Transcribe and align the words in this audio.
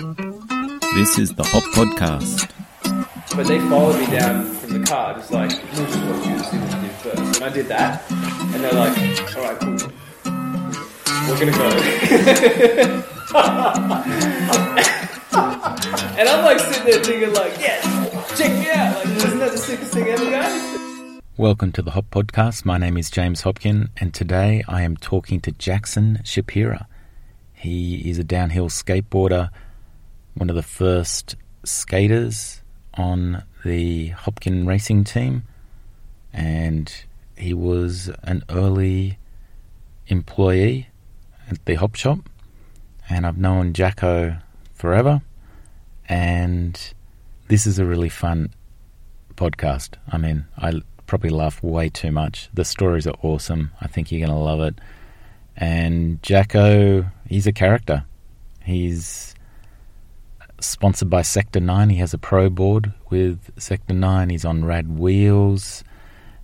This 0.00 1.18
is 1.18 1.34
the 1.34 1.44
Hop 1.44 1.62
Podcast. 1.74 2.48
But 3.36 3.46
they 3.46 3.58
followed 3.68 4.00
me 4.00 4.06
down 4.06 4.46
from 4.46 4.80
the 4.80 4.86
car, 4.86 5.12
just 5.12 5.30
like, 5.30 5.50
we'll 5.50 5.84
just 5.84 6.02
watch 6.06 6.26
you 6.26 6.38
see 6.38 6.56
what 6.56 6.74
you 6.74 6.80
do 6.80 6.88
first. 6.88 7.36
And 7.36 7.44
I 7.44 7.50
did 7.50 7.68
that, 7.68 8.10
and 8.10 8.64
they're 8.64 8.72
like, 8.72 8.96
alright, 9.36 9.58
cool. 9.60 9.76
We're 11.28 11.38
gonna 11.38 11.52
go. 11.52 11.68
and 16.18 16.28
I'm 16.30 16.44
like 16.46 16.60
sitting 16.60 16.86
there 16.86 17.04
thinking 17.04 17.34
like, 17.34 17.58
yes, 17.58 17.84
check 18.38 18.50
me 18.52 18.70
out. 18.70 19.04
Like, 19.04 19.16
isn't 19.18 19.38
that 19.38 19.52
the 19.52 19.58
sickest 19.58 19.92
thing 19.92 20.08
ever, 20.08 20.30
guys? 20.30 21.20
Welcome 21.36 21.72
to 21.72 21.82
the 21.82 21.90
Hop 21.90 22.06
Podcast. 22.10 22.64
My 22.64 22.78
name 22.78 22.96
is 22.96 23.10
James 23.10 23.42
Hopkin, 23.42 23.90
and 23.98 24.14
today 24.14 24.64
I 24.66 24.80
am 24.80 24.96
talking 24.96 25.42
to 25.42 25.52
Jackson 25.52 26.22
Shapiro. 26.24 26.86
He 27.52 28.08
is 28.08 28.18
a 28.18 28.24
downhill 28.24 28.70
skateboarder, 28.70 29.50
one 30.40 30.48
of 30.48 30.56
the 30.56 30.62
first 30.62 31.36
skaters 31.64 32.62
on 32.94 33.44
the 33.62 34.08
Hopkin 34.08 34.66
racing 34.66 35.04
team, 35.04 35.42
and 36.32 37.04
he 37.36 37.52
was 37.52 38.10
an 38.22 38.42
early 38.48 39.18
employee 40.06 40.88
at 41.50 41.62
the 41.66 41.74
Hop 41.74 41.94
Shop. 41.94 42.20
And 43.10 43.26
I've 43.26 43.36
known 43.36 43.74
Jacko 43.74 44.38
forever, 44.72 45.20
and 46.08 46.80
this 47.48 47.66
is 47.66 47.78
a 47.78 47.84
really 47.84 48.08
fun 48.08 48.54
podcast. 49.34 49.96
I 50.10 50.16
mean, 50.16 50.46
I 50.56 50.80
probably 51.06 51.28
laugh 51.28 51.62
way 51.62 51.90
too 51.90 52.12
much. 52.12 52.48
The 52.54 52.64
stories 52.64 53.06
are 53.06 53.16
awesome. 53.20 53.72
I 53.82 53.88
think 53.88 54.10
you're 54.10 54.26
going 54.26 54.38
to 54.38 54.42
love 54.42 54.60
it. 54.60 54.76
And 55.54 56.22
Jacko, 56.22 57.10
he's 57.28 57.46
a 57.46 57.52
character. 57.52 58.06
He's 58.62 59.34
sponsored 60.60 61.10
by 61.10 61.22
Sector 61.22 61.60
9. 61.60 61.90
He 61.90 61.96
has 61.96 62.14
a 62.14 62.18
pro 62.18 62.50
board 62.50 62.92
with 63.10 63.50
Sector 63.58 63.94
9. 63.94 64.30
He's 64.30 64.44
on 64.44 64.64
Rad 64.64 64.98
Wheels. 64.98 65.84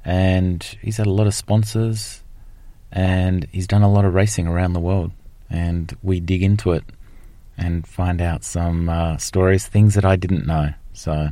And 0.04 0.62
he's 0.80 0.96
had 0.96 1.06
a 1.06 1.12
lot 1.12 1.26
of 1.26 1.34
sponsors. 1.34 2.22
And 2.92 3.46
he's 3.52 3.66
done 3.66 3.82
a 3.82 3.90
lot 3.90 4.04
of 4.04 4.14
racing 4.14 4.46
around 4.46 4.72
the 4.72 4.80
world. 4.80 5.12
And 5.50 5.96
we 6.02 6.20
dig 6.20 6.42
into 6.42 6.72
it 6.72 6.84
and 7.58 7.86
find 7.86 8.20
out 8.20 8.44
some 8.44 8.88
uh, 8.88 9.16
stories, 9.16 9.66
things 9.66 9.94
that 9.94 10.04
I 10.04 10.16
didn't 10.16 10.46
know. 10.46 10.70
So 10.92 11.28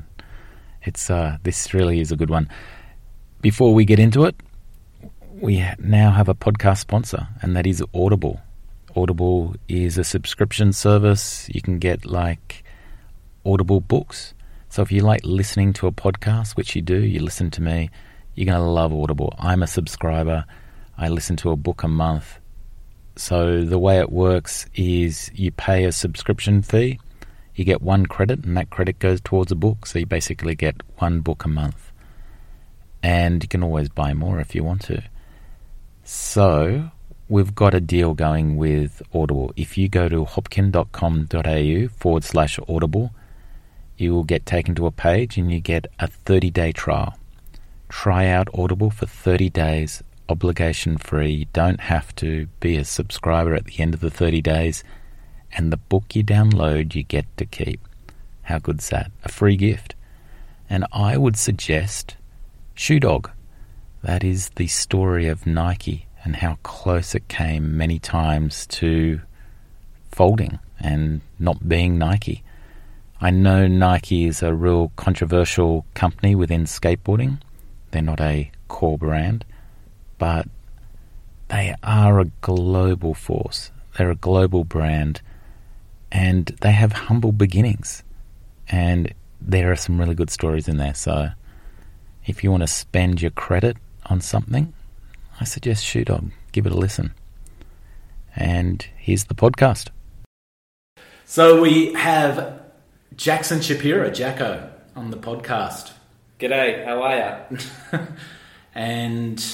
it's 0.83 1.11
uh, 1.11 1.39
this 1.42 1.75
really 1.75 2.00
is 2.00 2.12
a 2.12 2.16
good 2.16 2.31
one. 2.31 2.48
Before 3.41 3.75
we 3.75 3.84
get 3.84 3.98
into 3.98 4.25
it, 4.25 4.37
we 5.33 5.64
now 5.78 6.11
have 6.12 6.28
a 6.28 6.34
podcast 6.34 6.78
sponsor, 6.78 7.28
and 7.42 7.56
that 7.56 7.66
is 7.66 7.83
Audible. 7.94 8.41
Audible 8.97 9.55
is 9.69 9.98
a 9.98 10.05
subscription 10.05 10.72
service. 10.72 11.48
You 11.53 11.61
can 11.61 11.78
get 11.78 12.06
like 12.06 12.64
Audible 13.45 13.81
books. 13.81 14.34
So 14.69 14.83
if 14.83 14.91
you 14.91 15.03
like 15.03 15.25
listening 15.25 15.73
to 15.75 15.87
a 15.87 15.92
podcast, 15.92 16.56
which 16.56 16.75
you 16.75 16.83
do, 16.83 16.98
you 16.98 17.20
listen 17.20 17.50
to 17.53 17.62
me, 17.62 17.91
you're 18.34 18.47
going 18.47 18.59
to 18.59 18.64
love 18.64 18.92
Audible. 18.92 19.34
I'm 19.39 19.62
a 19.62 19.67
subscriber. 19.67 20.45
I 20.98 21.09
listen 21.09 21.37
to 21.37 21.50
a 21.50 21.56
book 21.56 21.83
a 21.83 21.89
month. 21.89 22.39
So 23.17 23.65
the 23.65 23.78
way 23.78 24.00
it 24.00 24.11
works 24.11 24.67
is 24.75 25.31
you 25.34 25.53
pay 25.53 25.84
a 25.84 25.92
subscription 25.92 26.62
fee, 26.62 26.98
you 27.55 27.65
get 27.65 27.83
one 27.83 28.06
credit, 28.06 28.45
and 28.45 28.56
that 28.56 28.70
credit 28.70 28.98
goes 28.98 29.20
towards 29.20 29.53
a 29.53 29.56
book. 29.56 29.87
So 29.87 30.00
you 30.00 30.06
basically 30.06 30.56
get 30.56 30.83
one 30.97 31.20
book 31.20 31.45
a 31.45 31.48
month. 31.48 31.92
And 33.03 33.42
you 33.42 33.48
can 33.48 33.62
always 33.62 33.89
buy 33.89 34.15
more 34.15 34.41
if 34.41 34.55
you 34.55 34.65
want 34.65 34.83
to. 34.83 35.03
So 36.03 36.91
we've 37.28 37.55
got 37.55 37.75
a 37.75 37.81
deal 37.81 38.15
going 38.15 38.56
with 38.56 39.03
Audible. 39.12 39.53
If 39.56 39.78
you 39.78 39.89
go 39.89 40.09
to 40.09 40.25
hopkin.com.au 40.25 41.89
forward 41.89 42.25
slash 42.25 42.59
audible, 42.69 43.15
you 43.97 44.12
will 44.12 44.25
get 44.25 44.47
taken 44.47 44.75
to 44.75 44.87
a 44.87 44.91
page 44.91 45.37
and 45.37 45.50
you 45.53 45.61
get 45.61 45.87
a 45.98 46.06
30 46.06 46.50
day 46.50 46.73
trial. 46.73 47.19
Try 47.89 48.27
out 48.27 48.48
Audible 48.55 48.91
for 48.91 49.06
30 49.06 49.50
days, 49.50 50.03
obligation 50.28 50.99
free. 50.99 51.31
You 51.31 51.47
don't 51.53 51.81
have 51.81 52.15
to 52.16 52.47
be 52.60 52.77
a 52.77 52.84
subscriber 52.84 53.55
at 53.55 53.66
the 53.66 53.81
end 53.81 53.94
of 53.94 54.00
the 54.00 54.10
30 54.10 54.41
days. 54.43 54.82
And 55.53 55.72
the 55.72 55.77
book 55.77 56.16
you 56.16 56.25
download, 56.25 56.94
you 56.94 57.05
get 57.05 57.27
to 57.37 57.47
keep. 57.47 57.81
How 58.43 58.59
good's 58.59 58.91
that? 58.91 59.12
A 59.25 59.28
free 59.28 59.56
gift. 59.56 59.94
And 60.69 60.87
I 60.93 61.16
would 61.16 61.37
suggest 61.37 62.16
Shoe 62.75 62.99
Dog. 62.99 63.31
That 64.03 64.25
is 64.25 64.50
the 64.56 64.66
story 64.66 65.28
of 65.28 65.47
Nike 65.47 66.06
and 66.25 66.37
how 66.37 66.59
close 66.62 67.15
it 67.15 67.28
came 67.28 67.76
many 67.76 67.99
times 67.99 68.66
to 68.66 69.21
folding 70.11 70.59
and 70.81 71.21
not 71.38 71.69
being 71.69 71.97
Nike. 71.99 72.43
I 73.25 73.31
know 73.31 73.67
Nike 73.67 74.27
is 74.27 74.43
a 74.43 74.53
real 74.53 74.93
controversial 74.97 75.87
company 75.95 76.35
within 76.35 76.65
skateboarding. 76.65 77.41
They're 77.91 78.03
not 78.03 78.21
a 78.21 78.51
core 78.69 78.99
brand, 78.99 79.47
but 80.19 80.47
they 81.49 81.75
are 81.83 82.21
a 82.21 82.27
global 82.43 83.15
force. 83.15 83.71
They're 83.97 84.11
a 84.11 84.15
global 84.15 84.65
brand 84.65 85.23
and 86.12 86.55
they 86.61 86.73
have 86.73 86.93
humble 86.93 87.33
beginnings. 87.33 88.03
And 88.69 89.15
there 89.41 89.73
are 89.73 89.77
some 89.77 89.99
really 89.99 90.15
good 90.15 90.29
stories 90.29 90.69
in 90.69 90.77
there. 90.77 90.93
So 90.93 91.31
if 92.27 92.45
you 92.45 92.51
want 92.51 92.62
to 92.65 92.67
spend 92.67 93.23
your 93.23 93.31
credit 93.31 93.79
on 94.05 94.21
something, 94.21 94.75
I 95.41 95.45
suggest 95.45 95.83
Shoe 95.83 96.05
Dog. 96.05 96.31
Give 96.53 96.67
it 96.67 96.73
a 96.73 96.77
listen. 96.77 97.15
And 98.37 98.87
here's 98.99 99.25
the 99.25 99.35
podcast. 99.35 99.89
So 101.25 101.62
we 101.62 101.95
have 101.95 102.63
Jackson 103.16 103.60
Shapiro, 103.60 104.10
Jacko, 104.10 104.70
on 104.97 105.10
the 105.10 105.16
podcast. 105.16 105.92
G'day, 106.41 106.84
how 106.84 107.02
are 107.02 107.16
ya? 107.16 108.00
And 108.76 109.44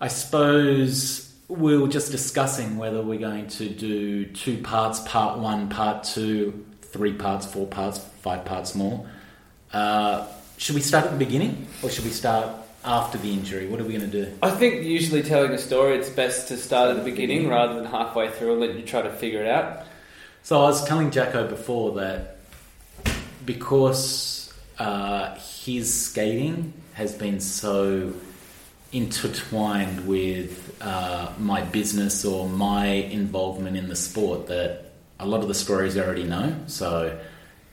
I 0.00 0.06
suppose 0.06 1.34
we 1.48 1.76
were 1.76 1.88
just 1.88 2.12
discussing 2.12 2.76
whether 2.76 3.02
we're 3.02 3.18
going 3.18 3.48
to 3.48 3.68
do 3.68 4.26
two 4.26 4.58
parts, 4.58 5.00
part 5.00 5.40
one, 5.40 5.68
part 5.68 6.04
two, 6.04 6.64
three 6.82 7.12
parts, 7.12 7.44
four 7.44 7.66
parts, 7.66 7.98
five 8.20 8.44
parts 8.44 8.76
more. 8.76 9.04
Uh, 9.72 10.28
should 10.58 10.76
we 10.76 10.80
start 10.80 11.06
at 11.06 11.10
the 11.10 11.18
beginning 11.18 11.66
or 11.82 11.90
should 11.90 12.04
we 12.04 12.12
start 12.12 12.54
after 12.84 13.18
the 13.18 13.32
injury? 13.32 13.66
What 13.66 13.80
are 13.80 13.84
we 13.84 13.98
going 13.98 14.08
to 14.08 14.24
do? 14.24 14.32
I 14.42 14.50
think 14.50 14.84
usually 14.84 15.24
telling 15.24 15.50
a 15.50 15.58
story, 15.58 15.96
it's 15.98 16.08
best 16.08 16.46
to 16.48 16.56
start 16.56 16.90
at 16.90 16.98
the 16.98 17.10
beginning 17.10 17.48
rather 17.48 17.74
than 17.74 17.86
halfway 17.86 18.30
through 18.30 18.52
and 18.52 18.60
let 18.60 18.76
you 18.76 18.82
try 18.82 19.02
to 19.02 19.10
figure 19.10 19.42
it 19.42 19.48
out. 19.48 19.86
So 20.44 20.60
I 20.60 20.66
was 20.66 20.84
telling 20.84 21.10
Jacko 21.10 21.48
before 21.48 21.96
that 21.96 22.35
because 23.46 24.52
uh, 24.78 25.34
his 25.36 25.92
skating 25.92 26.72
has 26.94 27.14
been 27.14 27.40
so 27.40 28.12
intertwined 28.92 30.06
with 30.06 30.76
uh, 30.80 31.32
my 31.38 31.62
business 31.62 32.24
or 32.24 32.48
my 32.48 32.86
involvement 32.86 33.76
in 33.76 33.88
the 33.88 33.96
sport 33.96 34.46
that 34.48 34.92
a 35.18 35.26
lot 35.26 35.40
of 35.40 35.48
the 35.48 35.54
stories 35.54 35.96
I 35.96 36.04
already 36.04 36.24
know. 36.24 36.54
So 36.66 37.18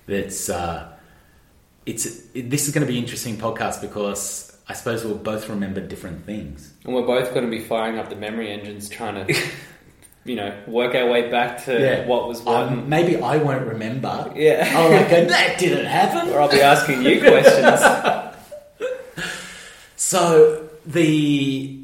it's 0.08 0.50
uh, 0.50 0.90
it's 1.86 2.06
it, 2.34 2.50
this 2.50 2.68
is 2.68 2.74
going 2.74 2.86
to 2.86 2.92
be 2.92 2.98
an 2.98 3.04
interesting 3.04 3.38
podcast 3.38 3.82
because 3.82 4.54
I 4.68 4.74
suppose 4.74 5.04
we'll 5.04 5.16
both 5.16 5.50
remember 5.50 5.82
different 5.82 6.26
things. 6.26 6.74
And 6.86 6.94
we're 6.94 7.06
both 7.06 7.34
going 7.34 7.46
to 7.46 7.52
be 7.52 7.64
firing 7.64 8.00
up 8.00 8.10
the 8.10 8.16
memory 8.16 8.50
engines 8.50 8.88
trying 8.88 9.28
to, 9.28 9.34
you 10.26 10.36
know, 10.36 10.58
work 10.68 10.96
our 10.96 11.10
way 11.10 11.30
back 11.30 11.66
to 11.66 12.04
what 12.06 12.28
was 12.28 12.42
what. 12.42 12.68
Um, 12.68 12.90
maybe 12.90 13.18
I 13.18 13.38
won't 13.38 13.68
remember. 13.68 14.32
Yeah. 14.36 14.72
I'll 14.76 14.92
like 14.92 15.10
go, 15.10 15.26
that 15.26 15.60
didn't 15.60 15.86
happen. 15.86 16.30
or 16.30 16.42
I'll 16.42 16.50
be 16.50 16.62
asking 16.62 17.04
you 17.04 17.20
questions. 17.20 17.82
So 20.14 20.70
the, 20.86 21.80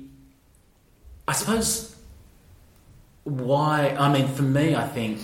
I 1.28 1.34
suppose, 1.34 1.96
why? 3.24 3.96
I 3.98 4.14
mean, 4.14 4.28
for 4.28 4.44
me, 4.44 4.76
I 4.76 4.88
think 4.88 5.20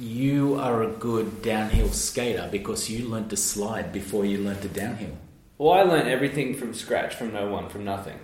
you 0.00 0.54
are 0.54 0.82
a 0.82 0.86
good 0.88 1.42
downhill 1.42 1.90
skater 1.90 2.48
because 2.50 2.88
you 2.88 3.08
learned 3.08 3.28
to 3.28 3.36
slide 3.36 3.92
before 3.92 4.24
you 4.24 4.38
learned 4.38 4.62
to 4.62 4.68
downhill. 4.68 5.18
Well, 5.58 5.74
I 5.74 5.82
learned 5.82 6.08
everything 6.08 6.54
from 6.54 6.72
scratch, 6.72 7.14
from 7.14 7.34
no 7.34 7.48
one, 7.48 7.68
from 7.68 7.84
nothing. 7.84 8.18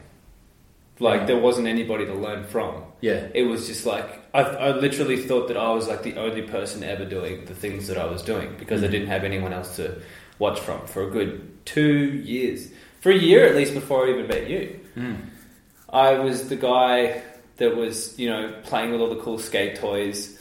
Like, 0.99 1.27
there 1.27 1.39
wasn't 1.39 1.67
anybody 1.67 2.07
to 2.07 2.15
learn 2.15 2.47
from. 2.47 2.85
Yeah. 3.03 3.27
It 3.35 3.43
was 3.43 3.67
just 3.67 3.85
like, 3.85 4.19
I, 4.35 4.41
I 4.41 4.77
literally 4.77 5.23
thought 5.23 5.49
that 5.49 5.57
I 5.57 5.71
was 5.73 5.89
like 5.89 6.03
the 6.03 6.17
only 6.17 6.43
person 6.43 6.83
ever 6.83 7.05
doing 7.05 7.45
the 7.45 7.55
things 7.55 7.87
that 7.89 7.99
I 7.99 8.07
was 8.07 8.23
doing 8.23 8.55
because 8.59 8.83
I 8.83 8.87
mm-hmm. 8.87 8.93
didn't 8.93 9.09
have 9.09 9.25
anyone 9.25 9.53
else 9.53 9.77
to 9.77 10.01
watch 10.39 10.61
from 10.61 10.87
for 10.87 11.07
a 11.07 11.11
good 11.11 11.65
two 11.67 12.23
years. 12.25 12.71
For 13.01 13.11
a 13.11 13.17
year 13.17 13.47
at 13.47 13.55
least 13.55 13.75
before 13.75 14.07
I 14.07 14.11
even 14.11 14.29
met 14.29 14.49
you. 14.49 14.81
Mm. 14.97 15.17
I 15.91 16.15
was 16.15 16.49
the 16.49 16.57
guy 16.57 17.23
that 17.59 17.77
was, 17.77 18.19
you 18.19 18.31
know, 18.31 18.55
playing 18.65 18.93
with 18.93 19.01
all 19.01 19.11
the 19.11 19.21
cool 19.21 19.39
skate 19.39 19.77
toys. 19.77 20.41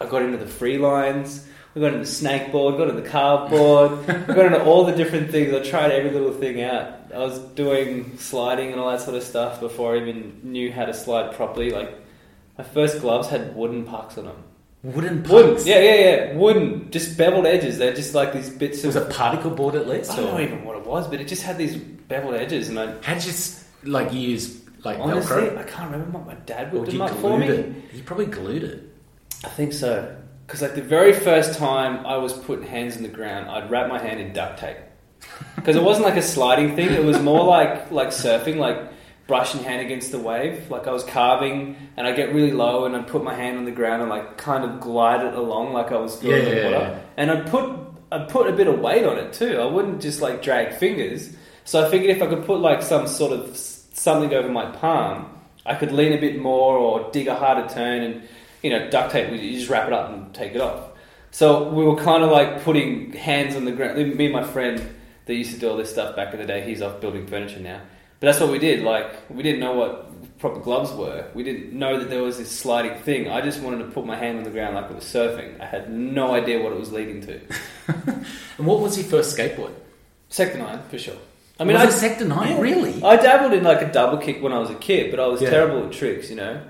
I 0.00 0.06
got 0.06 0.22
into 0.22 0.36
the 0.36 0.46
free 0.46 0.78
lines. 0.78 1.46
We 1.74 1.82
got 1.82 1.92
into 1.92 2.06
snakeboard, 2.06 2.78
got 2.78 2.88
into 2.88 3.02
the 3.02 3.08
cardboard, 3.08 3.98
we 4.28 4.34
got 4.34 4.46
into 4.46 4.64
all 4.64 4.84
the 4.84 4.94
different 4.94 5.30
things. 5.30 5.52
I 5.52 5.60
tried 5.60 5.90
every 5.90 6.10
little 6.10 6.32
thing 6.32 6.62
out. 6.62 7.12
I 7.14 7.18
was 7.18 7.38
doing 7.38 8.16
sliding 8.16 8.72
and 8.72 8.80
all 8.80 8.90
that 8.90 9.02
sort 9.02 9.14
of 9.14 9.22
stuff 9.22 9.60
before 9.60 9.94
I 9.94 9.98
even 10.00 10.40
knew 10.42 10.72
how 10.72 10.86
to 10.86 10.94
slide 10.94 11.34
properly. 11.34 11.70
Like 11.70 11.94
my 12.58 12.64
first 12.64 13.00
gloves 13.00 13.28
had 13.28 13.54
wooden 13.54 13.84
pucks 13.84 14.16
on 14.18 14.24
them. 14.26 14.42
Wooden 14.82 15.22
Wooden, 15.24 15.66
yeah, 15.66 15.80
yeah, 15.80 15.94
yeah, 15.94 16.36
wooden, 16.36 16.90
just 16.92 17.18
beveled 17.18 17.44
edges. 17.46 17.78
They're 17.78 17.94
just 17.94 18.14
like 18.14 18.32
these 18.32 18.50
bits 18.50 18.84
It 18.84 18.86
was 18.86 18.96
of. 18.96 19.08
a 19.08 19.12
particle 19.12 19.50
board 19.50 19.74
at 19.74 19.88
least. 19.88 20.12
I 20.12 20.16
don't 20.16 20.26
or- 20.28 20.32
know 20.34 20.40
even 20.40 20.64
what 20.64 20.76
it 20.76 20.86
was, 20.86 21.08
but 21.08 21.20
it 21.20 21.26
just 21.26 21.42
had 21.42 21.58
these 21.58 21.76
beveled 21.76 22.34
edges, 22.34 22.68
and 22.68 22.78
I 22.78 22.94
How'd 23.02 23.24
you 23.24 23.32
like 23.84 24.12
use 24.12 24.60
like 24.84 24.98
honestly, 25.00 25.42
Velcro? 25.42 25.58
I 25.58 25.62
can't 25.64 25.90
remember 25.90 26.18
what 26.18 26.26
my 26.26 26.34
dad 26.46 26.72
would 26.72 26.88
do 26.88 27.02
up 27.02 27.10
for 27.18 27.36
me. 27.38 27.48
it? 27.48 27.72
You 27.94 28.02
probably 28.04 28.26
glued 28.26 28.62
it. 28.62 28.84
I 29.44 29.48
think 29.48 29.72
so. 29.72 30.16
Because 30.46 30.62
like 30.62 30.76
the 30.76 30.82
very 30.82 31.12
first 31.12 31.58
time 31.58 32.06
I 32.06 32.16
was 32.18 32.32
putting 32.32 32.66
hands 32.66 32.96
in 32.96 33.02
the 33.02 33.08
ground, 33.08 33.50
I'd 33.50 33.68
wrap 33.70 33.88
my 33.88 33.98
hand 34.00 34.20
in 34.20 34.32
duct 34.32 34.60
tape. 34.60 34.76
Because 35.56 35.74
it 35.74 35.82
wasn't 35.82 36.06
like 36.06 36.16
a 36.16 36.22
sliding 36.22 36.76
thing; 36.76 36.90
it 36.92 37.02
was 37.02 37.20
more 37.20 37.42
like 37.44 37.90
like 37.90 38.08
surfing, 38.08 38.56
like 38.58 38.78
brushing 39.26 39.62
hand 39.62 39.80
against 39.80 40.12
the 40.12 40.18
wave. 40.18 40.70
Like 40.70 40.86
I 40.86 40.92
was 40.92 41.02
carving, 41.04 41.76
and 41.96 42.06
I 42.06 42.12
get 42.12 42.32
really 42.34 42.52
low, 42.52 42.84
and 42.84 42.94
I'd 42.96 43.06
put 43.08 43.24
my 43.24 43.34
hand 43.34 43.58
on 43.58 43.64
the 43.64 43.72
ground 43.72 44.02
and 44.02 44.10
like 44.10 44.36
kind 44.38 44.64
of 44.64 44.80
glide 44.80 45.24
it 45.26 45.34
along, 45.34 45.72
like 45.72 45.92
I 45.92 45.96
was 45.98 46.16
going 46.16 46.44
Yeah, 46.46 46.50
the 46.50 46.64
water. 46.64 46.70
yeah. 46.92 47.00
And 47.16 47.30
I'd 47.30 47.46
put 47.48 47.78
I'd 48.12 48.28
put 48.28 48.46
a 48.48 48.52
bit 48.52 48.66
of 48.68 48.78
weight 48.80 49.04
on 49.04 49.18
it 49.18 49.32
too. 49.32 49.58
I 49.60 49.66
wouldn't 49.66 50.00
just 50.00 50.20
like 50.22 50.42
drag 50.42 50.74
fingers. 50.76 51.34
So 51.64 51.84
I 51.84 51.90
figured 51.90 52.16
if 52.16 52.22
I 52.22 52.26
could 52.26 52.44
put 52.46 52.60
like 52.60 52.82
some 52.82 53.08
sort 53.08 53.32
of 53.32 53.56
something 53.56 54.32
over 54.32 54.48
my 54.48 54.70
palm, 54.70 55.28
I 55.64 55.74
could 55.74 55.90
lean 55.90 56.12
a 56.12 56.20
bit 56.20 56.38
more 56.40 56.76
or 56.76 57.10
dig 57.10 57.26
a 57.26 57.34
harder 57.34 57.68
turn 57.68 58.02
and 58.02 58.22
you 58.62 58.70
know, 58.70 58.88
duct 58.90 59.12
tape, 59.12 59.30
you 59.32 59.52
just 59.58 59.68
wrap 59.68 59.86
it 59.88 59.92
up 59.92 60.10
and 60.10 60.32
take 60.34 60.54
it 60.54 60.60
off. 60.60 60.82
So 61.30 61.68
we 61.68 61.84
were 61.84 61.96
kind 61.96 62.22
of 62.24 62.30
like 62.30 62.62
putting 62.62 63.12
hands 63.12 63.54
on 63.56 63.64
the 63.64 63.72
ground. 63.72 63.96
Me 64.16 64.24
and 64.26 64.32
my 64.34 64.42
friend 64.44 64.82
that 65.26 65.34
used 65.34 65.52
to 65.54 65.58
do 65.58 65.68
all 65.68 65.76
this 65.76 65.90
stuff 65.90 66.16
back 66.16 66.32
in 66.32 66.40
the 66.40 66.46
day, 66.46 66.62
he's 66.62 66.80
off 66.82 67.00
building 67.00 67.26
furniture 67.26 67.60
now. 67.60 67.80
But 68.20 68.28
that's 68.28 68.40
what 68.40 68.50
we 68.50 68.58
did. 68.58 68.82
Like, 68.82 69.28
we 69.30 69.42
didn't 69.42 69.60
know 69.60 69.74
what 69.74 70.38
proper 70.38 70.60
gloves 70.60 70.92
were. 70.92 71.26
We 71.34 71.42
didn't 71.42 71.72
know 71.72 71.98
that 71.98 72.10
there 72.10 72.22
was 72.22 72.38
this 72.38 72.50
sliding 72.50 72.98
thing. 73.02 73.28
I 73.30 73.40
just 73.40 73.60
wanted 73.60 73.78
to 73.78 73.90
put 73.90 74.06
my 74.06 74.16
hand 74.16 74.38
on 74.38 74.44
the 74.44 74.50
ground 74.50 74.74
like 74.74 74.90
it 74.90 74.94
was 74.94 75.04
surfing. 75.04 75.60
I 75.60 75.66
had 75.66 75.90
no 75.90 76.34
idea 76.34 76.62
what 76.62 76.72
it 76.72 76.78
was 76.78 76.92
leading 76.92 77.20
to. 77.22 77.40
And 78.58 78.66
what 78.66 78.80
was 78.80 78.96
your 78.98 79.06
first 79.06 79.36
skateboard? 79.36 79.72
Sector 80.30 80.58
9, 80.58 80.80
for 80.88 80.98
sure. 80.98 81.16
I 81.60 81.64
mean, 81.64 81.74
mean, 81.74 81.82
I, 81.82 81.86
was 81.86 81.96
it 81.96 82.00
Sector 82.00 82.24
Nine? 82.26 82.52
Yeah. 82.52 82.60
Really? 82.60 83.02
I 83.02 83.16
dabbled 83.16 83.52
in 83.52 83.64
like 83.64 83.82
a 83.82 83.90
double 83.92 84.18
kick 84.18 84.42
when 84.42 84.52
I 84.52 84.58
was 84.58 84.70
a 84.70 84.74
kid, 84.74 85.10
but 85.10 85.20
I 85.20 85.26
was 85.26 85.40
Yeah. 85.42 85.50
terrible 85.50 85.86
at 85.86 85.92
tricks, 85.92 86.30
you 86.30 86.36
know? 86.36 86.60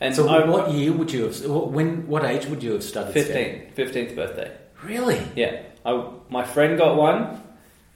And 0.00 0.14
so, 0.14 0.28
I, 0.28 0.44
what 0.46 0.70
year 0.72 0.92
would 0.92 1.12
you 1.12 1.24
have? 1.24 1.44
When? 1.46 2.06
What 2.08 2.24
age 2.24 2.46
would 2.46 2.62
you 2.62 2.72
have 2.72 2.82
started? 2.82 3.12
15, 3.12 3.72
15th 3.76 4.14
birthday. 4.16 4.50
Really? 4.82 5.20
Yeah, 5.36 5.62
I, 5.84 6.08
my 6.28 6.44
friend 6.44 6.76
got 6.76 6.96
one, 6.96 7.40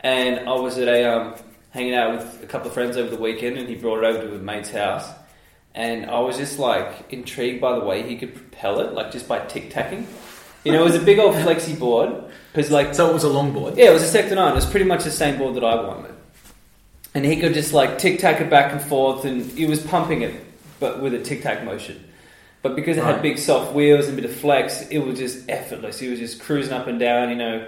and 0.01 0.49
I 0.49 0.53
was 0.55 0.79
at 0.79 0.89
a 0.89 1.05
um, 1.05 1.35
hanging 1.71 1.95
out 1.95 2.13
with 2.17 2.43
a 2.43 2.47
couple 2.47 2.69
of 2.69 2.75
friends 2.75 2.97
over 2.97 3.11
the 3.11 3.21
weekend, 3.21 3.59
and 3.59 3.69
he 3.69 3.75
brought 3.75 4.03
it 4.03 4.05
over 4.05 4.29
to 4.29 4.35
a 4.35 4.39
mate's 4.39 4.71
house, 4.71 5.09
and 5.75 6.07
I 6.07 6.19
was 6.21 6.37
just 6.37 6.59
like 6.59 7.13
intrigued 7.13 7.61
by 7.61 7.79
the 7.79 7.85
way 7.85 8.03
he 8.03 8.17
could 8.17 8.35
propel 8.35 8.81
it, 8.81 8.93
like 8.93 9.11
just 9.13 9.29
by 9.29 9.41
tic 9.47 9.71
tacking. 9.71 10.07
You 10.65 10.73
know, 10.73 10.81
it 10.81 10.85
was 10.85 10.97
a 10.97 11.01
big 11.01 11.19
old 11.19 11.35
flexi 11.37 11.79
board 11.79 12.25
because 12.53 12.71
like 12.71 12.95
So 12.95 13.09
it 13.11 13.15
was 13.15 13.25
a 13.25 13.29
longboard. 13.29 13.77
yeah, 13.77 13.91
it 13.91 13.93
was 13.93 14.03
a 14.03 14.09
Sector 14.09 14.35
9. 14.35 14.53
It 14.53 14.55
was 14.55 14.67
pretty 14.67 14.87
much 14.87 15.05
the 15.05 15.11
same 15.11 15.39
board 15.39 15.55
that 15.55 15.65
I 15.65 15.77
wanted. 15.77 16.15
And 17.15 17.25
he 17.25 17.37
could 17.41 17.55
just 17.55 17.73
like 17.73 17.99
tic 17.99 18.19
tac 18.19 18.41
it 18.41 18.51
back 18.51 18.73
and 18.73 18.81
forth, 18.83 19.25
and 19.25 19.43
he 19.53 19.67
was 19.67 19.81
pumping 19.81 20.23
it, 20.23 20.35
but 20.81 21.01
with 21.01 21.15
a 21.15 21.19
tic 21.23 21.43
tac 21.43 21.65
motion. 21.65 22.05
But 22.61 22.75
because 22.75 22.97
it 22.97 23.03
Right. 23.03 23.15
had 23.15 23.23
big 23.23 23.39
soft 23.39 23.73
wheels 23.73 24.09
and 24.09 24.19
a 24.19 24.21
bit 24.23 24.29
of 24.31 24.37
flex, 24.37 24.89
it 24.89 24.99
was 24.99 25.17
just 25.19 25.49
effortless. 25.49 26.01
He 26.01 26.09
was 26.09 26.19
just 26.19 26.41
cruising 26.41 26.73
up 26.73 26.89
and 26.89 26.99
down, 26.99 27.31
you 27.31 27.37
know, 27.37 27.67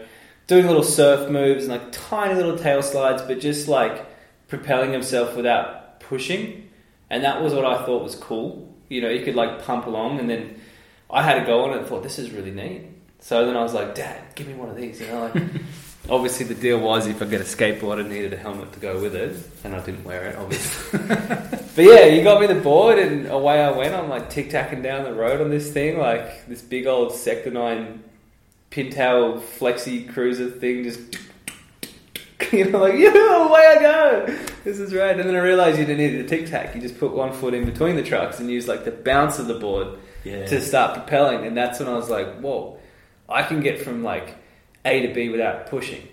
doing 0.51 0.67
little 0.67 0.83
surf 0.83 1.31
moves 1.31 1.63
and 1.63 1.73
like 1.73 1.93
tiny 1.93 2.35
little 2.35 2.59
tail 2.59 2.83
slides, 2.83 3.23
but 3.23 3.39
just 3.39 3.69
like 3.69 4.05
propelling 4.49 4.93
himself 4.93 5.37
without 5.37 6.01
pushing. 6.01 6.69
And 7.09 7.23
that 7.23 7.41
was 7.41 7.55
what 7.55 7.65
I 7.65 7.87
thought 7.87 8.03
was 8.03 8.17
cool. 8.17 8.75
You 8.89 9.01
know, 9.01 9.11
you 9.11 9.25
could 9.25 9.37
like 9.37 9.63
pump 9.63 9.87
along, 9.87 10.19
and 10.19 10.29
then 10.29 10.61
I 11.09 11.23
had 11.23 11.41
a 11.41 11.47
go 11.47 11.63
on 11.65 11.71
it 11.71 11.79
and 11.79 11.87
thought, 11.87 12.03
this 12.03 12.19
is 12.19 12.33
really 12.33 12.51
neat. 12.51 12.83
So 13.21 13.47
then 13.47 13.57
I 13.57 13.63
was 13.63 13.75
like, 13.75 13.95
Dad, 13.95 14.35
give 14.35 14.49
me 14.49 14.55
one 14.55 14.69
of 14.69 14.77
these. 14.77 15.01
You 15.01 15.07
know, 15.07 15.31
like 15.33 15.45
obviously 16.11 16.47
the 16.47 16.57
deal 16.57 16.81
was 16.81 17.07
if 17.07 17.23
I 17.23 17.27
get 17.27 17.41
a 17.41 17.45
skateboard, 17.45 18.05
I 18.05 18.09
needed 18.09 18.33
a 18.33 18.37
helmet 18.37 18.73
to 18.73 18.81
go 18.81 19.01
with 19.01 19.15
it, 19.15 19.37
and 19.63 19.77
I 19.77 19.85
didn't 19.85 20.03
wear 20.03 20.31
it, 20.31 20.37
obviously. 20.37 20.99
but 21.09 21.85
yeah, 21.85 22.07
you 22.07 22.25
got 22.25 22.41
me 22.41 22.49
the 22.49 22.61
board, 22.61 22.99
and 22.99 23.29
away 23.29 23.63
I 23.63 23.71
went. 23.71 23.95
I'm 23.95 24.09
like 24.09 24.31
tic 24.31 24.51
tacking 24.51 24.83
down 24.83 25.05
the 25.05 25.15
road 25.15 25.41
on 25.41 25.49
this 25.49 25.71
thing, 25.73 25.97
like 25.97 26.49
this 26.49 26.61
big 26.61 26.89
old 26.89 27.15
Sector 27.15 27.53
Nine 27.53 28.03
pintail 28.71 29.41
flexi 29.41 30.09
cruiser 30.13 30.51
thing, 30.51 30.85
just. 30.85 31.01
You 32.53 32.65
know, 32.71 32.81
like, 32.81 32.95
yeah, 32.99 33.47
away 33.47 33.61
I 33.61 33.77
go. 33.81 34.27
This 34.65 34.81
is 34.81 34.93
right. 34.95 35.17
And 35.17 35.29
then 35.29 35.37
I 35.37 35.41
realized 35.41 35.79
you 35.79 35.85
didn't 35.85 35.99
need 35.99 36.21
a 36.25 36.27
tic 36.27 36.47
tac. 36.51 36.75
You 36.75 36.81
just 36.81 36.99
put 36.99 37.13
one 37.13 37.33
foot 37.33 37.53
in 37.55 37.65
between 37.67 37.95
the 37.97 38.03
trucks 38.03 38.41
and 38.41 38.51
use 38.51 38.67
like 38.67 38.85
the 38.85 38.91
bounce 38.91 39.39
of 39.39 39.47
the 39.47 39.55
board 39.55 39.99
Yeah. 40.25 40.47
to 40.47 40.61
start 40.61 40.95
propelling. 40.95 41.47
And 41.47 41.55
that's 41.57 41.79
when 41.79 41.89
I 41.89 41.93
was 41.93 42.09
like, 42.11 42.41
whoa, 42.41 42.79
I 43.29 43.43
can 43.45 43.61
get 43.61 43.81
from 43.83 44.03
like 44.03 44.35
A 44.85 45.07
to 45.07 45.13
B 45.15 45.29
without 45.29 45.67
pushing. 45.69 46.09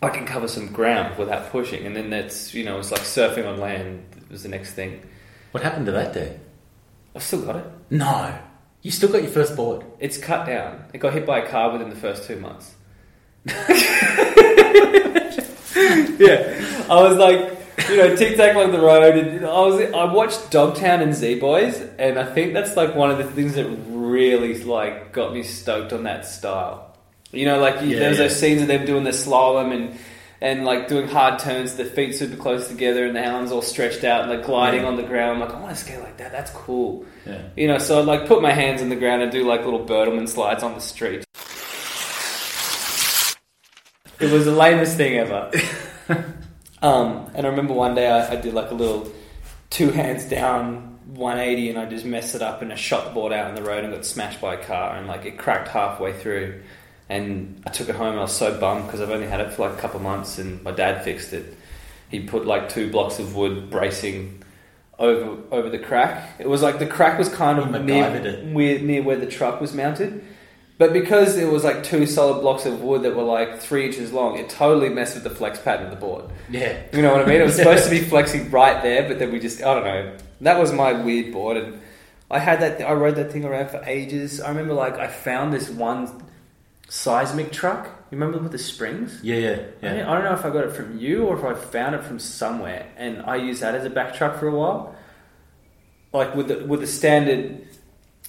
I 0.00 0.08
can 0.10 0.24
cover 0.26 0.46
some 0.48 0.68
ground 0.68 1.18
without 1.18 1.50
pushing. 1.50 1.84
And 1.86 1.94
then 1.94 2.08
that's, 2.08 2.54
you 2.54 2.64
know, 2.64 2.78
it's 2.78 2.92
like 2.92 3.02
surfing 3.02 3.46
on 3.46 3.58
land 3.58 4.04
was 4.30 4.44
the 4.44 4.48
next 4.48 4.72
thing. 4.72 5.02
What 5.50 5.62
happened 5.64 5.86
to 5.86 5.92
that 5.92 6.14
day? 6.14 6.38
I've 7.14 7.22
still 7.24 7.42
got 7.42 7.56
it. 7.56 7.64
No. 7.90 8.38
You 8.82 8.90
still 8.90 9.10
got 9.10 9.22
your 9.22 9.30
first 9.30 9.54
board. 9.56 9.84
It's 10.00 10.18
cut 10.18 10.46
down. 10.46 10.84
It 10.92 10.98
got 10.98 11.12
hit 11.12 11.24
by 11.24 11.38
a 11.40 11.48
car 11.48 11.72
within 11.72 11.88
the 11.88 11.96
first 11.96 12.26
two 12.26 12.36
months. 12.38 12.74
yeah, 15.76 16.84
I 16.88 17.02
was 17.02 17.16
like, 17.16 17.58
you 17.88 17.96
know, 17.96 18.14
tic 18.16 18.36
tac 18.36 18.54
along 18.54 18.72
the 18.72 18.80
road, 18.80 19.16
and 19.16 19.44
I 19.44 19.60
was 19.60 19.80
I 19.92 20.12
watched 20.12 20.50
Dogtown 20.50 21.00
and 21.00 21.14
Z 21.14 21.38
Boys, 21.40 21.80
and 21.98 22.18
I 22.18 22.24
think 22.24 22.52
that's 22.54 22.76
like 22.76 22.94
one 22.94 23.10
of 23.10 23.18
the 23.18 23.24
things 23.24 23.54
that 23.54 23.66
really 23.88 24.62
like 24.62 25.12
got 25.12 25.32
me 25.32 25.42
stoked 25.42 25.92
on 25.92 26.04
that 26.04 26.26
style. 26.26 26.96
You 27.32 27.46
know, 27.46 27.58
like 27.60 27.76
Yeah, 27.76 27.98
there's 27.98 28.18
yeah. 28.18 28.24
those 28.24 28.38
scenes 28.38 28.62
of 28.62 28.68
them 28.68 28.84
doing 28.84 29.04
the 29.04 29.10
slalom 29.10 29.72
and. 29.74 29.98
And 30.42 30.64
like 30.64 30.88
doing 30.88 31.06
hard 31.06 31.38
turns, 31.38 31.76
the 31.76 31.84
feet 31.84 32.16
super 32.16 32.34
close 32.36 32.66
together, 32.66 33.06
and 33.06 33.14
the 33.14 33.24
arms 33.24 33.52
all 33.52 33.62
stretched 33.62 34.02
out, 34.02 34.22
and 34.22 34.30
like 34.30 34.44
gliding 34.44 34.80
Yeah. 34.82 34.88
on 34.88 34.96
the 34.96 35.04
ground. 35.04 35.34
I'm 35.34 35.40
like, 35.40 35.54
I 35.56 35.60
want 35.60 35.74
to 35.76 35.80
skate 35.80 36.00
like 36.00 36.16
that. 36.16 36.32
That's 36.32 36.50
cool. 36.50 37.06
Yeah. 37.24 37.42
You 37.56 37.68
know, 37.68 37.78
so 37.78 38.00
I'd 38.00 38.06
like 38.06 38.26
put 38.26 38.42
my 38.42 38.50
hands 38.52 38.82
on 38.82 38.88
the 38.88 38.96
ground 38.96 39.22
and 39.22 39.30
do 39.30 39.46
like 39.46 39.64
little 39.64 39.86
Bertleman 39.86 40.28
slides 40.28 40.64
on 40.64 40.74
the 40.74 40.80
street. 40.80 41.24
It 44.20 44.30
was 44.32 44.44
the 44.44 44.52
lamest 44.52 44.96
thing 44.96 45.16
ever. 45.18 45.50
um, 46.82 47.30
and 47.34 47.46
I 47.46 47.50
remember 47.50 47.72
one 47.74 47.94
day 47.94 48.08
I, 48.08 48.32
I 48.32 48.36
did 48.36 48.54
like 48.54 48.70
a 48.70 48.74
little 48.74 49.10
two 49.70 49.90
hands 49.90 50.24
down 50.24 50.98
180 51.14 51.70
and 51.70 51.78
I 51.78 51.86
just 51.86 52.04
messed 52.04 52.34
it 52.34 52.42
up 52.42 52.62
and 52.62 52.72
I 52.72 52.76
shot 52.76 53.04
the 53.06 53.10
board 53.12 53.32
out 53.32 53.46
on 53.48 53.54
the 53.54 53.62
road 53.62 53.84
and 53.84 53.92
got 53.92 54.04
smashed 54.04 54.40
by 54.40 54.54
a 54.54 54.64
car 54.64 54.96
and 54.96 55.06
like 55.06 55.24
it 55.24 55.38
cracked 55.38 55.68
halfway 55.68 56.12
through. 56.12 56.62
And 57.12 57.62
I 57.66 57.70
took 57.70 57.90
it 57.90 57.94
home 57.94 58.12
and 58.12 58.18
I 58.20 58.22
was 58.22 58.34
so 58.34 58.58
bummed 58.58 58.86
because 58.86 59.02
I've 59.02 59.10
only 59.10 59.26
had 59.26 59.40
it 59.40 59.52
for 59.52 59.68
like 59.68 59.78
a 59.78 59.80
couple 59.82 60.00
months 60.00 60.38
and 60.38 60.62
my 60.62 60.70
dad 60.70 61.04
fixed 61.04 61.34
it. 61.34 61.54
He 62.08 62.20
put 62.20 62.46
like 62.46 62.70
two 62.70 62.90
blocks 62.90 63.18
of 63.18 63.36
wood 63.36 63.68
bracing 63.68 64.42
over 64.98 65.36
over 65.50 65.68
the 65.68 65.78
crack. 65.78 66.36
It 66.38 66.48
was 66.48 66.62
like 66.62 66.78
the 66.78 66.86
crack 66.86 67.18
was 67.18 67.28
kind 67.28 67.58
of 67.58 67.70
near, 67.84 68.18
near 68.44 68.78
near 68.80 69.02
where 69.02 69.16
the 69.16 69.26
truck 69.26 69.60
was 69.60 69.74
mounted. 69.74 70.24
But 70.78 70.94
because 70.94 71.36
it 71.36 71.52
was 71.52 71.64
like 71.64 71.84
two 71.84 72.06
solid 72.06 72.40
blocks 72.40 72.64
of 72.64 72.80
wood 72.80 73.02
that 73.02 73.14
were 73.14 73.22
like 73.22 73.58
three 73.58 73.84
inches 73.84 74.10
long, 74.10 74.38
it 74.38 74.48
totally 74.48 74.88
messed 74.88 75.14
with 75.14 75.24
the 75.24 75.30
flex 75.30 75.60
pattern 75.60 75.84
of 75.84 75.90
the 75.90 75.96
board. 75.96 76.24
Yeah. 76.48 76.78
You 76.94 77.02
know 77.02 77.12
what 77.12 77.20
I 77.20 77.26
mean? 77.26 77.42
It 77.42 77.44
was 77.44 77.56
supposed 77.62 77.84
to 77.84 77.90
be 77.90 78.00
flexing 78.00 78.50
right 78.50 78.82
there, 78.82 79.06
but 79.06 79.18
then 79.18 79.32
we 79.32 79.38
just 79.38 79.62
I 79.62 79.74
don't 79.74 79.84
know. 79.84 80.16
That 80.40 80.58
was 80.58 80.72
my 80.72 80.94
weird 80.94 81.30
board, 81.30 81.58
and 81.58 81.78
I 82.30 82.38
had 82.38 82.62
that. 82.62 82.80
I 82.80 82.94
rode 82.94 83.16
that 83.16 83.32
thing 83.32 83.44
around 83.44 83.68
for 83.68 83.82
ages. 83.84 84.40
I 84.40 84.48
remember 84.48 84.72
like 84.72 84.94
I 84.94 85.08
found 85.08 85.52
this 85.52 85.68
one 85.68 86.21
seismic 86.92 87.50
truck. 87.52 87.86
You 88.10 88.18
remember 88.18 88.38
with 88.38 88.52
the 88.52 88.58
springs? 88.58 89.18
Yeah, 89.22 89.36
yeah, 89.36 89.50
I 89.50 89.54
don't- 89.56 89.96
yeah. 89.96 90.10
I 90.10 90.14
don't 90.14 90.24
know 90.24 90.34
if 90.34 90.44
I 90.44 90.50
got 90.50 90.64
it 90.64 90.72
from 90.76 90.98
you 90.98 91.24
or 91.24 91.38
if 91.38 91.44
I 91.44 91.54
found 91.54 91.94
it 91.94 92.04
from 92.04 92.18
somewhere, 92.18 92.86
and 92.98 93.22
I 93.22 93.36
used 93.36 93.62
that 93.62 93.74
as 93.74 93.86
a 93.86 93.90
back 93.90 94.14
truck 94.14 94.38
for 94.38 94.46
a 94.48 94.54
while. 94.54 94.94
Like 96.12 96.34
with 96.34 96.48
the 96.48 96.58
with 96.66 96.80
the 96.80 96.86
standard, 96.86 97.66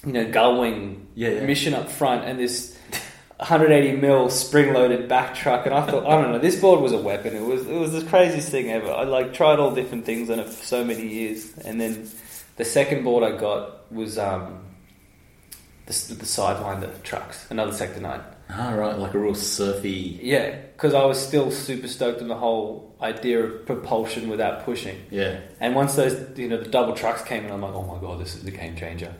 you 0.06 0.12
know, 0.12 0.30
gull 0.30 0.58
wing 0.60 1.08
Yeah, 1.14 1.28
yeah. 1.30 1.44
mission 1.44 1.74
up 1.74 1.90
front, 1.90 2.24
and 2.24 2.38
this 2.38 2.74
180 3.36 3.96
mil 4.00 4.30
spring 4.30 4.72
loaded 4.72 5.06
back 5.08 5.34
truck, 5.34 5.66
and 5.66 5.74
I 5.74 5.82
thought, 5.84 6.06
I 6.06 6.12
don't 6.22 6.32
know, 6.32 6.38
this 6.38 6.58
board 6.58 6.80
was 6.80 6.92
a 6.92 6.98
weapon. 6.98 7.36
It 7.36 7.42
was 7.42 7.66
it 7.66 7.76
was 7.78 7.92
the 7.92 8.08
craziest 8.08 8.48
thing 8.48 8.70
ever. 8.70 8.90
I 8.90 9.02
like 9.04 9.34
tried 9.34 9.58
all 9.58 9.74
different 9.74 10.06
things 10.06 10.30
on 10.30 10.38
it 10.38 10.48
for 10.48 10.64
so 10.64 10.82
many 10.82 11.06
years, 11.06 11.52
and 11.58 11.78
then 11.78 12.08
the 12.56 12.64
second 12.64 13.04
board 13.04 13.22
I 13.22 13.36
got 13.36 13.92
was 13.92 14.16
um, 14.16 14.60
the, 15.84 15.92
the 16.14 16.24
sidewinder 16.24 17.02
trucks, 17.02 17.46
another 17.50 17.72
Sector 17.74 18.00
Nine. 18.00 18.22
Ah, 18.50 18.74
right, 18.74 18.98
like 18.98 19.14
a 19.14 19.18
real 19.18 19.34
surfy. 19.34 20.18
Yeah, 20.22 20.56
because 20.76 20.94
I 20.94 21.04
was 21.04 21.18
still 21.24 21.50
super 21.50 21.88
stoked 21.88 22.20
on 22.20 22.28
the 22.28 22.36
whole 22.36 22.94
idea 23.00 23.42
of 23.42 23.66
propulsion 23.66 24.28
without 24.28 24.64
pushing. 24.64 25.00
Yeah. 25.10 25.40
And 25.60 25.74
once 25.74 25.94
those, 25.94 26.38
you 26.38 26.48
know, 26.48 26.58
the 26.58 26.68
double 26.68 26.94
trucks 26.94 27.22
came 27.22 27.44
in, 27.44 27.50
I'm 27.50 27.62
like, 27.62 27.74
oh 27.74 27.82
my 27.82 28.00
god, 28.00 28.20
this 28.20 28.34
is 28.34 28.42
the 28.44 28.50
game 28.50 28.76
changer. 28.76 29.14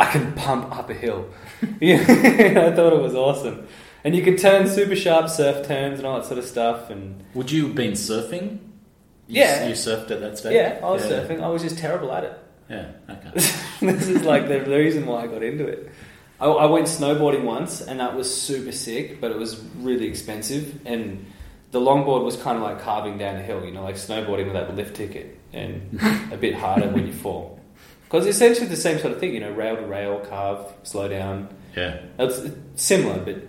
I 0.00 0.06
can 0.06 0.32
pump 0.32 0.76
up 0.76 0.90
a 0.90 0.94
hill. 0.94 1.28
yeah, 1.80 2.00
I 2.00 2.74
thought 2.74 2.92
it 2.92 3.02
was 3.02 3.14
awesome. 3.14 3.66
And 4.02 4.14
you 4.14 4.22
could 4.22 4.38
turn 4.38 4.68
super 4.68 4.96
sharp 4.96 5.30
surf 5.30 5.66
turns 5.66 5.98
and 5.98 6.06
all 6.06 6.18
that 6.18 6.26
sort 6.26 6.38
of 6.38 6.44
stuff. 6.44 6.90
And 6.90 7.22
Would 7.34 7.50
you 7.50 7.66
have 7.66 7.74
been 7.74 7.92
surfing? 7.92 8.58
You, 9.28 9.40
Yeah. 9.40 9.66
You 9.68 9.74
surfed 9.74 10.10
at 10.10 10.20
that 10.20 10.36
stage? 10.38 10.54
yeah, 10.54 10.80
I 10.82 10.90
was 10.90 11.02
surfing. 11.02 11.42
I 11.42 11.48
was 11.48 11.62
just 11.62 11.78
terrible 11.78 12.12
at 12.12 12.24
it. 12.24 12.38
Yeah, 12.68 12.92
okay. 13.08 13.30
this 13.34 14.08
is 14.08 14.22
like 14.22 14.48
the 14.48 14.60
reason 14.60 15.06
why 15.06 15.22
I 15.22 15.26
got 15.26 15.42
into 15.42 15.66
it. 15.66 15.90
I, 16.40 16.46
I 16.46 16.66
went 16.66 16.86
snowboarding 16.86 17.44
once, 17.44 17.80
and 17.80 18.00
that 18.00 18.16
was 18.16 18.32
super 18.32 18.72
sick, 18.72 19.20
but 19.20 19.30
it 19.30 19.38
was 19.38 19.60
really 19.78 20.06
expensive. 20.06 20.80
And 20.84 21.26
the 21.70 21.80
longboard 21.80 22.24
was 22.24 22.36
kind 22.36 22.56
of 22.56 22.62
like 22.62 22.80
carving 22.80 23.18
down 23.18 23.36
a 23.36 23.42
hill, 23.42 23.64
you 23.64 23.72
know, 23.72 23.82
like 23.82 23.96
snowboarding 23.96 24.46
without 24.46 24.68
the 24.68 24.74
lift 24.74 24.96
ticket, 24.96 25.38
and 25.52 26.00
a 26.32 26.36
bit 26.36 26.54
harder 26.54 26.88
when 26.88 27.06
you 27.06 27.12
fall. 27.12 27.60
Because 28.04 28.26
it's 28.26 28.36
essentially 28.36 28.68
the 28.68 28.76
same 28.76 28.98
sort 28.98 29.12
of 29.12 29.20
thing, 29.20 29.34
you 29.34 29.40
know, 29.40 29.50
rail 29.50 29.76
to 29.76 29.82
rail, 29.82 30.20
carve, 30.20 30.72
slow 30.82 31.08
down. 31.08 31.48
Yeah. 31.76 32.00
It's 32.18 32.40
similar, 32.76 33.18
but 33.18 33.42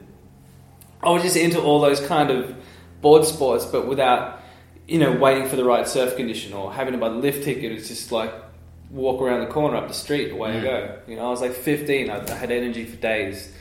I 1.03 1.11
was 1.11 1.21
just 1.21 1.37
into 1.37 1.61
all 1.61 1.81
those 1.81 1.99
kind 1.99 2.31
of 2.31 2.55
board 3.01 3.25
sports, 3.25 3.65
but 3.65 3.87
without, 3.87 4.41
you 4.87 4.97
know, 4.97 5.11
waiting 5.11 5.47
for 5.47 5.55
the 5.55 5.63
right 5.63 5.87
surf 5.87 6.15
condition 6.15 6.53
or 6.53 6.73
having 6.73 6.93
to 6.93 6.99
buy 6.99 7.09
the 7.09 7.15
lift 7.15 7.43
ticket. 7.43 7.71
It's 7.71 7.89
just 7.89 8.11
like 8.11 8.33
walk 8.95 9.21
around 9.21 9.41
the 9.41 9.47
corner 9.47 9.77
up 9.77 9.87
the 9.87 9.93
street, 9.93 10.31
away 10.31 10.53
Mm. 10.53 10.59
I 10.59 10.63
go. 10.63 10.99
You 11.07 11.15
know, 11.17 11.27
I 11.27 11.29
was 11.29 11.41
like 11.41 11.51
15. 11.51 12.09
I, 12.09 12.25
I 12.25 12.31
had 12.31 12.51
energy 12.51 12.85
for 12.85 12.95
days. 12.95 13.53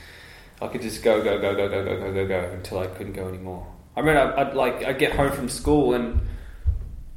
I 0.63 0.69
could 0.69 0.83
just 0.83 1.03
go, 1.03 1.23
go, 1.23 1.39
go, 1.41 1.55
go, 1.55 1.69
go, 1.69 1.85
go, 1.85 1.97
go, 1.99 2.13
go, 2.15 2.27
go 2.27 2.51
until 2.53 2.79
I 2.79 2.87
couldn't 2.87 3.13
go 3.13 3.29
anymore. 3.29 3.67
I 3.97 4.01
remember 4.01 4.39
I'd, 4.39 4.49
I'd 4.49 4.55
like 4.55 4.85
I'd 4.85 4.99
get 4.99 5.13
home 5.13 5.33
from 5.33 5.49
school 5.49 5.95
and 5.95 6.21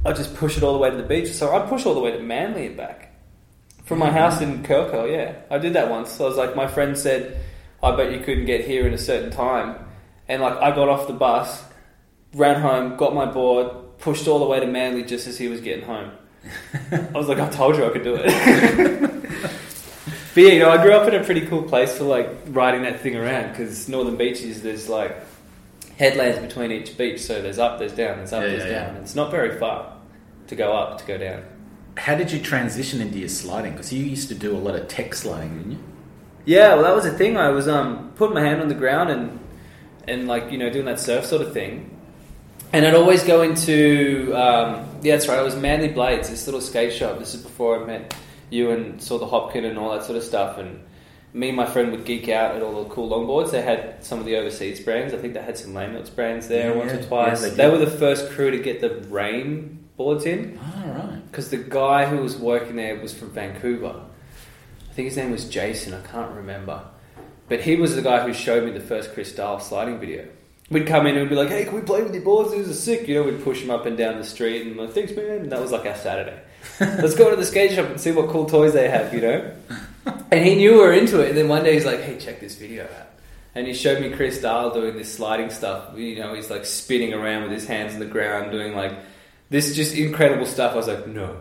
I'd 0.05 0.15
just 0.15 0.36
push 0.36 0.57
it 0.57 0.63
all 0.63 0.74
the 0.74 0.79
way 0.79 0.89
to 0.89 0.97
the 0.97 1.03
beach. 1.03 1.29
So 1.29 1.55
I'd 1.55 1.69
push 1.69 1.86
all 1.86 1.93
the 1.93 2.00
way 2.00 2.12
to 2.12 2.19
Manly 2.19 2.67
and 2.67 2.77
back 2.77 3.13
from 3.83 4.00
my 4.00 4.12
house 4.12 4.41
in 4.41 4.63
Curl 4.63 5.07
Yeah, 5.07 5.36
I 5.50 5.59
did 5.59 5.74
that 5.74 5.89
once. 5.89 6.12
So 6.12 6.25
I 6.25 6.27
was 6.27 6.38
like, 6.38 6.55
my 6.55 6.67
friend 6.67 6.97
said, 6.97 7.39
"I 7.81 7.95
bet 7.95 8.12
you 8.12 8.19
couldn't 8.19 8.45
get 8.45 8.65
here 8.65 8.86
in 8.86 8.93
a 8.93 8.97
certain 8.97 9.31
time," 9.31 9.77
and 10.27 10.41
like 10.41 10.57
I 10.57 10.75
got 10.75 10.89
off 10.89 11.07
the 11.07 11.13
bus, 11.13 11.63
ran 12.33 12.62
home, 12.62 12.97
got 12.97 13.15
my 13.15 13.25
board, 13.25 13.97
pushed 14.00 14.27
all 14.27 14.39
the 14.39 14.45
way 14.45 14.59
to 14.59 14.67
Manly 14.67 15.03
just 15.03 15.27
as 15.27 15.38
he 15.38 15.47
was 15.47 15.62
getting 15.62 15.86
home. 15.86 16.12
I 16.92 17.12
was 17.12 17.27
like, 17.27 17.39
I 17.39 17.50
told 17.50 17.75
you 17.77 17.86
I 17.86 17.89
could 17.89 18.04
do 18.04 18.16
it. 18.16 19.01
but 20.34 20.42
yeah, 20.42 20.51
you 20.51 20.60
know, 20.60 20.70
I 20.70 20.82
grew 20.82 20.94
up 20.94 21.08
in 21.08 21.16
a 21.16 21.24
pretty 21.24 21.46
cool 21.48 21.63
place 21.63 21.98
for 21.98 22.04
like 22.04 22.30
riding 22.48 22.84
that 22.84 23.01
thing 23.01 23.16
around 23.16 23.51
because 23.51 23.88
Northern 23.89 24.18
Beaches, 24.18 24.62
there's 24.62 24.89
like 24.89 25.16
headlands 25.98 26.39
between 26.39 26.72
each 26.72 26.98
beach, 26.98 27.22
so 27.22 27.42
there's 27.42 27.60
up, 27.60 27.80
there's 27.80 27.94
down, 27.94 28.18
there's 28.18 28.34
up, 28.34 28.44
Yeah, 28.44 28.50
there's 28.50 28.63
yeah, 28.66 28.86
down. 28.86 28.96
It's 28.98 29.16
not 29.16 29.32
very 29.32 29.58
far 29.58 29.94
to 30.48 30.56
go 30.56 30.74
up 30.74 31.00
to 31.00 31.06
go 31.06 31.18
down. 31.18 31.44
How 31.98 32.16
did 32.16 32.32
you 32.32 32.39
transition 32.39 33.01
into 33.01 33.18
your 33.18 33.30
sliding? 33.30 33.72
Because 33.72 33.92
you 33.92 34.04
used 34.04 34.30
to 34.30 34.36
do 34.36 34.56
a 34.56 34.60
lot 34.60 34.75
of 34.75 34.88
tech 34.88 35.16
sliding, 35.16 35.58
didn't 35.58 35.72
you? 35.72 35.80
Yeah, 36.46 36.75
well, 36.75 36.84
that 36.84 36.96
was 36.96 37.04
the 37.04 37.12
thing. 37.12 37.36
I 37.38 37.50
was 37.50 37.68
um 37.68 38.13
putting 38.16 38.36
my 38.36 38.42
hand 38.42 38.62
on 38.62 38.68
the 38.68 38.75
ground 38.75 39.10
and 39.10 39.39
and 40.08 40.27
like 40.27 40.51
you 40.51 40.58
know 40.58 40.70
doing 40.70 40.86
that 40.86 41.00
surf 41.00 41.25
sort 41.25 41.42
of 41.42 41.54
thing. 41.54 41.97
And 42.74 42.86
I'd 42.86 42.95
always 42.95 43.24
go 43.24 43.41
into 43.43 44.33
um, 44.36 44.86
yeah, 45.01 45.13
that's 45.15 45.27
right. 45.27 45.39
I 45.39 45.43
was 45.43 45.55
Manly 45.55 45.88
Blades, 45.89 46.29
this 46.29 46.45
little 46.47 46.62
skate 46.62 46.93
shop. 46.93 47.17
This 47.19 47.33
is 47.33 47.41
before 47.41 47.81
I 47.81 47.86
met 47.86 48.15
you 48.50 48.71
and 48.71 49.01
saw 49.01 49.17
the 49.17 49.25
Hopkin 49.25 49.65
and 49.65 49.77
all 49.77 49.91
that 49.93 50.03
sort 50.05 50.17
of 50.17 50.24
stuff. 50.24 50.57
And 50.57 50.81
me 51.33 51.47
and 51.50 51.57
my 51.57 51.65
friend 51.65 51.91
would 51.91 52.03
geek 52.05 52.29
out 52.29 52.55
at 52.55 52.62
all 52.62 52.83
the 52.83 52.89
cool 52.89 53.09
longboards. 53.09 53.51
They 53.51 53.62
had 53.62 54.03
some 54.03 54.19
of 54.19 54.25
the 54.25 54.36
overseas 54.36 54.79
brands. 54.81 55.13
I 55.13 55.17
think 55.17 55.33
they 55.33 55.41
had 55.41 55.57
some 55.57 55.74
Landyachtz 55.74 56.13
brands 56.13 56.47
there 56.47 56.71
Yeah, 56.71 56.77
once 56.77 56.91
yeah. 56.91 57.00
or 57.00 57.03
twice. 57.03 57.41
Yeah, 57.43 57.50
they 57.50 57.55
they 57.55 57.69
were 57.69 57.77
the 57.77 57.89
first 57.91 58.29
crew 58.31 58.51
to 58.51 58.59
get 58.59 58.81
the 58.81 58.89
Rayne 59.09 59.86
boards 59.95 60.25
in 60.25 60.59
Oh, 60.62 60.89
right. 60.89 61.31
because 61.31 61.50
the 61.50 61.57
guy 61.57 62.05
who 62.05 62.17
was 62.17 62.38
working 62.38 62.75
there 62.75 63.00
was 63.00 63.13
from 63.13 63.31
Vancouver. 63.31 63.95
I 64.89 64.93
think 64.93 65.07
his 65.07 65.17
name 65.17 65.31
was 65.31 65.47
Jason. 65.50 65.93
I 65.93 66.01
can't 66.01 66.31
remember, 66.36 66.81
but 67.50 67.62
he 67.62 67.75
was 67.75 67.95
the 67.95 68.01
guy 68.01 68.25
who 68.25 68.33
showed 68.33 68.63
me 68.65 68.71
the 68.71 68.79
first 68.79 69.13
Chris 69.13 69.31
Dahl 69.33 69.59
sliding 69.59 70.00
video. 70.00 70.27
We'd 70.69 70.86
come 70.86 71.07
in 71.07 71.15
and 71.15 71.24
we'd 71.24 71.29
be 71.29 71.36
like, 71.36 71.50
"Hey, 71.50 71.63
can 71.63 71.75
we 71.75 71.81
play 71.81 72.03
with 72.03 72.13
your 72.13 72.24
boys? 72.24 72.51
These 72.51 72.67
are 72.67 72.74
sick." 72.74 73.07
You 73.07 73.15
know, 73.15 73.24
we'd 73.24 73.43
push 73.43 73.62
them 73.62 73.71
up 73.71 73.86
and 73.86 73.97
down 73.97 74.17
the 74.17 74.25
street 74.25 74.67
and 74.67 74.75
like, 74.75 74.91
"Thanks, 74.91 75.13
man." 75.13 75.41
And 75.41 75.51
that 75.51 75.62
was 75.62 75.71
like 75.71 75.86
our 75.86 75.95
Saturday. 75.95 76.39
Let's 76.79 77.15
go 77.15 77.29
to 77.29 77.36
the 77.38 77.45
skate 77.45 77.71
shop 77.71 77.86
and 77.86 78.00
see 78.00 78.12
what 78.12 78.29
cool 78.29 78.45
toys 78.45 78.74
they 78.74 78.89
have. 78.89 79.13
You 79.13 79.21
know. 79.21 79.51
And 80.31 80.45
he 80.45 80.55
knew 80.55 80.74
we 80.74 80.79
were 80.79 80.93
into 80.93 81.21
it. 81.21 81.29
And 81.29 81.38
then 81.38 81.47
one 81.47 81.63
day 81.63 81.74
he's 81.74 81.86
like, 81.86 82.01
"Hey, 82.01 82.17
check 82.17 82.41
this 82.41 82.55
video 82.55 82.83
out." 82.83 83.07
And 83.55 83.65
he 83.65 83.74
showed 83.74 84.01
me 84.01 84.12
Chris 84.12 84.41
Dahl 84.41 84.74
doing 84.74 84.97
this 84.97 85.13
sliding 85.13 85.50
stuff. 85.50 85.97
You 85.97 86.19
know, 86.19 86.33
he's 86.33 86.50
like 86.50 86.65
spinning 86.65 87.13
around 87.13 87.43
with 87.43 87.51
his 87.51 87.65
hands 87.65 87.93
on 87.93 88.00
the 88.00 88.05
ground, 88.05 88.51
doing 88.51 88.75
like 88.75 88.93
this 89.50 89.75
just 89.75 89.95
incredible 89.95 90.45
stuff. 90.45 90.74
I 90.74 90.75
was 90.75 90.88
like, 90.88 91.07
no, 91.07 91.38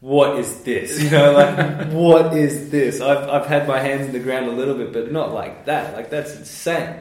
what 0.00 0.38
is 0.38 0.62
this? 0.62 1.02
You 1.02 1.10
know, 1.10 1.32
like 1.32 1.90
what 1.90 2.36
is 2.36 2.70
this? 2.70 3.00
I've 3.00 3.28
I've 3.28 3.46
had 3.46 3.66
my 3.66 3.80
hands 3.80 4.06
in 4.06 4.12
the 4.12 4.20
ground 4.20 4.46
a 4.48 4.52
little 4.52 4.74
bit, 4.74 4.92
but 4.92 5.10
not 5.10 5.32
like 5.32 5.64
that. 5.64 5.94
Like 5.94 6.10
that's 6.10 6.36
insane. 6.36 7.00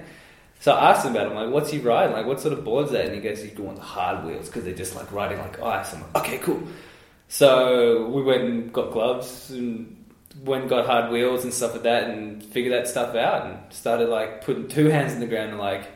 So 0.62 0.74
I 0.74 0.92
asked 0.92 1.04
him 1.06 1.16
about 1.16 1.26
it. 1.26 1.30
I'm 1.32 1.36
like, 1.36 1.50
what's 1.50 1.72
he 1.72 1.80
riding? 1.80 2.16
Like, 2.16 2.28
what 2.28 2.40
sort 2.40 2.54
of 2.54 2.64
board's 2.64 2.92
that? 2.92 3.06
And 3.06 3.16
he 3.16 3.20
goes, 3.20 3.42
he's 3.42 3.52
going 3.52 3.70
on 3.70 3.76
the 3.76 3.82
hard 3.82 4.24
wheels 4.24 4.46
because 4.46 4.64
they're 4.64 4.76
just 4.76 4.96
like 4.96 5.12
riding 5.12 5.40
like 5.40 5.60
ice. 5.60 5.92
I'm 5.92 6.02
like, 6.02 6.18
okay, 6.18 6.38
cool. 6.38 6.62
So 7.30 8.08
we 8.10 8.22
went 8.22 8.44
and 8.44 8.72
got 8.72 8.92
gloves 8.92 9.50
and 9.50 10.06
went 10.44 10.62
and 10.62 10.70
got 10.70 10.86
hard 10.86 11.12
wheels 11.12 11.44
and 11.44 11.52
stuff 11.52 11.74
like 11.74 11.84
that 11.84 12.12
and 12.12 12.44
figured 12.44 12.74
that 12.74 12.88
stuff 12.88 13.16
out 13.16 13.48
and 13.48 13.74
started 13.74 14.08
like 14.10 14.46
putting 14.46 14.68
two 14.68 14.86
hands 14.86 15.14
in 15.14 15.20
the 15.20 15.26
ground 15.26 15.50
and 15.50 15.58
like 15.58 15.90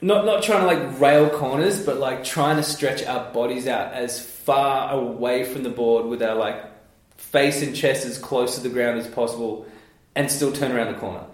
not 0.00 0.24
not 0.24 0.42
trying 0.42 0.60
to 0.60 0.66
like 0.66 0.98
rail 0.98 1.28
corners, 1.28 1.84
but 1.84 1.98
like 1.98 2.24
trying 2.24 2.56
to 2.56 2.62
stretch 2.62 3.04
our 3.04 3.30
bodies 3.30 3.66
out 3.66 3.92
as 3.92 4.18
far 4.18 4.90
away 4.90 5.44
from 5.44 5.64
the 5.64 5.70
board 5.70 6.06
with 6.06 6.22
our 6.22 6.34
like 6.34 6.64
face 7.18 7.60
and 7.60 7.76
chest 7.76 8.06
as 8.06 8.16
close 8.16 8.54
to 8.54 8.62
the 8.62 8.70
ground 8.70 8.98
as 8.98 9.06
possible, 9.06 9.66
and 10.14 10.30
still 10.30 10.50
turn 10.50 10.72
around 10.72 10.94
the 10.94 10.98
corner. 10.98 11.26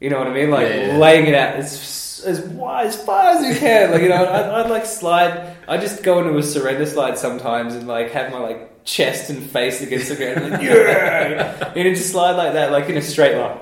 You 0.00 0.10
know 0.10 0.18
what 0.18 0.26
I 0.26 0.32
mean? 0.34 0.50
Like 0.50 0.68
Yeah, 0.68 0.86
yeah. 0.86 0.98
laying 0.98 1.26
it 1.26 1.34
out 1.34 1.56
as 1.56 2.22
as 2.26 2.40
wide 2.40 2.86
as 2.86 3.02
far 3.02 3.36
as 3.36 3.46
you 3.46 3.58
can. 3.58 3.90
Like 3.90 4.02
you 4.02 4.08
know, 4.08 4.16
I'd, 4.16 4.64
I'd 4.64 4.70
like 4.70 4.86
slide. 4.86 5.56
I 5.68 5.76
just 5.78 6.02
go 6.02 6.18
into 6.20 6.36
a 6.36 6.42
surrender 6.42 6.86
slide 6.86 7.18
sometimes 7.18 7.74
and 7.74 7.86
like 7.86 8.10
have 8.12 8.32
my 8.32 8.38
like 8.38 8.84
chest 8.84 9.30
and 9.30 9.42
face 9.42 9.80
against 9.80 10.08
the 10.08 10.16
ground, 10.16 10.38
and 10.38 10.50
like 10.50 10.62
yeah, 10.62 11.72
you 11.74 11.84
know, 11.84 11.94
just 11.94 12.10
slide 12.10 12.32
like 12.32 12.52
that, 12.54 12.72
like 12.72 12.88
in 12.88 12.96
a 12.96 13.02
straight 13.02 13.36
line. 13.36 13.58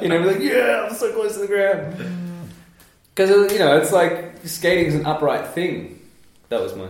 You 0.00 0.08
know, 0.08 0.20
like 0.20 0.40
yeah, 0.40 0.86
I'm 0.88 0.94
so 0.94 1.12
close 1.12 1.34
to 1.34 1.40
the 1.40 1.46
ground. 1.46 1.96
Because 3.14 3.52
you 3.52 3.58
know, 3.58 3.76
it's 3.78 3.92
like 3.92 4.34
skating's 4.44 4.94
an 4.94 5.06
upright 5.06 5.48
thing. 5.48 6.00
That 6.48 6.60
was 6.60 6.74
my. 6.74 6.88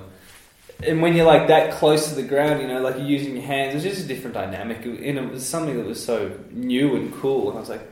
And 0.85 1.01
when 1.01 1.15
you're 1.15 1.27
like 1.27 1.47
that 1.49 1.73
close 1.75 2.09
to 2.09 2.15
the 2.15 2.25
ground, 2.25 2.61
you 2.61 2.67
know, 2.67 2.81
like 2.81 2.97
you're 2.97 3.07
using 3.07 3.37
your 3.37 3.45
hands, 3.45 3.75
it's 3.75 3.85
just 3.85 4.05
a 4.05 4.09
different 4.09 4.35
dynamic. 4.35 4.85
And 4.85 5.19
it 5.19 5.31
was 5.31 5.47
something 5.47 5.77
that 5.77 5.87
was 5.87 6.05
so 6.05 6.37
new 6.51 6.97
and 6.97 7.15
cool. 7.15 7.51
And 7.51 7.59
I 7.59 7.61
was 7.61 7.69
like, 7.69 7.89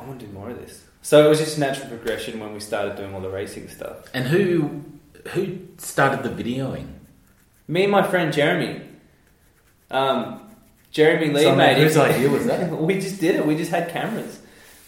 I 0.00 0.04
want 0.04 0.20
to 0.20 0.26
do 0.26 0.32
more 0.32 0.50
of 0.50 0.58
this. 0.58 0.84
So 1.02 1.24
it 1.24 1.28
was 1.28 1.38
just 1.38 1.58
natural 1.58 1.88
progression 1.88 2.40
when 2.40 2.52
we 2.52 2.60
started 2.60 2.96
doing 2.96 3.14
all 3.14 3.20
the 3.20 3.30
racing 3.30 3.68
stuff. 3.68 4.08
And 4.14 4.26
who 4.26 4.82
who 5.30 5.58
started 5.78 6.22
the 6.22 6.42
videoing? 6.42 6.88
Me 7.68 7.82
and 7.84 7.92
my 7.92 8.02
friend 8.06 8.32
Jeremy, 8.32 8.82
um, 9.90 10.40
Jeremy 10.90 11.32
Lee 11.32 11.42
So, 11.42 11.54
made 11.56 11.78
it. 11.78 11.82
whose 11.82 11.96
idea 11.96 12.28
was 12.28 12.46
that? 12.46 12.70
we 12.80 12.94
just 12.94 13.20
did 13.20 13.34
it. 13.36 13.46
We 13.46 13.56
just 13.56 13.70
had 13.70 13.88
cameras. 13.88 14.40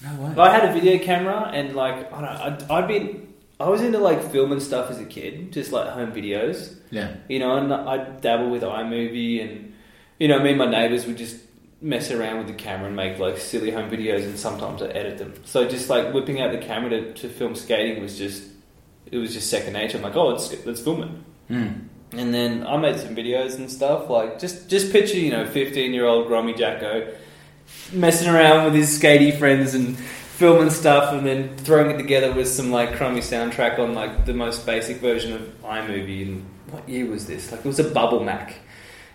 No 0.03 0.15
way. 0.23 0.35
I 0.37 0.51
had 0.51 0.69
a 0.69 0.73
video 0.73 1.03
camera 1.05 1.51
and 1.53 1.75
like 1.75 2.13
I 2.13 2.21
don't 2.21 2.23
know, 2.23 2.29
I'd, 2.69 2.71
I'd 2.85 2.89
been 2.89 3.35
I 3.61 3.69
was 3.69 3.83
into 3.83 3.99
like 3.99 4.23
filming 4.31 4.61
stuff 4.61 4.91
as 4.91 5.01
a 5.01 5.05
kid, 5.05 5.53
just 5.53 5.73
like 5.73 5.89
home 5.89 6.13
videos, 6.13 6.77
Yeah. 6.91 7.15
you 7.29 7.41
know, 7.41 7.57
and 7.57 7.73
I'd 7.75 8.21
dabble 8.21 8.51
with 8.51 8.63
iMovie 8.63 9.43
and 9.43 9.75
you 10.21 10.29
know, 10.29 10.39
me 10.41 10.51
and 10.51 10.59
my 10.59 10.67
neighbours 10.71 11.07
would 11.07 11.17
just 11.19 11.37
mess 11.81 12.11
around 12.11 12.39
with 12.39 12.49
the 12.49 12.55
camera 12.55 12.87
and 12.89 12.97
make 12.97 13.19
like 13.19 13.39
silly 13.39 13.71
home 13.71 13.89
videos 13.89 14.25
and 14.25 14.39
sometimes 14.39 14.83
I 14.83 14.87
edit 14.89 15.19
them. 15.19 15.35
So 15.45 15.69
just 15.69 15.89
like 15.89 16.13
whipping 16.13 16.41
out 16.41 16.53
the 16.53 16.59
camera 16.59 16.91
to, 16.91 17.13
to 17.15 17.29
film 17.29 17.55
skating 17.55 18.03
was 18.03 18.19
just 18.19 18.45
it 19.11 19.19
was 19.19 19.33
just 19.33 19.49
second 19.49 19.73
nature. 19.73 19.97
I'm 19.97 20.03
like, 20.03 20.17
oh, 20.17 20.29
let's 20.29 20.65
let's 20.67 20.81
film 20.81 21.03
it. 21.03 21.53
Mm. 21.53 21.85
And 22.13 22.35
then 22.35 22.67
I 22.67 22.77
made 22.77 22.99
some 22.99 23.15
videos 23.15 23.57
and 23.57 23.71
stuff. 23.71 24.11
Like 24.11 24.39
just 24.39 24.69
just 24.69 24.93
picture 24.93 25.19
you 25.19 25.31
know 25.31 25.47
fifteen 25.47 25.93
year 25.93 26.05
old 26.05 26.29
Grommy 26.29 26.57
Jacko 26.57 27.15
messing 27.93 28.29
around 28.29 28.65
with 28.65 28.75
his 28.75 28.99
skatey 28.99 29.37
friends 29.39 29.75
and 29.75 29.99
filming 29.99 30.71
stuff, 30.71 31.13
and 31.13 31.27
then 31.27 31.57
throwing 31.59 31.91
it 31.91 31.99
together 31.99 32.33
with 32.33 32.49
some 32.49 32.71
like 32.71 32.95
crummy 32.95 33.21
soundtrack 33.21 33.79
on 33.79 33.95
like 33.95 34.25
the 34.25 34.35
most 34.35 34.65
basic 34.67 34.99
version 34.99 35.33
of 35.33 35.43
iMovie. 35.63 36.23
And 36.23 36.47
what 36.71 36.89
year 36.89 37.07
was 37.07 37.27
this? 37.27 37.51
Like 37.51 37.61
it 37.61 37.67
was 37.67 37.79
a 37.79 37.91
Bubble 37.91 38.25
Mac, 38.25 38.55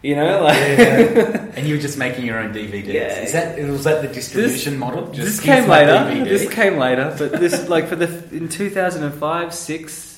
you 0.04 0.16
know? 0.16 0.44
Like 0.44 0.58
And 1.58 1.68
you 1.68 1.76
were 1.76 1.82
just 1.82 1.98
making 1.98 2.26
your 2.26 2.40
own 2.40 2.54
DVDs. 2.54 2.94
Yeah. 2.94 3.22
Is 3.22 3.32
that 3.32 3.58
was 3.60 3.86
that 3.86 4.02
the 4.02 4.08
distribution 4.10 4.78
model? 4.78 5.12
Just 5.12 5.38
this 5.38 5.40
came 5.40 5.68
later. 5.68 6.24
This 6.26 6.50
came 6.52 6.78
later, 6.78 7.16
but 7.18 7.40
this 7.40 7.68
like 7.70 7.88
for 7.88 7.96
the 7.96 8.08
in 8.36 8.50
two 8.50 8.70
thousand 8.70 9.04
and 9.04 9.14
five 9.14 9.54
six. 9.54 10.12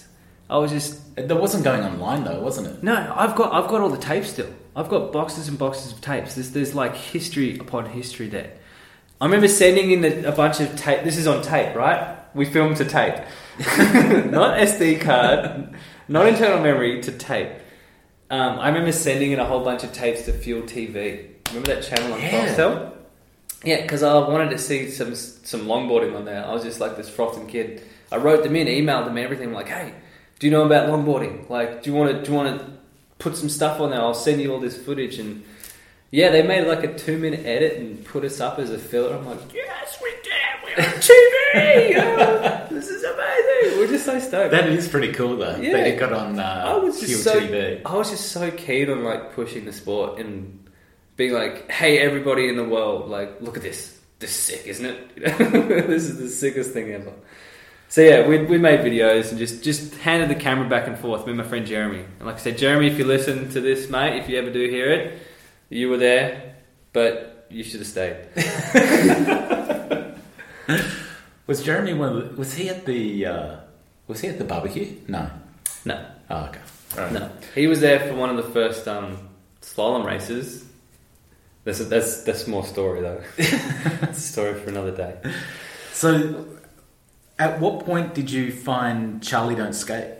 I 0.47 0.57
was 0.57 0.71
just 0.71 1.15
That 1.15 1.35
wasn't 1.39 1.63
going 1.63 1.81
online 1.83 2.23
though, 2.23 2.39
wasn't 2.39 2.67
it? 2.67 2.83
No, 2.83 3.13
I've 3.15 3.35
got 3.35 3.53
I've 3.53 3.69
got 3.69 3.81
all 3.81 3.89
the 3.89 3.97
tapes 3.97 4.29
still. 4.29 4.49
I've 4.75 4.89
got 4.89 5.11
boxes 5.13 5.47
and 5.47 5.57
boxes 5.57 5.93
of 5.93 6.01
tapes. 6.01 6.35
There's 6.35 6.51
there's 6.51 6.75
like 6.75 6.95
history 6.95 7.57
upon 7.57 7.85
history 7.87 8.27
there. 8.27 8.51
I 9.19 9.25
remember 9.25 9.47
sending 9.47 9.91
in 9.91 10.03
a, 10.03 10.29
a 10.29 10.31
bunch 10.33 10.59
of 10.59 10.75
tape. 10.75 11.03
This 11.03 11.17
is 11.17 11.25
on 11.25 11.41
tape, 11.41 11.75
right? 11.75 12.17
We 12.35 12.45
filmed 12.45 12.77
to 12.77 12.85
tape, 12.85 13.15
not 13.59 14.59
SD 14.59 14.99
card, 14.99 15.69
not 16.09 16.27
internal 16.27 16.59
memory 16.59 17.01
to 17.03 17.11
tape. 17.13 17.49
Um, 18.29 18.59
I 18.59 18.67
remember 18.69 18.91
sending 18.91 19.31
in 19.31 19.39
a 19.39 19.45
whole 19.45 19.63
bunch 19.63 19.83
of 19.83 19.93
tapes 19.93 20.23
to 20.23 20.33
Fuel 20.33 20.63
TV. 20.63 21.27
Remember 21.49 21.75
that 21.75 21.83
channel 21.83 22.13
on 22.13 22.19
Yeah. 22.21 22.47
Foxtel? 22.47 22.91
Yeah, 23.63 23.81
because 23.81 24.03
I 24.03 24.13
wanted 24.17 24.49
to 24.51 24.57
see 24.59 24.89
some 24.91 25.15
some 25.15 25.61
longboarding 25.61 26.15
on 26.15 26.25
there. 26.25 26.45
I 26.45 26.53
was 26.53 26.63
just 26.63 26.79
like 26.79 26.97
this 26.97 27.09
frothing 27.09 27.47
kid. 27.47 27.81
I 28.11 28.17
wrote 28.17 28.43
them 28.43 28.55
in, 28.55 28.67
emailed 28.67 29.05
them, 29.05 29.17
everything. 29.17 29.49
I'm 29.49 29.53
like, 29.53 29.69
hey, 29.69 29.93
do 30.39 30.47
you 30.47 30.51
know 30.51 30.63
about 30.65 30.89
longboarding? 30.89 31.49
Like, 31.49 31.81
do 31.83 31.89
you 31.89 31.95
want 31.95 32.11
to 32.11 32.21
do 32.23 32.31
you 32.31 32.37
want 32.37 32.59
to 32.59 32.67
put 33.19 33.35
some 33.35 33.49
stuff 33.49 33.79
on 33.79 33.89
there? 33.91 34.01
I'll 34.01 34.13
send 34.13 34.41
you 34.41 34.53
all 34.53 34.59
this 34.59 34.77
footage. 34.77 35.17
And 35.17 35.43
yeah, 36.11 36.29
they 36.29 36.43
made 36.43 36.67
like 36.67 36.83
a 36.83 36.95
two 36.95 37.17
minute 37.17 37.45
edit 37.45 37.77
and 37.77 38.03
put 38.05 38.23
us 38.23 38.39
up 38.39 38.59
as 38.59 38.69
a 38.69 38.77
filler. 38.77 39.15
I'm 39.15 39.25
like, 39.25 39.53
yes, 39.53 39.97
we 40.01 40.11
TV! 40.75 41.95
Oh, 41.97 42.67
this 42.71 42.89
is 42.89 43.03
amazing! 43.03 43.79
We're 43.79 43.87
just 43.87 44.05
so 44.05 44.19
stoked. 44.19 44.51
That 44.51 44.67
is 44.67 44.87
pretty 44.87 45.13
cool 45.13 45.37
though. 45.37 45.55
Yeah. 45.57 45.73
That 45.73 45.87
it 45.87 45.99
got 45.99 46.13
on 46.13 46.39
I 46.39 46.71
uh, 46.71 46.79
was 46.79 46.97
Fuel 47.03 47.09
just 47.09 47.23
so 47.23 47.39
TV. 47.39 47.81
I 47.85 47.95
was 47.95 48.09
just 48.09 48.31
so 48.31 48.51
keen 48.51 48.89
on 48.89 49.03
like 49.03 49.33
pushing 49.33 49.65
the 49.65 49.73
sport 49.73 50.19
and 50.19 50.69
being 51.15 51.33
like, 51.33 51.69
hey, 51.71 51.99
everybody 51.99 52.49
in 52.49 52.57
the 52.57 52.63
world, 52.63 53.09
like, 53.09 53.41
look 53.41 53.57
at 53.57 53.63
this. 53.63 53.99
This 54.19 54.31
is 54.31 54.35
sick, 54.35 54.67
isn't 54.67 54.85
it? 54.85 55.15
this 55.87 56.03
is 56.03 56.17
the 56.17 56.29
sickest 56.29 56.71
thing 56.71 56.91
ever. 56.91 57.13
So 57.89 58.01
yeah, 58.01 58.27
we, 58.27 58.43
we 58.45 58.57
made 58.57 58.79
videos 58.79 59.29
and 59.29 59.37
just 59.37 59.63
just 59.63 59.95
handed 59.95 60.29
the 60.29 60.35
camera 60.35 60.67
back 60.67 60.87
and 60.87 60.97
forth. 60.97 61.25
Me 61.25 61.31
and 61.31 61.37
my 61.37 61.43
friend 61.43 61.65
Jeremy. 61.65 61.99
And 62.19 62.25
like 62.25 62.35
I 62.35 62.39
said, 62.39 62.57
Jeremy, 62.57 62.87
if 62.87 62.97
you 62.97 63.05
listen 63.05 63.49
to 63.51 63.61
this, 63.61 63.89
mate, 63.89 64.19
if 64.19 64.29
you 64.29 64.37
ever 64.37 64.51
do 64.51 64.67
hear 64.69 64.91
it, 64.91 65.19
you 65.69 65.89
were 65.89 65.97
there, 65.97 66.55
but 66.93 67.47
you 67.49 67.63
should 67.63 67.79
have 67.79 67.87
stayed. 67.87 68.27
Was 71.47 71.63
Jeremy 71.63 71.93
one? 71.93 72.17
Of 72.17 72.29
the, 72.31 72.35
was 72.37 72.53
he 72.55 72.69
at 72.69 72.85
the? 72.85 73.25
Uh, 73.25 73.55
was 74.07 74.21
he 74.21 74.29
at 74.29 74.39
the 74.39 74.43
barbecue? 74.45 74.95
No. 75.07 75.29
No, 75.85 76.03
Oh, 76.29 76.45
okay. 76.45 76.59
All 76.97 77.03
right. 77.03 77.11
no, 77.13 77.29
he 77.53 77.67
was 77.67 77.81
there 77.81 77.99
for 77.99 78.15
one 78.15 78.31
of 78.31 78.37
the 78.37 78.51
first 78.51 78.87
um, 78.87 79.29
slalom 79.61 80.05
races. 80.05 80.65
That's 81.63 81.79
that's 81.85 82.23
that's 82.23 82.47
more 82.47 82.63
story 82.65 83.01
though. 83.01 83.21
It's 83.37 84.17
a 84.17 84.21
story 84.21 84.53
for 84.55 84.69
another 84.69 84.95
day. 84.95 85.17
So, 85.93 86.45
at 87.37 87.59
what 87.59 87.85
point 87.85 88.15
did 88.15 88.31
you 88.31 88.51
find 88.51 89.21
Charlie 89.21 89.55
Don't 89.55 89.73
Skate? 89.73 90.13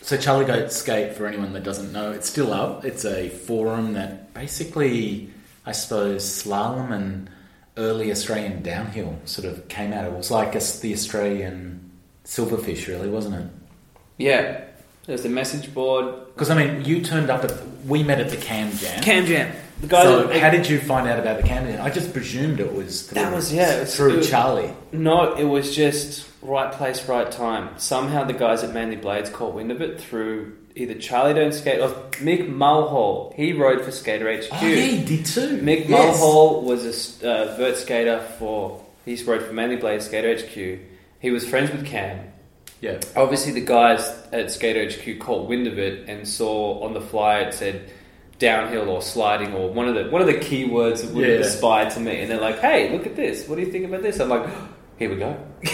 So, 0.00 0.16
Charlie 0.16 0.44
Don't 0.46 0.72
Skate, 0.72 1.14
for 1.14 1.26
anyone 1.26 1.52
that 1.52 1.62
doesn't 1.62 1.92
know, 1.92 2.10
it's 2.10 2.28
still 2.28 2.52
up. 2.52 2.84
It's 2.84 3.04
a 3.04 3.28
forum 3.28 3.92
that 3.92 4.34
basically, 4.34 5.30
I 5.64 5.70
suppose, 5.72 6.24
slalom 6.24 6.90
and 6.92 7.30
early 7.76 8.10
Australian 8.10 8.62
downhill 8.62 9.18
sort 9.24 9.46
of 9.46 9.68
came 9.68 9.92
out. 9.92 10.04
It 10.04 10.12
was 10.12 10.30
like 10.30 10.54
us 10.56 10.80
the 10.80 10.92
Australian 10.92 11.90
silverfish, 12.24 12.86
really, 12.88 13.08
wasn't 13.08 13.34
it? 13.36 13.46
Yeah, 14.18 14.64
there's 15.06 15.22
the 15.22 15.28
message 15.28 15.72
board. 15.74 16.14
Because 16.34 16.50
I 16.50 16.54
mean, 16.64 16.84
you 16.84 17.02
turned 17.02 17.30
up 17.30 17.44
at 17.44 17.52
we 17.86 18.02
met 18.02 18.20
at 18.20 18.30
the 18.30 18.36
Cam 18.36 18.70
Jam. 18.76 19.02
Cam 19.02 19.26
Jam. 19.26 19.54
The 19.80 19.88
guy 19.88 20.02
so, 20.04 20.26
that, 20.28 20.38
how 20.40 20.50
did 20.50 20.68
you 20.68 20.78
find 20.78 21.08
out 21.08 21.18
about 21.18 21.38
the 21.42 21.48
Cam 21.48 21.66
Jam? 21.66 21.82
I 21.84 21.90
just 21.90 22.12
presumed 22.12 22.60
it 22.60 22.72
was 22.72 23.02
through, 23.08 23.14
That 23.20 23.32
was- 23.34 23.52
yeah, 23.52 23.76
it 23.78 23.80
was 23.80 23.96
through 23.96 24.12
through- 24.12 24.22
Charlie. 24.30 24.72
No, 24.92 25.34
it 25.34 25.42
was 25.44 25.74
just 25.74 26.28
right 26.40 26.70
place, 26.70 27.08
right 27.08 27.28
time. 27.32 27.70
Somehow 27.78 28.22
the 28.22 28.32
guys 28.32 28.62
at 28.62 28.72
Manly 28.72 28.94
Blades 28.96 29.28
caught 29.30 29.54
wind 29.54 29.72
of 29.72 29.80
it 29.82 30.00
through 30.00 30.56
either 30.76 30.94
Charlie 30.94 31.34
Don't 31.34 31.52
Skate 31.52 31.80
or 31.80 31.88
Mick 32.20 32.48
Mulhall. 32.48 33.32
He 33.36 33.52
rode 33.52 33.82
for 33.84 33.90
Skater 33.90 34.32
HQ. 34.36 34.48
Oh, 34.52 34.66
yeah, 34.66 34.74
he 34.76 35.04
did 35.04 35.26
too. 35.26 35.58
Mick 35.58 35.88
Yes. 35.88 36.18
Mulhall 36.20 36.62
was 36.62 37.22
a 37.22 37.28
uh, 37.52 37.56
vert 37.56 37.76
skater 37.76 38.20
for. 38.38 38.84
He 39.04 39.22
rode 39.24 39.42
for 39.42 39.52
Manly 39.52 39.76
Blades 39.76 40.06
Skater 40.06 40.34
HQ. 40.36 40.78
He 41.20 41.30
was 41.30 41.46
friends 41.48 41.70
with 41.72 41.84
Cam. 41.86 42.32
Yeah. 42.80 42.98
Obviously, 43.16 43.52
the 43.52 43.60
guys 43.60 44.00
at 44.32 44.50
Skater 44.50 44.84
HQ 44.90 45.18
caught 45.20 45.48
wind 45.48 45.66
of 45.66 45.78
it 45.78 46.08
and 46.08 46.26
saw 46.26 46.80
on 46.84 46.94
the 46.94 47.00
flyer 47.00 47.48
it 47.48 47.54
said 47.54 47.90
downhill 48.38 48.88
or 48.88 49.00
sliding 49.00 49.54
or 49.54 49.70
one 49.72 49.86
of 49.88 49.94
the 49.94 50.10
one 50.10 50.20
of 50.20 50.26
the 50.26 50.34
keywords 50.34 51.02
that 51.02 51.14
would 51.14 51.28
have 51.28 51.40
Yeah. 51.40 51.46
aspired 51.46 51.90
to 51.90 52.00
me. 52.00 52.20
And 52.20 52.30
they're 52.30 52.40
like, 52.40 52.58
"Hey, 52.58 52.90
look 52.90 53.06
at 53.06 53.14
this! 53.14 53.46
What 53.48 53.54
do 53.56 53.60
you 53.62 53.70
think 53.70 53.84
about 53.84 54.02
this?" 54.02 54.18
I'm 54.18 54.28
like, 54.28 54.46
"Here 54.98 55.08
we 55.10 55.16
go." 55.16 55.36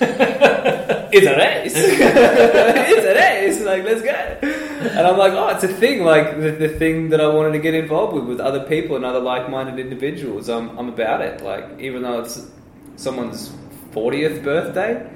it's 0.00 1.26
a 1.26 1.36
race. 1.36 1.72
it's 1.76 3.06
a 3.06 3.14
race. 3.14 3.64
Like, 3.64 3.84
let's 3.84 4.02
go. 4.02 4.10
And 4.10 5.06
I'm 5.06 5.16
like, 5.16 5.32
oh, 5.32 5.48
it's 5.48 5.64
a 5.64 5.68
thing. 5.68 6.04
Like 6.04 6.38
the, 6.38 6.50
the 6.52 6.68
thing 6.68 7.10
that 7.10 7.20
I 7.20 7.28
wanted 7.28 7.52
to 7.52 7.58
get 7.58 7.74
involved 7.74 8.14
with, 8.14 8.24
with 8.24 8.40
other 8.40 8.64
people 8.64 8.96
and 8.96 9.04
other 9.04 9.20
like-minded 9.20 9.78
individuals. 9.78 10.48
I'm, 10.48 10.78
I'm 10.78 10.88
about 10.88 11.22
it. 11.22 11.42
Like, 11.42 11.80
even 11.80 12.02
though 12.02 12.20
it's 12.20 12.48
someone's 12.96 13.50
40th 13.92 14.42
birthday, 14.42 15.10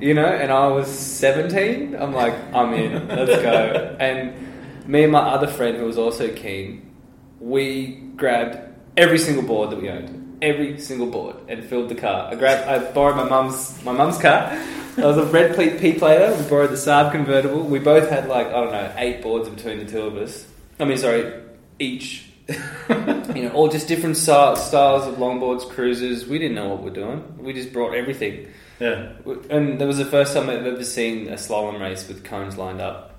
you 0.00 0.14
know, 0.14 0.26
and 0.26 0.52
I 0.52 0.66
was 0.68 0.88
17, 0.88 1.96
I'm 1.96 2.12
like, 2.12 2.34
I'm 2.54 2.72
in. 2.74 3.08
Let's 3.08 3.42
go. 3.42 3.96
And 4.00 4.88
me 4.88 5.04
and 5.04 5.12
my 5.12 5.20
other 5.20 5.46
friend, 5.46 5.76
who 5.76 5.84
was 5.84 5.98
also 5.98 6.32
keen, 6.34 6.94
we 7.40 7.96
grabbed 8.16 8.58
every 8.96 9.18
single 9.18 9.42
board 9.42 9.70
that 9.70 9.80
we 9.80 9.88
owned, 9.88 10.23
every 10.44 10.78
single 10.78 11.06
board, 11.06 11.36
and 11.48 11.64
filled 11.64 11.88
the 11.88 11.94
car. 11.94 12.30
I 12.30 12.34
grabbed, 12.34 12.68
I 12.68 12.92
borrowed 12.92 13.16
my 13.16 13.24
mum's 13.24 13.82
my 13.84 13.92
mum's 13.92 14.18
car. 14.18 14.50
That 14.96 15.06
was 15.06 15.16
a 15.16 15.24
red 15.24 15.56
P 15.56 15.70
P 15.78 15.98
plater. 15.98 16.36
We 16.40 16.48
borrowed 16.48 16.70
the 16.70 16.76
Saab 16.76 17.10
convertible. 17.10 17.62
We 17.62 17.78
both 17.78 18.08
had 18.08 18.28
like 18.28 18.48
I 18.48 18.52
don't 18.52 18.72
know 18.72 18.92
eight 18.96 19.22
boards 19.22 19.48
between 19.48 19.78
the 19.78 19.90
two 19.90 20.02
of 20.02 20.16
us. 20.16 20.46
I 20.78 20.84
mean, 20.84 20.98
sorry, 20.98 21.42
each. 21.78 22.30
you 22.48 23.42
know, 23.42 23.50
all 23.54 23.68
just 23.68 23.88
different 23.88 24.18
styles 24.18 24.64
styles 24.64 25.06
of 25.06 25.14
longboards, 25.14 25.68
cruisers. 25.70 26.26
We 26.26 26.38
didn't 26.38 26.54
know 26.54 26.68
what 26.68 26.82
we're 26.82 26.90
doing. 26.90 27.38
We 27.38 27.54
just 27.54 27.72
brought 27.72 27.94
everything. 27.94 28.48
Yeah. 28.78 29.12
And 29.48 29.80
that 29.80 29.86
was 29.86 29.98
the 29.98 30.04
first 30.04 30.34
time 30.34 30.50
I've 30.50 30.66
ever 30.66 30.84
seen 30.84 31.28
a 31.28 31.34
slalom 31.34 31.80
race 31.80 32.06
with 32.06 32.22
cones 32.22 32.58
lined 32.58 32.82
up. 32.82 33.14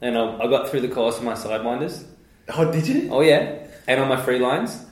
And 0.00 0.16
I, 0.16 0.38
I 0.38 0.46
got 0.46 0.70
through 0.70 0.80
the 0.80 0.88
course 0.88 1.18
on 1.18 1.26
my 1.26 1.34
sidewinders. 1.34 2.04
Oh, 2.48 2.72
did 2.72 2.88
you? 2.88 3.10
Oh 3.12 3.20
yeah, 3.20 3.66
and 3.86 4.00
on 4.00 4.08
my 4.08 4.20
free 4.20 4.38
lines, 4.38 4.84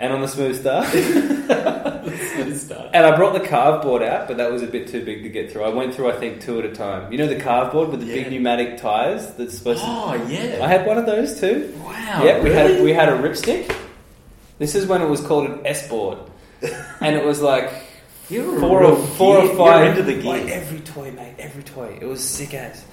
and 0.00 0.12
on 0.12 0.20
the 0.20 0.28
smooth 0.28 0.60
star. 0.60 0.84
and 2.92 3.06
I 3.06 3.16
brought 3.16 3.32
the 3.34 3.46
carve 3.46 3.82
board 3.82 4.02
out, 4.02 4.28
but 4.28 4.36
that 4.38 4.50
was 4.50 4.62
a 4.62 4.66
bit 4.66 4.88
too 4.88 5.04
big 5.04 5.22
to 5.22 5.28
get 5.28 5.52
through. 5.52 5.64
I 5.64 5.68
went 5.68 5.94
through, 5.94 6.10
I 6.10 6.16
think, 6.16 6.40
two 6.40 6.58
at 6.58 6.64
a 6.64 6.74
time. 6.74 7.10
You 7.12 7.18
know 7.18 7.26
the 7.28 7.40
carve 7.40 7.72
board 7.72 7.90
with 7.90 8.00
the 8.00 8.06
Yeah. 8.06 8.14
big 8.14 8.30
pneumatic 8.30 8.78
tires 8.78 9.26
that's 9.34 9.56
supposed 9.56 9.80
to. 9.82 9.86
Oh, 9.88 10.14
yeah. 10.28 10.58
I 10.62 10.68
had 10.68 10.86
one 10.86 10.98
of 10.98 11.06
those 11.06 11.40
too. 11.40 11.72
wow. 11.84 12.22
yeah, 12.24 12.42
we 12.42 12.50
really? 12.50 12.74
had 12.74 12.82
we 12.82 12.92
had 12.92 13.08
a 13.08 13.16
ripstick. 13.16 13.74
This 14.58 14.74
is 14.74 14.86
when 14.86 15.02
it 15.02 15.08
was 15.08 15.20
called 15.20 15.48
an 15.50 15.66
S 15.66 15.88
board, 15.88 16.18
and 17.00 17.16
it 17.16 17.24
was 17.24 17.40
like 17.40 17.70
You're 18.28 18.60
four 18.60 18.84
or 18.84 18.96
four 18.96 19.40
gear- 19.42 19.50
or 19.52 19.56
five 19.56 19.80
You're 19.80 19.88
into 19.90 20.02
the 20.02 20.22
like 20.28 20.46
gear. 20.46 20.54
every 20.56 20.80
toy, 20.80 21.10
mate. 21.12 21.34
Every 21.38 21.62
toy. 21.62 21.98
It 22.00 22.06
was 22.06 22.22
sick 22.22 22.54
as. 22.54 22.84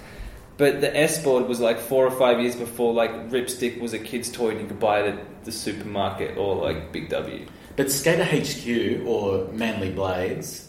But 0.58 0.82
the 0.82 0.96
S 0.98 1.24
board 1.24 1.48
was 1.48 1.60
like 1.60 1.80
four 1.80 2.06
or 2.06 2.12
five 2.12 2.40
years 2.42 2.56
before 2.56 2.94
like 2.94 3.30
Ripstick 3.30 3.80
was 3.80 3.94
a 3.94 4.00
kid's 4.00 4.32
toy 4.32 4.50
and 4.50 4.62
you 4.62 4.68
could 4.68 4.80
buy 4.80 5.02
it 5.02 5.14
at 5.14 5.46
the 5.46 5.52
supermarket 5.52 6.38
or 6.38 6.56
like 6.56 6.92
Big 6.92 7.10
W. 7.10 7.46
But 7.76 7.92
Skater 7.92 8.24
HQ 8.26 9.06
or 9.08 9.48
Manly 9.54 9.92
Blades, 9.92 10.68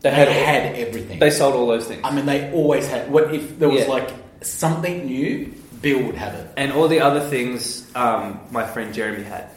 They 0.00 0.10
they 0.10 0.16
had, 0.16 0.28
had, 0.28 0.74
everything. 0.76 1.18
they 1.20 1.30
sold 1.30 1.54
all 1.54 1.68
those 1.68 1.86
things. 1.86 2.00
I 2.02 2.12
mean, 2.14 2.26
they 2.26 2.50
always 2.52 2.88
had. 2.88 3.10
What 3.10 3.32
if 3.32 3.58
there 3.60 3.68
was 3.68 3.82
Yeah. 3.82 3.86
like 3.88 4.10
something 4.42 5.06
new? 5.06 5.54
Bill 5.80 6.02
would 6.02 6.16
have 6.16 6.34
it. 6.34 6.50
and 6.58 6.72
all 6.72 6.88
the 6.88 7.00
other 7.00 7.20
things 7.20 7.86
um, 7.94 8.38
my 8.50 8.66
friend 8.66 8.92
Jeremy 8.92 9.22
had. 9.22 9.48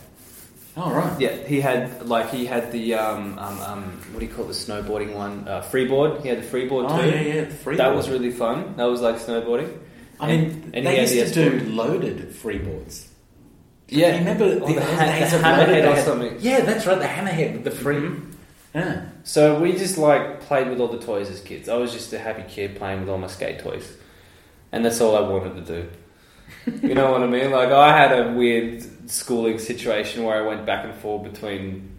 Oh 0.76 0.92
right. 0.92 1.20
Yeah, 1.22 1.36
he 1.48 1.62
had 1.62 2.08
like 2.08 2.32
he 2.32 2.46
had 2.46 2.72
the 2.72 2.96
um, 2.96 3.38
um, 3.38 3.60
um, 3.62 3.84
what 4.12 4.20
do 4.22 4.26
you 4.26 4.32
call 4.34 4.46
it, 4.46 4.48
the 4.48 4.54
snowboarding 4.54 5.14
one? 5.14 5.48
Uh, 5.48 5.62
freeboard. 5.62 6.22
He 6.22 6.30
had 6.30 6.40
the 6.40 6.44
freeboard 6.48 6.88
Oh 6.90 7.00
too. 7.02 7.10
yeah, 7.10 7.22
yeah. 7.22 7.44
the 7.46 7.54
Free 7.54 7.78
That 7.78 7.96
was 7.96 8.10
really 8.10 8.32
fun. 8.32 8.76
That 8.78 8.86
was 8.86 9.00
like 9.02 9.18
snowboarding. 9.18 9.78
I 10.20 10.28
mean, 10.28 10.72
and 10.74 10.86
they 10.88 11.06
he 11.06 11.20
used 11.20 11.36
the 11.36 11.50
to 11.50 11.60
do 11.60 11.66
loaded 11.70 12.18
freeboards. 12.32 13.08
Yeah, 13.90 14.14
You 14.14 14.20
remember 14.20 14.50
the, 14.56 14.60
the 14.74 14.82
ha- 14.82 15.28
the 15.30 15.38
hammerhead 15.38 15.94
or 15.94 16.02
something. 16.02 16.38
Yeah, 16.40 16.62
that's 16.62 16.88
right. 16.88 16.98
The 16.98 17.06
hammerhead 17.06 17.54
with 17.54 17.64
the 17.66 17.72
free. 17.72 17.98
Mhm. 17.98 18.32
Yeah. 18.74 19.06
So 19.24 19.60
we 19.60 19.74
just 19.74 20.00
like 20.00 20.42
played 20.42 20.70
with 20.70 20.80
all 20.80 20.88
the 20.88 20.98
toys 21.06 21.30
as 21.30 21.40
kids. 21.42 21.70
I 21.70 21.76
was 21.76 21.92
just 21.94 22.12
a 22.14 22.18
happy 22.18 22.44
kid 22.48 22.76
playing 22.78 23.02
with 23.02 23.10
all 23.10 23.20
my 23.20 23.28
skate 23.28 23.60
toys, 23.60 23.96
and 24.72 24.84
that's 24.84 25.00
all 25.02 25.16
I 25.16 25.22
wanted 25.22 25.64
to 25.68 25.76
do. 25.76 25.90
you 26.88 26.96
know 26.96 27.12
what 27.12 27.22
I 27.22 27.28
mean? 27.28 27.52
Like 27.52 27.70
I 27.70 27.96
had 27.96 28.12
a 28.18 28.32
weird 28.34 28.84
schooling 29.08 29.60
situation 29.60 30.24
where 30.24 30.42
I 30.42 30.48
went 30.48 30.66
back 30.66 30.86
and 30.86 30.94
forth 30.96 31.24
between 31.24 31.90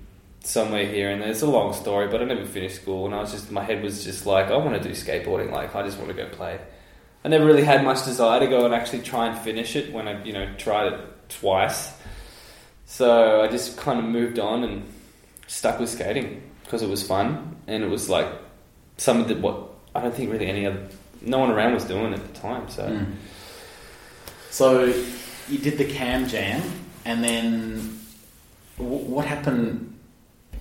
somewhere 0.40 0.86
here 0.86 1.10
and 1.10 1.20
there. 1.22 1.30
It's 1.30 1.42
a 1.42 1.46
long 1.46 1.72
story, 1.72 2.08
but 2.08 2.20
I 2.20 2.24
never 2.24 2.44
finished 2.44 2.76
school, 2.76 3.06
and 3.06 3.14
I 3.14 3.20
was 3.20 3.32
just 3.32 3.50
my 3.50 3.62
head 3.62 3.82
was 3.82 4.04
just 4.04 4.26
like 4.26 4.46
I 4.46 4.56
want 4.56 4.80
to 4.80 4.88
do 4.88 4.94
skateboarding. 4.94 5.50
Like 5.50 5.74
I 5.74 5.82
just 5.82 5.98
want 5.98 6.08
to 6.08 6.14
go 6.14 6.28
play. 6.28 6.58
I 7.24 7.28
never 7.28 7.44
really 7.44 7.64
had 7.64 7.82
much 7.84 8.04
desire 8.04 8.40
to 8.40 8.46
go 8.46 8.66
and 8.66 8.74
actually 8.74 9.02
try 9.02 9.26
and 9.26 9.38
finish 9.38 9.76
it 9.76 9.92
when 9.92 10.08
I 10.08 10.22
you 10.24 10.32
know 10.32 10.52
tried 10.56 10.92
it 10.92 11.00
twice. 11.28 11.92
So 12.86 13.40
I 13.42 13.48
just 13.48 13.76
kind 13.78 13.98
of 13.98 14.04
moved 14.04 14.38
on 14.38 14.62
and 14.62 14.92
stuck 15.46 15.80
with 15.80 15.88
skating 15.88 16.42
because 16.62 16.82
it 16.82 16.88
was 16.88 17.06
fun 17.06 17.56
and 17.66 17.82
it 17.82 17.88
was 17.88 18.08
like 18.08 18.28
something 18.98 19.26
that 19.28 19.40
what 19.40 19.70
I 19.94 20.00
don't 20.00 20.14
think 20.14 20.30
really 20.30 20.46
any 20.46 20.66
other 20.66 20.86
no 21.22 21.38
one 21.38 21.50
around 21.50 21.74
was 21.74 21.84
doing 21.84 22.12
at 22.12 22.22
the 22.26 22.40
time. 22.40 22.68
So 22.68 22.84
Mm. 22.84 23.14
So 24.54 24.84
you 25.48 25.58
did 25.58 25.78
the 25.78 25.84
cam 25.84 26.28
jam, 26.28 26.62
and 27.04 27.22
then 27.24 28.00
wh- 28.76 29.08
what 29.08 29.24
happened? 29.26 29.90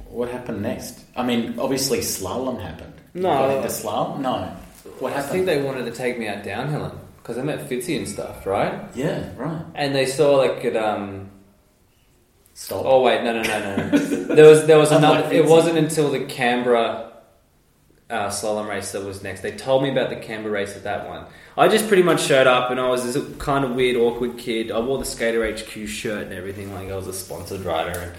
What 0.09 0.29
happened 0.29 0.61
next? 0.61 0.99
I 1.15 1.23
mean, 1.23 1.55
obviously 1.57 1.99
slalom 1.99 2.61
happened. 2.61 2.93
You 3.13 3.21
No. 3.21 3.29
got 3.29 3.55
into 3.57 3.67
slalom. 3.69 4.19
No. 4.19 4.55
What 4.99 5.13
happened? 5.13 5.29
I 5.29 5.33
think 5.33 5.45
they 5.47 5.61
wanted 5.61 5.85
to 5.85 5.91
take 5.91 6.19
me 6.19 6.27
out 6.27 6.43
downhilling 6.43 6.95
because 7.17 7.37
I 7.37 7.41
met 7.41 7.67
Fitzy 7.69 7.97
and 7.97 8.07
stuff, 8.07 8.45
right? 8.45 8.73
yeah. 8.95 9.29
Right. 9.37 9.61
And 9.75 9.95
they 9.95 10.05
saw 10.05 10.35
like 10.37 10.63
it. 10.65 10.75
Um, 10.75 11.29
Stop. 12.55 12.83
oh 12.85 13.01
wait, 13.01 13.23
no, 13.23 13.33
no, 13.33 13.41
no, 13.41 13.75
no. 13.89 13.97
there 14.35 14.47
was 14.47 14.67
there 14.67 14.77
was 14.77 14.91
another. 14.99 15.27
It 15.33 15.45
wasn't 15.45 15.77
until 15.79 16.11
the 16.11 16.25
Canberra 16.25 17.12
uh, 18.13 18.29
slalom 18.29 18.69
race 18.69 18.91
that 18.91 19.03
was 19.03 19.23
next. 19.23 19.41
They 19.41 19.51
told 19.51 19.81
me 19.81 19.89
about 19.89 20.09
the 20.09 20.15
Canberra 20.15 20.53
race 20.53 20.75
at 20.75 20.83
that 20.83 21.07
one. 21.09 21.25
I 21.57 21.67
just 21.67 21.87
pretty 21.87 22.03
much 22.03 22.21
showed 22.21 22.47
up 22.47 22.69
and 22.69 22.79
I 22.79 22.87
was 22.87 23.11
this 23.11 23.37
kind 23.37 23.65
of 23.65 23.71
weird, 23.71 23.97
awkward 23.97 24.37
kid. 24.37 24.71
I 24.71 24.79
wore 24.79 24.99
the 24.99 25.05
Skater 25.05 25.51
HQ 25.51 25.87
shirt 25.87 26.25
and 26.25 26.33
everything, 26.33 26.73
like 26.73 26.89
I 26.89 26.95
was 26.95 27.07
a 27.07 27.13
sponsored 27.13 27.61
rider, 27.61 27.99
and 27.99 28.13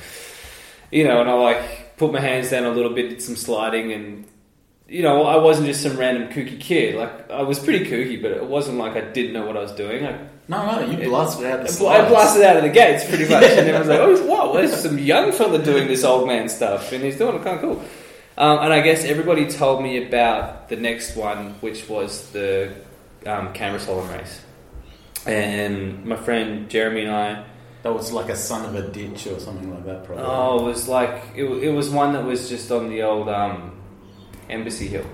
you 0.91 1.05
know, 1.05 1.21
and 1.21 1.31
I 1.31 1.35
like 1.35 1.97
put 1.97 2.13
my 2.13 2.21
hands 2.21 2.51
down 2.51 2.65
a 2.65 2.71
little 2.71 2.93
bit, 2.93 3.09
did 3.09 3.23
some 3.23 3.37
sliding, 3.37 3.93
and 3.93 4.25
you 4.89 5.03
know, 5.03 5.25
I 5.25 5.37
wasn't 5.37 5.67
just 5.69 5.83
some 5.83 5.97
random 5.97 6.29
kooky 6.29 6.61
kid. 6.61 6.97
Like 6.97 7.31
I 7.31 7.43
was 7.43 7.59
pretty 7.59 7.87
kooky, 7.87 8.21
but 8.21 8.33
it 8.33 8.45
wasn't 8.45 8.79
like 8.79 8.97
I 8.97 9.01
didn't 9.01 9.33
know 9.33 9.47
what 9.47 9.57
I 9.57 9.61
was 9.61 9.73
doing. 9.73 10.05
I, 10.05 10.29
No, 10.47 10.81
no, 10.81 10.91
you 10.91 11.09
blasted 11.09 11.47
out 11.47 11.67
the 11.67 11.87
I 11.87 12.09
blasted 12.09 12.43
out 12.43 12.57
of 12.57 12.63
the 12.65 12.69
gates 12.69 13.09
pretty 13.09 13.29
much, 13.29 13.43
and 13.45 13.61
everyone's 13.61 13.89
like, 13.89 14.01
"Oh, 14.01 14.27
wow, 14.27 14.53
there's 14.53 14.75
some 14.77 14.99
young 14.99 15.33
fella 15.33 15.63
doing 15.63 15.87
this 15.87 16.05
old 16.05 16.27
man 16.29 16.49
stuff, 16.49 16.93
and 16.93 17.03
he's 17.03 17.17
doing 17.17 17.37
it 17.37 17.45
kind 17.45 17.57
of 17.57 17.63
cool." 17.63 17.85
Um, 18.37 18.59
and 18.59 18.73
I 18.73 18.81
guess 18.81 19.05
everybody 19.05 19.49
told 19.49 19.83
me 19.83 20.05
about 20.07 20.69
the 20.69 20.77
next 20.77 21.17
one, 21.17 21.55
which 21.61 21.89
was 21.89 22.31
the 22.33 22.73
um, 23.27 23.53
Canberra 23.53 23.81
slalom 23.81 24.11
race. 24.19 24.41
And 25.27 26.05
my 26.05 26.17
friend 26.17 26.69
Jeremy 26.69 27.03
and 27.03 27.13
I, 27.13 27.45
That 27.83 27.95
was 27.95 28.13
like 28.13 28.29
a 28.29 28.37
son 28.37 28.65
of 28.67 28.75
a 28.75 28.89
ditch 28.91 29.27
or 29.27 29.39
something 29.39 29.71
like 29.73 29.85
that, 29.87 30.05
probably. 30.05 30.25
oh, 30.27 30.61
it 30.61 30.65
was 30.65 30.89
like 30.89 31.23
it, 31.37 31.45
it 31.45 31.71
was 31.71 31.91
one 31.91 32.13
that 32.15 32.25
was 32.25 32.49
just 32.49 32.71
on 32.73 32.89
the 32.89 33.03
old 33.03 33.29
um, 33.29 33.73
Embassy 34.51 34.89
Hill. 34.89 35.07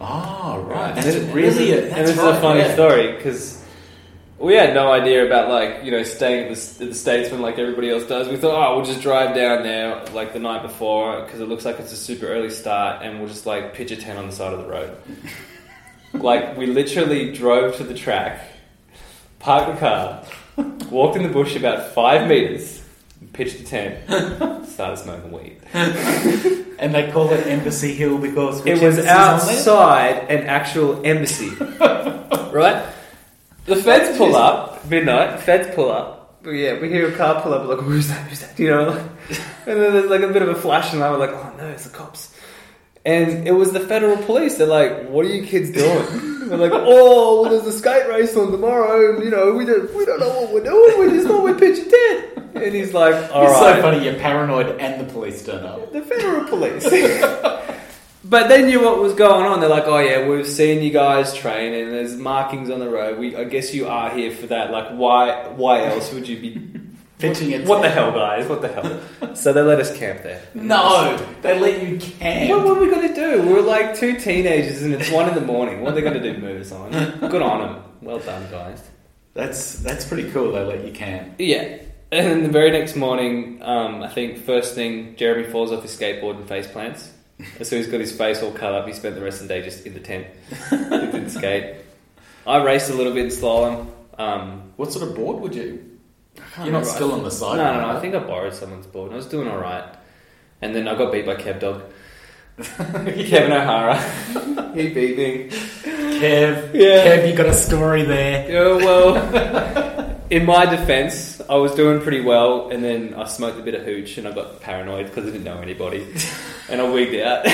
Oh, 0.00 0.64
right. 0.68 0.90
And 0.90 0.96
That's 0.98 1.16
it- 1.16 1.34
really 1.34 1.72
and 1.72 1.78
a, 1.78 1.82
this, 1.82 1.90
that's 1.90 1.98
and 1.98 2.08
this 2.08 2.16
right, 2.18 2.30
is 2.30 2.36
a 2.38 2.40
funny 2.40 2.60
yeah. 2.60 2.74
story 2.74 3.16
because 3.16 3.64
we 4.38 4.54
had 4.54 4.72
no 4.74 4.90
idea 4.92 5.26
about 5.26 5.48
like 5.48 5.84
you 5.84 5.90
know 5.90 6.02
staying 6.02 6.48
at 6.48 6.54
the, 6.56 6.84
at 6.84 6.90
the 6.90 6.94
Statesman 6.94 7.40
like 7.42 7.58
everybody 7.58 7.90
else 7.90 8.04
does. 8.04 8.28
We 8.28 8.36
thought, 8.36 8.54
oh, 8.54 8.76
we'll 8.76 8.84
just 8.86 9.02
drive 9.02 9.34
down 9.34 9.62
there 9.62 10.04
like 10.14 10.32
the 10.32 10.38
night 10.38 10.62
before 10.62 11.22
because 11.22 11.40
it 11.40 11.48
looks 11.48 11.64
like 11.64 11.78
it's 11.80 11.92
a 11.92 11.96
super 11.96 12.26
early 12.26 12.50
start, 12.50 13.02
and 13.02 13.18
we'll 13.18 13.28
just 13.28 13.46
like 13.46 13.74
pitch 13.74 13.90
a 13.90 13.96
tent 13.96 14.18
on 14.18 14.26
the 14.26 14.32
side 14.32 14.52
of 14.52 14.60
the 14.60 14.68
road. 14.68 14.96
like 16.14 16.56
we 16.56 16.66
literally 16.66 17.32
drove 17.32 17.76
to 17.76 17.84
the 17.84 17.94
track, 17.94 18.40
parked 19.38 19.74
the 19.74 19.78
car, 19.80 20.24
walked 20.90 21.16
in 21.16 21.22
the 21.22 21.28
bush 21.28 21.56
about 21.56 21.92
five 21.92 22.28
meters, 22.28 22.82
pitched 23.32 23.60
a 23.60 23.64
tent, 23.64 24.66
started 24.68 24.98
smoking 24.98 25.32
weed. 25.32 25.58
And 26.80 26.94
they 26.94 27.10
call 27.10 27.28
it 27.32 27.44
Embassy 27.44 27.92
Hill 27.92 28.18
because 28.18 28.64
It 28.64 28.80
was 28.80 28.98
embassy's 28.98 29.66
on 29.66 29.74
there? 29.76 30.22
outside 30.22 30.30
an 30.30 30.46
actual 30.46 31.04
embassy. 31.04 31.50
right? 32.52 32.87
The 33.68 33.76
feds 33.76 34.16
pull 34.16 34.34
up, 34.34 34.88
midnight, 34.88 35.40
feds 35.40 35.74
pull 35.74 35.90
up. 35.90 36.42
But 36.42 36.50
yeah, 36.52 36.78
we 36.80 36.88
hear 36.88 37.08
a 37.08 37.16
car 37.16 37.42
pull 37.42 37.52
up, 37.52 37.62
we're 37.66 37.74
like, 37.76 37.84
who's 37.84 38.08
that? 38.08 38.26
Who's 38.28 38.40
that? 38.40 38.58
You 38.58 38.68
know? 38.70 38.90
and 38.90 39.80
then 39.80 39.92
there's 39.92 40.10
like 40.10 40.22
a 40.22 40.28
bit 40.28 40.42
of 40.42 40.48
a 40.48 40.54
flash, 40.54 40.92
and 40.92 41.02
I'm 41.02 41.18
like, 41.18 41.30
oh 41.30 41.54
no, 41.58 41.66
it's 41.68 41.84
the 41.84 41.90
cops. 41.90 42.34
And 43.04 43.46
it 43.46 43.52
was 43.52 43.72
the 43.72 43.80
federal 43.80 44.16
police. 44.18 44.56
They're 44.56 44.66
like, 44.66 45.08
what 45.08 45.24
are 45.24 45.28
you 45.28 45.46
kids 45.46 45.70
doing? 45.70 46.28
They're 46.48 46.58
like, 46.58 46.72
oh, 46.74 47.42
well, 47.42 47.50
there's 47.50 47.66
a 47.66 47.78
skate 47.78 48.08
race 48.08 48.34
on 48.36 48.50
tomorrow, 48.50 49.14
and 49.14 49.22
you 49.24 49.30
know, 49.30 49.52
we 49.52 49.64
don't, 49.66 49.94
we 49.94 50.04
don't 50.06 50.18
know 50.20 50.28
what 50.40 50.52
we're 50.52 50.64
doing, 50.64 50.98
we 51.00 51.10
just 51.16 51.26
thought 51.28 51.44
we'd 51.44 51.58
pitch 51.58 51.78
a 51.86 51.90
tent. 51.90 52.54
And 52.56 52.74
he's 52.74 52.94
like, 52.94 53.14
all 53.32 53.42
It's 53.44 53.60
right. 53.60 53.76
so 53.76 53.82
funny, 53.82 54.04
you're 54.04 54.14
paranoid 54.18 54.80
and 54.80 55.00
the 55.06 55.12
police 55.12 55.44
turn 55.44 55.64
up. 55.64 55.92
The 55.92 56.00
federal 56.02 56.44
police. 56.48 56.84
but 58.28 58.48
they 58.48 58.64
knew 58.64 58.82
what 58.84 58.98
was 58.98 59.14
going 59.14 59.46
on. 59.46 59.60
They're 59.60 59.68
like, 59.68 59.86
oh 59.86 59.98
yeah, 59.98 60.28
we've 60.28 60.46
seen 60.46 60.82
you 60.82 60.90
guys 60.90 61.34
train, 61.34 61.72
and 61.74 61.92
there's 61.92 62.16
markings 62.16 62.70
on 62.70 62.80
the 62.80 62.88
road. 62.88 63.18
We, 63.18 63.36
I 63.36 63.44
guess 63.44 63.74
you 63.74 63.88
are 63.88 64.10
here 64.10 64.30
for 64.30 64.46
that. 64.48 64.70
Like, 64.70 64.90
why? 64.90 65.48
Why 65.48 65.86
else 65.86 66.12
would 66.12 66.28
you 66.28 66.38
be 66.38 66.78
Pitching 67.18 67.50
it. 67.50 67.66
What 67.66 67.82
the 67.82 67.88
hell, 67.88 68.12
guys? 68.12 68.48
What 68.48 68.62
the 68.62 68.68
hell? 68.68 69.34
so 69.34 69.52
they 69.52 69.60
let 69.60 69.80
us 69.80 69.96
camp 69.96 70.22
there. 70.22 70.40
No, 70.54 71.16
they 71.42 71.58
let 71.58 71.82
you 71.82 71.98
camp. 71.98 72.64
what 72.64 72.76
are 72.76 72.80
we 72.80 72.88
going 72.88 73.08
to 73.08 73.14
do? 73.14 73.42
We're 73.42 73.60
like 73.60 73.96
two 73.96 74.18
teenagers, 74.20 74.82
and 74.82 74.94
it's 74.94 75.10
one 75.10 75.28
in 75.28 75.34
the 75.34 75.40
morning. 75.40 75.80
What 75.80 75.92
are 75.92 75.94
they 75.96 76.00
going 76.00 76.20
to 76.20 76.32
do? 76.32 76.38
Move 76.38 76.60
us 76.60 76.70
on? 76.70 76.92
Good 77.28 77.42
on 77.42 77.60
them. 77.60 77.82
Well 78.00 78.20
done, 78.20 78.48
guys. 78.52 78.88
That's 79.34 79.80
that's 79.80 80.04
pretty 80.04 80.30
cool. 80.30 80.52
They 80.52 80.64
let 80.64 80.84
you 80.84 80.92
camp. 80.92 81.34
Yeah. 81.38 81.78
And 82.10 82.26
then 82.26 82.42
the 82.44 82.48
very 82.48 82.70
next 82.70 82.96
morning, 82.96 83.60
um, 83.62 84.02
I 84.02 84.08
think 84.08 84.44
first 84.44 84.74
thing, 84.74 85.16
Jeremy 85.16 85.50
falls 85.50 85.72
off 85.72 85.82
his 85.82 85.96
skateboard 85.98 86.36
and 86.36 86.48
face 86.48 86.66
plants. 86.68 87.12
So 87.62 87.76
he's 87.76 87.86
got 87.86 88.00
his 88.00 88.10
face 88.16 88.42
all 88.42 88.50
cut 88.52 88.74
up. 88.74 88.86
He 88.86 88.92
spent 88.92 89.14
the 89.14 89.22
rest 89.22 89.40
of 89.40 89.48
the 89.48 89.54
day 89.54 89.62
just 89.62 89.86
in 89.86 89.94
the 89.94 90.00
tent. 90.00 90.26
he 90.70 90.76
didn't 90.76 91.30
skate. 91.38 91.76
I 92.46 92.62
raced 92.62 92.90
a 92.90 92.94
little 92.94 93.12
bit 93.14 93.24
in 93.26 93.30
slalom. 93.30 93.86
Um, 94.18 94.72
What 94.76 94.92
sort 94.92 95.08
of 95.08 95.14
board 95.14 95.40
would 95.40 95.54
you? 95.54 95.84
You're 96.34 96.44
not 96.56 96.66
remember. 96.66 96.88
still 96.88 97.12
on 97.12 97.18
the 97.18 97.24
No, 97.24 97.30
side. 97.30 97.56
no, 97.58 97.72
no. 97.74 97.80
No, 97.92 97.96
I 97.96 98.00
think 98.00 98.14
I 98.14 98.18
borrowed 98.20 98.54
someone's 98.54 98.86
board. 98.86 99.06
and 99.08 99.14
I 99.14 99.16
was 99.16 99.26
doing 99.26 99.46
all 99.48 99.58
right. 99.58 99.84
And 100.62 100.74
then 100.74 100.88
I 100.88 100.96
got 100.96 101.12
beat 101.12 101.26
by 101.26 101.36
Kev 101.36 101.60
Dog. 101.60 101.82
Kevin 102.58 103.52
O'Hara. 103.52 103.96
he 104.74 104.88
beat 104.92 105.16
me. 105.16 105.48
Kev, 105.50 106.74
Yeah. 106.74 107.06
Kev, 107.18 107.30
you 107.30 107.36
got 107.36 107.46
a 107.46 107.54
story 107.54 108.02
there. 108.02 108.50
Yeah, 108.50 108.84
well, 108.84 109.14
in 110.30 110.44
my 110.44 110.66
defense, 110.66 111.40
I 111.48 111.56
was 111.56 111.74
doing 111.74 112.00
pretty 112.02 112.20
well, 112.20 112.68
and 112.70 112.84
then 112.84 113.14
I 113.14 113.24
smoked 113.24 113.58
a 113.58 113.62
bit 113.62 113.74
of 113.74 113.84
hooch, 113.84 114.18
and 114.18 114.28
I 114.28 114.32
got 114.32 114.60
paranoid 114.60 115.06
because 115.06 115.24
I 115.26 115.30
didn't 115.30 115.44
know 115.44 115.60
anybody, 115.60 116.06
and 116.68 116.80
I 116.80 116.90
wigged 116.90 117.24
out. 117.26 117.46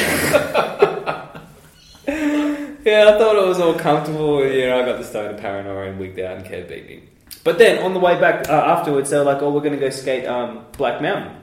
yeah, 2.06 3.08
I 3.08 3.18
thought 3.18 3.36
it 3.36 3.46
was 3.46 3.60
all 3.60 3.74
comfortable. 3.74 4.44
You 4.44 4.66
know, 4.66 4.82
I 4.82 4.84
got 4.84 4.98
the 4.98 5.04
stone 5.04 5.34
of 5.34 5.40
paranoia 5.40 5.90
and 5.90 6.00
wigged 6.00 6.24
out, 6.24 6.38
and 6.38 6.46
Kev 6.46 6.68
beat 6.68 6.86
me. 6.86 7.04
But 7.44 7.58
then 7.58 7.82
on 7.84 7.94
the 7.94 8.00
way 8.00 8.18
back 8.18 8.48
uh, 8.48 8.52
afterwards, 8.52 9.10
they 9.10 9.18
were 9.18 9.24
like, 9.24 9.42
"Oh, 9.42 9.52
we're 9.52 9.60
going 9.60 9.74
to 9.74 9.80
go 9.80 9.90
skate 9.90 10.26
um, 10.26 10.64
Black 10.76 11.00
Mountain. 11.00 11.36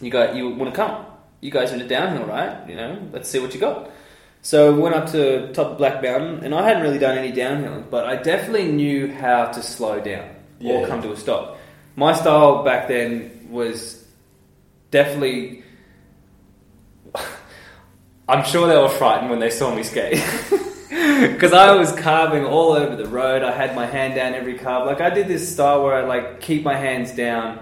You 0.00 0.10
got 0.10 0.34
you 0.34 0.50
want 0.50 0.74
to 0.74 0.76
come? 0.76 1.04
You 1.40 1.52
guys 1.52 1.70
are 1.70 1.76
in 1.76 1.82
a 1.82 1.88
downhill, 1.88 2.26
right? 2.26 2.68
You 2.68 2.74
know, 2.74 3.08
let's 3.12 3.28
see 3.28 3.38
what 3.38 3.54
you 3.54 3.60
got." 3.60 3.90
So 4.40 4.72
we 4.72 4.80
went 4.80 4.94
up 4.94 5.10
to 5.12 5.52
top 5.52 5.72
of 5.72 5.78
Black 5.78 6.02
Mountain, 6.02 6.44
and 6.44 6.54
I 6.54 6.66
hadn't 6.66 6.82
really 6.82 6.98
done 6.98 7.18
any 7.18 7.32
downhill, 7.32 7.84
but 7.90 8.06
I 8.06 8.16
definitely 8.16 8.72
knew 8.72 9.12
how 9.12 9.46
to 9.46 9.62
slow 9.62 10.00
down 10.00 10.37
or 10.60 10.80
Yeah. 10.80 10.86
come 10.86 11.02
to 11.02 11.12
a 11.12 11.16
stop. 11.16 11.58
My 11.96 12.12
style 12.12 12.62
back 12.64 12.88
then 12.88 13.48
was 13.50 14.04
definitely. 14.90 15.62
I'm 18.28 18.44
sure 18.44 18.66
they 18.68 18.76
were 18.76 18.88
frightened 18.90 19.30
when 19.30 19.38
they 19.40 19.50
saw 19.50 19.74
me 19.74 19.82
skate. 19.82 20.22
Because 20.90 21.52
I 21.52 21.74
was 21.74 21.92
carving 21.92 22.44
all 22.44 22.72
over 22.72 22.96
the 22.96 23.06
road. 23.08 23.42
I 23.42 23.50
had 23.52 23.74
my 23.74 23.86
hand 23.86 24.14
down 24.14 24.34
every 24.34 24.54
carve. 24.56 24.86
Like 24.86 25.00
I 25.00 25.10
did 25.10 25.26
this 25.28 25.52
style 25.52 25.82
where 25.84 25.94
I 25.94 26.04
like 26.04 26.40
keep 26.40 26.62
my 26.64 26.76
hands 26.76 27.12
down 27.12 27.58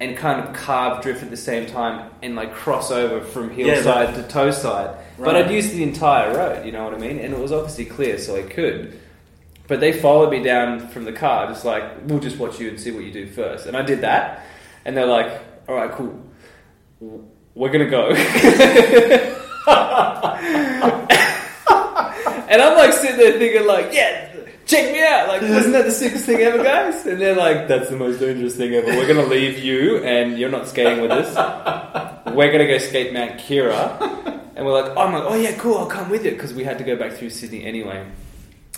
and 0.00 0.16
kind 0.16 0.40
of 0.46 0.54
carve 0.54 1.02
drift 1.02 1.22
at 1.22 1.30
the 1.30 1.36
same 1.36 1.66
time 1.66 2.10
and 2.22 2.34
like 2.36 2.52
cross 2.52 2.90
over 2.90 3.20
from 3.24 3.50
heel 3.50 3.68
Yeah, 3.68 3.82
side 3.82 4.14
to 4.16 4.22
toe 4.24 4.50
side. 4.50 4.96
But 5.18 5.36
I'd 5.36 5.50
use 5.50 5.70
the 5.70 5.82
entire 5.82 6.36
road, 6.36 6.66
you 6.66 6.72
know 6.72 6.84
what 6.84 6.94
I 6.94 6.98
mean? 6.98 7.18
And 7.18 7.32
it 7.32 7.38
was 7.38 7.50
obviously 7.52 7.86
clear, 7.86 8.18
so 8.18 8.36
I 8.36 8.42
could. 8.42 9.00
But 9.68 9.80
they 9.80 9.92
followed 9.92 10.30
me 10.30 10.42
down 10.42 10.88
from 10.88 11.04
the 11.04 11.12
car, 11.12 11.48
just 11.48 11.64
like, 11.64 11.82
we'll 12.04 12.20
just 12.20 12.38
watch 12.38 12.60
you 12.60 12.68
and 12.68 12.78
see 12.78 12.92
what 12.92 13.04
you 13.04 13.12
do 13.12 13.26
first. 13.26 13.66
And 13.66 13.76
I 13.76 13.82
did 13.82 14.02
that. 14.02 14.46
And 14.84 14.96
they're 14.96 15.06
like, 15.06 15.40
all 15.68 15.74
right, 15.74 15.90
cool. 15.90 16.22
We're 17.54 17.70
going 17.70 17.84
to 17.84 17.90
go. 17.90 18.10
and 22.48 22.62
I'm 22.62 22.76
like 22.76 22.92
sitting 22.92 23.16
there 23.16 23.38
thinking, 23.38 23.66
like, 23.66 23.92
yeah, 23.92 24.32
check 24.66 24.92
me 24.92 25.02
out. 25.02 25.26
Like, 25.26 25.42
wasn't 25.42 25.72
that 25.72 25.84
the 25.86 25.90
sickest 25.90 26.26
thing 26.26 26.40
ever, 26.40 26.62
guys? 26.62 27.04
And 27.04 27.20
they're 27.20 27.34
like, 27.34 27.66
that's 27.66 27.90
the 27.90 27.96
most 27.96 28.20
dangerous 28.20 28.54
thing 28.54 28.74
ever. 28.74 28.86
We're 28.86 29.08
going 29.08 29.24
to 29.24 29.26
leave 29.26 29.58
you 29.58 29.98
and 30.04 30.38
you're 30.38 30.50
not 30.50 30.68
skating 30.68 31.00
with 31.00 31.10
us. 31.10 31.34
We're 32.26 32.52
going 32.52 32.66
to 32.66 32.66
go 32.66 32.78
skate 32.78 33.12
Mount 33.12 33.40
Keira. 33.40 34.00
And 34.54 34.64
we're 34.64 34.80
like, 34.80 34.92
oh, 34.96 35.00
I'm 35.00 35.12
like, 35.12 35.24
oh 35.24 35.34
yeah, 35.34 35.56
cool, 35.58 35.78
I'll 35.78 35.86
come 35.86 36.08
with 36.08 36.24
you. 36.24 36.30
Because 36.30 36.54
we 36.54 36.62
had 36.62 36.78
to 36.78 36.84
go 36.84 36.94
back 36.94 37.12
through 37.12 37.30
Sydney 37.30 37.64
anyway. 37.64 38.06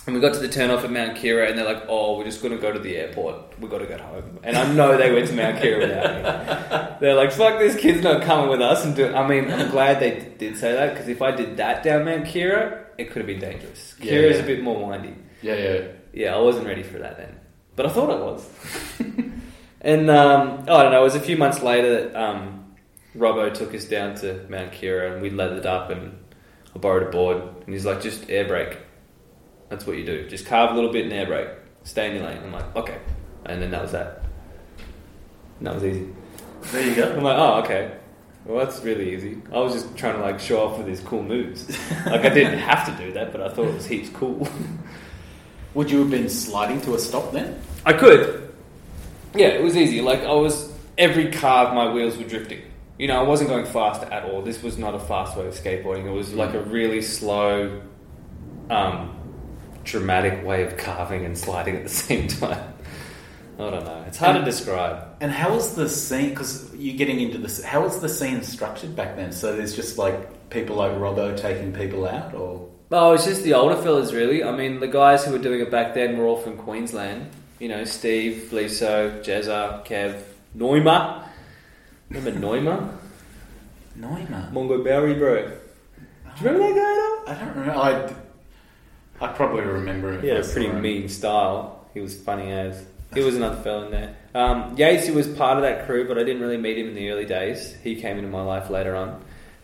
And 0.09 0.15
we 0.15 0.23
got 0.23 0.33
to 0.33 0.41
the 0.41 0.49
turnoff 0.49 0.85
at 0.85 0.91
Mount 0.91 1.19
Keira, 1.19 1.51
and 1.51 1.59
they're 1.59 1.67
like, 1.67 1.85
"Oh, 1.87 2.17
we're 2.17 2.25
just 2.25 2.41
going 2.41 2.55
to 2.55 2.59
go 2.59 2.73
to 2.73 2.79
the 2.79 2.97
airport. 2.97 3.61
We've 3.61 3.71
got 3.71 3.81
to 3.81 3.87
get 3.87 4.01
home." 4.01 4.41
And 4.43 4.57
I 4.57 4.73
know 4.73 4.97
they 4.97 5.13
went 5.13 5.29
to 5.29 5.35
Mount 5.35 5.59
Keira 5.59 5.81
without 5.81 6.17
me. 6.17 6.97
They're 7.01 7.15
like, 7.15 7.31
"Fuck, 7.31 7.59
this 7.59 7.77
kid's 7.77 8.03
not 8.03 8.23
coming 8.23 8.49
with 8.49 8.63
us." 8.63 8.87
And 8.87 8.97
do. 8.97 9.15
I 9.15 9.29
mean, 9.29 9.53
I'm 9.53 9.71
glad 9.71 10.01
they 10.01 10.33
did 10.39 10.57
say 10.57 10.73
that 10.73 10.95
because 10.95 11.09
if 11.09 11.21
I 11.21 11.33
did 11.33 11.59
that 11.59 11.83
down 11.83 12.07
Mount 12.07 12.25
Keira, 12.25 12.87
it 12.97 13.11
could 13.11 13.19
have 13.19 13.27
been 13.27 13.39
dangerous. 13.39 13.97
Yeah, 14.01 14.13
Keira's 14.13 14.39
yeah. 14.39 14.45
a 14.45 14.47
bit 14.47 14.63
more 14.63 14.89
windy. 14.89 15.15
Yeah, 15.43 15.57
yeah. 15.57 15.87
Yeah, 16.15 16.37
I 16.37 16.39
wasn't 16.39 16.67
ready 16.67 16.85
for 16.85 17.01
that 17.01 17.19
then, 17.19 17.39
but 17.77 17.85
I 17.85 17.91
thought 17.91 18.09
I 18.09 18.19
was. 18.19 18.51
and 19.83 20.09
um, 20.09 20.65
oh, 20.69 20.75
I 20.75 20.85
don't 20.85 20.93
know. 20.93 21.03
It 21.03 21.05
was 21.05 21.17
a 21.17 21.21
few 21.21 21.37
months 21.37 21.63
later 21.63 22.09
that 22.09 22.19
um, 22.19 22.77
Robbo 23.15 23.53
took 23.53 23.75
us 23.75 23.85
down 23.85 24.15
to 24.21 24.47
Mount 24.49 24.73
Keira, 24.73 25.13
and 25.13 25.21
we 25.21 25.29
leathered 25.29 25.67
up, 25.67 25.91
and 25.91 26.19
I 26.75 26.79
borrowed 26.79 27.07
a 27.07 27.11
board, 27.11 27.43
and 27.67 27.75
he's 27.75 27.85
like, 27.85 28.01
"Just 28.01 28.31
air 28.31 28.47
brake. 28.49 28.79
That's 29.69 29.87
what 29.87 29.97
you 29.97 30.05
do. 30.05 30.29
Just 30.29 30.47
carve 30.47 30.73
a 30.73 30.75
little 30.75 30.93
bit 30.93 31.05
and 31.05 31.13
air 31.13 31.27
brake. 31.27 31.49
Stay 31.85 32.09
in 32.09 32.17
your 32.17 32.25
lane." 32.25 32.39
I'm 32.39 32.53
like, 32.53 32.77
"Okay," 32.77 32.99
and 33.47 33.63
then 33.63 33.71
that 33.71 33.83
was 33.83 33.93
that. 33.93 34.23
And 35.59 35.67
that 35.67 35.75
was 35.75 35.85
easy. 35.85 36.09
There 36.73 36.87
you 36.87 36.95
go. 36.95 37.13
I'm 37.13 37.23
like, 37.23 37.39
"Oh, 37.39 37.61
okay." 37.65 37.93
Well, 38.45 38.65
that's 38.65 38.83
really 38.83 39.15
easy. 39.15 39.43
I 39.53 39.59
was 39.59 39.75
just 39.75 39.95
trying 39.97 40.15
to 40.15 40.23
like 40.23 40.41
show 40.41 40.65
off 40.65 40.79
with 40.79 40.87
these 40.87 41.01
cool 41.01 41.23
moves. 41.23 41.69
like 42.07 42.25
I 42.25 42.31
didn't 42.31 42.59
have 42.59 42.87
to 42.87 43.05
do 43.05 43.13
that, 43.13 43.31
but 43.31 43.43
I 43.43 43.49
thought 43.51 43.67
it 43.67 43.75
was 43.75 43.87
heaps 43.87 44.09
cool. 44.11 44.49
Would 45.75 45.91
you 45.91 45.99
have 46.01 46.11
been 46.11 46.29
sliding 46.29 46.81
to 46.83 46.95
a 46.95 46.99
stop 46.99 47.33
then? 47.33 47.61
I 47.85 47.93
could. 47.93 48.53
Yeah, 49.35 49.49
it 49.49 49.63
was 49.63 49.77
easy. 49.77 50.01
Like 50.01 50.21
I 50.21 50.33
was 50.33 50.73
every 50.97 51.31
carve, 51.31 51.75
my 51.75 51.93
wheels 51.93 52.17
were 52.17 52.25
drifting. 52.25 52.63
You 52.99 53.07
know, 53.07 53.21
I 53.21 53.23
wasn't 53.23 53.51
going 53.51 53.67
fast 53.67 54.03
at 54.03 54.25
all. 54.25 54.43
This 54.43 54.63
was 54.63 54.79
not 54.79 54.95
a 54.95 54.99
fast 54.99 55.37
way 55.37 55.47
of 55.47 55.55
skateboarding. 55.55 56.07
It 56.07 56.11
was 56.11 56.33
like 56.33 56.55
a 56.55 56.61
really 56.61 57.03
slow, 57.03 57.81
um, 58.71 59.18
dramatic 59.91 60.45
way 60.45 60.65
of 60.65 60.77
carving 60.77 61.25
and 61.25 61.37
sliding 61.37 61.77
at 61.77 61.83
the 61.85 61.89
same 62.07 62.29
time. 62.29 62.75
I 63.59 63.71
don't 63.71 63.85
know. 63.85 64.05
It's 64.07 64.19
hard 64.19 64.37
to 64.37 64.45
describe. 64.45 65.05
And 65.21 65.33
how 65.33 65.53
was 65.53 65.75
the 65.75 65.89
scene? 65.89 66.31
Because 66.31 66.73
you're 66.77 66.97
getting 66.97 67.21
into 67.21 67.39
this. 67.39 67.63
How 67.63 67.83
was 67.83 68.01
the 68.01 68.09
scene 68.09 68.43
structured 68.43 68.95
back 68.95 69.17
then? 69.17 69.33
So 69.33 69.57
there's 69.57 69.75
just 69.75 69.99
like 69.99 70.49
people 70.51 70.77
like 70.77 70.93
Robbo 70.93 71.37
taking 71.37 71.73
people 71.73 72.07
out, 72.07 72.35
or 72.35 72.69
Oh, 72.91 73.13
it's 73.13 73.27
just 73.27 73.43
the 73.43 73.53
older 73.55 73.77
fellas, 73.77 74.13
really. 74.15 74.43
I 74.43 74.57
mean, 74.57 74.81
the 74.81 74.89
guys 74.89 75.25
who 75.25 75.33
were 75.33 75.39
doing 75.39 75.61
it 75.61 75.71
back 75.71 75.93
then 75.93 76.17
were 76.17 76.25
all 76.27 76.39
from 76.39 76.57
Queensland. 76.57 77.31
You 77.59 77.69
know, 77.69 77.85
Steve, 77.85 78.49
Bliso, 78.51 79.21
Jezza, 79.23 79.85
Kev, 79.85 80.23
Neumer. 80.57 81.23
Remember 82.09 82.33
Neumer? 82.41 82.97
Neumann. 83.97 84.53
Mongo 84.53 84.83
Bowery, 84.83 85.15
bro. 85.15 85.43
Do 85.49 86.45
you 86.45 86.51
remember 86.51 86.75
that 86.75 86.77
guy 86.77 86.93
at 86.93 86.99
all? 86.99 87.29
I 87.29 87.45
don't 87.45 87.57
remember. 87.57 87.81
I, 87.81 88.28
I 89.21 89.29
probably 89.29 89.63
remember 89.65 90.13
had 90.21 90.25
a 90.25 90.45
pretty 90.45 90.67
him. 90.69 90.81
mean 90.81 91.09
style. 91.09 91.87
He 91.95 92.01
was 92.01 92.17
funny 92.21 92.53
as. 92.53 92.85
He 93.15 93.21
was 93.21 93.37
another 93.37 93.61
fella 93.63 93.87
in 93.87 93.91
there. 93.91 94.17
Um, 94.35 94.77
Yates, 94.77 95.07
he 95.07 95.13
was 95.13 95.27
part 95.27 95.57
of 95.57 95.63
that 95.63 95.87
crew, 95.87 96.07
but 96.07 96.19
I 96.19 96.25
didn't 96.25 96.43
really 96.43 96.59
meet 96.59 96.77
him 96.77 96.89
in 96.89 96.95
the 96.95 97.11
early 97.11 97.25
days. 97.25 97.75
He 97.83 97.97
came 98.01 98.19
into 98.19 98.29
my 98.31 98.43
life 98.43 98.69
later 98.69 98.95
on. 98.95 99.21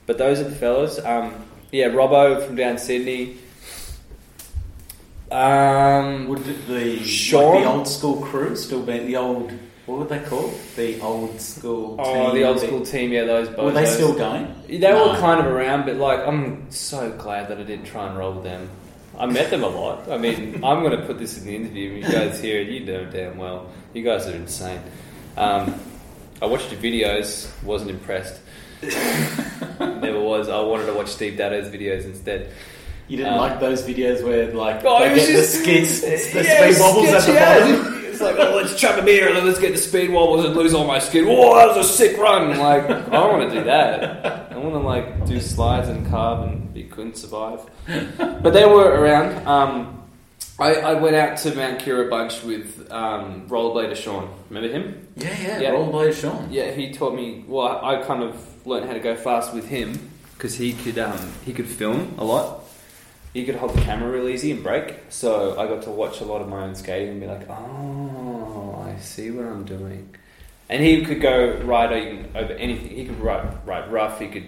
But 0.06 0.16
those 0.18 0.40
are 0.40 0.44
the 0.44 0.54
fellas. 0.56 0.98
Um, 1.04 1.34
yeah, 1.70 1.88
Robbo 1.88 2.44
from 2.46 2.56
down 2.56 2.78
Sydney. 2.78 3.36
Um, 5.30 6.28
Would 6.28 6.44
the, 6.44 6.52
the 6.72 6.98
Sean? 7.04 7.54
like 7.56 7.64
the 7.64 7.70
old 7.70 7.88
school 7.88 8.22
crew 8.22 8.56
still 8.56 8.82
be 8.82 8.98
the 9.00 9.16
old? 9.16 9.52
What 9.86 9.98
were 9.98 10.04
they 10.06 10.20
called? 10.20 10.54
The 10.76 11.00
old 11.00 11.38
school. 11.40 11.96
oh, 11.98 12.26
team? 12.32 12.34
the 12.40 12.44
old 12.48 12.60
school 12.60 12.84
team, 12.86 13.12
yeah, 13.12 13.24
those 13.24 13.48
Were 13.50 13.70
they 13.72 13.84
bozos. 13.84 13.94
still 13.94 14.14
going? 14.14 14.54
They 14.68 14.78
No. 14.78 15.08
were 15.12 15.18
kind 15.18 15.40
of 15.40 15.46
around, 15.52 15.84
but 15.84 15.96
like, 15.96 16.20
I'm 16.26 16.70
so 16.70 17.10
glad 17.12 17.48
that 17.48 17.58
I 17.58 17.62
didn't 17.64 17.84
try 17.86 18.06
and 18.08 18.16
roll 18.16 18.32
with 18.34 18.44
them. 18.44 18.68
I 19.18 19.26
met 19.26 19.50
them 19.50 19.62
a 19.62 19.68
lot. 19.68 20.10
I 20.10 20.16
mean, 20.18 20.64
I'm 20.64 20.82
going 20.82 20.98
to 20.98 21.06
put 21.06 21.18
this 21.18 21.38
in 21.38 21.46
the 21.46 21.54
interview. 21.54 21.90
You 21.90 22.02
guys 22.02 22.40
hear 22.40 22.60
it, 22.60 22.68
you 22.68 22.80
know 22.84 23.04
damn 23.06 23.36
well. 23.36 23.70
You 23.92 24.02
guys 24.02 24.26
are 24.26 24.34
insane. 24.34 24.80
Um, 25.36 25.74
I 26.42 26.46
watched 26.46 26.72
your 26.72 26.80
videos, 26.80 27.48
wasn't 27.62 27.90
impressed. 27.90 28.40
Never 29.80 30.20
was. 30.20 30.48
I 30.48 30.60
wanted 30.60 30.86
to 30.86 30.94
watch 30.94 31.08
Steve 31.08 31.36
Daddo's 31.38 31.68
videos 31.68 32.04
instead. 32.04 32.50
You 33.08 33.18
didn't 33.18 33.34
Um, 33.34 33.38
like 33.38 33.60
those 33.60 33.82
videos 33.82 34.24
where 34.24 34.52
like 34.52 34.82
Oh, 34.84 34.98
they 35.00 35.14
get 35.14 35.28
just- 35.28 35.52
the 35.58 35.62
skids, 35.62 36.00
the 36.32 36.42
Yeah, 36.44 36.70
speed 36.70 36.80
wobbles 36.80 37.08
at 37.08 37.22
the 37.22 37.32
bottom. 37.34 38.04
It's 38.04 38.20
like, 38.20 38.36
oh, 38.38 38.54
let's 38.56 38.78
chug 38.80 38.96
a 38.98 39.02
beer 39.02 39.28
and 39.34 39.44
let's 39.46 39.58
get 39.58 39.72
the 39.72 39.78
speed 39.78 40.10
wobbles 40.10 40.44
and 40.44 40.54
lose 40.54 40.72
all 40.72 40.86
my 40.86 41.00
skin. 41.00 41.26
Whoa, 41.26 41.56
that 41.56 41.76
was 41.76 41.88
a 41.90 41.92
sick 41.92 42.16
run. 42.16 42.56
Like, 42.58 42.84
I 42.84 43.00
don't 43.10 43.38
want 43.38 43.50
to 43.52 43.58
do 43.58 43.64
that. 43.64 44.52
I 44.52 44.56
want 44.56 44.74
to 44.74 44.78
like 44.80 45.26
do 45.26 45.40
slides 45.40 45.88
and 45.88 46.06
carve 46.08 46.48
and 46.48 46.63
couldn't 46.94 47.16
survive. 47.16 47.60
But 48.18 48.50
they 48.52 48.64
were 48.64 48.88
around. 49.00 49.46
Um, 49.46 50.02
I, 50.58 50.74
I 50.76 50.94
went 50.94 51.16
out 51.16 51.36
to 51.38 51.54
Mount 51.54 51.80
Keira 51.80 52.06
a 52.06 52.10
bunch 52.10 52.42
with 52.44 52.90
um, 52.92 53.48
Rollerblader 53.48 53.96
Sean. 53.96 54.28
Remember 54.50 54.68
him? 54.72 55.08
Yeah, 55.16 55.36
yeah, 55.42 55.60
Yeah. 55.60 55.70
rollerblade 55.70 56.14
Sean. 56.20 56.48
Yeah, 56.50 56.70
he 56.70 56.92
taught 56.92 57.14
me. 57.14 57.44
Well, 57.48 57.84
I 57.84 58.02
kind 58.02 58.22
of 58.22 58.66
learned 58.66 58.86
how 58.86 58.92
to 58.92 59.00
go 59.00 59.16
fast 59.16 59.52
with 59.52 59.66
him 59.68 60.10
because 60.34 60.54
he 60.56 60.72
could 60.72 60.98
um, 60.98 61.18
he 61.44 61.52
could 61.52 61.66
film 61.66 62.14
a 62.18 62.24
lot. 62.24 62.60
He 63.32 63.44
could 63.44 63.56
hold 63.56 63.74
the 63.74 63.80
camera 63.80 64.08
real 64.12 64.28
easy 64.28 64.52
and 64.52 64.62
break. 64.62 64.94
So 65.08 65.58
I 65.58 65.66
got 65.66 65.82
to 65.82 65.90
watch 65.90 66.20
a 66.20 66.24
lot 66.24 66.40
of 66.40 66.48
my 66.48 66.62
own 66.62 66.76
skating 66.76 67.08
and 67.08 67.20
be 67.20 67.26
like, 67.26 67.48
oh, 67.50 68.84
I 68.86 69.00
see 69.00 69.32
what 69.32 69.46
I'm 69.46 69.64
doing. 69.64 70.14
And 70.68 70.82
he 70.82 71.04
could 71.04 71.20
go 71.20 71.34
over 71.34 71.72
over 71.72 72.52
anything. 72.52 72.90
He 72.90 73.04
could 73.06 73.20
ride 73.20 73.66
ride 73.66 73.90
rough. 73.92 74.20
He 74.20 74.28
could, 74.28 74.46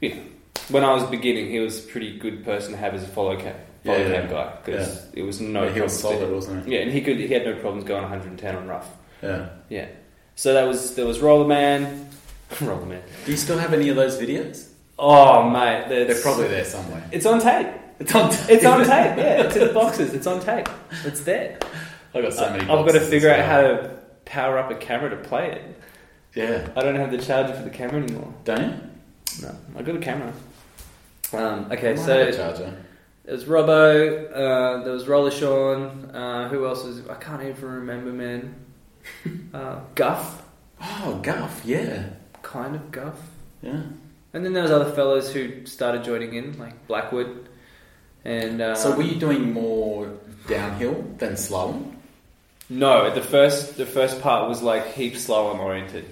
you 0.00 0.10
know. 0.10 0.22
When 0.68 0.84
I 0.84 0.92
was 0.94 1.04
beginning, 1.04 1.50
he 1.50 1.58
was 1.58 1.84
a 1.84 1.88
pretty 1.88 2.18
good 2.18 2.44
person 2.44 2.72
to 2.72 2.78
have 2.78 2.94
as 2.94 3.02
a 3.02 3.06
follow 3.06 3.36
cam 3.36 3.54
follow 3.84 3.98
Yeah, 3.98 4.08
yeah. 4.08 4.20
cam 4.22 4.30
guy 4.30 4.56
because 4.64 5.06
it 5.12 5.22
was 5.22 5.40
no. 5.40 5.64
Yeah, 5.64 5.72
he 5.72 5.80
was 5.80 5.98
solid, 5.98 6.30
wasn't 6.30 6.66
Yeah, 6.66 6.80
and 6.80 6.90
he 6.90 7.00
could. 7.02 7.18
He 7.18 7.28
had 7.28 7.44
no 7.44 7.54
problems 7.54 7.84
going 7.84 8.02
110 8.02 8.56
on 8.56 8.66
rough. 8.66 8.90
Yeah. 9.22 9.48
Yeah. 9.68 9.88
So 10.36 10.54
that 10.54 10.66
was 10.66 10.94
there 10.96 11.06
was 11.06 11.20
Roller 11.20 11.46
Man, 11.46 12.08
Roller 12.60 12.86
Man. 12.86 13.02
Do 13.24 13.30
you 13.30 13.36
still 13.36 13.58
have 13.58 13.72
any 13.72 13.88
of 13.88 13.96
those 13.96 14.18
videos? 14.18 14.68
Oh 14.98 15.48
mate, 15.48 15.86
They're 15.88 16.20
probably 16.22 16.48
there 16.48 16.64
somewhere. 16.64 17.02
It's 17.12 17.26
on 17.26 17.40
tape. 17.40 17.68
It's 17.98 18.14
on. 18.14 18.30
Tape. 18.30 18.50
It's 18.50 18.64
on 18.64 18.78
tape. 18.80 19.16
Yeah, 19.18 19.42
it's 19.44 19.56
in 19.56 19.68
the 19.68 19.72
boxes. 19.74 20.14
It's 20.14 20.26
on 20.26 20.40
tape. 20.40 20.68
It's 21.04 21.20
there. 21.20 21.58
I 22.14 22.22
got 22.22 22.32
so 22.32 22.48
many. 22.50 22.62
I've 22.62 22.86
got 22.86 22.92
to 22.92 23.00
figure 23.00 23.30
out 23.30 23.44
how 23.44 23.60
to 23.62 23.98
power 24.24 24.58
up 24.58 24.70
a 24.70 24.74
camera 24.76 25.10
to 25.10 25.16
play 25.16 25.50
it. 25.52 25.80
Yeah. 26.34 26.68
I 26.76 26.80
don't 26.82 26.96
have 26.96 27.10
the 27.10 27.18
charger 27.18 27.54
for 27.54 27.62
the 27.62 27.70
camera 27.70 28.02
anymore. 28.02 28.32
Don't 28.44 28.60
you? 28.62 29.42
No, 29.42 29.54
I 29.76 29.82
got 29.82 29.96
a 29.96 30.00
camera. 30.00 30.32
Um, 31.34 31.72
okay, 31.72 31.96
so 31.96 32.30
charger. 32.32 32.76
there 33.24 33.34
was 33.34 33.44
Robbo. 33.44 34.30
Uh, 34.32 34.84
there 34.84 34.92
was 34.92 35.06
Roller 35.08 35.30
Sean. 35.30 36.10
Uh, 36.14 36.48
who 36.48 36.66
else 36.66 36.84
was? 36.84 37.06
I 37.08 37.14
can't 37.14 37.42
even 37.42 37.68
remember, 37.68 38.12
man. 38.12 38.54
Uh, 39.54 39.80
Guff, 39.94 40.42
Oh, 40.80 41.20
Guff. 41.22 41.62
Yeah. 41.64 42.06
kind 42.42 42.74
of 42.74 42.90
Guff. 42.90 43.20
Yeah. 43.62 43.82
And 44.32 44.44
then 44.44 44.52
there 44.52 44.62
was 44.62 44.72
other 44.72 44.90
fellows 44.92 45.32
who 45.32 45.64
started 45.66 46.02
joining 46.04 46.34
in, 46.34 46.58
like 46.58 46.86
Blackwood. 46.88 47.48
And 48.24 48.60
uh, 48.60 48.74
So 48.74 48.96
were 48.96 49.02
you 49.02 49.14
doing 49.20 49.52
more 49.52 50.10
downhill 50.48 51.04
than 51.18 51.34
slalom? 51.34 51.92
no, 52.70 53.14
the 53.14 53.20
first 53.20 53.76
the 53.76 53.84
first 53.86 54.20
part 54.22 54.48
was 54.48 54.62
like 54.62 54.92
heap 54.94 55.14
slalom 55.14 55.58
oriented. 55.60 56.06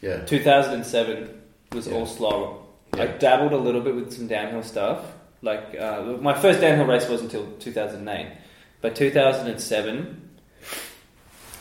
Yeah. 0.00 0.24
2007 0.24 1.28
was 1.72 1.86
Yeah. 1.86 1.94
all 1.94 2.06
slalom. 2.06 2.59
I 2.94 3.06
dabbled 3.06 3.52
a 3.52 3.56
little 3.56 3.80
bit 3.80 3.94
with 3.94 4.12
some 4.12 4.26
downhill 4.26 4.62
stuff. 4.62 5.04
Like 5.42 5.76
uh, 5.78 6.02
my 6.20 6.38
first 6.38 6.60
downhill 6.60 6.86
race 6.86 7.08
was 7.08 7.22
until 7.22 7.50
2008, 7.58 8.36
but 8.82 8.94
2007 8.94 10.30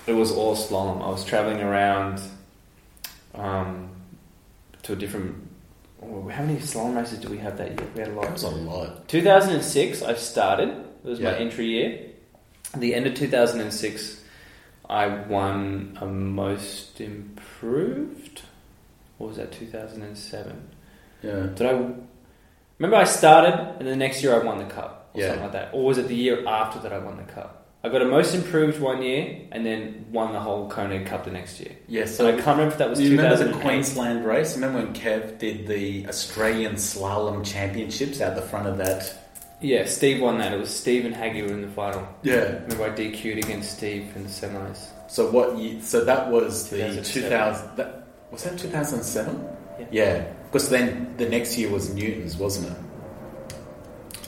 it 0.09 0.13
was 0.13 0.31
all 0.31 0.55
slalom. 0.55 1.03
I 1.03 1.09
was 1.09 1.23
traveling 1.23 1.61
around 1.61 2.19
um, 3.35 3.89
to 4.83 4.93
a 4.93 4.95
different. 4.95 5.35
oh, 6.01 6.27
how 6.29 6.43
many 6.43 6.57
slalom 6.59 6.95
races 6.95 7.19
do 7.19 7.29
we 7.29 7.37
have 7.37 7.57
that 7.57 7.79
year? 7.79 7.87
We 7.93 8.01
had 8.01 8.09
a 8.09 8.13
lot. 8.13 8.23
That 8.23 8.33
was 8.33 8.43
a 8.43 8.49
lot. 8.49 9.07
2006, 9.07 10.01
I 10.01 10.15
started. 10.15 10.69
It 10.69 11.07
was 11.07 11.19
my 11.19 11.35
entry 11.35 11.67
year. 11.67 12.07
At 12.73 12.81
the 12.81 12.93
end 12.95 13.07
of 13.07 13.13
2006, 13.15 14.23
I 14.89 15.07
won 15.07 15.97
a 16.01 16.05
most 16.05 16.99
improved. 16.99 18.41
What 19.17 19.27
was 19.27 19.37
that? 19.37 19.51
2007. 19.51 20.68
Yeah. 21.21 21.47
Did 21.55 21.61
I? 21.63 21.91
Remember, 22.77 22.95
I 22.97 23.03
started, 23.03 23.53
and 23.79 23.87
the 23.87 23.95
next 23.95 24.23
year 24.23 24.33
I 24.39 24.43
won 24.43 24.57
the 24.57 24.63
cup, 24.65 25.09
or 25.13 25.19
Yeah. 25.21 25.27
something 25.27 25.43
like 25.43 25.51
that. 25.53 25.69
Or 25.73 25.83
was 25.83 25.97
it 25.97 26.07
the 26.07 26.15
year 26.15 26.47
after 26.47 26.79
that 26.79 26.93
I 26.93 26.99
won 26.99 27.17
the 27.17 27.23
cup? 27.31 27.55
I 27.83 27.87
got 27.89 28.01
a 28.01 28.05
most 28.05 28.33
improved 28.35 28.79
one 28.81 29.01
year, 29.01 29.37
and 29.51 29.65
then 29.65 30.05
won 30.11 30.33
the 30.33 30.39
whole 30.39 30.69
Koenig 30.69 31.05
Cup 31.05 31.23
the 31.25 31.31
next 31.31 31.59
year. 31.61 31.71
Yeah. 31.87 32.05
So 32.05 32.11
So 32.23 32.27
I 32.27 32.31
can't 32.33 32.47
remember 32.57 32.73
if 32.73 32.77
that 32.77 32.89
was 32.89 32.99
you 33.01 33.11
remember 33.11 33.41
the 33.43 33.53
Queensland 33.59 34.25
race? 34.25 34.55
Remember 34.55 34.79
when 34.79 34.93
Kev 34.93 35.37
did 35.39 35.65
the 35.67 36.05
Australian 36.07 36.75
Slalom 36.75 37.45
Championships 37.45 38.19
out 38.21 38.35
the 38.35 38.41
front 38.41 38.67
of 38.67 38.77
that? 38.79 39.13
Yeah, 39.61 39.85
Steve 39.85 40.21
won 40.21 40.37
that. 40.39 40.53
It 40.53 40.59
was 40.59 40.69
Steve 40.73 41.05
and 41.05 41.13
Haggy 41.15 41.41
were 41.45 41.53
in 41.53 41.61
the 41.61 41.67
final. 41.69 42.07
Yeah. 42.23 42.59
Remember, 42.63 42.83
I 42.85 42.89
DQ'd 42.89 43.37
against 43.43 43.77
Steve 43.77 44.11
in 44.15 44.23
the 44.23 44.29
semis. 44.29 44.87
So 45.07 45.29
what? 45.31 45.57
You, 45.57 45.81
so 45.81 46.03
that 46.05 46.29
was 46.29 46.69
the 46.69 47.01
2000. 47.01 47.75
That, 47.77 48.03
was 48.31 48.43
that 48.43 48.57
2007? 48.57 49.47
Yeah. 49.79 49.85
Yeah. 49.91 50.23
Because 50.51 50.69
then 50.69 51.13
the 51.17 51.29
next 51.29 51.57
year 51.57 51.69
was 51.69 51.93
Newton's, 51.93 52.35
wasn't 52.37 52.75
it? 52.75 52.77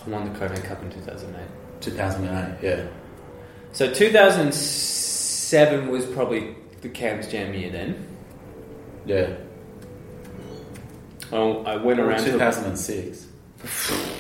I 0.06 0.10
won 0.10 0.32
the 0.32 0.40
Koenig 0.40 0.64
Cup 0.64 0.82
in 0.84 0.92
2008. 0.92 1.48
2008. 1.82 2.64
Yeah. 2.64 2.88
So 3.72 3.92
2007 3.92 5.88
was 5.90 6.06
probably 6.06 6.56
the 6.82 6.90
Cam's 6.90 7.28
Jam 7.28 7.54
year 7.54 7.72
then. 7.72 8.08
Yeah. 9.06 9.36
Oh, 11.32 11.64
I 11.64 11.78
went 11.78 12.00
around 12.00 12.24
to 12.24 12.32
2006. 12.32 13.28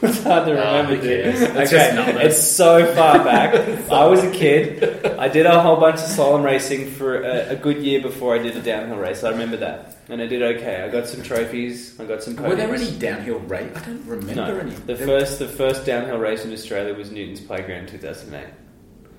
It's 0.00 0.22
hard 0.22 0.46
to 0.46 0.52
Oh, 0.52 0.54
remember, 0.78 0.94
who 0.96 1.02
dude. 1.02 1.22
cares? 1.24 1.40
It's 1.40 1.50
Okay, 1.50 1.64
just 1.70 1.94
numbers. 1.94 2.24
it's 2.24 2.42
so 2.42 2.86
far 2.94 3.18
back. 3.24 3.54
I 3.90 4.06
was 4.06 4.22
a 4.22 4.30
kid. 4.30 5.04
I 5.18 5.28
did 5.28 5.46
a 5.46 5.60
whole 5.60 5.76
bunch 5.76 5.96
of 5.96 6.06
slalom 6.06 6.44
racing 6.44 6.90
for 6.92 7.22
a, 7.22 7.50
a 7.50 7.56
good 7.56 7.78
year 7.78 8.00
before 8.00 8.34
I 8.34 8.38
did 8.38 8.56
a 8.56 8.62
downhill 8.62 8.96
race. 8.98 9.24
I 9.24 9.30
remember 9.30 9.56
that, 9.58 9.96
and 10.08 10.22
I 10.22 10.26
did 10.26 10.42
okay. 10.42 10.82
I 10.82 10.88
got 10.88 11.08
some 11.08 11.22
trophies. 11.22 11.98
I 11.98 12.04
got 12.04 12.22
some. 12.22 12.36
Were 12.36 12.54
there 12.54 12.72
any 12.74 12.90
downhill 12.92 13.40
race? 13.40 13.72
I 13.76 13.80
don't 13.80 14.06
remember 14.06 14.34
No, 14.34 14.58
any. 14.58 14.70
the 14.70 14.94
There- 14.94 15.06
first 15.06 15.38
the 15.40 15.48
first 15.48 15.84
downhill 15.84 16.18
race 16.18 16.44
in 16.44 16.52
Australia 16.52 16.94
was 16.94 17.10
Newton's 17.10 17.40
Playground, 17.40 17.88
two 17.88 17.98
thousand 17.98 18.32
eight. 18.34 18.46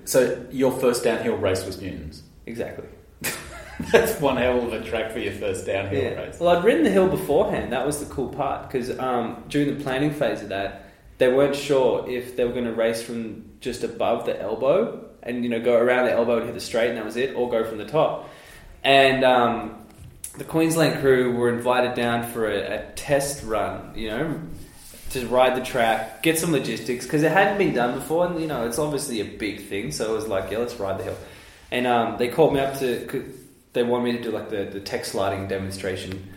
So 0.06 0.44
your 0.50 0.72
first 0.72 1.04
downhill 1.04 1.36
race 1.36 1.64
was 1.66 1.80
Newton's. 1.80 2.22
Exactly. 2.46 2.86
That's 3.92 4.20
one 4.20 4.36
hell 4.36 4.58
of 4.66 4.72
a 4.72 4.82
track 4.84 5.12
for 5.12 5.18
your 5.18 5.32
first 5.32 5.66
downhill 5.66 6.02
Yeah. 6.02 6.10
race. 6.20 6.38
Well, 6.40 6.56
I'd 6.56 6.64
ridden 6.64 6.84
the 6.84 6.90
hill 6.90 7.08
beforehand. 7.08 7.72
That 7.72 7.86
was 7.86 7.98
the 8.04 8.12
cool 8.12 8.28
part 8.28 8.68
because 8.68 8.96
um, 8.98 9.44
during 9.48 9.76
the 9.76 9.82
planning 9.82 10.10
phase 10.12 10.42
of 10.42 10.48
that, 10.50 10.86
they 11.18 11.28
weren't 11.32 11.56
sure 11.56 12.08
if 12.08 12.36
they 12.36 12.44
were 12.44 12.52
going 12.52 12.64
to 12.64 12.72
race 12.72 13.02
from 13.02 13.44
just 13.60 13.84
above 13.84 14.26
the 14.26 14.40
elbow 14.40 15.04
and 15.22 15.44
you 15.44 15.50
know 15.50 15.60
go 15.60 15.76
around 15.76 16.06
the 16.06 16.12
elbow 16.12 16.36
and 16.38 16.46
hit 16.46 16.54
the 16.54 16.60
straight, 16.60 16.88
and 16.88 16.96
that 16.96 17.04
was 17.04 17.16
it, 17.16 17.34
or 17.36 17.50
go 17.50 17.62
from 17.64 17.76
the 17.78 17.84
top. 17.86 18.28
And 18.82 19.22
um, 19.24 19.84
the 20.38 20.44
Queensland 20.44 21.00
crew 21.00 21.32
were 21.36 21.50
invited 21.50 21.94
down 21.94 22.26
for 22.30 22.50
a, 22.50 22.78
a 22.78 22.92
test 22.96 23.44
run. 23.44 23.92
You 23.94 24.08
know. 24.08 24.40
To 25.10 25.26
ride 25.26 25.56
the 25.60 25.64
track, 25.64 26.22
get 26.22 26.38
some 26.38 26.52
logistics 26.52 27.04
because 27.04 27.24
it 27.24 27.32
hadn't 27.32 27.58
been 27.58 27.74
done 27.74 27.94
before, 27.98 28.26
and 28.26 28.40
you 28.40 28.46
know 28.46 28.64
it's 28.68 28.78
obviously 28.78 29.20
a 29.20 29.24
big 29.24 29.66
thing. 29.66 29.90
So 29.90 30.12
it 30.12 30.14
was 30.14 30.28
like, 30.28 30.52
yeah, 30.52 30.58
let's 30.58 30.76
ride 30.76 31.00
the 31.00 31.02
hill. 31.02 31.16
and 31.72 31.84
um, 31.84 32.16
they 32.16 32.28
called 32.28 32.54
me 32.54 32.60
up 32.60 32.78
to. 32.78 33.34
They 33.72 33.82
wanted 33.82 34.04
me 34.04 34.12
to 34.18 34.22
do 34.22 34.30
like 34.30 34.50
the 34.50 34.64
the 34.64 34.80
tech 34.80 35.04
sliding 35.04 35.48
demonstration 35.48 36.28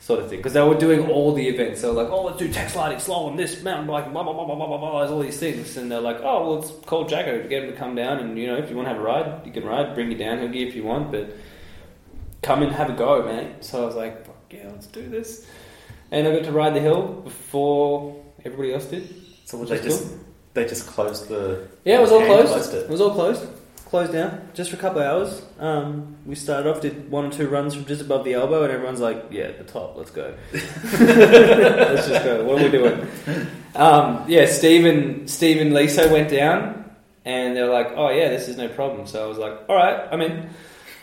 sort 0.00 0.20
of 0.20 0.30
thing 0.30 0.38
because 0.38 0.52
they 0.52 0.62
were 0.62 0.76
doing 0.78 1.10
all 1.10 1.32
the 1.34 1.46
events. 1.48 1.82
They 1.82 1.88
were 1.88 1.94
like, 1.94 2.08
"Oh, 2.10 2.24
let's 2.24 2.38
do 2.38 2.48
tech 2.50 2.70
sliding, 2.70 2.98
slow 2.98 3.26
on 3.26 3.36
this 3.36 3.62
mountain 3.62 3.86
bike, 3.86 4.10
blah 4.12 4.22
blah 4.22 4.32
blah 4.32 4.44
blah 4.46 4.54
blah 4.56 4.66
blah 4.66 4.78
blah." 4.78 4.98
There's 5.00 5.10
all 5.10 5.20
these 5.20 5.38
things, 5.38 5.76
and 5.76 5.90
they're 5.90 6.00
like, 6.00 6.20
"Oh, 6.22 6.46
well, 6.46 6.58
let's 6.60 6.70
call 6.86 7.04
Jacko 7.04 7.42
to 7.42 7.48
get 7.48 7.64
him 7.64 7.70
to 7.70 7.76
come 7.76 7.94
down, 7.94 8.18
and 8.20 8.38
you 8.38 8.46
know, 8.46 8.56
if 8.56 8.70
you 8.70 8.76
want 8.76 8.86
to 8.88 8.94
have 8.94 9.02
a 9.02 9.04
ride, 9.04 9.42
you 9.44 9.52
can 9.52 9.64
ride. 9.64 9.94
Bring 9.94 10.10
you 10.10 10.16
down, 10.16 10.38
he'll 10.38 10.48
give 10.48 10.68
if 10.68 10.74
you 10.76 10.84
want, 10.84 11.10
but 11.12 11.36
come 12.42 12.62
and 12.62 12.72
have 12.72 12.88
a 12.90 12.94
go, 12.94 13.22
man." 13.24 13.60
So 13.60 13.82
I 13.82 13.86
was 13.86 13.96
like, 13.96 14.24
"Fuck 14.24 14.36
yeah, 14.50 14.68
let's 14.70 14.86
do 14.86 15.08
this." 15.08 15.46
And 16.10 16.26
I 16.26 16.34
got 16.36 16.44
to 16.44 16.52
ride 16.52 16.74
the 16.74 16.80
hill 16.80 17.20
before 17.24 18.16
everybody 18.44 18.72
else 18.72 18.86
did. 18.86 19.14
So 19.44 19.62
they 19.64 19.80
just 19.80 20.08
cool. 20.08 20.18
they 20.54 20.64
just 20.64 20.86
closed 20.86 21.28
the 21.28 21.66
Yeah, 21.84 21.98
it 21.98 22.00
was 22.02 22.12
all 22.12 22.20
hand 22.20 22.48
closed. 22.48 22.72
it. 22.72 22.84
It 22.84 22.88
was 22.90 23.00
all 23.00 23.10
closed. 23.10 23.46
Closed 23.88 24.12
down 24.12 24.50
just 24.52 24.68
for 24.68 24.76
a 24.76 24.78
couple 24.78 25.00
of 25.00 25.06
hours. 25.06 25.42
Um, 25.58 26.16
we 26.26 26.34
started 26.34 26.68
off, 26.68 26.82
did 26.82 27.10
one 27.10 27.24
or 27.24 27.30
two 27.30 27.48
runs 27.48 27.74
from 27.74 27.86
just 27.86 28.02
above 28.02 28.22
the 28.22 28.34
elbow, 28.34 28.62
and 28.62 28.70
everyone's 28.70 29.00
like, 29.00 29.28
"Yeah, 29.30 29.44
at 29.44 29.56
the 29.56 29.64
top, 29.64 29.96
let's 29.96 30.10
go. 30.10 30.34
let's 30.52 32.06
just 32.06 32.22
go. 32.22 32.44
What 32.44 32.60
are 32.60 32.64
we 32.64 32.70
doing?" 32.70 33.08
Um, 33.74 34.26
yeah, 34.28 34.44
Stephen 34.44 35.26
Stephen 35.26 35.72
Liso 35.72 36.12
went 36.12 36.28
down, 36.28 36.84
and 37.24 37.56
they're 37.56 37.72
like, 37.72 37.92
"Oh 37.96 38.10
yeah, 38.10 38.28
this 38.28 38.48
is 38.48 38.58
no 38.58 38.68
problem." 38.68 39.06
So 39.06 39.24
I 39.24 39.26
was 39.26 39.38
like, 39.38 39.58
"All 39.70 39.76
right, 39.76 40.06
I'm 40.12 40.20
in." 40.20 40.50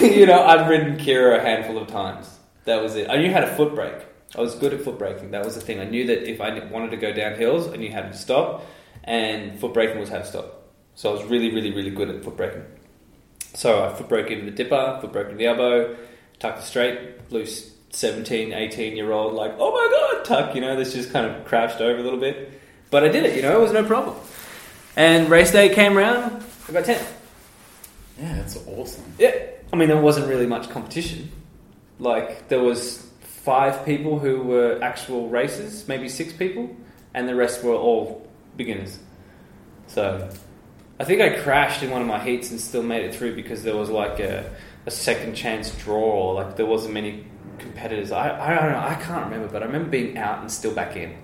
you 0.00 0.24
know, 0.24 0.42
I'd 0.42 0.70
ridden 0.70 0.96
Keira 0.96 1.38
a 1.38 1.42
handful 1.42 1.76
of 1.76 1.88
times. 1.88 2.34
That 2.64 2.82
was 2.82 2.96
it. 2.96 3.10
I 3.10 3.18
knew 3.18 3.30
how 3.30 3.40
to 3.40 3.46
foot 3.46 3.74
brake. 3.74 4.06
I 4.34 4.40
was 4.40 4.54
good 4.54 4.72
at 4.72 4.80
foot 4.80 4.98
braking. 4.98 5.32
That 5.32 5.44
was 5.44 5.54
the 5.54 5.60
thing. 5.60 5.80
I 5.80 5.84
knew 5.84 6.06
that 6.06 6.26
if 6.26 6.40
I 6.40 6.64
wanted 6.66 6.92
to 6.92 6.96
go 6.96 7.12
down 7.12 7.34
hills, 7.34 7.68
I 7.68 7.76
knew 7.76 7.92
how 7.92 8.00
to 8.00 8.14
stop, 8.14 8.64
and 9.04 9.60
foot 9.60 9.74
braking 9.74 10.00
was 10.00 10.08
how 10.08 10.18
to 10.18 10.26
stop. 10.26 10.55
So 10.96 11.10
I 11.10 11.12
was 11.12 11.24
really, 11.24 11.54
really, 11.54 11.70
really 11.72 11.90
good 11.90 12.08
at 12.10 12.24
foot 12.24 12.36
braking. 12.36 12.64
So 13.54 13.84
I 13.84 13.92
foot 13.94 14.08
broke 14.08 14.30
into 14.30 14.46
the 14.46 14.50
dipper, 14.50 14.98
foot 15.00 15.12
broke 15.12 15.26
into 15.26 15.38
the 15.38 15.46
elbow, 15.46 15.96
tucked 16.38 16.58
it 16.58 16.62
straight, 16.62 17.30
loose 17.30 17.72
17, 17.90 18.52
18 18.52 18.96
year 18.96 19.12
old, 19.12 19.34
like, 19.34 19.54
oh 19.58 19.72
my 19.72 20.14
god, 20.14 20.24
tuck, 20.24 20.54
you 20.54 20.60
know, 20.60 20.74
this 20.74 20.94
just 20.94 21.12
kind 21.12 21.26
of 21.26 21.44
crouched 21.44 21.80
over 21.80 21.98
a 21.98 22.02
little 22.02 22.18
bit. 22.18 22.60
But 22.90 23.04
I 23.04 23.08
did 23.08 23.24
it, 23.24 23.36
you 23.36 23.42
know, 23.42 23.58
it 23.58 23.60
was 23.60 23.72
no 23.72 23.84
problem. 23.84 24.16
And 24.96 25.28
race 25.28 25.52
day 25.52 25.68
came 25.68 25.96
around, 25.96 26.42
I 26.68 26.72
got 26.72 26.84
10th. 26.84 27.12
Yeah, 28.18 28.34
that's 28.34 28.56
awesome. 28.66 29.04
Yeah, 29.18 29.34
I 29.72 29.76
mean, 29.76 29.88
there 29.88 30.00
wasn't 30.00 30.28
really 30.28 30.46
much 30.46 30.70
competition. 30.70 31.30
Like, 31.98 32.48
there 32.48 32.62
was 32.62 33.10
five 33.20 33.84
people 33.84 34.18
who 34.18 34.42
were 34.42 34.78
actual 34.82 35.28
racers, 35.28 35.86
maybe 35.88 36.08
six 36.08 36.32
people, 36.32 36.74
and 37.12 37.28
the 37.28 37.34
rest 37.34 37.62
were 37.62 37.74
all 37.74 38.26
beginners. 38.56 38.98
So, 39.88 40.30
I 40.98 41.04
think 41.04 41.20
I 41.20 41.38
crashed 41.40 41.82
in 41.82 41.90
one 41.90 42.00
of 42.00 42.08
my 42.08 42.18
heats 42.18 42.50
and 42.50 42.60
still 42.60 42.82
made 42.82 43.04
it 43.04 43.14
through 43.14 43.34
because 43.34 43.62
there 43.62 43.76
was 43.76 43.90
like 43.90 44.18
a, 44.18 44.50
a 44.86 44.90
second 44.90 45.34
chance 45.34 45.70
draw. 45.76 46.32
Like, 46.32 46.56
there 46.56 46.66
wasn't 46.66 46.94
many 46.94 47.26
competitors. 47.58 48.12
I, 48.12 48.30
I 48.30 48.54
don't 48.54 48.72
know, 48.72 48.78
I 48.78 48.94
can't 48.94 49.24
remember, 49.24 49.48
but 49.48 49.62
I 49.62 49.66
remember 49.66 49.90
being 49.90 50.16
out 50.16 50.40
and 50.40 50.50
still 50.50 50.74
back 50.74 50.96
in. 50.96 51.16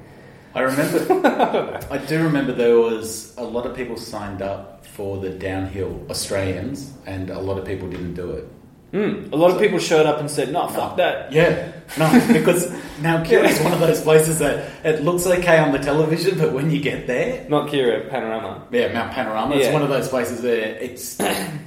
I 0.54 0.60
remember. 0.60 1.80
I 1.90 1.98
do 1.98 2.22
remember 2.22 2.52
there 2.52 2.76
was 2.78 3.34
a 3.38 3.42
lot 3.42 3.64
of 3.64 3.74
people 3.74 3.96
signed 3.96 4.42
up 4.42 4.84
for 4.84 5.18
the 5.18 5.30
downhill 5.30 6.04
Australians, 6.10 6.92
and 7.06 7.30
a 7.30 7.40
lot 7.40 7.58
of 7.58 7.64
people 7.64 7.88
didn't 7.88 8.14
do 8.14 8.32
it. 8.32 8.48
Mm, 8.92 9.32
a 9.32 9.36
lot 9.36 9.50
of 9.50 9.58
people 9.60 9.78
showed 9.78 10.04
up 10.04 10.20
and 10.20 10.30
said, 10.30 10.52
no, 10.52 10.68
fuck 10.68 10.96
that. 10.98 11.32
Yeah, 11.32 11.72
no, 11.98 12.10
because 12.32 12.70
now 13.00 13.24
Keira 13.24 13.48
is 13.48 13.58
one 13.60 13.72
of 13.72 13.80
those 13.80 14.02
places 14.02 14.38
that 14.40 14.70
it 14.84 15.02
looks 15.02 15.26
okay 15.26 15.58
on 15.58 15.72
the 15.72 15.78
television, 15.78 16.36
but 16.38 16.52
when 16.52 16.70
you 16.70 16.78
get 16.80 17.06
there, 17.06 17.48
Not 17.48 17.70
Keira, 17.70 18.10
Panorama. 18.10 18.66
yeah, 18.70 18.92
Mount 18.92 19.12
Panorama, 19.12 19.56
it's 19.56 19.72
one 19.72 19.82
of 19.82 19.88
those 19.88 20.08
places 20.08 20.42
where 20.42 20.74
it's 20.76 21.18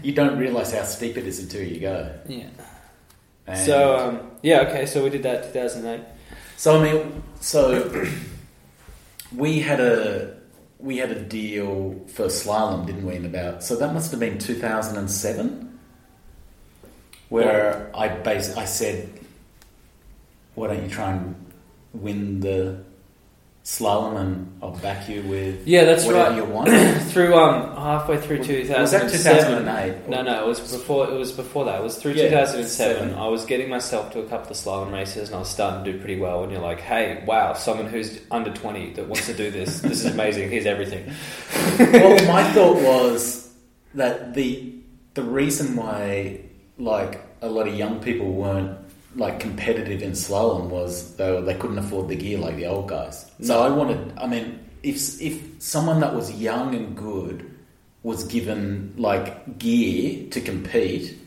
you 0.04 0.14
don't 0.14 0.38
realise 0.38 0.72
how 0.72 0.84
steep 0.84 1.18
it 1.18 1.26
is 1.26 1.40
until 1.40 1.64
you 1.64 1.80
go. 1.80 2.14
Yeah. 2.28 2.46
And 3.48 3.58
So, 3.66 3.98
um, 3.98 4.32
yeah, 4.44 4.62
okay, 4.62 4.86
so 4.86 5.04
we 5.04 5.10
did 5.10 5.24
that 5.24 5.52
2008. 5.52 6.04
So 6.58 6.80
I 6.80 6.84
mean, 6.94 7.24
so 7.42 8.06
we 9.36 9.60
had 9.62 9.80
a 9.80 10.36
we 10.80 10.98
had 10.98 11.12
a 11.12 11.20
deal 11.20 12.00
for 12.08 12.26
slalom, 12.26 12.86
didn't 12.86 13.06
we? 13.06 13.16
In 13.16 13.26
about 13.26 13.64
so 13.64 13.76
that 13.78 13.94
must 13.94 14.12
have 14.12 14.20
been 14.20 14.38
two 14.38 14.56
thousand 14.56 14.98
and 14.98 15.10
seven, 15.10 15.64
where 17.30 17.90
I 17.96 18.08
bas 18.10 18.56
I 18.58 18.66
said, 18.66 19.10
"Why 20.56 20.68
don't 20.68 20.84
you 20.84 20.90
try 20.90 21.12
and 21.12 21.36
win 21.94 22.40
the 22.40 22.78
slalom, 23.64 24.16
and 24.20 24.60
I'll 24.62 24.78
back 24.78 25.10
you 25.10 25.24
with 25.24 25.68
Yeah, 25.68 25.86
that's 25.86 26.06
whatever 26.06 26.30
right. 26.30 26.38
you 26.38 26.46
want." 26.46 26.70
through 27.12 27.36
um 27.36 27.76
halfway 27.76 28.18
through 28.22 28.38
Was- 28.40 28.48
2007. 28.48 28.82
was 29.08 29.24
that 29.24 29.40
2008? 29.42 30.08
No, 30.10 30.22
no, 30.22 30.44
it 30.44 30.48
was 30.48 30.60
before. 30.60 31.10
It 31.10 31.16
was 31.18 31.32
before 31.32 31.66
that. 31.66 31.80
It 31.80 31.84
was 31.84 31.98
through 31.98 32.14
Yeah, 32.14 32.30
2007. 32.30 33.16
I 33.16 33.28
was 33.28 33.46
getting 33.46 33.70
myself 33.70 34.12
to 34.14 34.20
a 34.20 34.26
couple 34.28 34.52
of 34.52 34.58
slalom 34.58 34.92
races, 34.94 35.30
and 35.30 35.36
I 35.36 35.40
was 35.40 35.50
starting 35.50 35.84
to 35.84 35.92
do 35.94 35.98
pretty 36.00 36.20
well. 36.20 36.44
And 36.44 36.52
you're 36.52 36.62
like, 36.62 36.80
"Hey, 36.80 37.24
wow, 37.26 37.54
someone 37.54 37.88
who's 37.88 38.20
under 38.30 38.54
20 38.54 38.94
that 38.94 39.08
wants 39.08 39.26
to 39.26 39.34
do 39.34 39.50
this. 39.50 39.82
This 39.90 40.06
is 40.06 40.14
amazing. 40.14 40.50
Here's 40.52 40.68
everything." 40.68 41.12
well, 41.80 42.14
my 42.28 42.44
thought 42.54 42.76
was 42.84 43.50
that 43.96 44.36
the 44.36 44.74
the 45.16 45.24
reason 45.24 45.76
why 45.76 46.42
like 46.78 47.22
a 47.42 47.50
lot 47.50 47.68
of 47.68 47.76
young 47.76 48.00
people 48.02 48.32
weren't 48.34 48.78
like 49.16 49.40
competitive 49.40 50.02
in 50.04 50.12
slalom 50.12 50.68
was 50.70 51.16
they 51.16 51.32
were, 51.32 51.42
they 51.42 51.54
couldn't 51.56 51.78
afford 51.80 52.10
the 52.10 52.16
gear 52.16 52.38
like 52.38 52.58
the 52.58 52.66
old 52.66 52.88
guys. 52.90 53.32
So 53.42 53.56
mm. 53.58 53.62
I 53.62 53.70
wanted. 53.70 54.14
I 54.18 54.28
mean, 54.28 54.60
if 54.84 55.22
if 55.22 55.42
someone 55.60 56.00
that 56.02 56.14
was 56.14 56.32
young 56.34 56.76
and 56.76 56.96
good 56.98 57.50
was 58.04 58.24
given 58.26 58.94
like 58.98 59.58
gear 59.58 60.30
to 60.30 60.42
compete. 60.42 61.18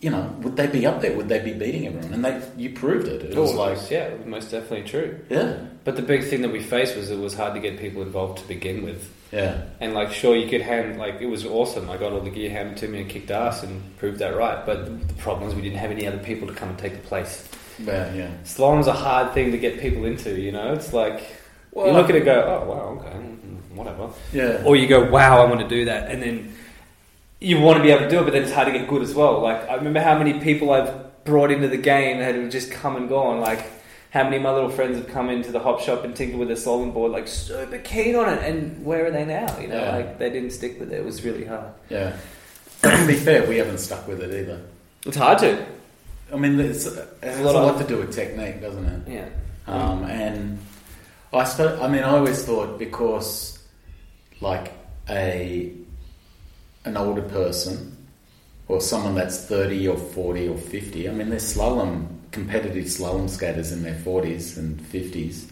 You 0.00 0.10
know, 0.10 0.32
would 0.42 0.56
they 0.56 0.68
be 0.68 0.86
up 0.86 1.00
there? 1.00 1.16
Would 1.16 1.28
they 1.28 1.40
be 1.40 1.52
beating 1.52 1.88
everyone? 1.88 2.14
And 2.14 2.24
they, 2.24 2.40
you 2.56 2.70
proved 2.70 3.08
it. 3.08 3.20
It 3.20 3.36
was 3.36 3.52
Oh, 3.52 3.56
like, 3.56 3.90
yeah, 3.90 4.10
most 4.26 4.52
definitely 4.52 4.88
true. 4.88 5.18
yeah, 5.28 5.58
But 5.82 5.96
the 5.96 6.02
big 6.02 6.22
thing 6.22 6.40
that 6.42 6.52
we 6.52 6.60
faced 6.62 6.94
was 6.96 7.10
it 7.10 7.18
was 7.18 7.34
hard 7.34 7.54
to 7.54 7.60
get 7.60 7.80
people 7.80 8.02
involved 8.02 8.38
to 8.38 8.46
begin 8.46 8.84
with. 8.84 9.12
Yeah, 9.30 9.64
And 9.80 9.92
like, 9.92 10.12
sure, 10.12 10.34
you 10.34 10.48
could 10.48 10.62
hand 10.62 10.98
like 10.98 11.20
it 11.20 11.26
was 11.26 11.44
awesome. 11.44 11.90
I 11.90 11.96
got 11.96 12.12
all 12.12 12.20
the 12.20 12.30
gear 12.30 12.50
handed 12.50 12.78
to 12.78 12.88
me 12.88 13.02
and 13.02 13.10
kicked 13.10 13.30
ass 13.30 13.62
and 13.62 13.96
proved 13.98 14.18
that 14.20 14.34
right. 14.36 14.64
But 14.64 15.06
the 15.06 15.14
problem 15.14 15.48
is 15.48 15.54
we 15.54 15.62
didn't 15.62 15.78
have 15.78 15.90
any 15.90 16.06
other 16.06 16.18
people 16.18 16.48
to 16.48 16.54
come 16.54 16.70
and 16.70 16.78
take 16.78 16.92
the 16.94 17.06
place. 17.06 17.46
yeah, 17.78 18.12
yeah. 18.14 18.30
Slalom's 18.44 18.86
a 18.86 18.92
hard 18.92 19.34
thing 19.34 19.52
to 19.52 19.58
get 19.58 19.80
people 19.80 20.04
into. 20.06 20.40
You 20.40 20.52
know, 20.52 20.72
it's 20.72 20.92
like 20.92 21.36
you 21.76 21.92
look 21.92 22.08
at 22.08 22.16
it, 22.16 22.18
and 22.18 22.24
go, 22.24 22.64
oh 22.64 22.68
wow, 22.68 23.00
okay, 23.00 23.16
mm, 23.16 23.76
whatever. 23.76 24.10
Yeah. 24.32 24.62
Or 24.64 24.76
you 24.76 24.86
go, 24.86 25.10
wow, 25.10 25.44
I 25.44 25.48
want 25.48 25.60
to 25.60 25.68
do 25.68 25.84
that, 25.84 26.10
and 26.10 26.22
then 26.22 26.54
you 27.40 27.60
want 27.60 27.76
to 27.76 27.82
be 27.82 27.90
able 27.90 28.04
to 28.04 28.10
do 28.10 28.20
it, 28.20 28.24
but 28.24 28.32
then 28.32 28.42
it's 28.42 28.52
hard 28.52 28.66
to 28.66 28.72
get 28.72 28.88
good 28.88 29.02
as 29.02 29.14
well. 29.14 29.40
Like 29.40 29.68
I 29.68 29.74
remember 29.74 30.00
how 30.00 30.18
many 30.18 30.40
people 30.40 30.72
I've 30.72 31.24
brought 31.24 31.50
into 31.50 31.68
the 31.68 31.76
game 31.76 32.18
that 32.18 32.34
have 32.34 32.50
just 32.50 32.70
come 32.70 32.96
and 32.96 33.08
gone. 33.08 33.40
Like 33.40 33.64
how 34.10 34.24
many 34.24 34.36
of 34.36 34.42
my 34.42 34.52
little 34.52 34.70
friends 34.70 34.96
have 34.96 35.08
come 35.08 35.28
into 35.28 35.52
the 35.52 35.58
hop 35.60 35.80
shop 35.80 36.04
and 36.04 36.16
tinkered 36.16 36.38
with 36.38 36.50
a 36.50 36.54
slalom 36.54 36.92
board, 36.94 37.12
like 37.12 37.28
super 37.28 37.78
keen 37.78 38.16
on 38.16 38.32
it, 38.32 38.42
and 38.42 38.84
where 38.84 39.06
are 39.06 39.10
they 39.10 39.24
now? 39.24 39.58
You 39.58 39.68
know, 39.68 39.82
Yeah. 39.82 39.96
like 39.96 40.18
they 40.18 40.30
didn't 40.30 40.50
stick 40.52 40.80
with 40.80 40.92
it. 40.92 41.00
It 41.00 41.04
was 41.04 41.24
really 41.24 41.44
hard. 41.44 41.68
Yeah. 41.90 42.16
to 42.82 43.06
be 43.06 43.14
fair, 43.14 43.46
we 43.46 43.58
haven't 43.58 43.78
stuck 43.78 44.06
with 44.08 44.22
it 44.22 44.32
either. 44.34 44.60
It's 45.04 45.16
hard 45.16 45.38
to. 45.40 45.66
I 46.32 46.36
mean, 46.36 46.58
it's, 46.60 46.86
it 46.86 47.08
has 47.22 47.40
a 47.40 47.42
lot 47.42 47.54
lot, 47.54 47.74
of- 47.74 47.80
to 47.82 47.86
do 47.86 47.98
with 47.98 48.14
technique, 48.14 48.60
doesn't 48.60 48.84
it? 48.84 49.08
Yeah. 49.08 49.28
Um, 49.66 50.04
and 50.04 50.58
I 51.32 51.44
suppose, 51.44 51.78
I 51.80 51.88
mean, 51.88 52.02
I 52.02 52.10
always 52.16 52.42
thought 52.44 52.78
because, 52.78 53.58
like, 54.40 54.72
a 55.10 55.72
an 56.84 56.96
older 56.96 57.22
person 57.22 57.94
or 58.68 58.80
someone 58.80 59.14
that's 59.14 59.44
thirty 59.44 59.86
or 59.88 59.96
forty 59.98 60.48
or 60.48 60.56
fifty. 60.56 61.08
I 61.08 61.12
mean, 61.12 61.28
there's 61.28 61.54
slalom 61.56 62.06
competitive 62.32 62.84
slalom 62.84 63.28
skaters 63.28 63.72
in 63.72 63.82
their 63.82 63.94
forties 63.94 64.58
and 64.58 64.80
fifties 64.80 65.50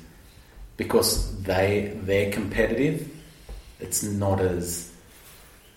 because 0.77 1.41
they 1.43 1.93
they're 2.03 2.31
competitive. 2.33 3.09
It's 3.81 4.03
not 4.03 4.41
as 4.41 4.93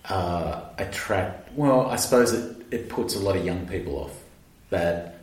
uh, 0.08 0.62
attract. 0.78 1.52
Well, 1.52 1.86
I 1.86 1.96
suppose 1.96 2.32
it, 2.32 2.56
it 2.70 2.88
puts 2.88 3.14
a 3.14 3.18
lot 3.18 3.36
of 3.36 3.44
young 3.44 3.66
people 3.66 3.96
off. 3.96 4.16
That 4.70 5.18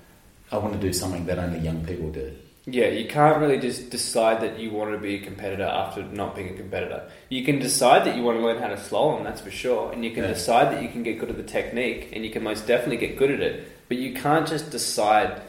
I 0.52 0.58
want 0.58 0.74
to 0.74 0.80
do 0.80 0.92
something 0.94 1.26
that 1.28 1.40
only 1.40 1.60
young 1.60 1.86
people 1.86 2.12
do. 2.12 2.34
Yeah, 2.70 2.88
you 2.88 3.08
can't 3.08 3.38
really 3.40 3.60
just 3.60 3.90
decide 3.92 4.42
that 4.42 4.60
you 4.60 4.72
want 4.72 4.92
to 4.92 4.98
be 4.98 5.16
a 5.16 5.20
competitor 5.20 5.64
after 5.64 6.04
not 6.04 6.36
being 6.36 6.50
a 6.50 6.54
competitor. 6.54 7.10
You 7.30 7.46
can 7.46 7.60
decide 7.60 8.04
that 8.06 8.18
you 8.18 8.24
want 8.24 8.40
to 8.40 8.44
learn 8.46 8.58
how 8.62 8.68
to 8.68 8.76
slalom, 8.76 9.24
that's 9.24 9.40
for 9.40 9.52
sure, 9.52 9.94
and 9.94 10.04
you 10.04 10.12
can 10.12 10.24
Yeah. 10.24 10.34
decide 10.34 10.74
that 10.74 10.84
you 10.84 10.90
can 10.90 11.02
get 11.02 11.18
good 11.18 11.30
at 11.30 11.38
the 11.38 11.44
technique, 11.44 12.10
and 12.12 12.26
you 12.26 12.30
can 12.30 12.44
most 12.44 12.68
definitely 12.68 12.98
get 12.98 13.18
good 13.18 13.32
at 13.32 13.40
it. 13.40 13.72
But 13.88 13.98
you 14.00 14.14
can't 14.14 14.46
just 14.46 14.70
decide, 14.70 15.40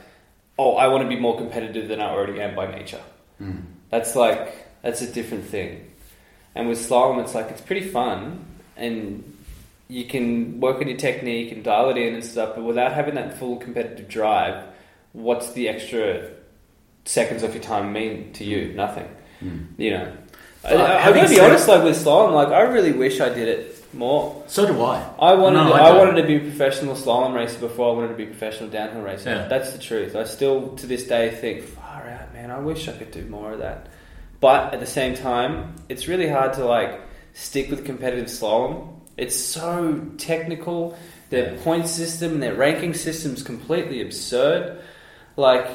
oh, 0.58 0.74
I 0.76 0.88
want 0.88 1.04
to 1.04 1.08
be 1.08 1.20
more 1.20 1.36
competitive 1.36 1.88
than 1.88 2.00
I 2.00 2.10
already 2.10 2.40
am 2.40 2.54
by 2.54 2.70
nature. 2.70 3.00
Mm. 3.40 3.62
That's 3.90 4.16
like 4.16 4.82
that's 4.82 5.00
a 5.00 5.10
different 5.10 5.44
thing. 5.44 5.90
And 6.54 6.68
with 6.68 6.78
slalom, 6.78 7.22
it's 7.22 7.34
like 7.34 7.50
it's 7.50 7.60
pretty 7.60 7.86
fun, 7.88 8.44
and 8.76 9.36
you 9.88 10.04
can 10.04 10.60
work 10.60 10.76
on 10.80 10.88
your 10.88 10.98
technique 10.98 11.52
and 11.52 11.62
dial 11.62 11.90
it 11.90 11.96
in 11.96 12.14
and 12.14 12.24
stuff. 12.24 12.56
But 12.56 12.64
without 12.64 12.92
having 12.92 13.14
that 13.14 13.38
full 13.38 13.56
competitive 13.56 14.08
drive, 14.08 14.64
what's 15.12 15.52
the 15.52 15.68
extra 15.68 16.30
seconds 17.04 17.42
of 17.42 17.54
your 17.54 17.62
time 17.62 17.92
mean 17.92 18.32
to 18.34 18.44
you? 18.44 18.72
Nothing. 18.74 19.08
Mm. 19.40 19.66
You 19.76 19.90
know. 19.92 20.12
I, 20.64 20.70
But 20.72 20.80
I, 20.80 20.98
I'm 20.98 21.14
gonna 21.14 21.28
be 21.28 21.40
honest, 21.40 21.68
like 21.68 21.84
with 21.84 21.96
slalom, 22.04 22.32
like 22.32 22.48
I 22.48 22.62
really 22.62 22.92
wish 22.92 23.20
I 23.20 23.28
did 23.28 23.48
it 23.48 23.77
more. 23.94 24.44
So 24.48 24.66
do 24.66 24.82
I. 24.82 25.02
I 25.18 25.34
wanted 25.34 25.58
No, 25.64 25.68
to, 25.70 25.74
I 25.74 25.88
I, 25.88 25.96
wanted 25.98 26.20
to 26.20 26.26
be 26.26 26.36
a 26.36 26.40
professional 26.40 26.94
slalom 26.94 27.34
racer 27.34 27.58
before 27.58 27.90
I 27.92 27.96
wanted 27.96 28.08
to 28.08 28.14
be 28.14 28.24
a 28.24 28.26
professional 28.26 28.68
downhill 28.70 29.02
racer. 29.02 29.30
Yeah. 29.30 29.48
That's 29.48 29.72
the 29.72 29.78
truth. 29.78 30.14
I 30.16 30.24
still 30.24 30.76
to 30.76 30.86
this 30.86 31.04
day 31.06 31.30
think, 31.30 31.62
far 31.64 32.06
out, 32.08 32.32
man. 32.34 32.50
I 32.50 32.58
wish 32.58 32.88
I 32.88 32.92
could 32.92 33.10
do 33.10 33.24
more 33.26 33.52
of 33.52 33.58
that. 33.60 33.86
But 34.40 34.72
at 34.74 34.80
the 34.80 34.86
same 34.86 35.14
time, 35.16 35.74
it's 35.88 36.06
really 36.06 36.28
hard 36.28 36.52
to 36.54 36.64
like 36.64 37.00
stick 37.32 37.70
with 37.70 37.84
competitive 37.84 38.26
slalom. 38.26 38.94
It's 39.16 39.36
so 39.36 40.00
technical. 40.18 40.96
Their 41.30 41.54
Yeah. 41.54 41.62
point 41.62 41.88
system 41.88 42.32
and 42.34 42.42
their 42.42 42.54
ranking 42.54 42.94
system 42.94 43.34
is 43.34 43.42
completely 43.42 44.00
absurd. 44.00 44.78
Like 45.36 45.68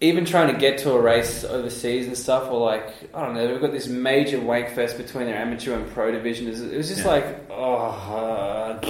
even 0.00 0.24
trying 0.24 0.52
to 0.54 0.60
get 0.60 0.78
to 0.78 0.92
a 0.92 1.00
race 1.00 1.44
overseas 1.44 2.06
and 2.06 2.16
stuff, 2.16 2.50
or 2.50 2.60
like 2.60 2.86
I 3.14 3.24
don't 3.24 3.34
know, 3.34 3.46
they've 3.48 3.60
got 3.60 3.72
this 3.72 3.88
major 3.88 4.40
wank 4.40 4.70
fest 4.70 4.96
between 4.96 5.26
their 5.26 5.36
amateur 5.36 5.74
and 5.74 5.90
pro 5.92 6.10
division. 6.12 6.46
It 6.46 6.76
was- 6.76 6.88
just 6.88 7.00
Yeah. 7.04 7.08
like, 7.08 7.24
oh, 7.50 8.78
uh, 8.84 8.86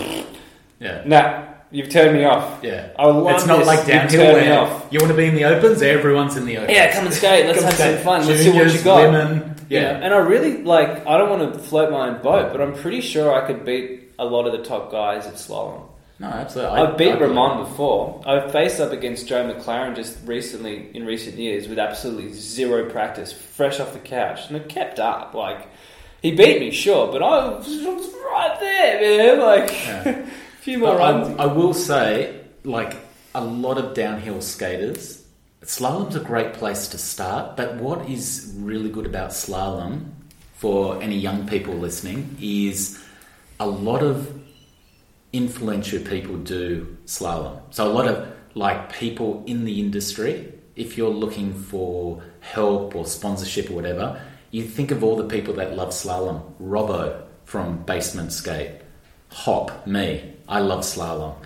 Yeah. 0.81 1.03
nah, 1.07 1.43
you've 1.71 1.89
turned 1.89 2.17
me 2.17 2.25
off. 2.25 2.61
Yeah. 2.63 2.89
I 2.99 3.07
love 3.07 3.37
it's 3.37 3.47
not 3.47 3.59
this. 3.61 3.67
like 3.67 3.87
downhill 3.87 4.35
me 4.37 4.49
where 4.49 4.59
off. 4.61 4.87
you 4.91 4.99
want 5.01 5.11
to 5.11 5.17
be 5.17 5.25
in 5.27 5.35
the 5.35 5.45
opens, 5.45 5.81
everyone's 5.83 6.37
in 6.37 6.45
the 6.45 6.59
opens. 6.59 6.73
Yeah, 6.77 6.93
come 6.93 7.07
and 7.07 7.15
skate. 7.15 7.47
Let's 7.47 7.63
have 7.63 7.73
skate. 7.75 7.95
some 7.97 8.05
fun. 8.05 8.27
Let's 8.27 8.41
see 8.43 8.51
what 8.51 8.73
you 8.73 8.81
got. 8.83 9.03
Women. 9.11 9.55
You 9.71 9.79
Yeah. 9.81 10.01
and 10.03 10.15
I 10.15 10.19
really 10.19 10.63
like. 10.63 11.07
I 11.07 11.19
don't 11.19 11.29
want 11.31 11.53
to 11.55 11.59
float 11.59 11.91
my 11.91 12.09
own 12.09 12.23
boat, 12.23 12.53
but 12.53 12.61
I'm 12.61 12.75
pretty 12.75 13.01
sure 13.03 13.35
I 13.35 13.47
could 13.47 13.65
beat 13.65 14.13
a 14.19 14.25
lot 14.25 14.47
of 14.47 14.53
the 14.53 14.63
top 14.67 14.91
guys 14.91 15.27
at 15.27 15.35
slalom. 15.35 15.83
No, 16.21 16.27
absolutely. 16.27 16.81
I've 16.81 16.99
beat 16.99 17.13
I- 17.13 17.19
Ramon 17.19 17.65
before. 17.65 18.21
I've 18.27 18.51
faced 18.51 18.81
up 18.81 18.91
against 18.93 19.29
Joe 19.29 19.53
McLaren 19.53 19.95
just 19.95 20.19
recently 20.27 20.91
in 20.95 21.07
recent 21.07 21.37
years 21.37 21.69
with 21.69 21.79
absolutely 21.79 22.33
zero 22.33 22.91
practice, 22.91 23.33
fresh 23.33 23.79
off 23.79 23.93
the 23.93 24.01
couch, 24.01 24.49
and 24.49 24.57
I 24.57 24.61
kept 24.61 24.99
up. 24.99 25.35
Like 25.35 25.69
he 26.21 26.33
beat 26.33 26.59
me, 26.61 26.71
sure, 26.73 27.13
but 27.13 27.23
I 27.23 27.49
was 27.51 27.69
right 28.25 28.57
there, 28.61 29.37
man. 29.37 29.41
Like 29.47 29.71
Yeah. 29.71 30.09
a 30.09 30.27
few 30.61 30.79
more 30.79 30.95
But 30.95 30.99
runs. 30.99 31.39
I, 31.39 31.45
I 31.45 31.47
will 31.47 31.75
say, 31.75 32.41
like 32.65 32.97
a 33.35 33.45
lot 33.45 33.79
of 33.79 33.95
downhill 33.95 34.41
skaters, 34.41 35.25
slalom's 35.63 36.17
a 36.17 36.21
great 36.21 36.55
place 36.55 36.89
to 36.89 36.99
start. 36.99 37.57
But 37.57 37.77
what 37.77 38.09
is 38.09 38.53
really 38.59 38.91
good 38.91 39.07
about 39.07 39.31
slalom 39.31 40.07
for 40.55 41.01
any 41.01 41.17
young 41.17 41.47
people 41.47 41.75
listening 41.75 42.37
is 42.43 42.99
a 43.61 43.69
lot 43.69 44.03
of 44.03 44.38
influential 45.33 46.01
people 46.01 46.37
do 46.37 46.97
slalom. 47.07 47.61
So 47.71 47.87
a 47.87 47.93
lot 47.93 48.09
of 48.09 48.29
like 48.55 48.93
people 48.93 49.43
in 49.47 49.65
the 49.65 49.81
industry, 49.81 50.53
if 50.77 50.97
you're 50.97 51.11
looking 51.11 51.53
for 51.53 52.23
help 52.41 52.95
or 52.95 53.07
sponsorship 53.07 53.71
or 53.71 53.75
whatever, 53.75 54.21
you 54.51 54.65
think 54.65 54.91
of 54.91 55.05
all 55.05 55.17
the 55.17 55.25
people 55.25 55.55
that 55.55 55.77
love 55.77 55.91
slalom. 55.91 56.43
Robbo 56.61 57.23
from 57.45 57.83
Basement 57.85 58.33
Skate, 58.33 58.81
Hop, 59.31 59.87
me, 59.87 60.35
I 60.49 60.61
love 60.61 60.81
slalom. 60.81 61.37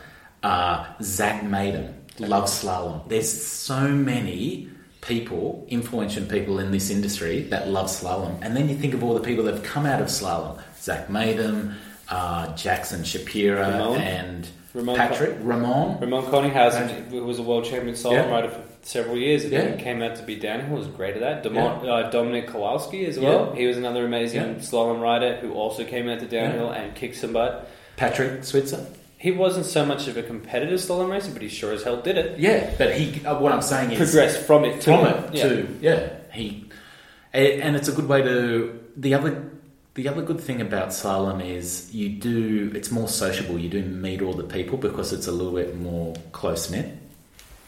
Uh, 0.42 0.86
Zach 1.02 1.44
Maiden, 1.44 2.04
love 2.18 2.44
slalom. 2.44 3.08
There's 3.08 3.30
so 3.30 3.88
many 3.88 4.68
people, 5.00 5.64
influential 5.68 6.24
people 6.24 6.58
in 6.58 6.70
this 6.70 6.90
industry 6.90 7.42
that 7.42 7.68
love 7.68 7.86
slalom. 7.86 8.38
And 8.42 8.56
then 8.56 8.68
you 8.68 8.76
think 8.76 8.94
of 8.94 9.02
all 9.02 9.14
the 9.14 9.20
people 9.20 9.44
that 9.44 9.54
have 9.54 9.64
come 9.64 9.86
out 9.86 10.00
of 10.00 10.08
slalom. 10.08 10.60
Zach 10.80 11.10
Maiden, 11.10 11.76
uh, 12.08 12.54
Jackson 12.56 13.04
Shapiro, 13.04 13.60
Ramon? 13.60 14.00
and 14.00 14.48
Ramon 14.74 14.96
Patrick, 14.96 15.36
Ramon. 15.42 16.00
Ramon 16.00 16.24
Königshausen 16.24 17.08
who 17.10 17.24
was 17.24 17.38
a 17.38 17.42
world 17.42 17.64
champion 17.64 17.94
slalom 17.94 18.12
Yeah. 18.12 18.30
rider 18.30 18.48
for 18.48 18.62
several 18.82 19.16
years, 19.16 19.44
and 19.44 19.52
Yeah. 19.52 19.60
then 19.62 19.78
came 19.78 20.02
out 20.02 20.16
to 20.16 20.22
be 20.22 20.36
downhill. 20.36 20.76
Was 20.78 20.86
great 20.88 21.14
at 21.16 21.20
that. 21.20 21.44
Domon, 21.44 21.86
uh, 21.86 22.10
Dominic 22.10 22.48
Kowalski 22.48 23.06
as 23.06 23.18
well. 23.18 23.50
Yeah. 23.52 23.60
He 23.60 23.66
was 23.66 23.76
another 23.76 24.04
amazing 24.04 24.40
Yeah. 24.40 24.54
slalom 24.60 25.00
rider 25.00 25.36
who 25.40 25.52
also 25.54 25.84
came 25.84 26.08
out 26.08 26.20
to 26.20 26.26
downhill 26.26 26.70
and 26.70 26.94
kicked 26.94 27.16
some 27.16 27.32
butt. 27.32 27.68
Patrick 27.96 28.42
Switzer. 28.44 28.86
He 29.18 29.30
wasn't 29.30 29.66
so 29.66 29.84
much 29.86 30.08
of 30.08 30.16
a 30.16 30.22
competitive 30.22 30.80
slalom 30.80 31.08
racer, 31.10 31.30
but 31.32 31.42
he 31.42 31.48
sure 31.48 31.72
as 31.72 31.84
hell 31.84 31.98
did 31.98 32.18
it. 32.18 32.38
Yeah, 32.40 32.70
but 32.78 32.94
he. 32.94 33.24
Uh, 33.24 33.38
what 33.38 33.52
I'm 33.52 33.62
saying 33.62 33.92
is 33.92 33.98
Progressed 33.98 34.40
from 34.40 34.64
it 34.64 34.80
to 34.80 34.96
from 34.96 35.06
it 35.06 35.16
Yeah. 35.34 35.42
to 35.48 35.68
yeah 35.80 36.00
he 36.32 36.64
and 37.34 37.76
it's 37.76 37.88
a 37.88 37.92
good 37.92 38.08
way 38.08 38.20
to 38.22 38.78
the 38.96 39.14
other 39.14 39.44
the 39.94 40.08
other 40.08 40.22
good 40.22 40.40
thing 40.40 40.60
about 40.60 40.88
slalom 40.88 41.44
is 41.44 41.94
you 41.94 42.08
do 42.08 42.72
it's 42.74 42.90
more 42.90 43.08
sociable 43.08 43.58
you 43.58 43.68
do 43.68 43.82
meet 43.82 44.22
all 44.22 44.32
the 44.32 44.44
people 44.44 44.78
because 44.78 45.12
it's 45.12 45.26
a 45.26 45.32
little 45.32 45.52
bit 45.52 45.76
more 45.76 46.14
close 46.32 46.70
knit 46.70 46.96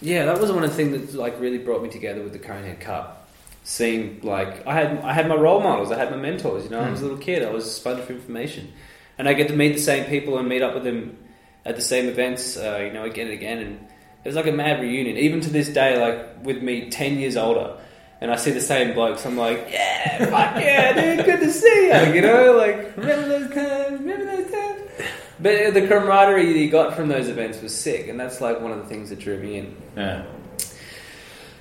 Yeah, 0.01 0.27
that 0.27 0.39
was 0.41 0.53
one 0.53 0.65
of 0.65 0.71
the 0.71 0.77
things 0.77 1.13
that 1.13 1.19
like 1.19 1.41
really 1.41 1.59
brought 1.59 1.83
me 1.83 1.89
together 1.89 2.23
with 2.23 2.33
the 2.33 2.39
Conehead 2.39 2.81
Cup. 2.81 3.27
Seeing 3.63 4.21
like 4.23 4.67
I 4.67 4.75
had 4.75 4.99
I 4.99 5.13
had 5.15 5.29
my 5.29 5.35
role 5.35 5.61
models, 5.61 5.91
I 5.91 5.97
had 5.97 6.11
my 6.11 6.19
mentors. 6.19 6.65
You 6.65 6.71
know, 6.71 6.81
I 6.81 6.91
was 6.91 7.01
a 7.01 7.05
little 7.05 7.19
kid, 7.19 7.43
I 7.43 7.51
was 7.51 7.65
a 7.65 7.71
sponge 7.71 8.03
for 8.03 8.13
information, 8.13 8.71
and 9.17 9.27
I 9.27 9.33
get 9.33 9.49
to 9.49 9.57
meet 9.57 9.73
the 9.73 9.81
same 9.81 10.05
people 10.05 10.37
and 10.37 10.47
meet 10.47 10.61
up 10.61 10.75
with 10.75 10.85
them 10.85 11.17
at 11.65 11.77
the 11.77 11.81
same 11.81 12.07
events. 12.07 12.59
Uh, 12.59 12.83
you 12.85 12.93
know, 12.93 13.05
again 13.05 13.29
and 13.29 13.35
again, 13.35 13.59
and 13.59 13.89
it 14.25 14.29
was 14.29 14.37
like 14.37 14.47
a 14.47 14.53
mad 14.53 14.83
reunion. 14.83 15.17
Even 15.17 15.41
to 15.41 15.49
this 15.49 15.69
day, 15.69 15.99
like 15.99 16.45
with 16.45 16.63
me 16.63 16.91
ten 16.91 17.19
years 17.19 17.39
older, 17.39 17.79
and 18.21 18.31
I 18.31 18.37
see 18.37 18.51
the 18.53 18.61
same 18.61 18.95
blokes, 18.95 19.25
I'm 19.27 19.37
like, 19.37 19.69
yeah, 19.71 20.19
fuck 20.27 20.31
yeah, 20.63 20.93
dude, 21.17 21.25
good 21.27 21.41
to 21.41 21.51
see 21.53 21.87
you. 22.07 22.15
You 22.15 22.21
know, 22.23 22.53
like 22.53 22.97
remember 22.97 23.29
those 23.29 23.55
times, 23.55 24.01
remember 24.01 24.25
those 24.37 24.51
times. 24.51 24.81
But 25.41 25.75
the 25.75 25.87
camaraderie 25.89 26.53
that 26.53 26.59
you 26.59 26.71
got 26.71 26.95
from 26.95 27.09
those 27.09 27.29
events 27.29 27.61
was 27.61 27.77
sick, 27.77 28.09
and 28.09 28.19
that's 28.19 28.41
like 28.41 28.61
one 28.61 28.71
of 28.73 28.79
the 28.79 28.87
things 28.87 29.11
that 29.11 29.19
drew 29.19 29.37
me 29.39 29.59
in. 29.59 29.77
yeah 29.97 30.25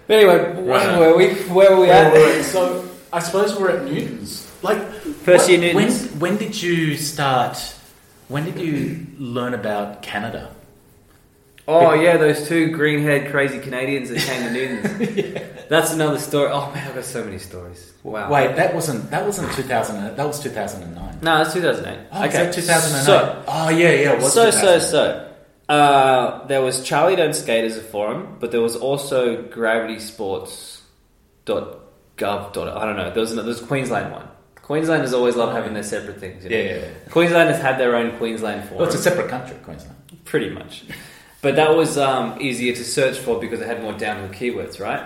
But 0.08 0.14
anyway, 0.18 0.38
Right. 0.62 1.00
where 1.00 1.12
were 1.12 1.18
we? 1.18 1.34
Where 1.54 1.76
were 1.76 1.82
we 1.84 1.90
at? 1.90 2.44
so 2.46 2.88
I 3.12 3.20
suppose 3.20 3.58
we're 3.60 3.72
at 3.72 3.84
Newton's 3.86 4.50
like 4.62 4.78
First 5.26 5.50
year 5.50 5.60
when 5.74 5.88
Newtons. 5.88 6.12
when 6.16 6.38
did 6.38 6.62
you 6.62 6.96
start 6.96 7.58
when 8.30 8.46
did 8.46 8.58
you 8.60 9.06
learn 9.18 9.54
about 9.54 10.02
Canada 10.02 10.50
Oh 11.68 11.94
yeah, 11.94 12.18
those 12.18 12.48
two 12.48 12.72
green-haired 12.72 13.32
crazy 13.32 13.58
Canadians 13.60 14.10
that 14.10 14.20
came 14.20 14.44
to 14.44 14.52
Newton's. 14.52 15.40
That's 15.74 15.92
another 15.92 16.20
story. 16.20 16.52
Oh 16.52 16.72
man, 16.72 16.88
I've 16.88 16.96
got 16.96 17.04
so 17.04 17.24
many 17.24 17.40
stories. 17.40 17.94
Wow. 18.04 18.30
wait 18.30 18.56
that 18.58 18.76
wasn't 18.76 19.10
that 19.12 19.26
wasn't 19.26 19.54
2000 19.54 20.18
that 20.18 20.28
was 20.28 20.40
2009 20.42 21.20
no, 21.22 21.42
it's 21.42 21.54
2008. 21.54 22.08
oh, 22.12 22.26
okay, 22.26 22.32
that 22.32 22.54
2009 22.54 23.06
So, 23.06 23.44
oh 23.48 23.70
yeah 23.70 23.92
yeah 23.92 24.14
was 24.16 24.34
so, 24.34 24.52
so, 24.52 24.80
so. 24.80 25.30
Uh, 25.70 26.46
there 26.48 26.62
was 26.62 26.84
Charlie 26.84 27.16
Don't 27.16 27.34
Skate 27.34 27.64
as 27.64 27.78
a 27.78 27.82
forum, 27.82 28.36
but 28.40 28.52
there 28.52 28.62
was 28.62 28.76
also 28.76 29.42
gravitysports.gov. 29.44 31.80
I 32.20 32.86
don't 32.86 32.98
know. 32.98 33.12
There 33.12 33.22
was 33.22 33.32
another, 33.32 33.46
there's 33.46 33.62
a 33.62 33.66
Queensland 33.66 34.12
one. 34.12 34.28
Queenslanders 34.62 35.14
always 35.14 35.38
love 35.38 35.54
having 35.54 35.74
their 35.74 35.84
separate 35.84 36.20
things. 36.20 36.44
You 36.44 36.50
know? 36.50 36.58
yeah, 36.58 36.64
yeah, 36.64 36.82
yeah. 36.82 36.90
Queenslanders 37.10 37.62
had 37.62 37.80
their 37.80 37.96
own 37.96 38.18
Queensland 38.18 38.66
forum. 38.66 38.80
Well, 38.80 38.88
it's 38.88 38.96
a 38.96 39.02
separate 39.02 39.30
country, 39.30 39.56
Queensland. 39.64 39.96
pretty 40.26 40.50
much. 40.50 40.84
But 41.42 41.56
that 41.56 41.76
was 41.76 41.98
um, 41.98 42.40
easier 42.42 42.76
to 42.76 42.84
search 42.84 43.18
for 43.18 43.40
because 43.40 43.62
it 43.62 43.68
had 43.68 43.82
more 43.82 43.94
downhill 43.94 44.30
keywords, 44.30 44.80
right? 44.80 45.04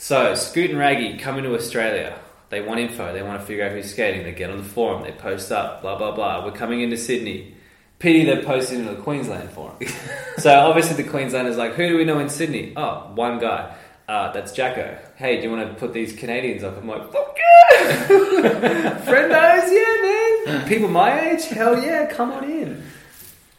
So, 0.00 0.34
Scoot 0.34 0.70
and 0.70 0.78
Raggy 0.78 1.18
come 1.18 1.36
into 1.36 1.54
Australia. 1.54 2.18
They 2.48 2.62
want 2.62 2.80
info. 2.80 3.12
They 3.12 3.22
want 3.22 3.38
to 3.38 3.46
figure 3.46 3.66
out 3.66 3.72
who's 3.72 3.90
skating. 3.90 4.24
They 4.24 4.32
get 4.32 4.48
on 4.48 4.56
the 4.56 4.64
forum. 4.64 5.02
They 5.02 5.12
post 5.12 5.52
up. 5.52 5.82
Blah 5.82 5.98
blah 5.98 6.12
blah. 6.12 6.42
We're 6.42 6.52
coming 6.52 6.80
into 6.80 6.96
Sydney. 6.96 7.54
Pity 7.98 8.24
they 8.24 8.42
posted 8.42 8.78
into 8.78 8.94
the 8.94 9.02
Queensland 9.02 9.50
forum. 9.50 9.76
so 10.38 10.58
obviously 10.58 11.02
the 11.02 11.08
Queenslanders 11.08 11.58
like, 11.58 11.74
who 11.74 11.86
do 11.86 11.98
we 11.98 12.04
know 12.06 12.18
in 12.18 12.30
Sydney? 12.30 12.72
Oh, 12.76 13.12
one 13.14 13.40
guy. 13.40 13.76
Uh, 14.08 14.32
that's 14.32 14.52
Jacko. 14.52 14.98
Hey, 15.16 15.36
do 15.36 15.42
you 15.42 15.50
want 15.50 15.68
to 15.68 15.74
put 15.74 15.92
these 15.92 16.16
Canadians 16.16 16.64
up? 16.64 16.78
I'm 16.78 16.88
like, 16.88 17.12
fuck 17.12 17.36
yeah! 17.36 18.08
Friendos, 19.04 19.70
yeah, 19.70 20.54
man. 20.54 20.66
People 20.66 20.88
my 20.88 21.28
age, 21.28 21.44
hell 21.48 21.78
yeah, 21.78 22.06
come 22.06 22.32
on 22.32 22.44
in. 22.44 22.82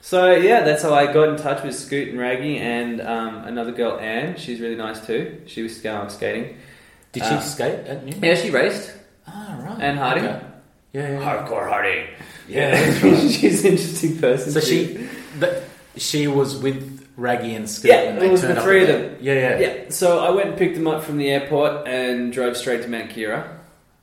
So 0.01 0.33
yeah, 0.33 0.61
that's 0.63 0.81
how 0.83 0.93
I 0.93 1.11
got 1.13 1.29
in 1.29 1.37
touch 1.37 1.63
with 1.63 1.75
Scoot 1.75 2.09
and 2.09 2.19
Raggy 2.19 2.57
and 2.57 2.99
um, 3.01 3.43
another 3.45 3.71
girl, 3.71 3.99
Anne. 3.99 4.35
She's 4.37 4.59
really 4.59 4.75
nice 4.75 5.05
too. 5.05 5.41
She 5.45 5.61
was 5.61 5.83
um, 5.85 6.09
skating. 6.09 6.57
Did 7.11 7.23
Uh, 7.23 7.39
she 7.41 7.47
skate 7.47 7.85
at 7.87 8.03
Newton? 8.05 8.23
Yeah, 8.23 8.35
she 8.35 8.49
raced. 8.49 8.93
Ah, 9.27 9.59
right. 9.63 9.77
And 9.79 9.99
Harding? 9.99 10.25
Okay. 10.25 10.45
Yeah, 10.93 11.11
yeah. 11.11 11.19
Hardcore 11.19 11.69
Harding. 11.69 12.07
Yeah, 12.47 12.71
that's 12.85 13.03
right. 13.03 13.31
she's 13.39 13.63
an 13.63 13.71
interesting 13.71 14.17
person. 14.17 14.51
So 14.51 14.59
too. 14.59 14.65
she, 14.65 15.07
the, 15.39 15.63
she 15.97 16.27
was 16.27 16.57
with 16.57 17.07
Raggy 17.15 17.53
and 17.53 17.69
Scoot. 17.69 17.91
Yeah, 17.91 18.05
when 18.07 18.17
it 18.17 18.19
they 18.21 18.29
was 18.29 18.41
turned 18.41 18.53
the 18.55 18.59
up 18.59 18.63
three 18.65 18.81
of 18.81 18.87
them. 18.87 19.17
Yeah, 19.21 19.33
yeah, 19.33 19.59
Yeah, 19.59 19.89
so 19.89 20.19
I 20.19 20.31
went 20.31 20.49
and 20.49 20.57
picked 20.57 20.75
them 20.75 20.87
up 20.87 21.03
from 21.03 21.17
the 21.17 21.29
airport 21.29 21.87
and 21.87 22.33
drove 22.33 22.57
straight 22.57 22.81
to 22.81 22.87
Mount 22.87 23.11
Keira. 23.11 23.47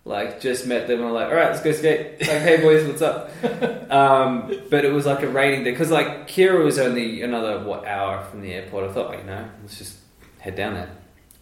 Like, 0.08 0.40
just 0.40 0.66
met 0.66 0.88
them 0.88 1.00
and 1.00 1.08
I'm 1.08 1.14
like, 1.14 1.28
all 1.28 1.34
right, 1.34 1.50
let's 1.50 1.60
go 1.60 1.70
skate. 1.70 2.18
Like, 2.20 2.40
hey 2.40 2.62
boys, 2.62 2.86
what's 2.86 3.02
up? 3.02 3.30
Um, 3.88 4.52
but 4.68 4.84
it 4.84 4.92
was 4.92 5.06
like 5.06 5.22
a 5.22 5.28
raining 5.28 5.64
day 5.64 5.70
because 5.70 5.90
like 5.90 6.28
Keira 6.28 6.62
was 6.62 6.78
only 6.78 7.22
another 7.22 7.64
what 7.64 7.86
hour 7.86 8.22
from 8.24 8.42
the 8.42 8.52
airport. 8.52 8.90
I 8.90 8.92
thought, 8.92 9.08
like, 9.08 9.20
you 9.20 9.24
know, 9.24 9.48
let's 9.62 9.78
just 9.78 9.96
head 10.40 10.56
down 10.56 10.74
there. 10.74 10.90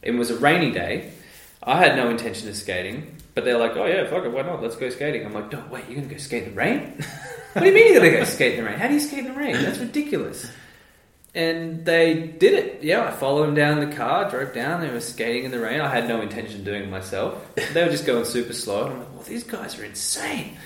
It 0.01 0.13
was 0.13 0.31
a 0.31 0.37
rainy 0.37 0.71
day. 0.71 1.13
I 1.61 1.77
had 1.77 1.97
no 1.97 2.09
intention 2.09 2.49
of 2.49 2.55
skating, 2.55 3.17
but 3.35 3.45
they're 3.45 3.59
like, 3.59 3.77
oh 3.77 3.87
yeah, 3.87 4.09
fuck 4.09 4.25
it, 4.25 4.31
why 4.31 4.43
not? 4.43 4.63
Let's 4.63 4.77
go 4.77 4.89
skating. 4.91 5.27
I'm 5.27 5.35
like, 5.35 5.51
no, 5.51 5.65
wait, 5.73 5.87
you're 5.89 5.97
gonna 5.97 6.07
go 6.07 6.19
skate 6.19 6.45
in 6.45 6.51
the 6.51 6.57
rain? 6.57 7.05
what 7.55 7.63
do 7.63 7.67
you 7.67 7.75
mean 7.75 7.93
you're 7.93 8.01
gonna 8.01 8.17
go 8.19 8.25
skate 8.25 8.57
in 8.57 8.65
the 8.65 8.71
rain? 8.71 8.79
How 8.79 8.87
do 8.87 8.95
you 8.95 9.01
skate 9.01 9.27
in 9.27 9.35
the 9.35 9.41
rain? 9.41 9.55
That's 9.55 9.79
ridiculous. 9.79 10.49
And 11.37 11.85
they 11.85 12.15
did 12.15 12.55
it. 12.55 12.83
Yeah, 12.83 13.07
I 13.07 13.11
followed 13.11 13.47
them 13.47 13.55
down 13.55 13.89
the 13.89 13.95
car, 13.95 14.31
drove 14.31 14.55
down. 14.55 14.81
They 14.81 14.91
were 14.91 15.01
skating 15.01 15.45
in 15.45 15.51
the 15.51 15.61
rain. 15.61 15.83
I 15.83 15.89
had 15.89 16.09
no 16.09 16.23
intention 16.23 16.61
of 16.61 16.65
doing 16.65 16.85
it 16.85 16.89
myself. 16.89 17.55
They 17.75 17.85
were 17.85 17.91
just 17.91 18.07
going 18.07 18.25
super 18.25 18.55
slow. 18.55 18.87
And 18.87 18.95
I'm 18.95 18.99
like, 19.01 19.13
well, 19.13 19.23
these 19.23 19.45
guys 19.45 19.79
are 19.79 19.85
insane. 19.85 20.57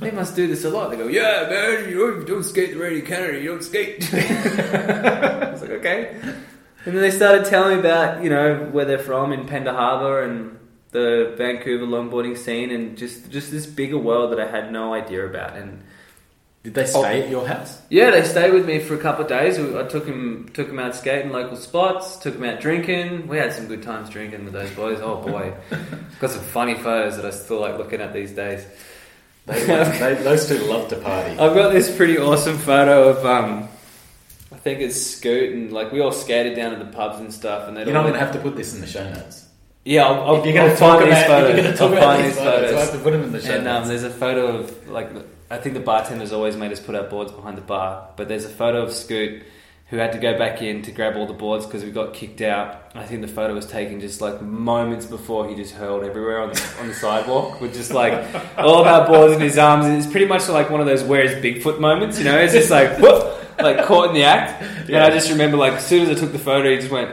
They 0.00 0.10
must 0.10 0.34
do 0.34 0.46
this 0.46 0.64
a 0.64 0.70
lot. 0.70 0.90
They 0.90 0.96
go, 0.96 1.08
yeah, 1.08 1.46
man, 1.50 1.90
you 1.90 2.24
don't, 2.24 2.42
skate 2.42 2.72
the 2.72 2.78
rain 2.78 3.00
in 3.00 3.06
Canada. 3.06 3.38
You 3.38 3.50
don't 3.50 3.62
skate. 3.62 4.02
I 4.14 5.50
was 5.52 5.60
like, 5.60 5.72
okay. 5.72 6.18
And 6.86 6.94
then 6.94 7.02
they 7.02 7.10
started 7.10 7.44
telling 7.44 7.74
me 7.74 7.80
about, 7.80 8.24
you 8.24 8.30
know, 8.30 8.70
where 8.72 8.86
they're 8.86 8.98
from 8.98 9.30
in 9.30 9.46
Pender 9.46 9.74
Harbour 9.74 10.22
and 10.22 10.58
the 10.92 11.34
Vancouver 11.36 11.84
longboarding 11.84 12.38
scene 12.38 12.70
and 12.70 12.96
just 12.96 13.30
just 13.30 13.50
this 13.50 13.66
bigger 13.66 13.98
world 13.98 14.32
that 14.32 14.40
I 14.40 14.48
had 14.48 14.72
no 14.72 14.94
idea 14.94 15.26
about. 15.26 15.56
And 15.56 15.82
Did 16.64 16.72
they 16.74 16.86
stay 16.86 17.22
at 17.24 17.28
your 17.28 17.46
house? 17.46 17.80
yeah, 17.90 18.10
they 18.10 18.24
stayed 18.24 18.52
with 18.54 18.66
me 18.66 18.78
for 18.78 18.94
a 18.94 18.98
couple 18.98 19.22
of 19.22 19.28
days. 19.28 19.58
I 19.58 19.86
took 19.86 20.06
him 20.06 20.48
took 20.54 20.66
him 20.68 20.78
out 20.78 20.96
skating 20.96 21.30
local 21.30 21.56
spots, 21.58 22.16
took 22.16 22.34
him 22.34 22.44
out 22.44 22.58
drinking. 22.60 23.28
We 23.28 23.36
had 23.36 23.52
some 23.52 23.66
good 23.68 23.82
times 23.82 24.08
drinking 24.08 24.44
with 24.44 24.54
those 24.54 24.70
boys. 24.70 24.98
Oh 25.02 25.16
boy, 25.22 25.52
got 26.20 26.30
some 26.30 26.40
funny 26.42 26.74
photos 26.74 27.16
that 27.16 27.26
I 27.26 27.30
still 27.30 27.60
like 27.60 27.76
looking 27.76 28.00
at 28.00 28.12
these 28.14 28.32
days. 28.32 28.64
They, 29.46 29.62
they, 29.66 30.14
those 30.22 30.48
two 30.48 30.56
love 30.64 30.88
to 30.88 30.96
party. 30.96 31.32
I've 31.32 31.54
got 31.54 31.70
this 31.74 31.94
pretty 31.94 32.16
awesome 32.16 32.56
photo 32.56 33.10
of 33.10 33.26
um, 33.26 33.68
I 34.50 34.56
think 34.56 34.80
it's 34.80 34.98
Scoot 34.98 35.52
and 35.52 35.70
like 35.70 35.92
we 35.92 36.00
all 36.00 36.12
skated 36.12 36.56
down 36.56 36.72
to 36.78 36.82
the 36.82 36.90
pubs 36.90 37.20
and 37.20 37.30
stuff. 37.30 37.68
And 37.68 37.76
they 37.76 37.84
You're 37.84 37.92
not 37.92 38.02
going 38.02 38.14
to 38.14 38.20
have 38.20 38.32
to 38.32 38.38
put 38.38 38.56
this 38.56 38.74
in 38.74 38.80
the 38.80 38.86
show 38.86 39.06
notes. 39.12 39.46
yeah, 39.84 40.06
I'll, 40.06 40.22
I'll, 40.28 40.36
If 40.36 40.46
you're 40.46 40.54
going 40.54 40.70
to 40.70 40.76
talk 40.78 41.02
about, 41.02 41.10
these 41.10 41.18
if 41.18 41.26
photos. 41.26 41.48
you're 41.52 41.62
going 41.62 41.72
to 41.72 41.76
talk 41.78 41.90
I'll 41.92 41.98
about 41.98 42.16
these 42.22 42.26
these 42.28 42.38
photos, 42.38 42.70
photos. 42.70 42.74
I 42.74 42.80
have 42.80 42.92
to 42.92 42.98
put 43.00 43.10
them 43.10 43.22
in 43.24 43.32
the 43.32 43.40
show 43.42 43.54
And 43.58 43.68
um, 43.68 43.86
there's 43.86 44.02
a 44.04 44.10
photo 44.10 44.46
of 44.56 44.88
like 44.88 45.10
I 45.50 45.58
think 45.58 45.74
the 45.74 45.80
bartenders 45.80 46.32
always 46.32 46.56
made 46.56 46.72
us 46.72 46.80
put 46.80 46.94
our 46.94 47.04
boards 47.04 47.32
behind 47.32 47.56
the 47.58 47.62
bar, 47.62 48.08
but 48.16 48.28
there's 48.28 48.44
a 48.44 48.50
photo 48.50 48.82
of 48.82 48.92
Scoot 48.92 49.42
who 49.88 49.98
had 49.98 50.12
to 50.12 50.18
go 50.18 50.36
back 50.38 50.62
in 50.62 50.80
to 50.82 50.90
grab 50.90 51.14
all 51.16 51.26
the 51.26 51.34
boards 51.34 51.66
because 51.66 51.84
we 51.84 51.90
got 51.90 52.14
kicked 52.14 52.40
out. 52.40 52.90
I 52.94 53.04
think 53.04 53.20
the 53.20 53.28
photo 53.28 53.54
was 53.54 53.66
taken 53.66 54.00
just 54.00 54.20
like 54.20 54.40
moments 54.40 55.04
before 55.04 55.48
he 55.48 55.54
just 55.54 55.74
hurled 55.74 56.04
everywhere 56.04 56.40
on 56.40 56.52
the, 56.52 56.76
on 56.80 56.88
the 56.88 56.94
sidewalk 56.94 57.60
with 57.60 57.74
just 57.74 57.92
like 57.92 58.12
all 58.56 58.80
of 58.80 58.86
our 58.86 59.06
boards 59.06 59.34
in 59.34 59.40
his 59.40 59.58
arms. 59.58 59.86
It's 59.86 60.10
pretty 60.10 60.26
much 60.26 60.48
like 60.48 60.70
one 60.70 60.80
of 60.80 60.86
those 60.86 61.04
where's 61.04 61.32
Bigfoot 61.44 61.78
moments, 61.78 62.18
you 62.18 62.24
know? 62.24 62.38
It's 62.38 62.54
just 62.54 62.70
like 62.70 62.98
whoop, 62.98 63.58
like 63.60 63.84
caught 63.84 64.08
in 64.08 64.14
the 64.14 64.24
act. 64.24 64.62
And 64.88 64.96
I 64.96 65.10
just 65.10 65.30
remember 65.30 65.58
like 65.58 65.74
as 65.74 65.86
soon 65.86 66.08
as 66.08 66.16
I 66.16 66.18
took 66.18 66.32
the 66.32 66.38
photo, 66.38 66.70
he 66.70 66.76
just 66.76 66.90
went. 66.90 67.10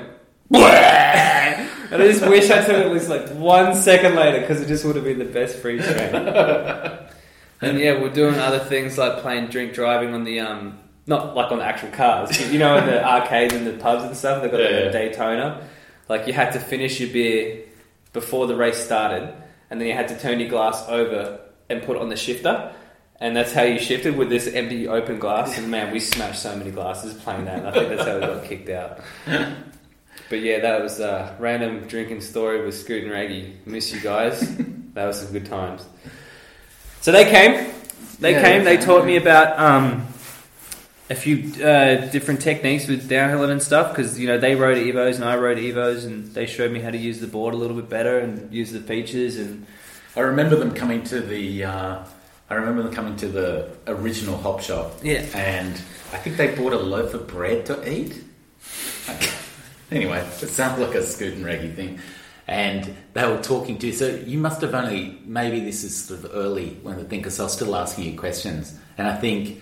And 1.92 2.02
I 2.02 2.08
just 2.08 2.26
wish 2.26 2.50
I 2.50 2.62
took 2.62 2.70
it 2.70 2.86
at 2.86 2.92
least 2.92 3.10
like 3.10 3.28
one 3.32 3.76
second 3.76 4.16
later 4.16 4.40
because 4.40 4.62
it 4.62 4.68
just 4.68 4.86
would 4.86 4.96
have 4.96 5.04
been 5.04 5.20
the 5.20 5.26
best 5.26 5.58
free 5.58 5.82
frame. 5.82 6.98
and 7.62 7.80
yeah, 7.80 8.00
we're 8.02 8.10
doing 8.14 8.36
other 8.36 8.60
things 8.60 8.98
like 8.98 9.20
playing 9.22 9.48
drink 9.48 9.74
driving 9.74 10.14
on 10.14 10.24
the 10.24 10.40
um, 10.40 10.80
not 11.08 11.36
like 11.36 11.52
on 11.52 11.60
the 11.60 11.66
actual 11.66 11.90
cars. 11.92 12.52
You 12.52 12.60
know, 12.60 12.78
in 12.78 12.86
the 12.86 13.04
arcades 13.08 13.54
and 13.54 13.66
the 13.68 13.74
pubs 13.74 14.04
and 14.04 14.16
stuff, 14.16 14.42
they've 14.42 14.52
got 14.52 14.60
Yeah, 14.62 14.70
yeah. 14.70 14.76
a 14.86 14.92
Daytona. 14.92 15.68
Like 16.10 16.28
you 16.28 16.34
had 16.34 16.54
to 16.54 16.60
finish 16.60 17.00
your 17.00 17.10
beer 17.12 17.64
before 18.14 18.48
the 18.48 18.56
race 18.56 18.78
started, 18.78 19.34
and 19.70 19.80
then 19.80 19.88
you 19.88 19.94
had 19.94 20.08
to 20.10 20.20
turn 20.20 20.40
your 20.40 20.50
glass 20.50 20.84
over 20.90 21.40
and 21.70 21.82
put 21.84 21.96
it 21.96 22.02
on 22.02 22.10
the 22.10 22.18
shifter. 22.18 22.74
And 23.20 23.36
that's 23.36 23.54
how 23.54 23.62
you 23.62 23.78
shifted 23.78 24.18
with 24.18 24.30
this 24.30 24.48
empty 24.48 24.88
open 24.88 25.20
glass. 25.20 25.56
And 25.58 25.70
man, 25.70 25.94
we 25.94 26.00
smashed 26.00 26.42
so 26.42 26.56
many 26.56 26.72
glasses 26.72 27.14
playing 27.22 27.46
that. 27.46 27.60
And 27.60 27.68
I 27.68 27.72
think 27.72 27.90
that's 27.90 28.08
how 28.08 28.16
we 28.16 28.22
got 28.22 28.44
kicked 28.46 28.70
out. 28.70 29.00
But 30.28 30.40
yeah, 30.40 30.60
that 30.60 30.82
was 30.82 31.00
a 31.00 31.36
random 31.40 31.82
drinking 31.88 32.22
story 32.22 32.66
with 32.66 32.76
Scoot 32.76 33.04
and 33.04 33.12
Reggie. 33.12 33.58
Miss 33.68 33.94
you 33.94 34.00
guys. 34.02 34.40
that 34.96 35.06
was 35.06 35.22
some 35.22 35.32
good 35.34 35.46
times. 35.46 35.86
So 37.02 37.12
they 37.12 37.26
came. 37.26 37.72
They 38.20 38.34
Yeah, 38.34 38.42
came. 38.42 38.64
they 38.64 38.76
They 38.76 38.78
came. 38.78 38.86
taught 38.86 39.06
me 39.06 39.18
about 39.18 39.58
um, 39.60 40.08
a 41.10 41.16
few 41.16 41.64
uh, 41.64 42.06
different 42.12 42.42
techniques 42.42 42.88
with 42.88 43.10
downhilling 43.10 43.50
and 43.52 43.62
stuff 43.62 43.90
because 43.96 44.20
you 44.20 44.28
know 44.28 44.38
they 44.38 44.56
rode 44.56 44.78
Evos 44.78 45.16
and 45.16 45.26
I 45.26 45.36
rode 45.36 45.58
Evos 45.58 46.06
and 46.06 46.34
they 46.34 46.46
showed 46.46 46.72
me 46.72 46.80
how 46.80 46.92
to 46.92 46.98
use 46.98 47.20
the 47.20 47.28
board 47.28 47.54
a 47.54 47.58
little 47.58 47.76
bit 47.76 47.90
better 47.90 48.20
and 48.20 48.52
use 48.54 48.72
the 48.72 48.80
features 48.80 49.38
and 49.38 49.66
I 50.16 50.22
remember 50.22 50.56
them 50.58 50.74
coming 50.74 51.04
to 51.06 51.22
the. 51.22 51.64
Uh, 51.66 52.00
I 52.50 52.56
remember 52.56 52.84
them 52.84 52.94
coming 52.94 53.16
to 53.18 53.30
the 53.30 53.70
original 53.88 54.36
hop 54.38 54.60
shop, 54.62 55.00
yeah. 55.02 55.26
and 55.34 55.72
I 56.12 56.18
think 56.18 56.36
they 56.36 56.54
bought 56.54 56.74
a 56.74 56.78
loaf 56.80 57.14
of 57.14 57.26
bread 57.28 57.66
to 57.68 57.90
eat. 57.90 58.22
anyway, 59.92 60.20
it 60.20 60.50
sounds 60.50 60.78
like 60.80 60.94
a 60.96 61.02
Scoot 61.02 61.36
and 61.36 61.46
Reggie 61.46 61.70
thing. 61.72 62.00
And 62.48 62.96
they 63.14 63.28
were 63.28 63.42
talking 63.42 63.78
to 63.80 63.88
you. 63.88 63.94
So 63.94 64.08
you 64.08 64.38
must 64.38 64.62
have 64.62 64.74
only, 64.74 65.20
maybe 65.26 65.60
this 65.60 65.84
is 65.84 65.96
sort 65.96 66.24
of 66.24 66.32
early 66.34 66.78
when 66.82 66.98
the 66.98 67.04
thing, 67.06 67.20
because 67.20 67.40
I 67.40 67.44
was 67.44 67.54
still 67.54 67.76
asking 67.76 68.12
you 68.12 68.20
questions. 68.20 68.78
And 68.98 69.08
I 69.08 69.16
think 69.16 69.62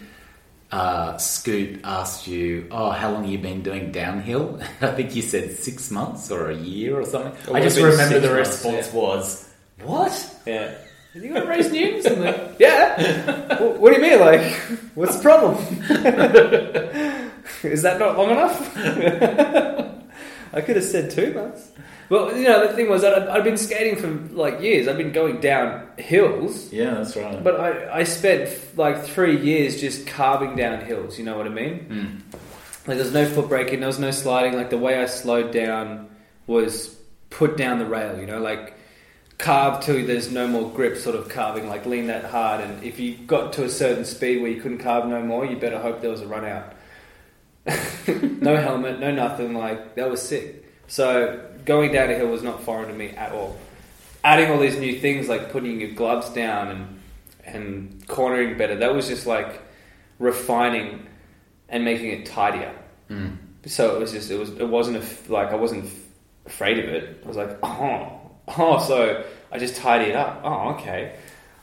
uh, 0.72 1.18
Scoot 1.18 1.82
asked 1.84 2.28
you, 2.28 2.68
Oh, 2.72 2.92
how 2.92 3.12
long 3.12 3.24
have 3.24 3.32
you 3.32 3.38
been 3.38 3.62
doing 3.62 3.92
downhill? 3.92 4.60
I 4.82 4.92
think 4.92 5.16
you 5.16 5.22
said 5.22 5.52
six 5.58 5.92
months 5.92 6.32
or 6.32 6.50
a 6.50 6.56
year 6.56 7.00
or 7.00 7.06
something. 7.06 7.34
It 7.54 7.56
I 7.56 7.62
just 7.62 7.78
remember 7.78 8.20
the 8.20 8.34
months, 8.34 8.64
response 8.64 8.94
was, 8.94 9.50
What? 9.82 10.36
Yeah. 10.46 10.74
Have 11.14 11.24
You 11.24 11.34
got 11.34 11.42
to 11.42 11.48
race 11.48 11.72
Newtons? 11.72 12.06
I'm 12.06 12.22
like, 12.22 12.56
yeah. 12.60 13.58
What 13.60 13.94
do 13.94 14.00
you 14.00 14.10
mean? 14.10 14.20
Like, 14.20 14.54
what's 14.94 15.18
the 15.18 15.24
problem? 15.24 15.56
Is 17.64 17.82
that 17.82 17.98
not 17.98 18.16
long 18.16 18.30
enough? 18.30 18.78
I 20.54 20.62
could 20.62 20.76
have 20.76 20.86
said 20.86 21.10
two 21.10 21.34
months. 21.34 21.72
Well, 22.10 22.36
you 22.36 22.44
know, 22.46 22.66
the 22.68 22.74
thing 22.74 22.90
was 22.90 23.02
that 23.04 23.14
I'd, 23.14 23.28
I'd 23.28 23.44
been 23.44 23.58
skating 23.58 23.96
for 23.96 24.08
like 24.36 24.62
years. 24.62 24.88
I've 24.88 24.98
been 24.98 25.12
going 25.12 25.40
down 25.42 25.88
hills, 25.98 26.72
Yeah, 26.74 26.96
that's 26.96 27.16
right. 27.16 27.44
but 27.44 27.60
I, 27.60 28.00
I 28.00 28.04
spent 28.04 28.50
like 28.78 29.04
three 29.04 29.40
years 29.40 29.80
just 29.80 30.08
carving 30.08 30.56
down 30.56 30.82
hills. 30.86 31.20
You 31.20 31.26
know 31.26 31.38
what 31.38 31.46
I 31.46 31.50
mean? 31.50 32.24
Mm. 32.32 32.38
Like, 32.88 32.98
there's 32.98 33.14
no 33.14 33.26
foot 33.28 33.50
braking, 33.50 33.80
there 33.82 33.88
was 33.88 34.00
no 34.00 34.10
sliding. 34.12 34.56
Like, 34.56 34.72
the 34.72 34.78
way 34.78 34.98
I 35.00 35.06
slowed 35.06 35.52
down 35.52 36.10
was 36.48 36.96
put 37.30 37.56
down 37.58 37.78
the 37.78 37.86
rail, 37.86 38.20
you 38.20 38.26
know, 38.26 38.40
like 38.40 38.74
carve 39.38 39.84
till 39.84 40.04
there's 40.08 40.32
no 40.32 40.48
more 40.48 40.68
grip, 40.72 40.98
sort 40.98 41.16
of 41.16 41.30
carving, 41.30 41.70
like 41.70 41.86
lean 41.86 42.08
that 42.08 42.26
hard. 42.26 42.62
And 42.62 42.84
if 42.84 43.00
you 43.00 43.16
got 43.16 43.54
to 43.54 43.64
a 43.66 43.70
certain 43.70 44.04
speed 44.06 44.42
where 44.42 44.50
you 44.50 44.60
couldn't 44.60 44.80
carve 44.80 45.06
no 45.06 45.22
more, 45.22 45.46
you 45.46 45.58
better 45.58 45.78
hope 45.80 46.02
there 46.02 46.10
was 46.10 46.22
a 46.22 46.28
run 46.28 46.44
out. 46.46 46.74
no 48.42 48.56
helmet, 48.62 49.00
no 49.00 49.12
nothing. 49.12 49.54
Like, 49.54 49.96
that 49.96 50.10
was 50.10 50.22
sick. 50.22 50.66
So, 50.88 51.40
going 51.70 51.92
down 51.92 52.10
a 52.10 52.16
hill 52.16 52.30
was 52.30 52.42
not 52.42 52.64
foreign 52.64 52.90
to 52.90 52.96
me 52.96 53.10
at 53.12 53.32
all. 53.32 53.56
Adding 54.24 54.50
all 54.50 54.60
these 54.60 54.80
new 54.80 55.00
things, 55.00 55.30
like 55.30 55.52
putting 55.52 55.80
your 55.80 55.92
gloves 55.92 56.28
down 56.32 56.70
and, 56.70 57.00
and 57.46 58.08
cornering 58.08 58.58
better, 58.58 58.76
that 58.78 58.96
was 58.96 59.08
just 59.08 59.28
like 59.28 59.62
refining 60.18 61.06
and 61.70 61.86
making 61.86 62.08
it 62.08 62.26
tidier. 62.26 62.74
Mm. 63.08 63.38
So 63.68 63.96
it 63.96 64.00
was 64.00 64.12
just 64.12 64.32
it 64.32 64.40
was 64.40 64.50
it 64.50 64.68
wasn't 64.68 64.98
a 64.98 65.32
like 65.32 65.50
I 65.50 65.56
wasn't 65.56 65.92
afraid 66.48 66.80
of 66.80 66.86
it. 66.86 67.22
I 67.24 67.28
was 67.28 67.38
like, 67.38 67.60
oh, 67.62 68.20
oh, 68.58 68.80
so 68.80 69.24
I 69.52 69.60
just 69.60 69.76
tidy 69.76 70.06
it 70.06 70.16
up. 70.16 70.42
Oh, 70.44 70.70
okay. 70.74 71.18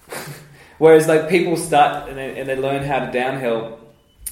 Whereas 0.79 1.09
like 1.09 1.29
people 1.29 1.57
start 1.57 2.09
and 2.09 2.17
they, 2.17 2.39
and 2.39 2.49
they 2.49 2.55
learn 2.55 2.85
how 2.85 3.01
to 3.01 3.11
downhill, 3.11 3.81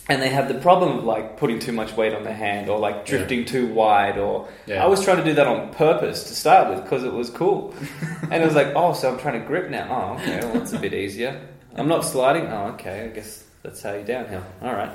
and 0.08 0.20
they 0.20 0.28
have 0.28 0.48
the 0.48 0.54
problem 0.60 0.98
of 0.98 1.04
like 1.04 1.36
putting 1.38 1.58
too 1.58 1.72
much 1.72 1.96
weight 1.96 2.12
on 2.12 2.24
their 2.24 2.34
hand 2.34 2.68
or 2.68 2.78
like 2.78 3.06
drifting 3.06 3.44
too 3.44 3.66
wide. 3.72 4.18
Or 4.18 4.48
Yeah. 4.66 4.84
I 4.84 4.86
was 4.86 5.02
trying 5.02 5.16
to 5.18 5.24
do 5.24 5.32
that 5.34 5.46
on 5.46 5.72
purpose 5.74 6.24
to 6.24 6.34
start 6.34 6.68
with 6.68 6.82
because 6.84 7.04
it 7.04 7.12
was 7.12 7.30
cool, 7.30 7.74
and 8.30 8.42
it 8.42 8.44
was 8.46 8.54
like, 8.54 8.68
oh, 8.76 8.92
so 8.92 9.10
I'm 9.12 9.18
trying 9.18 9.40
to 9.40 9.46
grip 9.46 9.70
now. 9.70 9.86
Oh, 9.90 10.22
okay, 10.22 10.40
well 10.40 10.54
that's 10.54 10.72
a 10.72 10.78
bit 10.78 10.92
easier. 10.94 11.40
I'm 11.76 11.88
not 11.88 12.04
sliding. 12.04 12.46
Oh, 12.46 12.66
okay. 12.74 13.04
I 13.04 13.08
guess 13.08 13.44
that's 13.62 13.82
how 13.82 13.94
you 13.94 14.04
downhill. 14.04 14.44
All 14.62 14.72
right. 14.74 14.92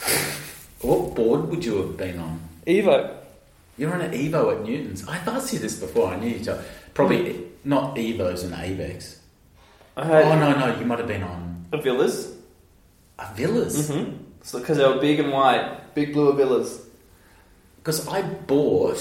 What 0.82 1.14
board 1.14 1.48
would 1.50 1.62
you 1.62 1.76
have 1.82 1.96
been 1.98 2.18
on? 2.18 2.40
Evo. 2.66 3.14
You're 3.76 3.92
on 3.92 4.00
an 4.00 4.12
Evo 4.12 4.56
at 4.56 4.64
Newton's. 4.64 5.06
I've 5.06 5.28
asked 5.28 5.52
you 5.52 5.58
this 5.58 5.78
before. 5.78 6.08
I 6.08 6.16
knew 6.16 6.30
you. 6.30 6.42
Told. 6.44 6.62
Probably 6.94 7.44
not 7.64 7.96
Evos 7.96 8.44
and 8.44 8.54
Avex. 8.54 9.18
Oh 9.96 10.02
no, 10.04 10.58
no, 10.58 10.78
you 10.78 10.86
might 10.86 10.98
have 10.98 11.08
been 11.08 11.22
on 11.22 11.66
a 11.72 11.80
villas. 11.82 12.34
A 13.20 13.34
Villas 13.34 13.90
Mm-hmm. 13.90 14.58
because 14.58 14.76
they 14.78 14.86
were 14.86 15.00
big 15.00 15.20
and 15.20 15.30
white, 15.32 15.94
big 15.94 16.12
blue 16.12 16.32
villas. 16.34 16.80
because 17.76 18.08
I 18.08 18.22
bought. 18.22 19.00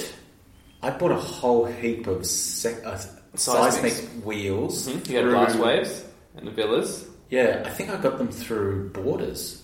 I 0.81 0.89
bought 0.91 1.11
a 1.11 1.15
whole 1.15 1.65
heap 1.65 2.07
of 2.07 2.25
sec, 2.25 2.85
uh, 2.85 2.97
seismic 3.35 3.91
Seismics. 3.93 4.23
wheels. 4.23 4.87
Mm-hmm. 4.87 5.11
You 5.11 5.17
had 5.17 5.25
blast 5.29 5.59
waves 5.59 6.05
and 6.37 6.47
the 6.47 6.51
villas. 6.51 7.05
Yeah, 7.29 7.63
I 7.65 7.69
think 7.69 7.89
I 7.89 7.97
got 8.01 8.17
them 8.17 8.29
through 8.29 8.89
Borders. 8.89 9.63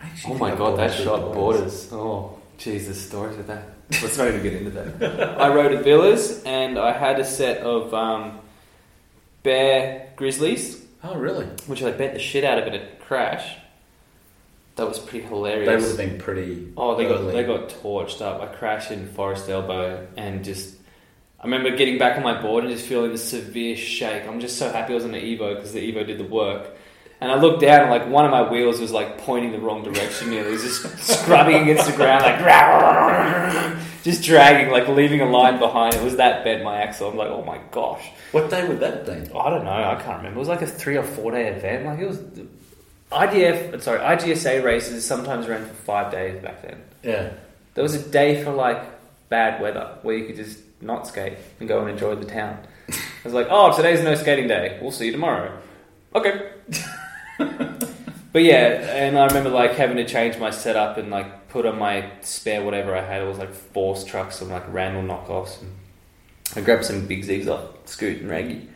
I 0.00 0.10
Oh 0.26 0.34
my 0.34 0.54
god, 0.54 0.78
that 0.78 0.92
shot 0.94 1.32
borders. 1.34 1.88
Oh, 1.92 2.38
Jesus, 2.58 3.06
stories 3.06 3.36
with 3.36 3.46
that. 3.48 3.64
Let's 4.02 4.16
not 4.18 4.28
even 4.28 4.42
get 4.42 4.52
into 4.54 4.70
that. 4.70 5.40
I 5.40 5.52
rode 5.54 5.72
a 5.72 5.82
villas 5.82 6.42
and 6.44 6.78
I 6.78 6.92
had 6.96 7.18
a 7.20 7.24
set 7.24 7.58
of 7.58 7.92
um, 7.94 8.38
bear 9.42 10.12
grizzlies, 10.16 10.84
Oh 11.08 11.16
really? 11.16 11.46
which 11.66 11.82
I 11.82 11.92
bet 11.92 12.14
the 12.14 12.18
shit 12.18 12.42
out 12.42 12.58
of 12.58 12.66
it 12.66 12.74
at 12.74 13.00
crash. 13.00 13.56
That 14.74 14.88
was 14.88 14.98
pretty 14.98 15.26
hilarious. 15.26 15.66
They 15.66 15.74
would 15.76 15.84
have 15.84 15.96
been 15.96 16.18
pretty. 16.18 16.72
Oh, 16.76 16.96
they 16.96 17.04
got 17.04 17.32
they 17.32 17.44
got 17.44 17.70
torched 17.70 18.20
up. 18.20 18.42
I 18.42 18.46
crashed 18.46 18.90
in 18.90 19.08
Forest 19.08 19.48
Elbow 19.48 20.06
and 20.16 20.44
just. 20.44 20.76
I 21.40 21.44
remember 21.44 21.76
getting 21.76 21.98
back 21.98 22.16
on 22.16 22.24
my 22.24 22.40
board 22.40 22.64
and 22.64 22.72
just 22.72 22.86
feeling 22.86 23.12
the 23.12 23.18
severe 23.18 23.76
shake. 23.76 24.26
I'm 24.26 24.40
just 24.40 24.58
so 24.58 24.70
happy 24.70 24.92
I 24.92 24.96
was 24.96 25.04
on 25.04 25.12
the 25.12 25.18
Evo 25.18 25.54
because 25.54 25.72
the 25.72 25.92
Evo 25.92 26.06
did 26.06 26.18
the 26.18 26.24
work. 26.24 26.75
And 27.20 27.32
I 27.32 27.36
looked 27.36 27.62
down 27.62 27.82
and 27.82 27.90
like 27.90 28.06
one 28.08 28.26
of 28.26 28.30
my 28.30 28.42
wheels 28.42 28.78
was 28.78 28.92
like 28.92 29.18
pointing 29.18 29.52
the 29.52 29.58
wrong 29.58 29.82
direction. 29.82 30.30
Know, 30.30 30.36
it 30.36 30.50
was 30.50 30.62
just 30.62 30.98
scrubbing 31.22 31.62
against 31.62 31.86
the 31.86 31.96
ground, 31.96 32.24
like 32.24 33.78
just 34.02 34.22
dragging, 34.22 34.70
like 34.70 34.86
leaving 34.88 35.22
a 35.22 35.26
line 35.26 35.58
behind. 35.58 35.94
It 35.94 36.02
was 36.02 36.16
that 36.16 36.44
bent 36.44 36.62
my 36.62 36.76
axle. 36.76 37.08
I'm 37.08 37.16
like, 37.16 37.30
oh 37.30 37.42
my 37.42 37.58
gosh. 37.70 38.06
What 38.32 38.50
day 38.50 38.68
would 38.68 38.80
that 38.80 39.06
been? 39.06 39.30
I 39.34 39.48
don't 39.48 39.64
know. 39.64 39.70
I 39.70 39.94
can't 40.02 40.18
remember. 40.18 40.36
It 40.36 40.40
was 40.40 40.48
like 40.48 40.60
a 40.60 40.66
three 40.66 40.98
or 40.98 41.02
four 41.02 41.32
day 41.32 41.48
event. 41.48 41.86
Like 41.86 42.00
it 42.00 42.06
was 42.06 42.18
IDF. 43.10 43.80
Sorry, 43.80 43.98
IGSA 43.98 44.62
races 44.62 45.06
sometimes 45.06 45.48
ran 45.48 45.64
for 45.66 45.74
five 45.74 46.12
days 46.12 46.42
back 46.42 46.60
then. 46.62 46.82
Yeah. 47.02 47.32
There 47.74 47.82
was 47.82 47.94
a 47.94 48.08
day 48.10 48.44
for 48.44 48.52
like 48.52 48.82
bad 49.30 49.62
weather 49.62 49.96
where 50.02 50.16
you 50.16 50.26
could 50.26 50.36
just 50.36 50.60
not 50.82 51.06
skate 51.06 51.38
and 51.60 51.68
go 51.68 51.80
and 51.80 51.90
enjoy 51.90 52.14
the 52.14 52.26
town. 52.26 52.58
I 52.90 52.94
was 53.24 53.32
like, 53.32 53.48
oh, 53.50 53.74
today's 53.74 54.02
no 54.02 54.14
skating 54.14 54.48
day. 54.48 54.78
We'll 54.82 54.92
see 54.92 55.06
you 55.06 55.12
tomorrow. 55.12 55.58
Okay. 56.14 56.52
but 57.38 58.42
yeah, 58.42 58.66
and 58.96 59.18
I 59.18 59.26
remember 59.26 59.50
like 59.50 59.72
having 59.72 59.96
to 59.96 60.04
change 60.06 60.38
my 60.38 60.50
setup 60.50 60.98
and 60.98 61.10
like 61.10 61.48
put 61.48 61.66
on 61.66 61.78
my 61.78 62.10
spare 62.20 62.62
whatever 62.64 62.94
I 62.96 63.02
had. 63.02 63.22
It 63.22 63.26
was 63.26 63.38
like 63.38 63.52
Force 63.52 64.04
trucks 64.04 64.40
and 64.40 64.50
like 64.50 64.64
Randall 64.72 65.02
knockoffs. 65.02 65.60
And 65.62 65.72
I 66.54 66.60
grabbed 66.60 66.84
some 66.84 67.06
big 67.06 67.24
Z's 67.24 67.48
off 67.48 67.62
Scoot 67.86 68.20
and 68.20 68.30
Raggy. 68.30 68.68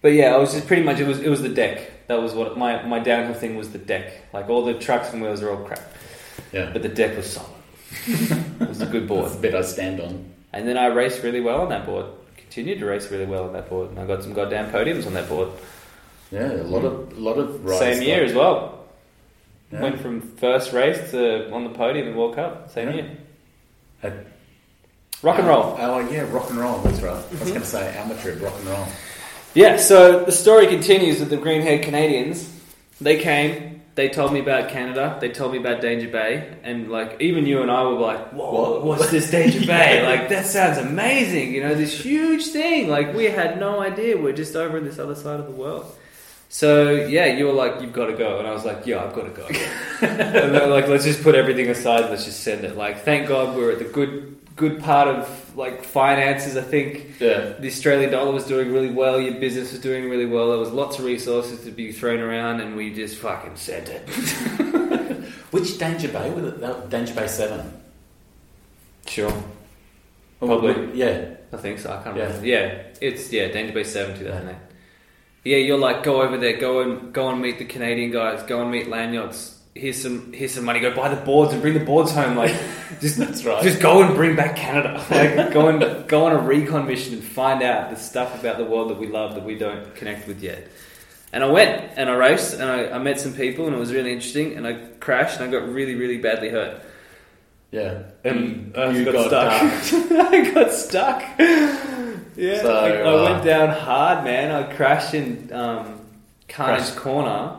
But 0.00 0.12
yeah, 0.12 0.34
I 0.34 0.38
was 0.38 0.52
just 0.54 0.66
pretty 0.66 0.82
much 0.82 1.00
it 1.00 1.06
was 1.06 1.20
it 1.20 1.28
was 1.28 1.42
the 1.42 1.48
deck. 1.48 2.06
That 2.06 2.22
was 2.22 2.32
what 2.34 2.56
my 2.56 2.82
my 2.82 2.98
downhill 3.00 3.34
thing 3.34 3.56
was 3.56 3.70
the 3.70 3.78
deck. 3.78 4.12
Like 4.32 4.48
all 4.48 4.64
the 4.64 4.74
trucks 4.74 5.12
and 5.12 5.20
wheels 5.22 5.42
are 5.42 5.50
all 5.50 5.64
crap, 5.64 5.82
Yeah. 6.52 6.70
but 6.72 6.82
the 6.82 6.88
deck 6.88 7.16
was 7.16 7.30
solid. 7.30 7.50
it 8.06 8.68
was 8.68 8.80
a 8.80 8.86
good 8.86 9.08
board. 9.08 9.24
That's 9.26 9.36
the 9.36 9.40
bit 9.42 9.54
I 9.54 9.62
stand 9.62 10.00
on. 10.00 10.32
And 10.52 10.66
then 10.66 10.78
I 10.78 10.86
raced 10.86 11.22
really 11.22 11.40
well 11.40 11.60
on 11.62 11.68
that 11.70 11.84
board. 11.84 12.06
Continued 12.36 12.78
to 12.80 12.86
race 12.86 13.10
really 13.10 13.26
well 13.26 13.44
on 13.44 13.52
that 13.52 13.68
board, 13.68 13.90
and 13.90 13.98
I 13.98 14.06
got 14.06 14.22
some 14.22 14.32
goddamn 14.32 14.70
podiums 14.72 15.06
on 15.06 15.12
that 15.14 15.28
board. 15.28 15.50
Yeah, 16.30 16.52
a 16.52 16.62
lot 16.64 16.84
of 16.84 17.16
a 17.16 17.20
lot 17.20 17.38
of 17.38 17.64
rides. 17.64 17.78
Same 17.78 18.02
year 18.02 18.20
like- 18.20 18.30
as 18.30 18.34
well. 18.34 18.74
Yeah. 19.72 19.82
Went 19.82 20.00
from 20.00 20.20
first 20.20 20.72
race 20.72 21.10
to 21.10 21.50
on 21.52 21.64
the 21.64 21.70
podium 21.70 22.08
in 22.08 22.16
World 22.16 22.36
Cup. 22.36 22.70
Same 22.70 22.88
Yeah. 22.88 22.94
year. 22.94 23.10
At- 24.02 24.26
Rock 25.20 25.38
and 25.40 25.48
roll. 25.48 25.76
Oh, 25.80 25.98
yeah, 26.10 26.30
rock 26.30 26.48
and 26.48 26.58
roll. 26.60 26.78
That's 26.78 27.00
right. 27.00 27.12
I 27.12 27.16
was 27.16 27.24
mm-hmm. 27.24 27.48
going 27.48 27.60
to 27.60 27.66
say 27.66 27.92
amateur 27.96 28.36
rock 28.36 28.54
and 28.60 28.68
roll. 28.68 28.86
Yeah. 29.54 29.76
So 29.76 30.24
the 30.24 30.30
story 30.30 30.68
continues 30.68 31.18
with 31.18 31.28
the 31.28 31.36
Greenhead 31.36 31.82
Canadians. 31.82 32.48
They 33.00 33.18
came. 33.18 33.82
They 33.96 34.08
told 34.08 34.32
me 34.32 34.38
about 34.38 34.68
Canada. 34.68 35.18
They 35.20 35.28
told 35.30 35.50
me 35.50 35.58
about 35.58 35.80
Danger 35.80 36.06
Bay, 36.06 36.56
and 36.62 36.88
like 36.88 37.16
even 37.20 37.46
you 37.46 37.62
and 37.62 37.70
I 37.70 37.82
were 37.82 37.94
like, 37.98 38.28
"Whoa, 38.32 38.74
What? 38.74 38.84
what's 38.84 39.10
this 39.10 39.28
Danger 39.28 39.58
Bay? 39.66 40.02
Yeah. 40.02 40.08
Like 40.08 40.28
that 40.28 40.46
sounds 40.46 40.78
amazing! 40.78 41.52
You 41.52 41.62
know, 41.64 41.74
this 41.74 42.00
huge 42.00 42.46
thing. 42.46 42.88
Like 42.88 43.12
we 43.12 43.24
had 43.24 43.58
no 43.58 43.80
idea. 43.80 44.16
We're 44.16 44.32
just 44.32 44.54
over 44.54 44.78
in 44.78 44.84
this 44.84 45.00
other 45.00 45.16
side 45.16 45.40
of 45.40 45.46
the 45.46 45.52
world." 45.52 45.92
So 46.50 46.92
yeah, 46.92 47.26
you 47.26 47.46
were 47.46 47.52
like, 47.52 47.80
"You've 47.82 47.92
got 47.92 48.06
to 48.06 48.14
go," 48.14 48.38
and 48.38 48.48
I 48.48 48.52
was 48.52 48.64
like, 48.64 48.86
"Yeah, 48.86 49.04
I've 49.04 49.14
got 49.14 49.24
to 49.24 49.30
go." 49.30 49.46
and 50.06 50.54
they're 50.54 50.66
like, 50.66 50.88
"Let's 50.88 51.04
just 51.04 51.22
put 51.22 51.34
everything 51.34 51.68
aside. 51.68 52.08
Let's 52.10 52.24
just 52.24 52.42
send 52.42 52.64
it." 52.64 52.76
Like, 52.76 53.04
thank 53.04 53.28
God 53.28 53.54
we're 53.56 53.72
at 53.72 53.78
the 53.78 53.84
good 53.84 54.36
good 54.56 54.80
part 54.80 55.08
of 55.08 55.56
like 55.56 55.84
finances. 55.84 56.56
I 56.56 56.62
think 56.62 57.20
Yeah. 57.20 57.52
the 57.58 57.68
Australian 57.68 58.10
dollar 58.10 58.32
was 58.32 58.44
doing 58.46 58.72
really 58.72 58.90
well. 58.90 59.20
Your 59.20 59.34
business 59.34 59.72
was 59.72 59.80
doing 59.80 60.08
really 60.08 60.26
well. 60.26 60.48
There 60.48 60.58
was 60.58 60.70
lots 60.72 60.98
of 60.98 61.04
resources 61.04 61.64
to 61.64 61.70
be 61.70 61.92
thrown 61.92 62.20
around, 62.20 62.60
and 62.60 62.74
we 62.76 62.94
just 62.94 63.18
fucking 63.18 63.56
sent 63.56 63.88
it. 63.90 64.08
Which 65.50 65.78
Danger 65.78 66.08
Bay 66.08 66.30
was 66.30 66.44
it? 66.44 66.90
Danger 66.90 67.14
Bay 67.14 67.26
7. 67.26 67.72
Sure, 69.06 69.32
Oh, 70.42 70.46
Probably. 70.46 70.92
Yeah. 70.98 71.34
I 71.52 71.56
think 71.56 71.78
so. 71.78 71.90
I 71.90 72.02
can't 72.02 72.16
Yeah. 72.16 72.24
remember. 72.24 72.46
Yeah, 72.46 72.82
it's 73.00 73.32
yeah, 73.32 73.48
Danger 73.48 73.72
Bay 73.72 73.84
Seven, 73.84 74.18
two 74.18 74.26
thousand 74.26 74.50
eight. 74.50 74.56
Yeah, 75.44 75.58
you're 75.58 75.78
like 75.78 76.02
go 76.02 76.22
over 76.22 76.36
there, 76.36 76.56
go 76.58 76.80
and 76.82 77.12
go 77.12 77.28
and 77.30 77.40
meet 77.40 77.58
the 77.58 77.64
Canadian 77.64 78.10
guys, 78.10 78.42
go 78.42 78.60
and 78.62 78.70
meet 78.70 78.86
Landyachtz. 78.86 79.54
Here's 79.74 80.02
some 80.02 80.32
here's 80.32 80.52
some 80.52 80.64
money. 80.64 80.80
Go 80.80 80.94
buy 80.94 81.08
the 81.14 81.20
boards 81.24 81.52
and 81.52 81.62
bring 81.62 81.74
the 81.74 81.84
boards 81.84 82.12
home. 82.12 82.36
Like 82.36 82.54
just 83.00 83.16
That's 83.16 83.44
right. 83.44 83.62
Just 83.62 83.80
go 83.80 84.02
and 84.02 84.14
bring 84.16 84.34
back 84.36 84.56
Canada. 84.56 85.04
Like 85.10 85.52
go 85.52 85.68
and 85.68 86.08
go 86.08 86.26
on 86.26 86.32
a 86.32 86.38
recon 86.38 86.86
mission 86.86 87.14
and 87.14 87.22
find 87.22 87.62
out 87.62 87.90
the 87.90 87.96
stuff 87.96 88.38
about 88.40 88.58
the 88.58 88.64
world 88.64 88.90
that 88.90 88.98
we 88.98 89.06
love 89.06 89.34
that 89.36 89.44
we 89.44 89.56
don't 89.56 89.94
connect 89.94 90.26
with 90.26 90.42
yet. 90.42 90.66
And 91.32 91.44
I 91.44 91.46
went 91.46 91.92
and 91.96 92.10
I 92.10 92.14
raced 92.14 92.54
and 92.54 92.64
I, 92.64 92.88
I 92.90 92.98
met 92.98 93.20
some 93.20 93.34
people 93.34 93.66
and 93.66 93.74
it 93.76 93.78
was 93.78 93.92
really 93.92 94.12
interesting 94.12 94.56
and 94.56 94.66
I 94.66 94.72
crashed 94.98 95.38
and 95.40 95.48
I 95.48 95.52
got 95.60 95.68
really 95.68 95.94
really 95.94 96.18
badly 96.18 96.48
hurt. 96.48 96.82
Yeah. 97.70 98.02
Mm. 98.24 98.74
And 98.74 98.76
uh, 98.76 98.80
You- 98.80 98.88
I 98.88 98.92
you 98.98 99.04
got, 99.04 99.30
got 99.30 99.84
stuck. 99.84 100.10
I 100.32 100.50
got 100.50 100.72
stuck. 100.72 101.22
Yeah, 102.38 102.62
So, 102.62 102.72
I, 102.72 102.88
I 102.90 103.02
uh, 103.02 103.24
went 103.32 103.44
down 103.44 103.68
hard, 103.70 104.24
man. 104.24 104.50
I 104.52 104.72
crashed 104.72 105.12
in 105.12 105.52
um, 105.52 106.00
Carnage 106.48 106.82
Crashed. 106.82 106.96
Corner, 106.96 107.56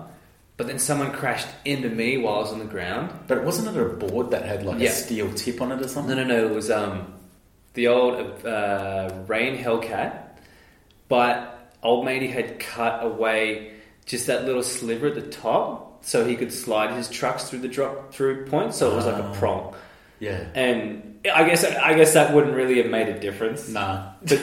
but 0.56 0.68
then 0.68 0.80
someone 0.80 1.12
crashed 1.12 1.48
into 1.66 1.90
me 1.90 2.18
while 2.18 2.36
I 2.36 2.40
was 2.40 2.54
on 2.54 2.60
the 2.60 2.66
ground. 2.66 3.12
But 3.28 3.40
it 3.40 3.44
wasn't 3.44 3.76
it 3.76 3.82
a 3.82 3.86
board 3.90 4.32
that 4.32 4.46
had 4.46 4.66
like 4.66 4.80
Yeah. 4.80 4.90
a 4.90 4.94
steel 4.94 5.34
tip 5.34 5.62
on 5.62 5.72
it 5.74 5.82
or 5.82 5.88
something? 5.90 6.16
no, 6.16 6.24
no. 6.24 6.38
No. 6.42 6.48
It 6.48 6.56
was 6.56 6.72
um, 6.72 7.14
the 7.74 7.88
old 7.90 8.46
uh, 8.46 9.12
Rayne 9.28 9.58
Hellcat, 9.62 10.14
but 11.10 11.74
old 11.84 12.06
matey 12.06 12.28
had 12.28 12.60
cut 12.60 13.04
away 13.04 13.74
just 14.06 14.28
that 14.28 14.46
little 14.46 14.64
sliver 14.64 15.08
at 15.08 15.16
the 15.16 15.22
top, 15.22 16.04
so 16.06 16.26
he 16.26 16.36
could 16.38 16.54
slide 16.54 16.96
his 16.96 17.10
trucks 17.10 17.50
through 17.50 17.60
the 17.60 17.68
drop 17.68 18.14
through 18.14 18.46
point. 18.48 18.74
So 18.74 18.92
it 18.92 18.96
was 18.96 19.06
like 19.06 19.18
a 19.22 19.26
Ah. 19.28 19.34
prong. 19.36 19.76
Yeah. 20.20 20.46
And 20.54 21.20
I 21.34 21.48
guess 21.48 21.64
I 21.64 21.94
guess 21.94 22.14
that 22.14 22.34
wouldn't 22.34 22.56
really 22.56 22.78
have 22.82 22.92
made 22.92 23.10
a 23.10 23.20
difference. 23.20 23.70
Nah. 23.70 24.12
But 24.22 24.42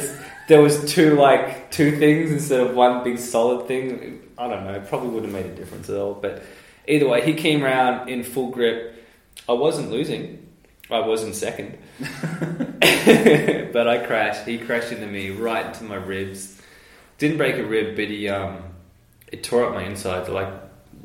there 0.49 0.61
was 0.61 0.93
two 0.93 1.17
like 1.17 1.71
two 1.71 1.99
things 1.99 2.31
instead 2.33 2.61
of 2.61 2.75
one 2.75 3.05
big 3.05 3.19
solid 3.19 3.67
thing. 3.67 4.23
I 4.39 4.49
don't 4.49 4.65
know. 4.65 4.75
It 4.75 4.89
probably 4.89 5.11
wouldn't 5.11 5.33
have 5.33 5.45
made 5.45 5.53
a 5.53 5.55
difference 5.55 5.89
at 5.89 5.97
all. 5.97 6.15
But 6.15 6.43
either 6.87 7.09
way, 7.09 7.25
he 7.25 7.35
came 7.35 7.65
around 7.65 8.09
in 8.09 8.23
full 8.23 8.51
grip. 8.51 8.95
I 9.49 9.53
wasn't 9.53 9.91
losing. 9.91 10.43
I 10.89 11.01
was 11.01 11.25
in 11.25 11.35
second, 11.35 11.79
but 11.99 13.89
I 13.89 14.05
crashed. 14.07 14.47
He 14.47 14.57
crashed 14.57 14.93
into 14.93 15.07
me 15.07 15.31
right 15.31 15.67
into 15.67 15.83
my 15.83 15.97
ribs. 15.97 16.61
Didn't 17.19 17.39
break 17.39 17.57
a 17.57 17.65
rib, 17.65 17.97
but 17.97 18.05
he 18.05 18.29
um, 18.29 18.63
it 19.33 19.43
tore 19.43 19.67
up 19.67 19.75
my 19.75 19.83
insides. 19.83 20.29
Like 20.29 20.49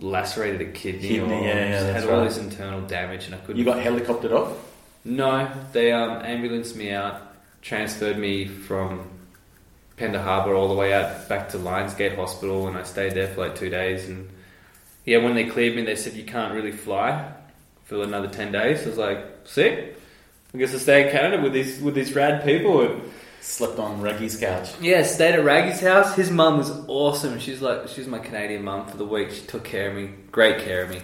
lacerated 0.02 0.62
a 0.62 0.72
kidney, 0.72 1.10
Kidney, 1.10 1.20
or 1.20 1.42
yeah, 1.42 1.56
yeah, 1.56 1.72
just 1.72 1.86
that's 1.86 2.04
had 2.04 2.14
all 2.14 2.20
right. 2.20 2.28
this 2.28 2.38
internal 2.38 2.82
damage, 2.82 3.26
and 3.26 3.36
I 3.36 3.38
couldn't. 3.40 3.58
You 3.58 3.66
got 3.66 3.78
helicoptered 3.78 4.32
off? 4.32 4.58
No, 5.06 5.50
they 5.72 5.92
um, 5.92 6.24
ambulanced 6.24 6.76
me 6.76 6.92
out, 6.92 7.22
transferred 7.62 8.18
me 8.18 8.46
from 8.46 9.08
Pender 9.98 10.22
Harbour 10.22 10.54
all 10.56 10.68
the 10.68 10.74
way 10.74 10.94
out 10.94 11.30
back 11.30 11.50
to 11.50 11.58
Lionsgate 11.58 12.16
Hospital, 12.16 12.68
and 12.68 12.78
I 12.78 12.84
stayed 12.84 13.14
there 13.14 13.28
for 13.28 13.42
like 13.42 13.56
two 13.56 13.70
days. 13.70 14.10
And 14.10 14.30
yeah, 15.06 15.18
when 15.18 15.36
they 15.36 15.46
cleared 15.46 15.76
me, 15.76 15.84
they 15.84 15.96
said 15.96 16.14
you 16.14 16.26
can't 16.26 16.54
really 16.54 16.72
fly 16.72 17.32
for 17.86 18.04
another 18.04 18.28
ten 18.28 18.52
days. 18.52 18.84
I 18.84 18.90
was 18.90 18.98
like, 18.98 19.26
sick. 19.46 19.98
I 20.54 20.58
guess 20.58 20.74
I 20.76 20.80
stay 20.80 21.06
in 21.06 21.12
Canada 21.12 21.42
with 21.42 21.54
these 21.54 21.80
with 21.80 21.96
these 21.96 22.14
rad 22.14 22.44
people. 22.44 22.82
And 22.82 23.12
Slept 23.42 23.80
on 23.80 24.02
Raggy's 24.02 24.38
couch. 24.40 24.70
yeah, 24.80 25.02
stayed 25.04 25.34
at 25.34 25.44
Raggy's 25.44 25.82
house. 25.82 26.16
His 26.16 26.30
mum 26.30 26.58
was 26.58 26.70
awesome. 26.88 27.40
She's 27.40 27.60
like 27.62 27.88
she 27.88 28.00
was 28.02 28.08
my 28.08 28.20
Canadian 28.20 28.64
mum 28.64 28.88
for 28.88 28.98
the 28.98 29.06
week. 29.06 29.32
She 29.32 29.42
took 29.42 29.64
care 29.64 29.90
of 29.90 29.96
me, 29.96 30.12
great 30.32 30.60
care 30.60 30.84
of 30.84 30.92
me. 30.92 31.02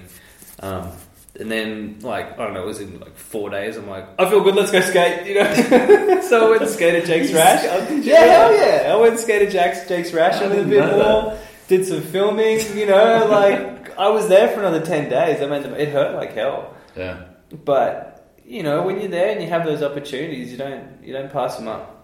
Um, 0.60 0.92
and 1.40 1.52
then 1.52 1.98
like 2.02 2.34
I 2.40 2.46
don't 2.46 2.54
know, 2.54 2.62
it 2.62 2.68
was 2.68 2.80
in 2.80 3.00
like 3.00 3.18
four 3.18 3.50
days. 3.50 3.76
I'm 3.76 3.90
like, 3.90 4.08
I 4.20 4.30
feel 4.30 4.44
good. 4.44 4.56
Let's 4.56 4.72
go 4.72 4.82
skate. 4.82 5.26
You 5.28 5.36
know. 5.36 6.22
so 6.30 6.48
I 6.48 6.50
went 6.52 6.62
and 6.62 6.72
skated 6.72 7.06
Jake's 7.06 7.34
Rash. 7.40 7.90
you 7.90 7.98
Yeah, 8.04 8.20
hell 8.22 8.54
yeah. 8.56 8.94
I 8.94 8.96
went 8.98 9.14
and 9.14 9.20
skated 9.20 9.50
Jake's 9.52 9.88
Jake's 9.88 10.14
Rash 10.14 10.36
I 10.42 10.46
a 10.46 10.50
little 10.50 10.66
bit 10.66 10.86
more. 10.92 11.38
Did 11.68 11.86
some 11.86 12.02
filming. 12.02 12.60
You 12.78 12.86
know, 12.86 13.28
like 13.30 13.98
I 14.00 14.10
was 14.10 14.28
there 14.28 14.48
for 14.50 14.60
another 14.60 14.86
ten 14.86 15.10
days. 15.10 15.42
I 15.42 15.48
mean, 15.48 15.74
it 15.74 15.90
hurt 15.90 16.14
like 16.16 16.34
hell. 16.34 16.76
Yeah. 16.96 17.24
But 17.66 18.36
you 18.46 18.62
know, 18.64 18.84
when 18.84 19.00
you're 19.00 19.10
there 19.10 19.32
and 19.32 19.42
you 19.42 19.50
have 19.50 19.66
those 19.66 19.82
opportunities, 19.82 20.52
you 20.52 20.58
don't 20.58 21.04
you 21.04 21.14
don't 21.14 21.32
pass 21.32 21.58
them 21.58 21.68
up. 21.68 21.96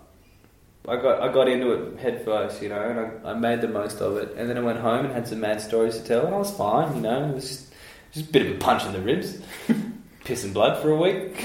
I 0.88 0.97
got 0.97 1.21
I 1.21 1.31
got 1.31 1.47
into 1.47 1.71
it 1.71 1.99
head 1.99 2.25
first, 2.25 2.61
you 2.61 2.69
know, 2.69 2.81
and 2.81 2.99
I, 3.25 3.31
I 3.31 3.34
made 3.34 3.61
the 3.61 3.67
most 3.69 4.01
of 4.01 4.17
it. 4.17 4.36
And 4.38 4.49
then 4.49 4.57
I 4.57 4.61
went 4.61 4.79
home 4.79 5.05
and 5.05 5.13
had 5.13 5.27
some 5.27 5.39
mad 5.39 5.61
stories 5.61 5.97
to 5.97 6.03
tell, 6.03 6.25
and 6.25 6.36
I 6.36 6.38
was 6.38 6.51
fine, 6.51 6.95
you 6.95 7.01
know. 7.01 7.29
It 7.29 7.36
was 7.36 7.47
just, 7.47 7.73
just 8.11 8.29
a 8.29 8.31
bit 8.31 8.45
of 8.45 8.55
a 8.55 8.59
punch 8.59 8.84
in 8.86 8.91
the 8.91 8.99
ribs, 9.01 9.38
piss 10.25 10.43
and 10.43 10.53
blood 10.53 10.81
for 10.81 10.91
a 10.91 10.97
week. 10.97 11.43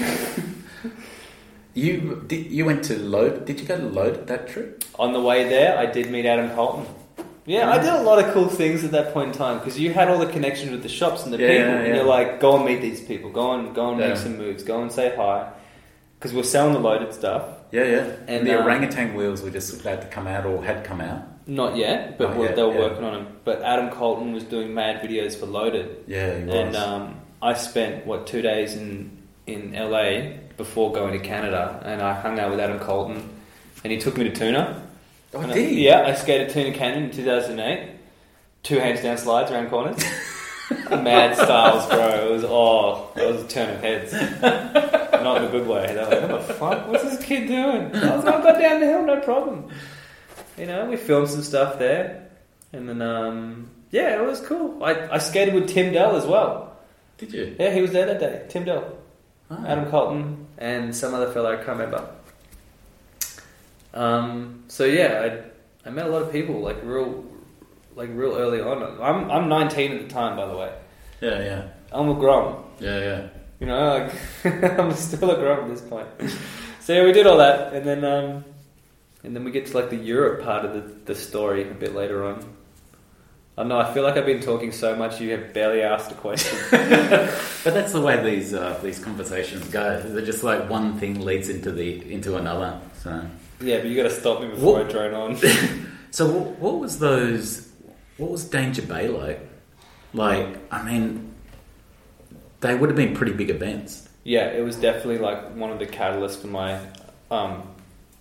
You 1.73 2.23
did, 2.27 2.47
you 2.51 2.65
went 2.65 2.83
to 2.85 2.97
Load. 2.97 3.45
Did 3.45 3.59
you 3.59 3.65
go 3.65 3.77
to 3.77 3.85
Load 3.85 4.27
that 4.27 4.49
trip? 4.49 4.83
On 4.97 5.13
the 5.13 5.21
way 5.21 5.47
there, 5.47 5.77
I 5.77 5.85
did 5.85 6.09
meet 6.11 6.25
Adam 6.25 6.49
Colton. 6.55 6.85
Yeah, 7.45 7.71
I 7.71 7.77
did 7.77 7.93
a 7.93 8.01
lot 8.01 8.23
of 8.23 8.33
cool 8.33 8.47
things 8.47 8.83
at 8.83 8.91
that 8.91 9.13
point 9.13 9.31
in 9.31 9.37
time 9.37 9.59
because 9.59 9.79
you 9.79 9.93
had 9.93 10.09
all 10.09 10.19
the 10.19 10.31
connections 10.31 10.71
with 10.71 10.83
the 10.83 10.89
shops 10.89 11.23
and 11.23 11.33
the 11.33 11.37
Yeah, 11.39 11.47
people, 11.47 11.65
yeah, 11.67 11.79
and 11.79 11.95
you're 11.95 12.03
like, 12.03 12.39
go 12.39 12.57
and 12.57 12.65
meet 12.65 12.81
these 12.81 13.01
people, 13.01 13.29
go 13.31 13.53
and 13.53 13.73
go 13.73 13.89
and 13.91 13.99
make 13.99 14.17
some 14.17 14.37
moves, 14.37 14.63
go 14.63 14.81
and 14.81 14.91
say 14.91 15.15
hi, 15.15 15.51
because 16.17 16.33
we're 16.33 16.43
selling 16.43 16.73
the 16.73 16.79
loaded 16.79 17.13
stuff. 17.13 17.43
Yeah, 17.71 17.83
yeah. 17.83 18.11
And, 18.27 18.47
the 18.47 18.59
um, 18.59 18.65
Orangatang 18.65 19.13
wheels 19.15 19.41
were 19.41 19.51
just 19.51 19.79
about 19.79 20.01
to 20.01 20.07
come 20.07 20.25
out 20.27 20.45
or 20.45 20.63
had 20.63 20.83
come 20.83 21.01
out. 21.01 21.23
Not 21.47 21.75
yet, 21.77 22.17
but 22.17 22.29
Not 22.29 22.37
we're- 22.37 22.47
yet, 22.49 22.55
they 22.55 22.63
were 22.63 22.73
yeah. 22.73 22.79
working 22.79 23.03
on 23.03 23.13
them. 23.13 23.27
But 23.43 23.61
Adam 23.63 23.89
Colton 23.89 24.33
was 24.33 24.43
doing 24.43 24.73
mad 24.73 25.01
videos 25.01 25.35
for 25.39 25.45
Loaded, 25.45 26.03
Yeah, 26.07 26.37
he 26.37 26.45
was. 26.45 26.53
and 26.55 26.75
um, 26.75 27.19
I 27.41 27.53
spent 27.53 28.05
what 28.05 28.27
two 28.27 28.41
days 28.41 28.75
in 28.75 29.17
in 29.47 29.73
LA 29.73 30.37
before 30.57 30.91
going 30.93 31.13
to 31.13 31.19
Canada, 31.25 31.81
and 31.83 32.01
I 32.03 32.13
hung 32.13 32.39
out 32.39 32.51
with 32.51 32.59
Adam 32.59 32.77
Colton, 32.79 33.27
and 33.83 33.91
he 33.91 33.97
took 33.99 34.15
me 34.17 34.25
to 34.25 34.31
Tuna. 34.35 34.83
oh, 35.33 35.39
And 35.41 35.51
I- 35.51 35.57
yeah, 35.57 36.03
I 36.05 36.13
skated 36.13 36.49
Tuna 36.49 36.71
Canyon 36.71 37.05
in 37.05 37.11
two 37.11 37.25
thousand 37.25 37.59
eight. 37.59 37.89
two 38.61 38.77
hands 38.79 39.01
down 39.01 39.17
slides 39.17 39.49
around 39.51 39.69
corners. 39.69 40.03
Mad 40.89 41.35
styles, 41.35 41.85
bro. 41.87 42.27
It 42.27 42.31
was 42.31 42.43
oh, 42.45 43.11
it 43.15 43.31
was 43.31 43.43
a 43.43 43.47
turn 43.47 43.69
of 43.75 43.81
heads. 43.81 44.13
Not 44.13 45.37
in 45.37 45.43
a 45.45 45.51
good 45.51 45.67
way. 45.67 45.85
They're 45.93 46.05
like, 46.21 46.29
what 46.31 46.47
the 46.47 46.53
fuck? 46.53 46.87
What's 46.87 47.03
this 47.03 47.23
kid 47.23 47.47
doing? 47.47 47.93
I 47.95 48.15
was 48.15 48.23
like, 48.25 48.41
go 48.43 48.59
down 48.59 48.79
the 48.79 48.85
hill, 48.87 49.03
no 49.05 49.19
problem. 49.21 49.69
You 50.57 50.65
know, 50.65 50.85
we 50.89 50.95
filmed 50.97 51.29
some 51.29 51.41
stuff 51.43 51.77
there, 51.79 52.29
and 52.73 52.87
then 52.89 53.01
um, 53.01 53.69
yeah, 53.91 54.21
it 54.21 54.25
was 54.25 54.41
cool. 54.41 54.83
I, 54.83 55.15
I 55.15 55.17
skated 55.19 55.53
with 55.53 55.69
Tim 55.69 55.93
Dell 55.93 56.15
as 56.15 56.25
well. 56.25 56.77
Did 57.17 57.33
you? 57.33 57.55
Yeah, 57.59 57.73
he 57.73 57.81
was 57.81 57.91
there 57.91 58.05
that 58.05 58.19
day. 58.19 58.45
Tim 58.49 58.63
Dell, 58.65 58.95
Oh. 59.51 59.65
Adam 59.65 59.89
Colton, 59.89 60.45
and 60.57 60.95
some 60.95 61.13
other 61.13 61.31
fellow 61.31 61.51
I 61.51 61.55
can't 61.57 61.69
remember. 61.79 62.07
Um, 63.93 64.63
so 64.67 64.85
yeah, 64.85 65.39
I, 65.85 65.89
I 65.89 65.91
met 65.91 66.05
a 66.05 66.09
lot 66.09 66.21
of 66.21 66.31
people 66.31 66.59
like 66.59 66.77
real, 66.83 67.25
like 67.99 68.09
real 68.13 68.35
early 68.35 68.61
on. 68.61 68.81
I'm 69.01 69.29
I'm 69.29 69.49
19 69.49 69.91
at 69.91 70.01
the 70.01 70.07
time, 70.07 70.37
by 70.37 70.45
the 70.47 70.55
way. 70.57 70.73
Yeah, 71.21 71.39
yeah, 71.43 71.61
I'm 71.91 72.09
a 72.09 72.13
grom. 72.15 72.63
yeah, 72.79 72.99
yeah. 72.99 73.27
You 73.59 73.67
know, 73.67 73.85
like 73.97 74.13
I'm 74.79 74.93
still 74.93 75.29
a 75.31 75.35
grom 75.35 75.65
at 75.65 75.69
this 75.69 75.81
point. 75.81 76.07
So 76.79 76.93
yeah, 76.93 77.03
we 77.03 77.11
did 77.11 77.27
all 77.27 77.37
that, 77.37 77.73
and 77.73 77.85
then 77.85 78.03
um, 78.05 78.45
and 79.23 79.35
then 79.35 79.43
we 79.43 79.51
get 79.51 79.67
to 79.67 79.77
like 79.77 79.89
the 79.89 79.97
Europe 79.97 80.43
part 80.43 80.63
of 80.65 80.73
the, 80.73 80.79
the 81.13 81.13
story 81.15 81.69
a 81.69 81.73
bit 81.73 81.93
later 81.93 82.23
on. 82.25 82.43
I 83.57 83.63
know. 83.63 83.77
I 83.77 83.93
feel 83.93 84.03
like 84.03 84.15
I've 84.15 84.25
been 84.25 84.39
talking 84.41 84.71
so 84.71 84.95
much. 84.95 85.19
You 85.19 85.31
have 85.31 85.53
barely 85.53 85.81
asked 85.81 86.09
a 86.11 86.15
question. 86.15 86.57
But 87.65 87.73
that's 87.73 87.91
the 87.91 87.99
way 87.99 88.23
these 88.23 88.53
uh, 88.53 88.79
these 88.81 88.99
conversations 89.03 89.67
go. 89.67 89.99
They're 90.01 90.25
just 90.25 90.45
like 90.45 90.69
one 90.69 90.97
thing 90.97 91.19
leads 91.19 91.49
into 91.49 91.73
the 91.73 92.09
into 92.13 92.37
another. 92.37 92.79
So, 93.03 93.21
yeah, 93.59 93.79
but 93.79 93.87
you 93.87 93.97
got 94.01 94.03
to 94.09 94.15
stop 94.15 94.39
me 94.41 94.47
before 94.47 94.75
What- 94.77 94.85
I 94.87 94.91
drone 94.91 95.13
on. 95.13 95.35
so 96.11 96.25
what, 96.31 96.57
what 96.59 96.79
was 96.79 96.99
those? 96.99 97.68
What 98.19 98.31
was 98.31 98.43
Danger 98.43 98.81
Bay 98.81 99.07
like? 99.07 99.39
Like, 100.13 100.57
I 100.71 100.83
mean, 100.83 101.33
they 102.59 102.75
would 102.75 102.89
have 102.89 102.97
been 102.97 103.15
pretty 103.15 103.31
big 103.31 103.49
events. 103.49 104.09
Yeah, 104.25 104.47
it 104.47 104.61
was 104.63 104.75
definitely 104.75 105.19
like 105.19 105.55
one 105.55 105.71
of 105.71 105.79
the 105.79 105.87
catalysts 105.87 106.41
for 106.41 106.47
my 106.47 106.79
um, 107.31 107.63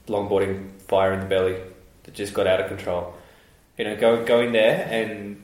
longboarding 0.07 0.70
fire 0.82 1.12
in 1.12 1.20
the 1.20 1.26
belly 1.26 1.57
that 2.05 2.14
just 2.14 2.32
got 2.32 2.46
out 2.46 2.61
of 2.61 2.68
control. 2.68 3.14
You 3.76 3.84
know, 3.84 3.96
go, 3.96 4.24
going 4.24 4.53
there 4.53 4.86
and 4.88 5.42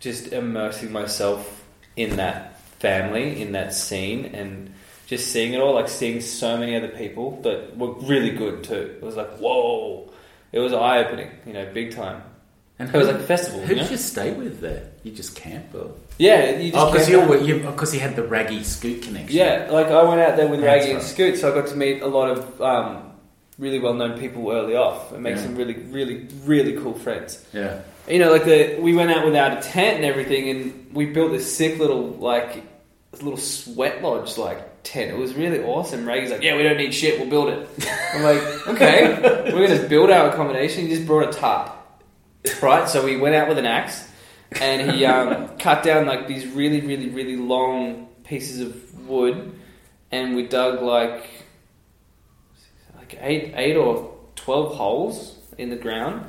just 0.00 0.32
immersing 0.32 0.92
myself 0.92 1.64
in 1.96 2.16
that 2.16 2.60
family, 2.60 3.40
in 3.40 3.52
that 3.52 3.72
scene, 3.72 4.26
and 4.26 4.74
just 5.06 5.32
seeing 5.32 5.54
it 5.54 5.60
all, 5.60 5.74
like 5.74 5.88
seeing 5.88 6.20
so 6.20 6.58
many 6.58 6.76
other 6.76 6.88
people 6.88 7.40
that 7.42 7.76
were 7.76 7.92
really 7.92 8.30
good 8.30 8.64
too. 8.64 8.96
It 8.96 9.02
was 9.02 9.16
like, 9.16 9.30
whoa! 9.38 10.10
It 10.52 10.58
was 10.58 10.74
eye 10.74 10.98
opening, 10.98 11.30
you 11.46 11.54
know, 11.54 11.70
big 11.72 11.92
time. 11.94 12.22
And 12.78 12.92
It 12.92 12.98
was 12.98 13.06
like 13.06 13.16
a 13.16 13.20
festival, 13.20 13.60
Who 13.60 13.74
you 13.74 13.80
did 13.82 13.90
you 13.92 13.96
stay 13.96 14.32
with 14.32 14.60
there? 14.60 14.88
You 15.04 15.12
just 15.12 15.36
camp 15.36 15.66
or? 15.74 15.92
Yeah, 16.18 16.58
you 16.58 16.72
just 16.72 16.82
Oh, 16.84 16.90
because 16.92 17.08
you 17.48 17.58
because 17.60 17.94
you 17.94 18.00
had 18.00 18.16
the 18.16 18.24
raggy 18.24 18.64
scoot 18.64 19.02
connection. 19.02 19.36
Yeah, 19.36 19.68
like 19.70 19.86
I 19.88 20.02
went 20.02 20.20
out 20.20 20.36
there 20.36 20.48
with 20.48 20.60
That's 20.60 20.80
Raggy 20.84 20.92
and. 20.94 21.02
Scoot, 21.02 21.38
so 21.38 21.52
I 21.52 21.54
got 21.54 21.68
to 21.68 21.76
meet 21.76 22.02
a 22.02 22.06
lot 22.08 22.30
of 22.30 22.60
um, 22.60 23.12
really 23.58 23.78
well 23.78 23.94
known 23.94 24.18
people 24.18 24.50
early 24.50 24.74
off 24.74 25.12
and 25.12 25.22
make 25.22 25.36
Yeah. 25.36 25.42
some 25.42 25.54
really, 25.56 25.74
really, 25.74 26.26
really 26.44 26.72
cool 26.80 26.94
friends. 26.94 27.44
yeah. 27.52 27.80
You 28.08 28.18
know, 28.18 28.30
like 28.32 28.44
the 28.44 28.76
we 28.80 28.92
went 28.94 29.10
out 29.12 29.24
without 29.24 29.56
a 29.56 29.62
tent 29.62 29.96
and 29.96 30.04
everything, 30.04 30.50
and 30.50 30.90
we 30.92 31.06
built 31.06 31.30
this 31.32 31.56
sick 31.56 31.78
little 31.78 32.08
like 32.10 32.62
this 33.12 33.22
little 33.22 33.38
sweat 33.38 34.02
lodge 34.02 34.36
like 34.36 34.82
tent. 34.82 35.10
It 35.10 35.16
was 35.16 35.32
really 35.34 35.60
awesome. 35.62 36.04
Raggy's 36.06 36.30
like, 36.30 36.42
"Yeah, 36.42 36.56
we 36.56 36.64
don't 36.64 36.76
need 36.76 36.92
shit. 36.92 37.18
We'll 37.18 37.30
build 37.30 37.48
it." 37.48 37.66
I'm 38.14 38.22
like, 38.22 38.68
"Okay, 38.68 39.52
we're 39.54 39.66
gonna 39.68 39.88
build 39.88 40.10
our 40.10 40.28
accommodation." 40.28 40.86
He 40.86 40.94
just 40.94 41.06
brought 41.06 41.28
a 41.30 41.32
tarp, 41.32 41.70
right? 42.62 42.88
So 42.88 43.04
we 43.04 43.16
went 43.16 43.34
out 43.34 43.48
with 43.48 43.58
an 43.58 43.66
axe, 43.66 44.06
and 44.60 44.90
he 44.92 45.04
um, 45.04 45.48
cut 45.58 45.82
down 45.82 46.06
like 46.06 46.26
these 46.28 46.46
really, 46.46 46.80
really, 46.80 47.08
really 47.10 47.36
long 47.36 48.08
pieces 48.24 48.60
of 48.60 49.06
wood, 49.06 49.58
and 50.10 50.36
we 50.36 50.46
dug 50.46 50.82
like 50.82 51.28
like 52.96 53.16
eight, 53.20 53.52
eight 53.56 53.76
or 53.76 54.14
twelve 54.36 54.74
holes 54.76 55.38
in 55.58 55.70
the 55.70 55.76
ground, 55.76 56.24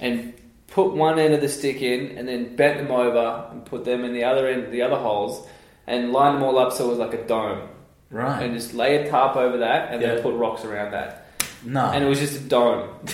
and 0.00 0.34
put 0.68 0.92
one 0.92 1.18
end 1.18 1.34
of 1.34 1.40
the 1.40 1.48
stick 1.48 1.80
in, 1.82 2.16
and 2.18 2.26
then 2.26 2.56
bent 2.56 2.78
them 2.78 2.90
over 2.90 3.48
and 3.52 3.64
put 3.64 3.84
them 3.84 4.04
in 4.04 4.12
the 4.12 4.24
other 4.24 4.46
end, 4.48 4.72
the 4.72 4.82
other 4.82 4.96
holes, 4.96 5.46
and 5.86 6.12
lined 6.12 6.36
them 6.36 6.42
all 6.42 6.58
up 6.58 6.72
so 6.72 6.86
it 6.86 6.88
was 6.88 6.98
like 6.98 7.14
a 7.14 7.24
dome, 7.26 7.68
Right. 8.10 8.42
and 8.42 8.54
just 8.54 8.74
lay 8.74 8.96
a 8.96 9.10
tarp 9.10 9.36
over 9.36 9.58
that, 9.58 9.92
and 9.92 10.02
Yeah. 10.02 10.14
then 10.14 10.22
put 10.22 10.34
rocks 10.34 10.64
around 10.64 10.92
that, 10.92 11.26
no. 11.64 11.84
and 11.86 12.04
it 12.04 12.08
was 12.08 12.18
just 12.18 12.36
a 12.36 12.40
dome. 12.44 12.88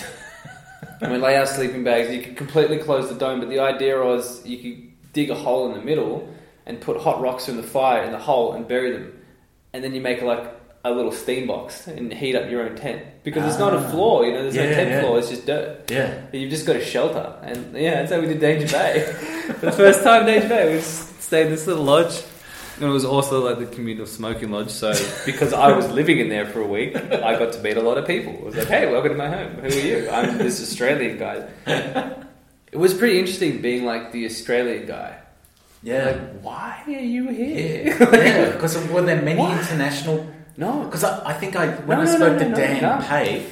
and 1.01 1.11
we 1.11 1.17
lay 1.17 1.35
our 1.37 1.45
sleeping 1.45 1.83
bags. 1.83 2.13
You 2.13 2.21
could 2.21 2.37
completely 2.37 2.77
close 2.77 3.09
the 3.09 3.15
dome, 3.15 3.39
but 3.39 3.49
the 3.49 3.59
idea 3.59 3.99
was 4.01 4.45
you 4.45 4.57
could 4.57 5.11
dig 5.13 5.29
a 5.29 5.35
hole 5.35 5.69
in 5.71 5.77
the 5.77 5.83
middle 5.83 6.33
and 6.65 6.79
put 6.79 6.97
hot 7.01 7.19
rocks 7.21 7.49
in 7.49 7.57
the 7.57 7.63
fire 7.63 8.03
in 8.03 8.11
the 8.11 8.19
hole 8.19 8.53
and 8.53 8.67
bury 8.67 8.91
them, 8.91 9.11
and 9.73 9.83
then 9.83 9.93
you 9.95 10.01
make 10.01 10.21
like 10.21 10.57
a 10.83 10.91
little 10.91 11.11
steam 11.11 11.45
box 11.45 11.85
and 11.87 12.11
heat 12.11 12.35
up 12.35 12.49
your 12.49 12.63
own 12.67 12.75
tent 12.75 13.03
because 13.23 13.45
it's 13.45 13.59
not 13.59 13.71
a 13.73 13.77
Ah. 13.77 13.89
floor. 13.91 14.25
You 14.25 14.33
know, 14.33 14.41
there's 14.43 14.55
Yeah, 14.55 14.65
no 14.69 14.73
tent 14.75 14.89
yeah. 14.89 14.99
floor. 15.01 15.19
It's 15.19 15.29
just 15.29 15.45
dirt. 15.45 15.91
yeah. 15.91 16.21
You've 16.31 16.49
just 16.49 16.65
got 16.65 16.75
a 16.75 16.83
shelter, 16.83 17.35
and 17.43 17.75
yeah, 17.75 17.95
that's 18.01 18.11
how 18.11 18.19
we 18.19 18.27
did 18.27 18.39
Danger 18.39 18.67
Bay. 18.67 19.01
For 19.59 19.65
the 19.67 19.71
first 19.71 20.03
time, 20.03 20.25
Danger 20.25 20.47
Bay, 20.49 20.73
we 20.75 20.81
stayed 20.81 21.45
in 21.47 21.51
this 21.51 21.67
little 21.67 21.83
lodge. 21.83 22.21
And 22.81 22.89
it 22.89 22.93
was 22.93 23.05
also 23.05 23.45
like 23.47 23.59
the 23.59 23.67
communal 23.75 24.07
smoking 24.07 24.49
lodge, 24.49 24.71
so 24.71 24.91
because 25.25 25.53
I 25.53 25.71
was 25.71 25.87
living 25.91 26.17
in 26.17 26.29
there 26.29 26.47
for 26.47 26.61
a 26.61 26.67
week, 26.67 26.95
I 26.95 27.37
got 27.37 27.53
to 27.53 27.59
meet 27.61 27.77
a 27.77 27.81
lot 27.81 27.99
of 27.99 28.07
people. 28.07 28.33
It 28.33 28.43
was 28.43 28.55
like, 28.55 28.67
hey, 28.67 28.91
welcome 28.91 29.11
to 29.11 29.17
my 29.17 29.29
home. 29.29 29.51
Who 29.57 29.67
are 29.67 29.69
you? 29.69 30.09
I'm 30.09 30.39
this 30.39 30.59
Australian 30.61 31.19
guy. 31.19 31.47
It 32.71 32.77
was 32.77 32.93
pretty 32.95 33.19
interesting 33.19 33.61
being 33.61 33.85
like 33.85 34.11
the 34.11 34.25
Australian 34.25 34.87
guy. 34.87 35.17
Yeah. 35.83 36.05
Like, 36.05 36.41
why 36.41 36.81
are 36.87 36.91
you 36.91 37.27
here? 37.29 37.95
yeah, 37.99 38.51
because 38.53 38.75
were 38.87 39.01
there 39.03 39.21
many 39.21 39.39
What? 39.39 39.59
international? 39.59 40.25
No, 40.57 40.83
Because 40.85 41.03
I, 41.03 41.29
I 41.29 41.33
think 41.33 41.55
I 41.55 41.67
when 41.85 41.97
No, 41.99 42.03
I 42.03 42.07
spoke 42.07 42.33
no, 42.33 42.39
to 42.39 42.45
no, 42.45 42.49
no, 42.49 42.55
Dan. 42.55 43.01
Pay, 43.03 43.45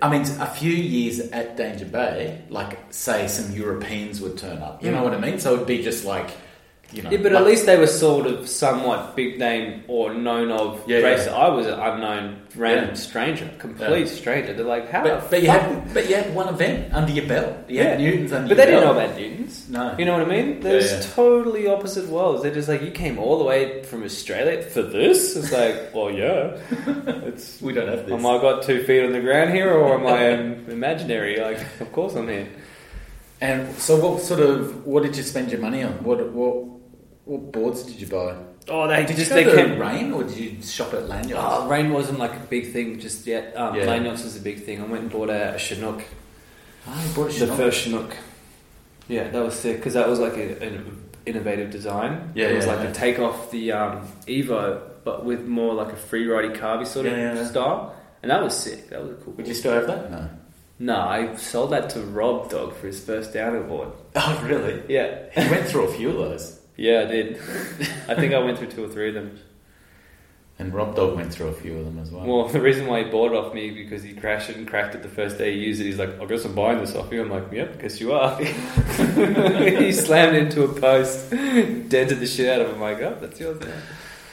I 0.00 0.08
mean 0.10 0.22
a 0.40 0.46
few 0.46 0.72
years 0.72 1.20
at 1.30 1.56
Danger 1.58 1.84
Bay, 1.84 2.42
like 2.48 2.78
say 2.90 3.28
some 3.28 3.52
Europeans 3.54 4.20
would 4.22 4.38
turn 4.38 4.58
up. 4.58 4.82
You 4.82 4.92
know 4.92 5.00
Mm. 5.00 5.04
what 5.04 5.14
I 5.14 5.18
mean? 5.20 5.38
So 5.40 5.54
it'd 5.54 5.66
be 5.66 5.82
just 5.82 6.04
like, 6.06 6.30
you 6.92 7.02
know, 7.02 7.10
Yeah, 7.10 7.18
but 7.18 7.32
like- 7.32 7.40
at 7.42 7.46
least 7.46 7.66
they 7.66 7.76
were 7.76 7.86
sort 7.88 8.26
of 8.26 8.48
somewhat 8.48 9.16
big 9.16 9.38
name 9.38 9.82
or 9.88 10.14
known 10.14 10.50
of 10.52 10.80
Yeah, 10.86 10.98
race. 10.98 11.26
yeah. 11.26 11.34
I 11.34 11.48
was 11.48 11.66
an 11.66 11.74
unknown 11.74 12.36
random 12.56 12.88
Yeah. 12.90 12.94
stranger, 12.94 13.50
complete 13.58 14.08
stranger. 14.08 14.52
They're 14.54 14.64
like, 14.64 14.88
how? 14.90 15.02
But, 15.02 15.28
but 15.30 15.42
you 15.42 15.48
fuck? 15.48 15.60
had 15.62 15.94
but 15.94 16.08
you 16.08 16.14
had 16.16 16.34
one 16.34 16.48
event 16.48 16.94
under 16.94 17.12
your 17.12 17.26
belt. 17.26 17.54
You 17.68 17.82
had 17.82 18.00
Yeah. 18.00 18.06
Newtons 18.10 18.32
under 18.32 18.48
But 18.48 18.56
your 18.56 18.66
they 18.66 18.72
didn't 18.72 18.84
know 18.86 18.92
about 19.04 19.18
Newtons. 19.18 19.66
No. 19.68 19.94
You 19.98 20.04
know 20.04 20.12
what 20.18 20.22
I 20.22 20.30
mean? 20.36 20.60
There's 20.60 20.92
yeah. 20.92 21.00
totally 21.14 21.66
opposite 21.66 22.06
worlds. 22.08 22.42
They're 22.42 22.54
just 22.54 22.68
like, 22.68 22.82
you 22.82 22.92
came 22.92 23.18
all 23.18 23.36
the 23.38 23.44
way 23.44 23.82
from 23.82 24.04
Australia 24.04 24.62
for 24.62 24.82
this? 24.82 25.36
It's 25.36 25.52
like, 25.52 25.90
well, 25.94 26.10
yeah. 26.10 26.56
It's, 27.26 27.60
We 27.60 27.72
don't 27.72 27.88
have 27.88 28.06
this. 28.06 28.12
am 28.12 28.24
I 28.24 28.38
got 28.38 28.62
two 28.62 28.84
feet 28.84 29.04
on 29.04 29.12
the 29.12 29.20
ground 29.20 29.50
here 29.52 29.70
or 29.72 29.94
am 29.98 30.06
I 30.06 30.32
um, 30.34 30.64
imaginary? 30.70 31.38
Like, 31.40 31.58
of 31.80 31.90
course 31.92 32.14
I'm 32.14 32.28
here. 32.28 32.46
And 33.40 33.76
so, 33.76 33.96
what 34.00 34.22
sort 34.22 34.40
of 34.40 34.86
what 34.86 35.02
did 35.02 35.14
you 35.14 35.22
spend 35.22 35.50
your 35.52 35.60
money 35.60 35.82
on? 35.82 35.92
What 36.02 36.26
what 36.32 36.64
what 37.26 37.52
boards 37.52 37.82
did 37.82 38.00
you 38.00 38.06
buy? 38.06 38.34
Oh, 38.68 38.88
they 38.88 39.04
Did 39.06 39.16
just, 39.16 39.30
you 39.30 39.36
they 39.36 39.44
go 39.44 39.54
to 39.54 39.62
came. 39.64 39.78
Rayne 39.78 40.12
or 40.12 40.24
did 40.24 40.36
you 40.36 40.60
shop 40.62 40.92
at 40.94 41.04
Landyachtz? 41.04 41.34
Oh, 41.36 41.68
Rayne 41.68 41.92
wasn't 41.92 42.18
like 42.18 42.34
a 42.34 42.40
big 42.40 42.72
thing 42.72 42.98
just 42.98 43.24
yet. 43.26 43.56
Um, 43.56 43.76
Yeah. 43.76 43.86
Landyachtz 43.86 44.24
was 44.24 44.36
a 44.36 44.40
big 44.40 44.64
thing. 44.64 44.80
I 44.80 44.84
went 44.86 45.02
and 45.02 45.10
bought 45.12 45.28
a, 45.30 45.54
a 45.54 45.58
Chinook. 45.58 46.02
Oh, 46.88 47.04
you 47.08 47.14
bought 47.14 47.26
a 47.30 47.32
The 47.32 47.38
Chinook. 47.46 47.56
first 47.56 47.80
Chinook. 47.82 48.16
Yeah, 49.08 49.28
that 49.28 49.40
was 49.44 49.54
sick 49.54 49.76
because 49.76 49.94
that 49.94 50.08
was 50.08 50.18
like 50.18 50.32
a, 50.36 50.60
an 50.64 51.00
innovative 51.26 51.70
design. 51.70 52.32
Yeah, 52.34 52.46
it 52.48 52.56
was 52.56 52.66
yeah, 52.66 52.72
like 52.74 52.82
yeah. 52.84 52.90
a 52.90 52.94
take 52.94 53.18
off 53.20 53.50
the 53.52 53.70
um, 53.72 54.08
Evo, 54.26 54.80
but 55.04 55.24
with 55.24 55.44
more 55.46 55.74
like 55.74 55.92
a 55.92 55.96
free 55.96 56.26
ridey 56.26 56.56
carby 56.56 56.86
sort 56.88 57.06
of 57.06 57.12
Yeah, 57.12 57.34
yeah, 57.34 57.34
yeah. 57.40 57.46
style, 57.46 57.94
and 58.22 58.30
that 58.32 58.42
was 58.42 58.56
sick. 58.58 58.88
That 58.90 59.02
was 59.02 59.12
a 59.12 59.14
cool. 59.14 59.34
Would 59.34 59.46
you 59.46 59.54
still 59.54 59.74
have 59.74 59.86
that? 59.86 60.10
No. 60.10 60.28
No, 60.78 61.00
I 61.00 61.36
sold 61.36 61.70
that 61.70 61.88
to 61.90 62.00
Rob 62.00 62.50
Dog 62.50 62.74
for 62.74 62.88
his 62.88 63.02
first 63.02 63.32
downhill 63.32 63.62
board. 63.62 63.88
Oh, 64.16 64.44
really? 64.44 64.82
Yeah, 64.88 65.26
He 65.32 65.48
went 65.50 65.66
through 65.68 65.84
a 65.84 65.92
few 65.92 66.10
of 66.10 66.16
those. 66.16 66.60
Yeah, 66.76 67.00
I 67.00 67.04
did. 67.06 67.36
I 68.08 68.14
think 68.14 68.34
I 68.34 68.38
went 68.38 68.58
through 68.58 68.68
two 68.70 68.84
or 68.84 68.88
three 68.88 69.08
of 69.08 69.14
them. 69.14 69.38
And 70.58 70.72
Rob 70.72 70.96
Dog 70.96 71.16
went 71.16 71.30
through 71.34 71.48
a 71.48 71.52
few 71.52 71.76
of 71.76 71.84
them 71.84 71.98
as 71.98 72.10
well. 72.10 72.24
Well, 72.24 72.48
the 72.48 72.62
reason 72.62 72.86
why 72.86 73.04
he 73.04 73.10
bought 73.10 73.32
it 73.32 73.36
off 73.36 73.52
me 73.52 73.70
because 73.72 74.02
he 74.02 74.14
crashed 74.14 74.48
it 74.48 74.56
and 74.56 74.66
cracked 74.66 74.94
it 74.94 75.02
the 75.02 75.08
first 75.08 75.36
day 75.36 75.52
he 75.52 75.58
used 75.58 75.82
it. 75.82 75.84
He's 75.84 75.98
like, 75.98 76.18
"I 76.18 76.24
guess 76.24 76.46
I'm 76.46 76.54
buying 76.54 76.78
this 76.80 76.94
off 76.94 77.12
you." 77.12 77.20
I'm 77.20 77.28
like, 77.28 77.52
"Yep, 77.52 77.82
guess 77.82 78.00
you 78.00 78.12
are." 78.14 78.38
he 78.42 79.92
slammed 79.92 80.34
into 80.36 80.64
a 80.64 80.68
post, 80.80 81.28
dented 81.30 82.20
the 82.20 82.26
shit 82.26 82.48
out 82.48 82.62
of 82.62 82.68
him. 82.68 82.76
I'm 82.76 82.80
like, 82.80 83.02
"Oh, 83.02 83.18
that's 83.20 83.38
yours 83.38 83.60
now." 83.60 83.72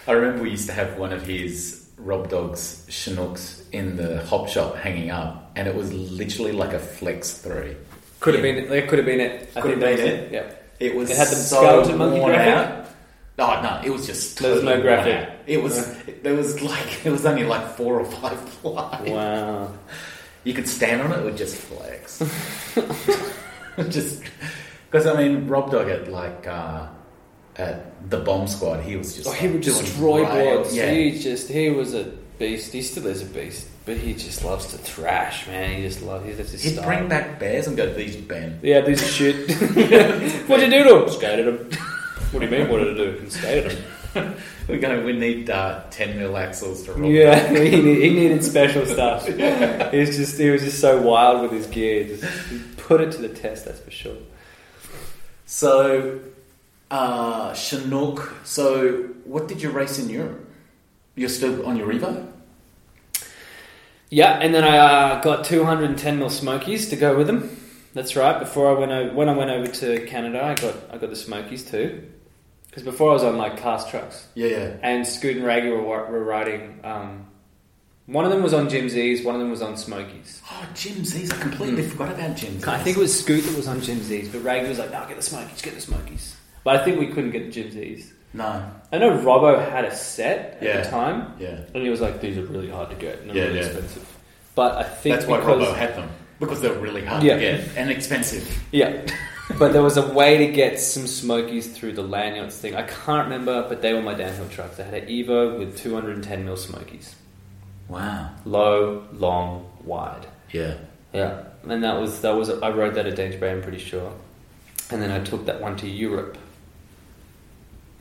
I 0.08 0.12
remember 0.14 0.44
we 0.44 0.52
used 0.52 0.68
to 0.68 0.74
have 0.74 0.98
one 0.98 1.12
of 1.12 1.24
his 1.26 1.90
Rob 1.98 2.30
Dog's 2.30 2.86
Chinooks 2.90 3.64
in 3.74 3.98
the 3.98 4.24
hop 4.26 4.48
shop 4.48 4.78
hanging 4.78 5.10
up, 5.12 5.52
and 5.58 5.68
it 5.68 5.76
was 5.76 5.92
literally 5.94 6.54
like 6.54 6.72
a 6.74 6.80
Flex 6.80 7.34
3. 7.40 7.76
Could 8.22 8.36
have 8.36 8.46
Yeah. 8.46 8.62
been. 8.62 8.72
It 8.72 8.88
could 8.88 9.00
have 9.00 9.06
been 9.06 9.20
it. 9.20 9.50
I 9.58 9.62
Could 9.62 9.72
think 9.74 9.84
have 9.84 9.98
that 9.98 10.06
been 10.06 10.24
was 10.24 10.32
Yeah. 10.32 10.54
It 10.86 10.96
was 10.96 11.10
It 11.10 11.18
had 11.18 11.28
the 11.28 11.36
so 11.36 11.58
skeleton 11.58 11.98
monkey 11.98 12.20
worn 12.20 12.34
graphic? 12.34 12.54
out. 12.54 12.80
Oh 13.40 13.62
no, 13.64 13.82
it 13.86 13.90
was 13.90 14.06
just 14.06 14.40
There 14.40 14.52
was 14.54 14.64
no 14.64 14.76
totally 14.76 14.88
worn 14.88 15.04
graphic. 15.04 15.30
out. 15.30 15.36
It 15.48 15.64
was 15.64 15.76
there 16.24 16.36
was 16.36 16.62
like 16.62 17.06
it 17.06 17.12
was 17.12 17.26
only 17.26 17.46
like 17.46 17.66
four 17.78 18.00
or 18.00 18.06
five 18.06 18.38
ply. 18.62 19.02
Wow. 19.08 19.72
You 20.44 20.54
could 20.54 20.68
stand 20.68 21.02
on 21.02 21.12
it, 21.14 21.20
it 21.20 21.24
would 21.24 21.38
just 21.38 21.56
flex. 21.56 22.20
just 23.90 24.22
Because 24.90 25.08
I 25.08 25.14
mean, 25.18 25.48
Rob 25.48 25.72
Dog 25.72 25.90
at 25.90 26.12
like 26.12 26.46
uh, 26.48 26.88
at 27.56 28.10
the 28.10 28.18
Bomb 28.20 28.48
Squad, 28.48 28.82
he 28.84 28.96
was 28.98 29.16
just 29.16 29.28
Oh, 29.28 29.32
he 29.32 29.48
would 29.48 29.62
destroy 29.62 30.26
boards. 30.26 30.76
Yeah, 30.76 30.92
He 30.92 31.18
just 31.20 31.50
he 31.50 31.70
was 31.70 31.94
a 31.94 32.04
beast. 32.40 32.74
He 32.74 32.82
still 32.82 33.08
is 33.08 33.22
a 33.22 33.26
beast, 33.26 33.68
but 33.86 33.98
he 33.98 34.14
just 34.14 34.44
loves 34.46 34.68
to 34.68 34.78
thrash, 34.78 35.46
man. 35.48 35.76
He 35.78 35.84
just 35.84 36.02
loves. 36.02 36.26
He, 36.26 36.32
that's 36.34 36.52
his 36.52 36.64
he'd 36.64 36.82
bring 36.84 37.08
back 37.10 37.40
bears 37.40 37.68
and 37.68 37.76
go, 37.76 37.94
"These 37.94 38.16
Ben." 38.18 38.60
Yeah, 38.62 38.82
these 38.82 39.02
are 39.02 39.06
shit. 39.06 39.50
What'd 40.48 40.72
you 40.72 40.72
do 40.72 40.84
to 40.84 41.04
him? 41.04 41.10
Skated 41.10 41.48
him. 41.48 41.58
What 42.32 42.40
do 42.40 42.46
you 42.46 42.52
mean? 42.52 42.70
What 42.70 42.78
did 42.80 42.94
I 42.94 42.98
do? 42.98 43.30
Skated 43.30 43.72
him. 43.74 43.84
We're 44.68 44.80
going. 44.80 45.04
We 45.04 45.14
need 45.14 45.50
uh, 45.50 45.84
ten 45.90 46.18
mil 46.18 46.38
axles 46.38 46.84
to 46.84 46.94
roll. 46.94 47.10
Yeah, 47.12 47.48
he, 47.54 47.82
need- 47.82 48.02
he 48.04 48.10
needed 48.14 48.44
special 48.44 48.86
stuff. 48.86 49.26
He 49.28 49.34
was 50.00 50.16
just 50.16 50.38
he 50.40 50.50
was 50.50 50.62
just 50.64 50.80
so 50.80 51.02
wild 51.02 51.42
with 51.42 51.52
his 51.52 51.68
gear. 51.68 52.06
Just 52.06 52.24
he 52.50 52.60
put 52.78 53.02
it 53.02 53.12
to 53.14 53.22
the 53.22 53.30
test. 53.30 53.66
That's 53.66 53.80
for 53.80 53.92
sure. 53.92 54.16
So, 55.46 56.20
uh, 56.90 57.54
Chinook. 57.54 58.34
So, 58.44 59.10
what 59.26 59.48
did 59.48 59.62
you 59.62 59.70
race 59.72 60.00
in 60.00 60.10
Europe? 60.10 60.48
You're 61.16 61.30
still 61.30 61.66
on 61.66 61.76
your 61.76 61.92
Evo. 61.94 62.32
Yeah, 64.14 64.38
and 64.40 64.54
then 64.54 64.64
I 64.64 64.78
uh, 64.78 65.22
got 65.22 65.44
210 65.44 66.20
mil 66.20 66.30
Smokies 66.30 66.90
to 66.90 66.96
go 66.96 67.18
with 67.18 67.26
them. 67.26 67.60
That's 67.96 68.16
right. 68.16 68.38
Before 68.38 68.70
I 68.70 68.80
went 68.80 68.92
over, 68.92 69.12
when 69.16 69.28
I 69.28 69.36
went 69.36 69.50
over 69.50 69.68
to 69.68 70.06
Canada, 70.06 70.44
I 70.44 70.54
got 70.54 70.76
I 70.92 71.00
got 71.00 71.10
the 71.10 71.16
Smokies 71.16 71.64
too. 71.70 72.12
Because 72.68 72.84
before 72.84 73.10
I 73.10 73.14
was 73.14 73.24
on 73.24 73.38
like 73.38 73.58
cast 73.58 73.90
trucks, 73.90 74.28
Yeah, 74.36 74.48
yeah. 74.50 74.76
and 74.84 75.08
Scoot 75.08 75.38
and 75.38 75.46
Raggy 75.46 75.70
were, 75.70 75.82
were 75.82 76.24
riding. 76.24 76.80
Um, 76.84 77.26
one 78.06 78.24
of 78.26 78.30
them 78.32 78.44
was 78.44 78.54
on 78.54 78.70
Jim 78.70 78.88
Z's, 78.88 79.24
one 79.26 79.34
of 79.34 79.42
them 79.42 79.50
was 79.50 79.64
on 79.64 79.78
Smokies. 79.78 80.44
Oh, 80.52 80.68
Jim 80.76 81.04
Z's. 81.04 81.32
I 81.32 81.38
completely 81.38 81.82
forgot 81.82 82.12
about 82.12 82.36
Jim 82.38 82.54
Z's. 82.54 82.68
I 82.68 82.78
think 82.78 82.98
it 82.98 83.00
was 83.00 83.20
Scoot 83.20 83.44
that 83.46 83.58
was 83.58 83.68
on 83.68 83.82
Jim 83.82 84.00
Z's, 84.04 84.30
but 84.30 84.44
Raggy 84.44 84.70
was 84.70 84.78
like, 84.78 84.92
"No, 84.92 85.04
get 85.08 85.18
the 85.18 85.24
Smokies, 85.24 85.62
get 85.64 85.74
the 85.74 85.82
Smokies." 85.82 86.36
But 86.64 86.76
I 86.76 86.86
think 86.86 87.00
we 87.00 87.08
couldn't 87.08 87.32
get 87.32 87.46
the 87.46 87.52
Jim 87.52 87.72
Z's. 87.72 88.13
No. 88.34 88.64
I 88.92 88.98
know 88.98 89.12
Robbo 89.18 89.70
had 89.70 89.86
a 89.86 89.96
set 89.96 90.58
at 90.60 90.64
Yeah. 90.64 90.82
the 90.82 90.90
time, 90.90 91.34
Yeah. 91.40 91.58
and 91.74 91.84
he 91.84 91.90
was 91.90 92.02
like, 92.02 92.20
"These 92.22 92.38
are 92.38 92.44
really 92.44 92.70
hard 92.70 92.90
to 92.90 92.96
get 92.96 93.20
and 93.22 93.30
they're 93.30 93.38
Yeah, 93.38 93.44
really 93.46 93.60
yeah. 93.60 93.66
expensive." 93.66 94.18
But 94.56 94.76
I 94.78 94.84
think 94.84 95.16
That's 95.16 95.28
why 95.28 95.38
because 95.40 95.68
Robbo 95.68 95.76
had 95.76 95.96
them 95.96 96.10
because 96.40 96.62
they're 96.62 96.74
really 96.74 97.06
hard 97.06 97.24
Yeah. 97.24 97.36
to 97.36 97.40
get 97.42 97.62
and 97.78 97.90
expensive. 97.92 98.48
Yeah. 98.72 99.02
but 99.60 99.74
there 99.74 99.82
was 99.84 99.98
a 99.98 100.08
way 100.14 100.38
to 100.46 100.48
get 100.52 100.80
some 100.80 101.06
Smokies 101.08 101.68
through 101.78 101.94
the 101.94 102.04
Landyachtz 102.04 102.54
thing. 102.54 102.76
I 102.76 102.84
can't 102.84 103.26
remember, 103.26 103.66
but 103.68 103.82
they 103.82 103.94
were 103.94 104.02
my 104.02 104.14
downhill 104.14 104.48
trucks. 104.50 104.80
I 104.80 104.84
had 104.84 104.94
an 104.94 105.06
Evo 105.08 105.58
with 105.60 105.78
210 105.78 106.46
mil 106.46 106.58
Smokies. 106.58 107.16
Wow. 107.90 108.30
Low, 108.46 109.04
long, 109.14 109.66
wide. 109.84 110.26
Yeah. 110.52 110.76
Yeah. 111.14 111.44
And 111.68 111.84
that 111.84 112.00
was, 112.00 112.22
that 112.22 112.36
was, 112.36 112.50
I 112.50 112.70
rode 112.70 112.96
that 112.96 113.06
at 113.06 113.16
Danger 113.16 113.38
Bay, 113.38 113.52
I'm 113.52 113.62
pretty 113.62 113.80
sure. 113.80 114.12
And 114.92 115.02
then 115.02 115.12
I 115.12 115.20
took 115.24 115.46
that 115.46 115.62
one 115.62 115.76
to 115.78 115.88
Europe. 115.88 116.38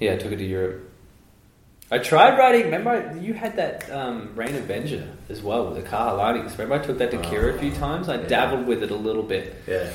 Yeah, 0.03 0.15
I 0.15 0.17
took 0.17 0.33
it 0.33 0.37
to 0.39 0.45
Europe. 0.45 0.89
I 1.91 1.99
tried 1.99 2.39
riding, 2.39 2.65
remember 2.65 2.91
I, 2.91 3.15
you 3.19 3.35
had 3.35 3.57
that 3.57 3.91
um, 3.91 4.33
Rayne 4.35 4.55
Avenger 4.57 5.07
as 5.29 5.43
well 5.43 5.67
with 5.67 5.83
the 5.83 5.89
car 5.89 6.17
linings. 6.17 6.53
Remember 6.59 6.75
I 6.83 6.87
took 6.87 6.99
that 6.99 7.11
to 7.11 7.19
Oh, 7.19 7.23
Keira 7.23 7.55
a 7.55 7.59
few 7.59 7.71
times? 7.73 8.09
I 8.09 8.15
yeah. 8.21 8.27
dabbled 8.29 8.67
with 8.67 8.83
it 8.83 8.91
a 8.91 8.97
little 8.97 9.23
bit. 9.23 9.57
Yeah. 9.67 9.91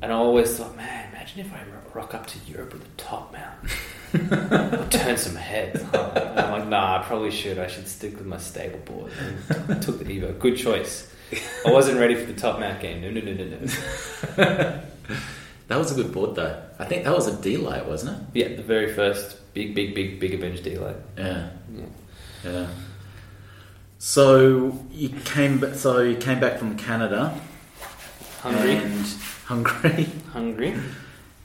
And 0.00 0.10
I 0.10 0.16
always 0.16 0.56
thought, 0.56 0.74
man, 0.76 1.10
imagine 1.12 1.40
if 1.40 1.52
I 1.52 1.62
rock 1.94 2.14
up 2.14 2.26
to 2.28 2.38
Europe 2.50 2.72
with 2.72 2.82
a 2.84 2.88
top 2.96 3.32
mount. 3.32 3.58
I'll 4.80 4.88
turn 4.88 5.16
some 5.18 5.36
heads. 5.36 5.82
huh? 5.82 6.12
And 6.14 6.40
I'm 6.40 6.50
like, 6.60 6.68
nah, 6.68 7.00
I 7.00 7.02
probably 7.04 7.30
should. 7.30 7.58
I 7.58 7.66
should 7.66 7.88
stick 7.88 8.16
with 8.16 8.26
my 8.26 8.38
stable 8.38 8.78
board. 8.80 9.12
I 9.68 9.74
took 9.74 9.98
the 9.98 10.04
Evo. 10.06 10.38
Good 10.38 10.56
choice. 10.56 11.12
I 11.66 11.72
wasn't 11.72 11.98
ready 11.98 12.14
for 12.14 12.24
the 12.32 12.38
top 12.40 12.58
mount 12.58 12.80
game. 12.80 13.02
No, 13.02 13.10
no, 13.10 13.20
no, 13.20 13.32
no, 13.34 13.58
no. 14.38 14.80
That 15.68 15.78
was 15.78 15.90
a 15.92 15.94
good 15.94 16.12
board 16.12 16.34
though. 16.34 16.62
I 16.78 16.84
think 16.84 17.04
that 17.04 17.14
was 17.14 17.26
a 17.26 17.40
D 17.40 17.56
light, 17.56 17.86
wasn't 17.86 18.18
it? 18.18 18.26
Yeah, 18.50 18.56
the 18.56 18.62
very 18.62 18.92
first 18.92 19.38
big, 19.54 19.74
big, 19.74 19.94
big, 19.94 20.20
big 20.20 20.34
Avenge 20.34 20.62
delay. 20.62 20.94
Yeah. 21.16 21.50
Yeah. 21.74 21.84
Yeah. 22.44 22.66
So 23.98 24.78
you 24.92 25.08
came. 25.24 25.74
So 25.74 26.00
you 26.00 26.16
came 26.16 26.40
back 26.40 26.58
from 26.58 26.76
Canada. 26.76 27.38
Hungry. 28.40 28.76
And 28.76 29.06
Hungary. 29.46 30.06
Hungry. 30.32 30.74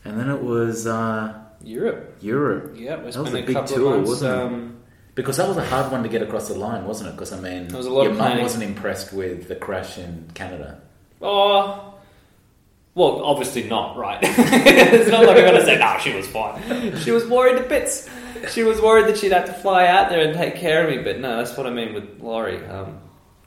And 0.06 0.20
then 0.20 0.30
it 0.30 0.42
was 0.44 0.86
uh, 0.88 1.34
Europe. 1.64 2.18
Europe. 2.22 2.74
Yeah, 2.78 2.98
That 2.98 3.06
was 3.06 3.16
a 3.16 3.22
a, 3.38 3.42
big 3.44 3.56
couple 3.56 3.76
tour, 3.76 3.90
of 3.92 3.96
months. 3.98 4.10
wasn't 4.10 4.34
it? 4.34 4.44
um, 4.44 4.78
Because 5.16 5.38
that 5.38 5.48
was 5.48 5.58
a 5.58 5.66
hard 5.66 5.92
one 5.92 6.04
to 6.04 6.10
get 6.10 6.22
across 6.22 6.48
the 6.48 6.56
line, 6.56 6.86
wasn't 6.86 7.10
it? 7.10 7.12
Because 7.14 7.32
I 7.32 7.40
mean, 7.40 7.68
There 7.68 7.78
was 7.78 7.86
a 7.86 7.92
lot 7.92 8.04
your 8.04 8.14
mum 8.14 8.42
wasn't 8.42 8.64
impressed 8.64 9.14
with 9.14 9.48
the 9.48 9.56
crash 9.56 9.98
in 9.98 10.30
Canada. 10.34 10.82
Oh, 11.22 11.89
well, 12.96 13.24
obviously 13.24 13.64
not, 13.64 13.98
right? 13.98 14.20
it's 14.22 15.10
not 15.10 15.26
like 15.26 15.38
I'm 15.38 15.44
going 15.44 15.56
to 15.56 15.66
say, 15.66 15.78
no, 15.78 15.98
she 16.00 16.14
was 16.14 16.28
fine. 16.28 16.98
She 17.00 17.12
was 17.12 17.26
worried 17.28 17.62
to 17.62 17.68
bits. 17.70 18.10
She 18.52 18.64
was 18.64 18.82
worried 18.82 19.08
that 19.08 19.18
she'd 19.18 19.32
have 19.32 19.46
to 19.46 19.54
fly 19.54 19.88
out 19.88 20.10
there 20.10 20.22
and 20.22 20.34
take 20.38 20.56
care 20.56 20.88
of 20.88 20.96
me, 20.96 21.02
but 21.04 21.20
no, 21.20 21.38
that's 21.38 21.56
what 21.58 21.68
I 21.68 21.70
mean 21.72 21.94
with 21.94 22.20
Laurie. 22.22 22.66
Um, 22.66 23.00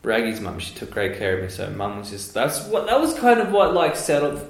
Raggy's 0.03 0.41
mum, 0.41 0.59
she 0.59 0.75
took 0.75 0.91
great 0.91 1.17
care 1.19 1.37
of 1.37 1.43
me, 1.45 1.49
so 1.49 1.69
mum 1.71 1.99
was 1.99 2.11
just, 2.11 2.35
that's 2.35 2.65
what, 2.67 2.87
that 2.87 3.01
was 3.01 3.15
kind 3.15 3.41
of 3.41 3.53
what, 3.53 3.73
like, 3.75 3.97
settled 3.97 4.41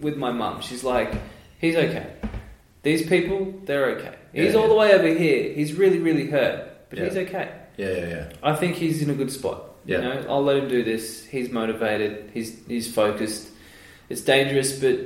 with 0.00 0.16
my 0.16 0.30
mum. 0.32 0.60
She's 0.62 0.82
like, 0.84 1.12
he's 1.58 1.76
okay. 1.76 2.10
These 2.82 3.06
people, 3.08 3.54
they're 3.64 3.86
okay. 3.96 4.14
He's 4.32 4.52
Yeah, 4.52 4.58
all 4.58 4.62
yeah. 4.62 4.68
the 4.68 4.74
way 4.74 4.92
over 4.92 5.08
here. 5.08 5.52
He's 5.54 5.74
really, 5.74 5.98
really 5.98 6.26
hurt, 6.26 6.88
but 6.90 6.98
Yeah. 6.98 7.04
he's 7.06 7.16
okay. 7.16 7.50
Yeah, 7.76 7.88
yeah, 7.90 8.06
yeah. 8.08 8.32
I 8.42 8.54
think 8.54 8.76
he's 8.76 9.02
in 9.02 9.10
a 9.10 9.14
good 9.14 9.30
spot. 9.32 9.62
Yeah. 9.86 9.98
You 9.98 10.02
know, 10.04 10.26
I'll 10.28 10.42
let 10.42 10.56
him 10.56 10.68
do 10.68 10.82
this. 10.84 11.24
He's 11.26 11.50
motivated. 11.50 12.30
He's 12.32 12.56
he's 12.66 12.92
focused. 12.92 13.48
It's 14.08 14.20
dangerous, 14.22 14.78
but 14.78 14.98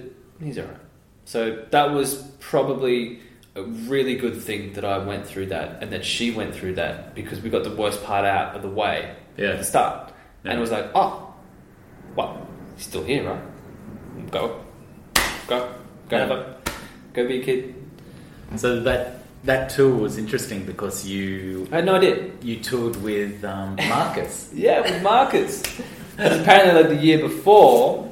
he's 0.42 0.59
alright. 0.59 0.76
So 1.24 1.64
that 1.70 1.92
was 1.92 2.22
probably 2.40 3.20
a 3.55 3.62
really 3.62 4.14
good 4.16 4.40
thing 4.40 4.72
that 4.74 4.84
I 4.84 4.99
went 4.99 5.26
through 5.26 5.46
that, 5.46 5.82
and 5.82 5.92
that 5.92 6.05
she 6.05 6.30
went 6.30 6.55
through 6.55 6.74
that 6.76 7.14
because 7.14 7.40
we 7.40 7.51
got 7.51 7.64
the 7.64 7.74
worst 7.74 8.03
part 8.05 8.24
out 8.24 8.55
of 8.55 8.62
the 8.62 8.68
way 8.68 9.14
at 9.36 9.59
the 9.59 9.64
start, 9.64 10.12
Yeah. 10.44 10.51
and 10.53 10.59
it 10.59 10.61
was 10.61 10.70
like, 10.70 10.90
oh, 10.94 11.32
what? 12.14 12.36
He's 12.76 12.86
still 12.86 13.05
here, 13.05 13.24
right? 13.28 14.30
Go, 14.30 14.61
go, 15.46 15.72
go, 16.09 16.16
Yeah. 16.16 16.18
have 16.26 16.30
a, 16.30 16.57
go 17.12 17.26
be 17.28 17.40
a 17.40 17.44
kid. 17.44 17.74
So 18.57 18.80
that 18.80 19.14
that 19.44 19.70
tour 19.70 19.94
was 19.94 20.18
interesting 20.18 20.64
because 20.64 21.07
you 21.07 21.68
I 21.70 21.76
had 21.76 21.84
no 21.84 21.96
idea. 21.96 22.30
you 22.42 22.57
toured 22.61 22.96
with 23.03 23.44
um, 23.44 23.76
Marcus. 23.76 24.51
Yeah, 24.55 24.80
with 24.80 25.03
Marcus. 25.03 25.62
Apparently, 26.18 26.74
like 26.82 26.88
the 26.88 26.96
year 27.05 27.18
before, 27.18 28.07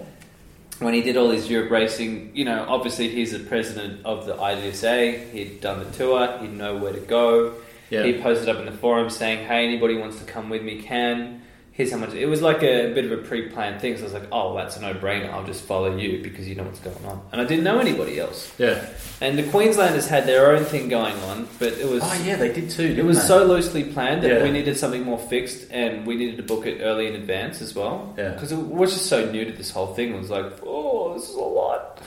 when 0.79 0.95
he 0.95 1.03
did 1.03 1.17
all 1.17 1.31
his 1.31 1.49
Europe 1.49 1.71
racing, 1.71 2.33
you 2.35 2.45
know, 2.45 2.67
obviously 2.69 3.09
he's 3.09 3.33
the 3.33 3.39
president 3.39 4.05
of 4.05 4.27
the 4.27 4.35
IGSA. 4.35 5.31
He'd 5.31 5.61
done 5.61 5.79
the 5.85 5.91
tour. 5.93 6.39
He'd 6.39 6.53
know 6.53 6.77
where 6.77 6.93
to 6.93 7.01
go. 7.01 7.55
Yeah. 7.89 8.03
He 8.03 8.21
posted 8.21 8.49
up 8.49 8.59
in 8.59 8.67
the 8.67 8.73
forum 8.73 9.09
saying, 9.11 9.47
"Hey, 9.47 9.65
anybody 9.65 9.97
wants 9.97 10.19
to 10.19 10.25
come 10.25 10.51
with 10.51 10.63
me 10.63 10.83
can." 10.83 11.43
Here's 11.77 11.91
how 11.93 11.99
much. 11.99 12.15
It 12.15 12.25
was 12.25 12.41
like 12.41 12.63
a, 12.63 12.91
bit 12.95 13.05
of 13.05 13.13
a 13.13 13.19
pre-planned 13.19 13.83
thing. 13.83 13.97
So 13.97 14.01
I 14.01 14.05
was 14.05 14.13
like, 14.15 14.29
"Oh, 14.33 14.57
that's 14.57 14.79
a 14.79 14.81
no-brainer. 14.81 15.31
I'll 15.31 15.45
just 15.45 15.63
follow 15.63 15.95
you 15.95 16.23
because 16.23 16.49
you 16.49 16.55
know 16.55 16.63
what's 16.63 16.79
going 16.81 17.05
on." 17.05 17.21
And 17.33 17.41
I 17.41 17.45
didn't 17.45 17.65
know 17.65 17.79
anybody 17.79 18.19
else. 18.19 18.51
yeah. 18.57 18.87
And 19.21 19.39
the 19.39 19.43
Queenslanders 19.43 20.09
had 20.09 20.27
their 20.27 20.53
own 20.57 20.65
thing 20.65 20.89
going 20.89 21.15
on, 21.25 21.47
but 21.59 21.75
it 21.75 21.87
was 21.87 22.03
Oh 22.03 22.23
yeah, 22.25 22.37
they 22.37 22.51
did 22.51 22.71
too. 22.71 22.95
it 22.97 23.05
was 23.05 23.21
they? 23.21 23.29
so 23.29 23.45
loosely 23.45 23.85
planned 23.85 24.23
that 24.23 24.31
Yeah. 24.39 24.43
we 24.43 24.51
needed 24.53 24.79
something 24.79 25.03
more 25.03 25.19
fixed, 25.19 25.71
and 25.71 26.07
we 26.07 26.17
needed 26.17 26.39
to 26.39 26.43
book 26.43 26.65
it 26.65 26.81
early 26.81 27.09
in 27.09 27.15
advance 27.15 27.61
as 27.61 27.75
well. 27.75 28.15
Yeah. 28.17 28.31
because 28.31 28.53
it 28.53 28.57
was 28.59 28.95
just 28.95 29.07
so 29.07 29.31
new 29.31 29.45
to 29.45 29.53
this 29.53 29.71
whole 29.71 29.89
thing. 29.95 30.15
It 30.15 30.19
was 30.19 30.31
like, 30.31 30.47
oh, 30.65 31.13
this 31.13 31.29
is 31.29 31.35
a 31.35 31.41
lot. 31.41 32.01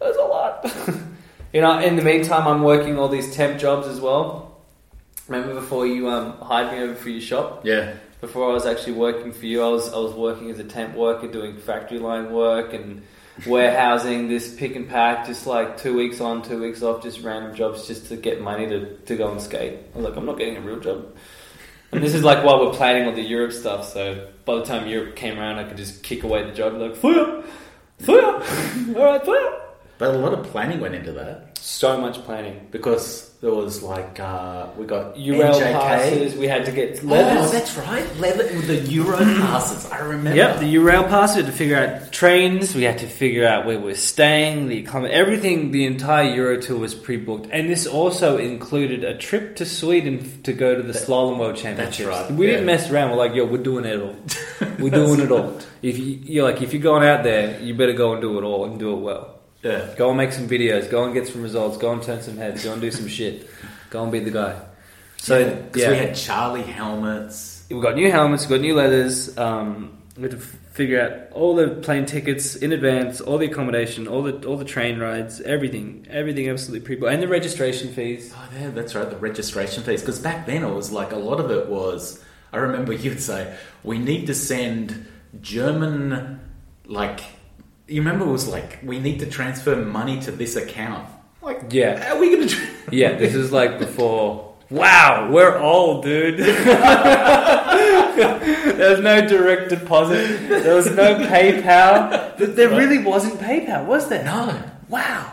That's 0.00 0.16
a 0.16 0.22
lot. 0.22 0.74
you 1.52 1.60
know. 1.60 1.78
In 1.80 1.96
the 1.96 2.02
meantime, 2.02 2.48
I'm 2.48 2.62
working 2.62 2.98
all 2.98 3.08
these 3.08 3.34
temp 3.36 3.58
jobs 3.60 3.86
as 3.88 4.00
well. 4.00 4.58
Remember 5.28 5.54
before 5.54 5.86
you 5.86 6.08
um, 6.08 6.38
hired 6.38 6.72
me 6.72 6.78
over 6.82 6.94
for 6.94 7.10
your 7.10 7.20
shop? 7.20 7.66
Yeah. 7.66 7.92
Before 8.22 8.48
I 8.48 8.54
was 8.54 8.66
actually 8.66 8.92
working 8.92 9.32
for 9.32 9.46
you, 9.46 9.64
I 9.64 9.68
was 9.68 9.92
I 9.92 9.98
was 9.98 10.12
working 10.12 10.48
as 10.48 10.60
a 10.60 10.64
temp 10.64 10.94
worker, 10.94 11.26
doing 11.26 11.56
factory 11.56 11.98
line 11.98 12.32
work 12.32 12.72
and 12.72 13.02
warehousing, 13.48 14.28
this 14.28 14.54
pick 14.54 14.76
and 14.76 14.88
pack, 14.88 15.26
just 15.26 15.44
like 15.44 15.76
two 15.76 15.96
weeks 15.96 16.20
on, 16.20 16.40
two 16.42 16.60
weeks 16.60 16.84
off, 16.84 17.02
just 17.02 17.20
random 17.22 17.52
jobs 17.52 17.88
just 17.88 18.06
to 18.06 18.16
get 18.16 18.40
money 18.40 18.68
to, 18.68 18.96
to 18.96 19.16
go 19.16 19.32
and 19.32 19.40
skate. 19.40 19.80
I 19.92 19.98
was 19.98 20.06
like, 20.06 20.16
I'm 20.16 20.24
not 20.24 20.38
getting 20.38 20.56
a 20.56 20.60
real 20.60 20.78
job. 20.78 21.16
And 21.90 22.00
this 22.00 22.14
is 22.14 22.22
like 22.22 22.44
while 22.44 22.64
we're 22.64 22.72
planning 22.72 23.08
all 23.08 23.12
the 23.12 23.22
Europe 23.22 23.50
stuff, 23.50 23.92
so 23.92 24.28
by 24.44 24.54
the 24.54 24.64
time 24.64 24.86
Europe 24.86 25.16
came 25.16 25.36
around, 25.36 25.58
I 25.58 25.64
could 25.64 25.76
just 25.76 26.04
kick 26.04 26.22
away 26.22 26.44
the 26.44 26.52
job, 26.52 26.74
like, 26.74 26.94
fire! 26.94 27.42
Fire! 27.98 28.40
Alright, 28.94 29.26
fire! 29.26 29.62
But 29.98 30.14
a 30.14 30.18
lot 30.18 30.32
of 30.32 30.46
planning 30.46 30.78
went 30.78 30.94
into 30.94 31.10
that 31.14 31.51
So 31.62 31.96
much 32.00 32.16
planning. 32.24 32.66
because 32.72 33.30
there 33.40 33.54
was 33.54 33.84
like 33.84 34.18
uh, 34.18 34.66
we 34.76 34.84
got 34.84 35.14
Eurail 35.14 35.54
NJK. 35.54 35.72
passes, 35.72 36.34
we 36.34 36.48
had 36.48 36.64
to 36.66 36.72
get 36.72 36.98
Oh, 37.04 37.48
that's 37.50 37.76
right. 37.76 38.04
Leather 38.16 38.44
with 38.56 38.66
the 38.66 38.78
Euro 38.92 39.16
passes. 39.18 39.88
I 39.90 40.00
remember. 40.00 40.34
Yep, 40.34 40.58
the 40.58 40.74
Eurail 40.74 41.08
pass. 41.08 41.36
We 41.36 41.42
had 41.42 41.50
to 41.52 41.56
figure 41.56 41.76
out 41.76 42.12
trains. 42.12 42.74
We 42.74 42.82
had 42.82 42.98
to 42.98 43.06
figure 43.06 43.46
out 43.46 43.64
where 43.64 43.78
we're 43.78 43.94
staying. 43.94 44.68
The 44.68 44.86
everything. 45.10 45.70
The 45.70 45.86
entire 45.86 46.34
Euro 46.34 46.60
tour 46.60 46.78
was 46.78 46.96
pre-booked, 46.96 47.48
and 47.52 47.70
this 47.70 47.86
also 47.86 48.38
included 48.38 49.04
a 49.04 49.16
trip 49.16 49.54
to 49.56 49.64
Sweden 49.64 50.42
to 50.42 50.52
go 50.52 50.74
to 50.74 50.82
the 50.82 50.92
Slalom 50.92 51.38
World 51.38 51.56
Championships. 51.56 52.08
That's 52.08 52.30
right, 52.30 52.38
We 52.38 52.46
didn't 52.46 52.66
mess 52.66 52.90
around. 52.90 53.10
We're 53.10 53.18
like, 53.18 53.34
yo, 53.34 53.44
we're 53.44 53.62
doing 53.62 53.84
it 53.84 54.00
all. 54.00 54.16
We're 54.78 54.90
doing 54.90 55.20
it 55.20 55.30
all. 55.30 55.58
If 55.80 55.98
you, 55.98 56.18
you're 56.24 56.44
like, 56.44 56.60
if 56.62 56.72
you're 56.72 56.82
going 56.82 57.04
out 57.04 57.22
there, 57.22 57.60
you 57.60 57.74
better 57.74 57.92
go 57.92 58.12
and 58.14 58.20
do 58.20 58.36
it 58.38 58.42
all 58.44 58.64
and 58.64 58.78
do 58.80 58.92
it 58.96 59.00
well. 59.00 59.38
Yeah. 59.62 59.94
Go 59.96 60.08
and 60.08 60.18
make 60.18 60.32
some 60.32 60.48
videos. 60.48 60.90
Go 60.90 61.04
and 61.04 61.14
get 61.14 61.28
some 61.28 61.42
results. 61.42 61.78
Go 61.78 61.92
and 61.92 62.02
turn 62.02 62.20
some 62.22 62.36
heads. 62.36 62.64
Go 62.64 62.72
and 62.72 62.80
do 62.82 62.90
some 62.90 63.08
shit. 63.08 63.48
Go 63.90 64.02
and 64.02 64.10
be 64.12 64.18
the 64.20 64.30
guy. 64.30 64.60
So 65.18 65.38
So, 65.44 65.66
yeah, 65.76 65.90
we 65.90 65.96
had 65.96 66.16
Charlie 66.16 66.62
helmets. 66.62 67.64
we 67.70 67.80
got 67.80 67.94
new 67.94 68.10
helmets. 68.10 68.48
We 68.48 68.56
got 68.56 68.62
new 68.62 68.74
leathers. 68.74 69.36
Um, 69.38 69.98
we 70.16 70.22
had 70.22 70.32
to 70.32 70.38
figure 70.38 71.00
out 71.00 71.32
all 71.32 71.54
the 71.54 71.68
plane 71.68 72.06
tickets 72.06 72.56
in 72.56 72.72
advance, 72.72 73.20
all 73.20 73.38
the 73.38 73.46
accommodation, 73.46 74.08
all 74.08 74.22
the 74.22 74.46
all 74.48 74.56
the 74.56 74.64
train 74.64 74.98
rides, 74.98 75.40
everything, 75.42 76.06
everything 76.10 76.48
absolutely 76.48 76.96
pre 76.96 77.08
and 77.08 77.22
the 77.22 77.28
registration 77.28 77.92
fees. 77.92 78.34
Oh, 78.36 78.48
yeah, 78.58 78.70
that's 78.70 78.94
right, 78.94 79.08
the 79.08 79.16
registration 79.16 79.82
fees. 79.84 80.00
Because 80.00 80.18
back 80.18 80.46
then 80.46 80.64
it 80.64 80.74
was 80.74 80.90
like 80.90 81.12
a 81.12 81.16
lot 81.16 81.38
of 81.40 81.50
it 81.50 81.68
was. 81.68 82.22
I 82.52 82.58
remember 82.58 82.92
you'd 83.04 83.20
say, 83.20 83.56
we 83.84 83.98
need 83.98 84.26
to 84.26 84.34
send 84.34 85.06
German, 85.40 86.40
like, 86.86 87.20
you 87.88 88.00
remember 88.02 88.24
it 88.26 88.30
was 88.32 88.48
like, 88.48 88.78
we 88.82 88.98
need 89.00 89.18
to 89.20 89.26
transfer 89.26 89.76
money 89.76 90.20
to 90.22 90.30
this 90.30 90.56
account. 90.56 91.08
Like, 91.42 91.62
Yeah. 91.70 92.12
are 92.14 92.18
we 92.20 92.36
to. 92.36 92.48
Tra- 92.48 92.66
Yeah, 92.92 93.16
this 93.16 93.34
is 93.34 93.50
like 93.52 93.78
before. 93.78 94.54
Wow, 94.70 95.28
we're 95.30 95.58
old, 95.58 96.04
dude. 96.04 96.38
there 98.78 98.90
was 98.90 99.00
no 99.00 99.26
direct 99.26 99.68
deposit. 99.70 100.48
There 100.48 100.74
was 100.74 100.86
no 100.94 101.14
PayPal. 101.16 102.36
There- 102.38 102.46
There 102.48 102.68
really 102.70 102.98
wasn't 102.98 103.38
PayPal, 103.40 103.84
was 103.86 104.08
there? 104.08 104.24
no. 104.24 104.62
Wow. 104.88 105.32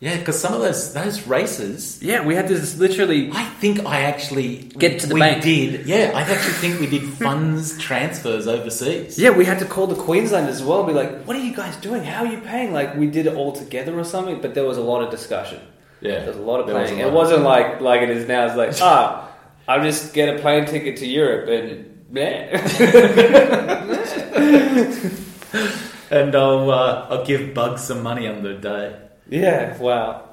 Yeah, 0.00 0.16
because 0.16 0.38
some 0.40 0.54
of 0.54 0.60
those 0.60 0.92
those 0.94 1.26
races, 1.26 1.98
Yeah, 2.00 2.24
we 2.24 2.36
had 2.36 2.46
to 2.48 2.54
just 2.54 2.78
literally. 2.78 3.30
I 3.32 3.44
think 3.60 3.84
I 3.84 4.02
actually 4.02 4.58
Get 4.78 5.00
to 5.00 5.08
the 5.08 5.14
we 5.14 5.20
bank. 5.20 5.42
did. 5.42 5.86
Yeah, 5.86 6.12
I 6.14 6.22
actually 6.22 6.52
think 6.54 6.78
we 6.78 6.86
did 6.86 7.02
funds 7.02 7.76
transfers 7.88 8.46
overseas. 8.46 9.18
Yeah, 9.18 9.30
we 9.30 9.44
had 9.44 9.58
to 9.58 9.64
call 9.64 9.88
the 9.88 9.96
Queenslanders 9.96 10.60
as 10.60 10.62
well 10.62 10.78
and 10.80 10.86
be 10.88 10.94
like, 10.94 11.24
what 11.24 11.36
are 11.36 11.40
you 11.40 11.52
guys 11.54 11.76
doing? 11.78 12.04
How 12.04 12.24
are 12.24 12.30
you 12.30 12.38
paying? 12.38 12.72
Like, 12.72 12.94
we 12.96 13.08
did 13.08 13.26
it 13.26 13.34
all 13.34 13.50
together 13.52 13.98
or 13.98 14.04
something, 14.04 14.40
but 14.40 14.54
there 14.54 14.64
was 14.64 14.76
a 14.78 14.82
lot 14.82 15.02
of 15.02 15.10
discussion. 15.10 15.58
yeah. 16.00 16.20
There 16.20 16.28
was 16.28 16.36
a 16.36 16.42
lot 16.42 16.60
of 16.60 16.66
There 16.68 16.76
was 16.78 16.92
lot 16.92 17.00
It 17.00 17.12
wasn't 17.12 17.42
like 17.42 17.80
like 17.80 18.02
it 18.02 18.10
is 18.10 18.28
now. 18.28 18.46
It's 18.46 18.56
like, 18.56 18.72
ah, 18.80 19.28
I'll 19.66 19.82
just 19.82 20.14
get 20.14 20.28
a 20.34 20.38
plane 20.40 20.64
ticket 20.66 20.96
to 20.98 21.06
Europe 21.06 21.48
and. 21.50 21.86
Yeah. 22.10 22.56
and 26.10 26.34
I'll 26.34 26.70
uh, 26.70 27.06
I'll 27.10 27.26
give 27.26 27.52
Bugs 27.52 27.82
some 27.82 28.02
money 28.02 28.26
on 28.26 28.42
the 28.42 28.54
day. 28.54 28.96
Yeah, 29.28 29.76
wow. 29.78 30.24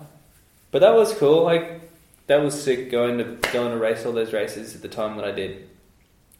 But 0.71 0.79
that 0.79 0.93
was 0.93 1.13
cool. 1.15 1.43
Like 1.43 1.81
that 2.27 2.41
was 2.41 2.61
sick 2.61 2.89
going 2.91 3.17
to 3.19 3.23
going 3.51 3.71
to 3.71 3.77
race 3.77 4.05
all 4.05 4.11
those 4.13 4.33
races 4.33 4.75
at 4.75 4.81
the 4.81 4.87
time 4.87 5.17
that 5.17 5.25
I 5.25 5.31
did. 5.31 5.69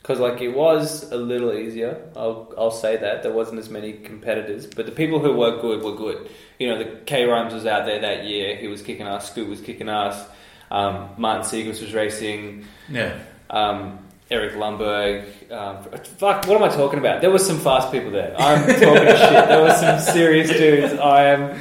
Cuz 0.03 0.19
like 0.19 0.39
it 0.41 0.49
was 0.49 1.11
a 1.11 1.17
little 1.17 1.53
easier. 1.53 1.99
I'll 2.15 2.53
I'll 2.57 2.71
say 2.71 2.97
that. 2.97 3.23
There 3.23 3.31
wasn't 3.31 3.59
as 3.59 3.69
many 3.69 3.93
competitors, 3.93 4.67
but 4.67 4.85
the 4.85 4.91
people 4.91 5.19
who 5.19 5.33
were 5.33 5.59
good 5.59 5.83
were 5.83 5.95
good. 5.95 6.29
You 6.59 6.69
know, 6.69 6.77
the 6.77 6.85
K 7.05 7.25
Rhymes 7.25 7.53
was 7.53 7.65
out 7.65 7.85
there 7.85 7.99
that 7.99 8.25
year. 8.25 8.55
He 8.55 8.67
was 8.67 8.81
kicking 8.81 9.07
ass. 9.07 9.31
Scoot 9.31 9.47
was 9.49 9.61
kicking 9.61 9.89
ass. 9.89 10.23
Um, 10.69 11.09
Martin 11.17 11.43
Siegrist 11.43 11.81
was 11.81 11.93
racing. 11.93 12.65
Yeah. 12.89 13.17
Um, 13.49 13.99
Eric 14.31 14.53
Lundberg. 14.53 15.51
Um, 15.51 15.83
fuck, 16.17 16.47
what 16.47 16.57
am 16.57 16.63
I 16.63 16.69
talking 16.69 16.97
about? 16.99 17.21
There 17.21 17.29
was 17.29 17.45
some 17.45 17.59
fast 17.59 17.91
people 17.91 18.09
there. 18.11 18.35
I'm 18.37 18.61
talking 18.67 18.79
shit. 18.81 19.47
There 19.47 19.61
was 19.61 19.79
some 19.79 19.99
serious 19.99 20.49
dudes. 20.49 20.93
I 20.93 21.25
am. 21.25 21.59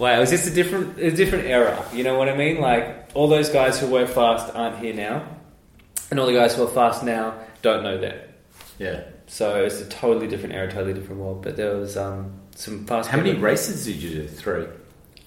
Wow, 0.00 0.16
it 0.16 0.20
was 0.20 0.30
just 0.30 0.46
a 0.46 0.50
different, 0.50 0.98
a 0.98 1.10
different 1.10 1.44
era. 1.44 1.84
You 1.92 2.04
know 2.04 2.18
what 2.18 2.30
I 2.30 2.34
mean? 2.34 2.58
Like 2.58 3.10
all 3.12 3.28
those 3.28 3.50
guys 3.50 3.78
who 3.78 3.86
were 3.86 4.06
fast 4.06 4.50
aren't 4.54 4.78
here 4.78 4.94
now, 4.94 5.28
and 6.10 6.18
all 6.18 6.24
the 6.26 6.32
guys 6.32 6.54
who 6.56 6.64
are 6.64 6.68
fast 6.70 7.04
now 7.04 7.34
don't 7.60 7.82
know 7.82 7.98
that. 7.98 8.30
Yeah. 8.78 9.02
So 9.26 9.62
it's 9.62 9.78
a 9.82 9.88
totally 9.90 10.26
different 10.26 10.54
era, 10.54 10.72
totally 10.72 10.94
different 10.94 11.20
world. 11.20 11.42
But 11.42 11.56
there 11.58 11.76
was 11.76 11.98
um, 11.98 12.32
some 12.54 12.86
fast. 12.86 13.10
How 13.10 13.18
many 13.18 13.34
races 13.34 13.84
did 13.84 13.96
you 13.96 14.22
do? 14.22 14.26
Three. 14.26 14.66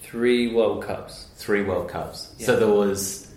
Three 0.02 0.52
World 0.52 0.82
Cups. 0.82 1.28
Three 1.36 1.62
World 1.62 1.88
Cups. 1.88 2.34
Yeah. 2.38 2.46
So 2.46 2.56
there 2.56 2.68
was 2.68 3.32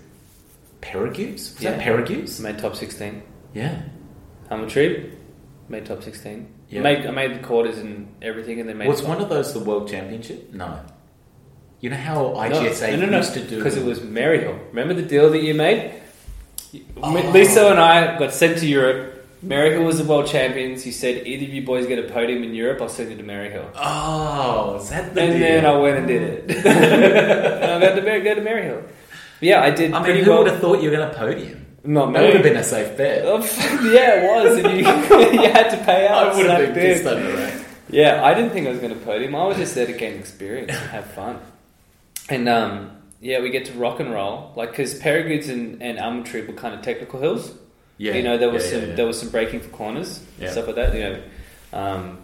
Peyragudes? 0.82 1.34
Was 1.34 1.58
that 1.60 1.78
Yeah. 1.78 1.86
Peyragudes? 1.86 2.40
Made 2.40 2.58
top 2.58 2.76
sixteen. 2.76 3.22
Yeah. 3.54 3.84
Helmetry 4.50 5.14
made 5.70 5.86
top 5.86 6.02
sixteen. 6.02 6.52
Yeah. 6.70 6.82
Made, 6.82 7.06
I 7.06 7.12
made 7.12 7.36
the 7.36 7.46
quarters 7.46 7.78
and 7.78 8.14
everything, 8.24 8.60
and 8.60 8.68
then 8.68 8.80
made. 8.80 8.88
Was 8.88 9.04
one 9.04 9.22
of 9.22 9.30
those 9.30 9.54
the 9.54 9.60
World 9.60 9.88
Championship? 9.88 10.52
No. 10.52 10.80
You 11.80 11.92
know 11.92 11.98
how 11.98 12.26
IGSA 12.34 12.92
no, 12.92 13.06
no, 13.06 13.12
no, 13.12 13.18
used 13.18 13.34
to 13.34 13.44
do 13.44 13.58
because 13.58 13.78
it 13.78 13.86
was 13.86 14.00
Maryhill. 14.00 14.58
Remember 14.70 14.94
the 14.96 15.04
deal 15.04 15.30
that 15.30 15.44
you 15.44 15.54
made? 15.54 15.94
Oh. 17.02 17.12
Lisa 17.32 17.68
and 17.70 17.80
I 17.80 18.18
got 18.18 18.34
sent 18.34 18.58
to 18.60 18.68
Europe. 18.68 19.14
Maryhill 19.46 19.86
was 19.86 20.00
the 20.00 20.04
world 20.04 20.26
champions. 20.26 20.84
He 20.84 20.92
said, 20.92 21.28
"Either 21.28 21.46
of 21.46 21.54
you 21.54 21.62
boys 21.62 21.86
get 21.86 22.00
a 22.00 22.12
podium 22.12 22.44
in 22.44 22.56
Europe, 22.56 22.82
I'll 22.82 22.90
send 22.90 23.12
you 23.12 23.18
to 23.18 23.24
Maryhill." 23.24 23.70
Oh, 23.76 24.78
is 24.82 24.90
that 24.90 25.14
the 25.14 25.22
And 25.22 25.32
deal? 25.34 25.40
then 25.40 25.66
I 25.66 25.78
went 25.78 25.98
and 26.00 26.08
did 26.08 26.22
it. 26.50 26.66
and 26.66 27.84
I 27.84 27.88
got 27.88 27.96
to 27.96 28.22
go 28.22 28.36
to 28.36 28.42
Maryhill. 28.42 28.82
But 28.82 29.48
yeah, 29.48 29.62
I 29.62 29.70
did 29.70 29.94
I 29.94 30.02
mean, 30.02 30.24
who 30.24 30.32
well. 30.32 30.40
would 30.44 30.52
have 30.52 30.60
thought 30.60 30.82
you 30.82 30.90
were 30.90 30.98
going 30.98 31.10
to 31.12 31.16
podium? 31.16 31.66
Not 31.84 32.12
That 32.14 32.24
would 32.24 32.34
have 32.34 32.44
been 32.44 32.58
a 32.58 32.64
safe 32.64 32.98
bet. 32.98 33.22
Oh, 33.24 33.38
yeah, 33.94 34.16
it 34.16 34.24
was. 34.28 34.58
And 34.58 34.72
you, 34.72 34.80
you 35.44 35.50
had 35.52 35.70
to 35.70 35.78
pay 35.86 36.08
out. 36.08 36.34
I 36.34 36.36
would 36.36 36.46
have 36.48 36.74
been 36.74 36.74
pissed 36.74 37.06
over 37.06 37.32
that. 37.38 37.66
Yeah, 37.90 38.24
I 38.26 38.34
didn't 38.34 38.50
think 38.50 38.68
I 38.68 38.72
was 38.72 38.80
going 38.80 38.94
to 38.94 39.00
podium. 39.06 39.36
I 39.36 39.46
was 39.46 39.56
just 39.58 39.74
there 39.76 39.86
to 39.86 39.94
gain 39.94 40.20
experience 40.20 40.72
and 40.72 40.90
have 40.90 41.06
fun. 41.12 41.40
And 42.30 42.50
um, 42.50 42.92
yeah, 43.22 43.42
we 43.42 43.50
get 43.50 43.66
to 43.66 43.74
rock 43.74 44.00
and 44.00 44.12
roll, 44.12 44.52
like 44.56 44.72
because 44.72 45.00
Peyragudes 45.00 45.50
and, 45.50 45.82
and 45.82 46.00
Almond 46.00 46.32
were 46.32 46.54
kind 46.54 46.76
of 46.76 46.82
technical 46.82 47.20
hills. 47.20 47.52
Yeah. 48.00 48.14
you 48.14 48.22
know 48.22 48.38
there 48.38 48.52
was 48.52 48.64
yeah, 48.66 48.80
some 48.80 48.90
yeah, 48.90 48.96
there 48.96 49.08
was 49.08 49.20
some 49.20 49.30
braking 49.30 49.60
for 49.60 49.70
corners 49.70 50.24
Yeah. 50.40 50.52
stuff 50.52 50.68
like 50.68 50.76
that. 50.76 50.94
You 50.94 51.00
know, 51.02 51.22
um, 51.74 52.20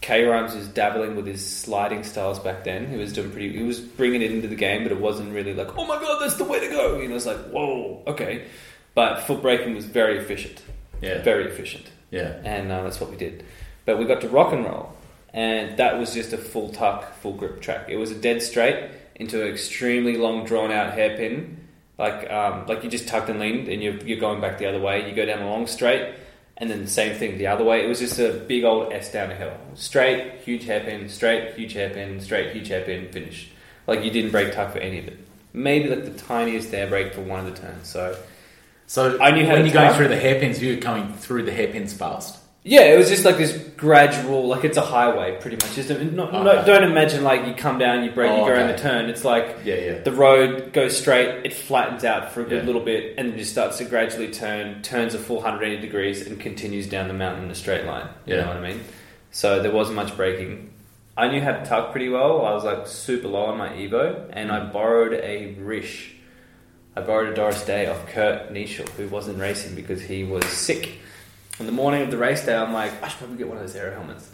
K 0.00 0.24
Rhymes 0.24 0.54
was 0.56 0.66
dabbling 0.68 1.14
with 1.14 1.26
his 1.26 1.46
sliding 1.48 2.02
styles 2.02 2.38
back 2.40 2.64
then. 2.64 2.88
He 2.90 2.96
was 2.96 3.12
doing 3.12 3.30
pretty. 3.30 3.56
He 3.56 3.62
was 3.62 3.78
bringing 3.80 4.22
it 4.22 4.32
into 4.32 4.48
the 4.48 4.56
game, 4.56 4.82
but 4.82 4.90
it 4.92 5.00
wasn't 5.00 5.32
really 5.32 5.54
like, 5.54 5.78
oh 5.78 5.86
my 5.86 6.00
god, 6.00 6.18
that's 6.20 6.34
the 6.34 6.44
way 6.44 6.58
to 6.60 6.68
go. 6.68 6.98
You 7.00 7.08
know, 7.08 7.14
it's 7.16 7.26
like, 7.26 7.38
whoa, 7.50 8.02
okay. 8.08 8.46
But 8.94 9.20
foot 9.20 9.40
braking 9.40 9.74
was 9.74 9.84
very 9.86 10.18
efficient, 10.18 10.62
Yeah. 11.00 11.22
very 11.22 11.44
efficient 11.46 11.86
Yeah. 12.10 12.40
and 12.44 12.70
uh, 12.72 12.82
that's 12.82 13.00
what 13.00 13.10
we 13.10 13.16
did. 13.16 13.44
But 13.86 13.98
we 13.98 14.04
got 14.04 14.20
to 14.22 14.28
rock 14.28 14.52
and 14.52 14.64
roll, 14.64 14.92
and 15.32 15.76
that 15.78 15.98
was 15.98 16.12
just 16.14 16.32
a 16.32 16.38
full 16.38 16.70
tuck, 16.70 17.14
full 17.18 17.34
grip 17.34 17.60
track. 17.60 17.88
It 17.88 17.96
was 17.96 18.10
a 18.10 18.14
dead 18.16 18.42
straight 18.42 18.90
into 19.16 19.42
an 19.42 19.48
extremely 19.48 20.16
long, 20.16 20.44
drawn 20.44 20.72
out 20.72 20.94
hairpin, 20.94 21.68
like 21.98 22.30
um, 22.30 22.66
like 22.66 22.82
you 22.84 22.90
just 22.90 23.08
tucked 23.08 23.28
and 23.28 23.38
leaned, 23.38 23.68
and 23.68 23.82
you're, 23.82 23.96
you're 24.04 24.20
going 24.20 24.40
back 24.40 24.58
the 24.58 24.66
other 24.66 24.80
way. 24.80 25.08
You 25.08 25.14
go 25.14 25.24
down 25.24 25.42
a 25.42 25.48
long 25.48 25.66
straight, 25.66 26.14
and 26.56 26.70
then 26.70 26.82
the 26.82 26.90
same 26.90 27.16
thing 27.16 27.38
the 27.38 27.46
other 27.46 27.64
way. 27.64 27.84
It 27.84 27.88
was 27.88 28.00
just 28.00 28.18
a 28.18 28.32
big 28.32 28.64
old 28.64 28.92
S 28.92 29.12
down 29.12 29.30
a 29.30 29.34
hill, 29.34 29.56
straight, 29.74 30.40
huge 30.44 30.64
hairpin, 30.64 31.08
straight, 31.08 31.54
huge 31.54 31.72
hairpin, 31.72 32.20
straight, 32.20 32.52
huge 32.52 32.68
hairpin, 32.68 33.10
finish. 33.12 33.50
Like 33.86 34.02
you 34.04 34.10
didn't 34.10 34.30
break 34.30 34.52
tuck 34.52 34.72
for 34.72 34.78
any 34.78 34.98
of 34.98 35.08
it. 35.08 35.18
Maybe 35.52 35.88
like 35.88 36.04
the 36.04 36.18
tiniest 36.18 36.74
air 36.74 36.88
brake 36.88 37.14
for 37.14 37.20
one 37.20 37.46
of 37.46 37.46
the 37.46 37.60
turns. 37.60 37.88
So 37.88 38.16
So 38.86 39.20
I 39.20 39.30
knew 39.30 39.46
how 39.46 39.54
when 39.54 39.64
you're 39.64 39.74
going 39.74 39.94
through 39.94 40.08
the 40.08 40.18
hairpins, 40.18 40.62
you're 40.62 40.76
going 40.76 41.12
through 41.14 41.44
the 41.44 41.52
hairpins 41.52 41.92
fast. 41.92 42.38
Yeah, 42.66 42.84
it 42.84 42.96
was 42.96 43.10
just 43.10 43.26
like 43.26 43.36
this 43.36 43.54
gradual, 43.76 44.48
like 44.48 44.64
it's 44.64 44.78
a 44.78 44.80
highway, 44.80 45.36
pretty 45.38 45.56
much. 45.56 45.74
Just 45.74 45.90
not, 45.90 46.00
Okay. 46.00 46.42
no, 46.42 46.64
don't 46.64 46.82
imagine 46.90 47.22
like 47.22 47.46
you 47.46 47.52
come 47.52 47.78
down, 47.78 48.02
you 48.04 48.10
break, 48.10 48.30
you 48.30 48.38
Oh, 48.38 48.46
go 48.46 48.52
around 48.52 48.68
the 48.68 48.78
turn. 48.78 49.10
It's 49.10 49.22
like 49.22 49.58
Yeah, 49.66 49.74
yeah. 49.74 49.98
the 49.98 50.12
road 50.12 50.72
goes 50.72 50.96
straight, 50.96 51.44
it 51.44 51.52
flattens 51.52 52.04
out 52.04 52.32
for 52.32 52.40
a 52.40 52.44
good 52.44 52.62
Yeah. 52.62 52.66
little 52.66 52.80
bit, 52.80 53.16
and 53.18 53.30
then 53.30 53.38
just 53.38 53.52
starts 53.52 53.76
to 53.78 53.84
gradually 53.84 54.28
turn, 54.28 54.80
turns 54.80 55.14
a 55.14 55.18
full 55.18 55.40
180 55.42 55.76
degrees, 55.82 56.26
and 56.26 56.40
continues 56.40 56.86
down 56.86 57.08
the 57.08 57.12
mountain 57.14 57.44
in 57.44 57.50
a 57.50 57.54
straight 57.54 57.84
line. 57.84 58.06
You 58.24 58.36
Yeah. 58.36 58.40
know 58.42 58.48
what 58.48 58.56
I 58.56 58.60
mean? 58.60 58.80
So 59.30 59.60
there 59.60 59.70
wasn't 59.72 59.96
much 59.96 60.16
braking. 60.16 60.70
I 61.18 61.28
knew 61.28 61.42
how 61.42 61.52
to 61.52 61.64
tuck 61.66 61.90
pretty 61.90 62.08
well. 62.08 62.46
I 62.46 62.54
was 62.54 62.64
like 62.64 62.86
super 62.86 63.28
low 63.28 63.44
on 63.44 63.58
my 63.58 63.68
Evo, 63.68 64.22
and 64.32 64.50
I 64.50 64.60
borrowed 64.60 65.12
a 65.12 65.54
Rish. 65.60 66.12
I 66.96 67.02
borrowed 67.02 67.28
a 67.28 67.34
Doris 67.34 67.62
Day 67.62 67.86
off 67.88 68.06
Kurt 68.08 68.52
Nischel, 68.54 68.88
who 68.96 69.06
wasn't 69.08 69.38
racing 69.38 69.74
because 69.74 70.00
he 70.00 70.24
was 70.24 70.46
sick. 70.46 70.92
On 71.60 71.66
the 71.66 71.72
morning 71.72 72.02
of 72.02 72.10
the 72.10 72.18
race 72.18 72.44
day, 72.44 72.56
I'm 72.56 72.72
like, 72.72 73.00
I 73.00 73.06
should 73.06 73.18
probably 73.18 73.36
get 73.36 73.46
one 73.46 73.58
of 73.58 73.62
those 73.62 73.76
aero 73.76 73.94
helmets. 73.94 74.28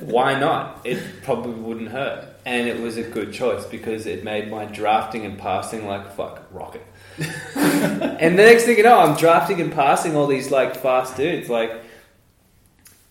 Why 0.02 0.38
not? 0.38 0.80
It 0.84 1.02
probably 1.22 1.52
wouldn't 1.52 1.90
hurt. 1.90 2.24
And 2.46 2.66
it 2.66 2.80
was 2.80 2.96
a 2.96 3.02
good 3.02 3.34
choice 3.34 3.66
because 3.66 4.06
it 4.06 4.24
made 4.24 4.50
my 4.50 4.64
drafting 4.64 5.26
and 5.26 5.38
passing 5.38 5.86
like 5.86 6.14
fuck 6.14 6.46
rocket. 6.50 6.86
and 7.54 8.38
the 8.38 8.42
next 8.42 8.64
thing 8.64 8.78
you 8.78 8.84
know, 8.84 8.98
I'm 8.98 9.16
drafting 9.18 9.60
and 9.60 9.70
passing 9.70 10.16
all 10.16 10.26
these 10.26 10.50
like 10.50 10.76
fast 10.76 11.16
dudes. 11.16 11.50
Like 11.50 11.72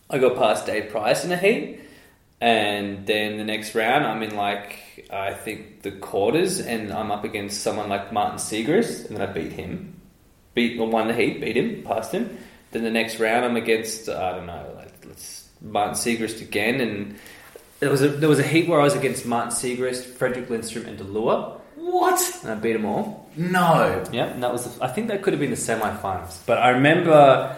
I 0.09 0.17
got 0.17 0.35
past 0.35 0.65
Dave 0.65 0.89
Price 0.89 1.23
in 1.23 1.31
a 1.31 1.37
heat, 1.37 1.81
and 2.41 3.05
then 3.05 3.37
the 3.37 3.43
next 3.43 3.75
round 3.75 4.05
I'm 4.05 4.23
in 4.23 4.35
like 4.35 5.07
I 5.11 5.33
think 5.33 5.83
the 5.83 5.91
quarters, 5.91 6.59
and 6.59 6.91
I'm 6.91 7.11
up 7.11 7.23
against 7.23 7.61
someone 7.61 7.89
like 7.89 8.11
Martin 8.11 8.37
Siegrist, 8.37 9.07
and 9.07 9.17
then 9.17 9.27
I 9.27 9.31
beat 9.31 9.51
him, 9.51 10.01
beat 10.55 10.79
or 10.79 10.87
won 10.87 11.07
the 11.07 11.13
heat, 11.13 11.41
beat 11.41 11.57
him, 11.57 11.83
passed 11.83 12.11
him. 12.11 12.37
Then 12.71 12.83
the 12.83 12.91
next 12.91 13.19
round 13.19 13.45
I'm 13.45 13.55
against 13.55 14.09
I 14.09 14.31
don't 14.31 14.45
know, 14.47 14.73
like 14.75 14.91
let's 15.05 15.47
Martin 15.61 15.95
Siegrist 15.95 16.41
again, 16.41 16.81
and 16.81 17.15
there 17.79 17.89
was 17.89 18.01
a 18.01 18.09
there 18.09 18.29
was 18.29 18.39
a 18.39 18.43
heat 18.43 18.67
where 18.67 18.79
I 18.79 18.83
was 18.83 18.95
against 18.95 19.25
Martin 19.25 19.51
Siegrist, 19.51 20.03
Frederick 20.03 20.49
Lindstrom, 20.49 20.85
and 20.85 20.99
Delua, 20.99 21.59
What? 21.75 22.39
and 22.43 22.51
I 22.51 22.55
beat 22.55 22.73
them 22.73 22.85
all. 22.85 23.29
No. 23.35 24.03
Yeah, 24.11 24.25
and 24.25 24.43
that 24.43 24.51
was. 24.51 24.75
The, 24.75 24.83
I 24.83 24.87
think 24.87 25.07
that 25.07 25.21
could 25.21 25.33
have 25.33 25.39
been 25.39 25.51
the 25.51 25.55
semi-finals, 25.57 26.43
but 26.45 26.57
I 26.57 26.69
remember 26.69 27.55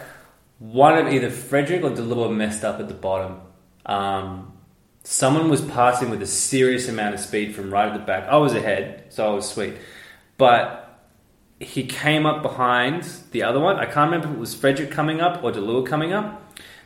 one 0.60 0.98
of 0.98 1.12
either 1.14 1.30
Frederick 1.30 1.84
or 1.84 1.92
Delua 1.92 2.34
messed 2.36 2.64
up 2.64 2.80
at 2.80 2.88
the 2.88 2.94
bottom. 2.94 3.42
Um, 3.86 4.54
someone 5.04 5.50
was 5.50 5.62
passing 5.62 6.10
with 6.10 6.22
a 6.22 6.28
serious 6.28 6.90
amount 6.90 7.16
of 7.16 7.22
speed 7.22 7.56
from 7.56 7.72
right 7.72 7.88
at 7.88 7.94
the 7.94 8.06
back. 8.06 8.28
I 8.28 8.38
was 8.38 8.54
ahead, 8.54 9.06
so 9.10 9.30
I 9.30 9.34
was 9.34 9.48
sweet. 9.50 9.76
But 10.38 10.87
he 11.60 11.86
came 11.86 12.26
up 12.26 12.42
behind 12.44 13.04
the 13.32 13.44
other 13.44 13.60
one. 13.60 13.78
I 13.78 13.86
can't 13.86 14.12
remember 14.12 14.28
if 14.28 14.34
it 14.36 14.40
was 14.40 14.54
Frederick 14.56 14.92
coming 14.92 15.22
up 15.22 15.44
or 15.44 15.52
Delua 15.52 15.86
coming 15.86 16.14
up. 16.14 16.44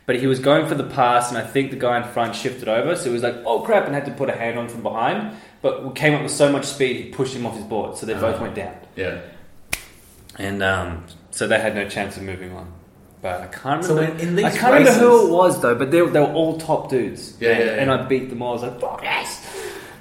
But 0.08 0.16
he 0.20 0.26
was 0.28 0.40
going 0.40 0.66
for 0.66 0.76
the 0.76 0.84
pass, 0.84 1.30
and 1.30 1.38
I 1.38 1.46
think 1.46 1.70
the 1.72 1.78
guy 1.78 1.96
in 1.98 2.04
front 2.12 2.36
shifted 2.36 2.68
over. 2.68 2.96
So 2.96 3.06
he 3.06 3.10
was 3.12 3.22
like, 3.22 3.36
oh 3.46 3.62
crap, 3.62 3.86
and 3.86 3.94
had 3.94 4.06
to 4.06 4.12
put 4.12 4.30
a 4.30 4.36
hand 4.36 4.58
on 4.58 4.68
from 4.68 4.82
behind. 4.82 5.38
But 5.62 5.86
we 5.86 5.94
came 5.94 6.16
up 6.16 6.24
with 6.24 6.32
so 6.32 6.52
much 6.52 6.66
speed, 6.66 6.96
he 6.98 7.10
pushed 7.12 7.36
him 7.36 7.46
off 7.46 7.56
his 7.56 7.64
board. 7.66 7.96
So 7.98 8.06
they 8.08 8.16
both 8.16 8.38
Ah. 8.38 8.42
went 8.42 8.56
down. 8.56 8.74
Yeah. 8.96 9.20
And 10.40 10.64
um, 10.64 11.06
so 11.30 11.48
they 11.48 11.60
had 11.60 11.76
no 11.76 11.88
chance 11.88 12.18
of 12.18 12.24
moving 12.24 12.52
on. 12.54 12.72
But 13.22 13.42
I 13.42 13.48
can't 13.48 13.84
So 13.86 13.94
remember. 13.96 14.20
in- 14.24 14.30
in 14.30 14.36
these 14.38 14.46
I 14.46 14.58
can't 14.58 14.74
remember 14.74 15.00
who 15.00 15.28
it 15.28 15.32
was 15.32 15.62
though. 15.62 15.76
But 15.76 15.92
they, 15.92 16.00
they 16.00 16.20
were 16.20 16.34
all 16.34 16.58
top 16.58 16.90
dudes. 16.90 17.38
Yeah, 17.40 17.50
and, 17.52 17.60
yeah, 17.60 17.66
yeah. 17.66 17.82
and 17.84 17.92
I 17.92 18.04
beat 18.08 18.30
them 18.30 18.42
all. 18.42 18.52
I 18.52 18.54
was 18.54 18.62
like, 18.64 18.82
fuck 18.82 19.04
yes. 19.04 19.48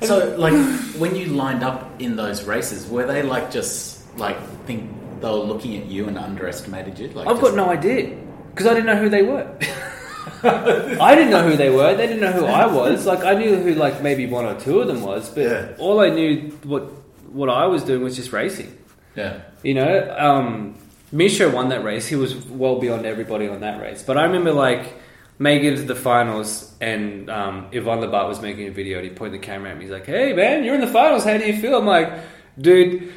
So, 0.03 0.35
like, 0.39 0.55
when 0.97 1.14
you 1.14 1.27
lined 1.27 1.62
up 1.62 2.01
in 2.01 2.16
those 2.16 2.45
races, 2.45 2.89
were 2.89 3.05
they 3.07 3.23
like 3.23 3.51
just 3.51 3.99
like 4.18 4.39
think 4.71 5.21
they 5.21 5.29
were 5.29 5.35
looking 5.53 5.77
at 5.77 5.87
you 5.87 6.07
and 6.09 6.16
underestimated 6.18 6.99
you? 6.99 7.09
Like, 7.09 7.27
I've 7.29 7.41
got 7.41 7.55
no 7.55 7.68
idea 7.71 8.16
because 8.51 8.66
I 8.66 8.75
didn't 8.75 8.87
know 8.87 8.97
who 8.97 9.09
they 9.09 9.23
were. 9.23 9.47
I 10.43 11.14
didn't 11.14 11.31
know 11.31 11.43
who 11.49 11.57
they 11.57 11.71
were. 11.71 11.95
They 11.95 12.07
didn't 12.07 12.21
know 12.21 12.33
who 12.33 12.47
I 12.47 12.66
was. 12.66 13.07
Like 13.07 13.25
I 13.25 13.35
knew 13.35 13.57
who 13.57 13.75
like 13.75 14.03
maybe 14.03 14.27
one 14.27 14.45
or 14.45 14.59
two 14.59 14.81
of 14.81 14.87
them 14.89 15.03
was, 15.03 15.29
but 15.31 15.43
Yeah. 15.45 15.73
all 15.79 16.01
I 16.01 16.09
knew 16.11 16.51
what 16.64 16.85
what 17.33 17.49
I 17.49 17.66
was 17.66 17.85
doing 17.85 18.03
was 18.03 18.16
just 18.16 18.33
racing. 18.33 18.77
Yeah. 19.16 19.41
You 19.62 19.75
know, 19.75 20.16
um, 20.18 20.77
Mischo 21.12 21.51
won 21.51 21.68
that 21.71 21.85
race. 21.85 22.07
He 22.07 22.16
was 22.16 22.35
well 22.35 22.79
beyond 22.79 23.07
everybody 23.07 23.49
on 23.49 23.61
that 23.61 23.81
race. 23.81 24.03
But 24.03 24.16
I 24.18 24.25
remember 24.25 24.53
like 24.53 24.95
making 25.39 25.73
it 25.73 25.77
to 25.77 25.83
the 25.83 25.95
finals, 25.95 26.73
and 26.81 27.29
um, 27.31 27.66
Yvonne 27.73 28.01
Labat 28.01 28.29
was 28.29 28.41
making 28.41 28.66
a 28.68 28.71
video. 28.71 28.99
and 28.99 29.07
He 29.09 29.12
pointed 29.14 29.41
the 29.41 29.45
camera 29.47 29.71
at 29.71 29.77
me. 29.77 29.85
He's 29.85 29.93
like, 29.93 30.07
"Hey 30.07 30.33
man, 30.33 30.64
you're 30.64 30.75
in 30.75 30.81
the 30.81 30.87
finals. 31.01 31.25
How 31.25 31.37
do 31.37 31.45
you 31.47 31.61
feel?" 31.61 31.77
I'm 31.79 31.87
like, 31.87 32.12
"Dude." 32.59 33.12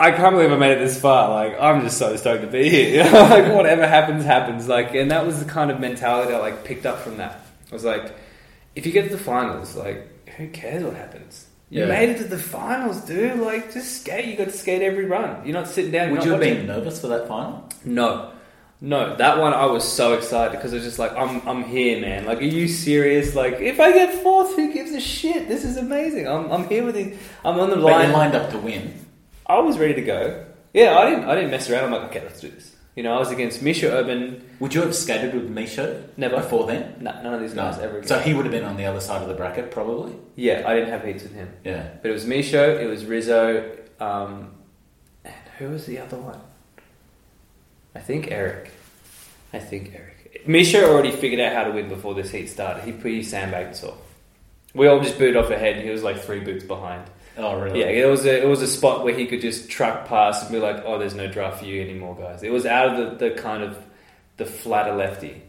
I 0.00 0.12
can't 0.12 0.34
believe 0.36 0.52
I 0.52 0.56
made 0.56 0.72
it 0.72 0.78
this 0.78 1.00
far. 1.00 1.28
Like, 1.30 1.60
I'm 1.60 1.82
just 1.82 1.98
so 1.98 2.14
stoked 2.16 2.42
to 2.42 2.46
be 2.48 2.68
here. 2.68 3.04
Like, 3.12 3.52
whatever 3.52 3.86
happens, 3.86 4.24
happens. 4.24 4.68
Like, 4.68 4.94
and 4.94 5.10
that 5.10 5.26
was 5.26 5.42
the 5.44 5.50
kind 5.50 5.70
of 5.72 5.80
mentality 5.80 6.32
I 6.34 6.38
like 6.38 6.64
picked 6.64 6.86
up 6.86 7.00
from 7.00 7.16
that. 7.16 7.40
I 7.70 7.74
was 7.74 7.84
like, 7.84 8.14
if 8.76 8.86
you 8.86 8.92
get 8.92 9.10
to 9.10 9.16
the 9.16 9.22
finals, 9.22 9.74
like, 9.74 10.28
who 10.36 10.48
cares 10.50 10.84
what 10.84 10.94
happens? 10.94 11.46
You 11.70 11.80
Yeah. 11.82 11.86
made 11.88 12.10
it 12.10 12.18
to 12.18 12.24
the 12.24 12.38
finals, 12.38 13.00
dude. 13.02 13.40
Like, 13.40 13.72
just 13.74 14.00
skate. 14.02 14.26
You 14.26 14.36
got 14.36 14.44
to 14.44 14.52
skate 14.52 14.82
every 14.82 15.04
run. 15.04 15.44
You're 15.44 15.54
not 15.54 15.66
sitting 15.68 15.90
down. 15.90 16.12
Would 16.12 16.24
you 16.24 16.30
have 16.30 16.40
watching. 16.40 16.54
been 16.58 16.66
nervous 16.68 17.00
for 17.00 17.08
that 17.08 17.26
final? 17.26 17.68
No, 17.84 18.30
no. 18.80 19.16
That 19.16 19.38
one 19.38 19.52
I 19.52 19.66
was 19.66 19.82
so 19.82 20.14
excited 20.14 20.52
because 20.52 20.72
I 20.72 20.76
was 20.76 20.84
just 20.84 20.98
like, 21.00 21.12
I'm, 21.16 21.46
I'm 21.46 21.64
here, 21.64 22.00
man. 22.00 22.24
Like, 22.24 22.38
are 22.38 22.44
you 22.44 22.68
serious? 22.68 23.34
Like, 23.34 23.54
if 23.54 23.80
I 23.80 23.90
get 23.92 24.14
fourth, 24.22 24.54
who 24.54 24.72
gives 24.72 24.92
a 24.92 25.00
shit? 25.00 25.48
This 25.48 25.64
is 25.64 25.76
amazing. 25.76 26.28
I'm, 26.28 26.50
I'm 26.52 26.68
here 26.68 26.84
with 26.84 26.94
the. 26.94 27.14
I'm 27.44 27.58
on 27.58 27.68
the 27.70 27.76
But 27.76 27.84
line. 27.84 28.12
lined 28.12 28.34
up 28.36 28.50
to 28.52 28.58
win. 28.58 28.94
I 29.48 29.58
was 29.60 29.78
ready 29.78 29.94
to 29.94 30.02
go. 30.02 30.44
Yeah, 30.74 30.98
I 30.98 31.08
didn't. 31.10 31.24
I 31.24 31.34
didn't 31.34 31.50
mess 31.50 31.70
around. 31.70 31.84
I'm 31.84 31.90
like, 31.92 32.10
okay, 32.10 32.20
let's 32.22 32.40
do 32.40 32.48
this. 32.50 32.74
You 32.94 33.02
know, 33.04 33.14
I 33.14 33.18
was 33.18 33.30
against 33.30 33.62
Mischo 33.62 33.90
Erban. 34.02 34.42
Would 34.60 34.74
you 34.74 34.82
have 34.82 34.94
skated 34.94 35.32
with 35.32 35.48
Mischo 35.48 36.02
Never. 36.16 36.36
before 36.38 36.66
then? 36.66 36.96
No, 37.00 37.12
none 37.22 37.32
of 37.34 37.40
these 37.40 37.54
No. 37.54 37.62
guys 37.62 37.78
ever. 37.78 38.02
So 38.02 38.18
he 38.18 38.34
would 38.34 38.44
have 38.44 38.52
been 38.52 38.64
on 38.64 38.76
the 38.76 38.86
other 38.86 39.00
side 39.00 39.22
of 39.22 39.28
the 39.28 39.34
bracket, 39.34 39.70
probably. 39.70 40.14
yeah, 40.34 40.64
I 40.66 40.74
didn't 40.74 40.90
have 40.90 41.04
heats 41.04 41.22
with 41.22 41.32
him. 41.32 41.48
Yeah. 41.64 41.88
But 42.02 42.10
it 42.10 42.12
was 42.14 42.26
Mischo. 42.26 42.76
It 42.76 42.86
was 42.86 43.04
Rizzo. 43.04 43.76
Um, 44.00 44.50
and 45.24 45.34
who 45.58 45.68
was 45.70 45.86
the 45.86 45.98
other 46.00 46.16
one? 46.18 46.40
I 47.94 48.00
think 48.00 48.30
Eric. 48.30 48.72
I 49.52 49.60
think 49.60 49.92
Eric. 49.94 50.42
Mischo 50.46 50.92
already 50.92 51.10
figured 51.12 51.40
out 51.40 51.52
how 51.54 51.64
to 51.64 51.70
win 51.70 51.88
before 51.88 52.14
this 52.14 52.30
heat 52.30 52.48
started. 52.48 52.82
He 52.84 52.92
he 53.16 53.22
sandbagged 53.22 53.70
us 53.70 53.84
all. 53.84 53.98
We 54.74 54.86
all 54.88 55.00
just 55.00 55.18
booted 55.18 55.36
off 55.36 55.50
ahead. 55.50 55.76
and 55.76 55.84
He 55.84 55.90
was 55.90 56.02
like 56.02 56.18
three 56.20 56.40
boots 56.40 56.64
behind. 56.64 57.04
Oh, 57.38 57.58
really? 57.60 57.80
Yeah, 57.80 57.86
it 57.86 58.06
was 58.10 58.26
a 58.26 58.42
it 58.42 58.46
was 58.48 58.62
a 58.62 58.66
spot 58.66 59.04
where 59.04 59.14
he 59.14 59.26
could 59.26 59.40
just 59.40 59.70
truck 59.70 60.06
past 60.06 60.42
and 60.44 60.52
be 60.52 60.58
like, 60.58 60.82
"Oh, 60.84 60.98
there's 60.98 61.14
no 61.14 61.28
draft 61.28 61.60
for 61.60 61.66
you 61.66 61.80
anymore, 61.80 62.16
guys." 62.16 62.42
It 62.42 62.50
was 62.52 62.66
out 62.66 62.98
of 62.98 63.18
the, 63.18 63.28
the 63.30 63.34
kind 63.40 63.62
of 63.62 63.78
the 64.36 64.44
flatter 64.44 64.94
lefty. 64.94 65.42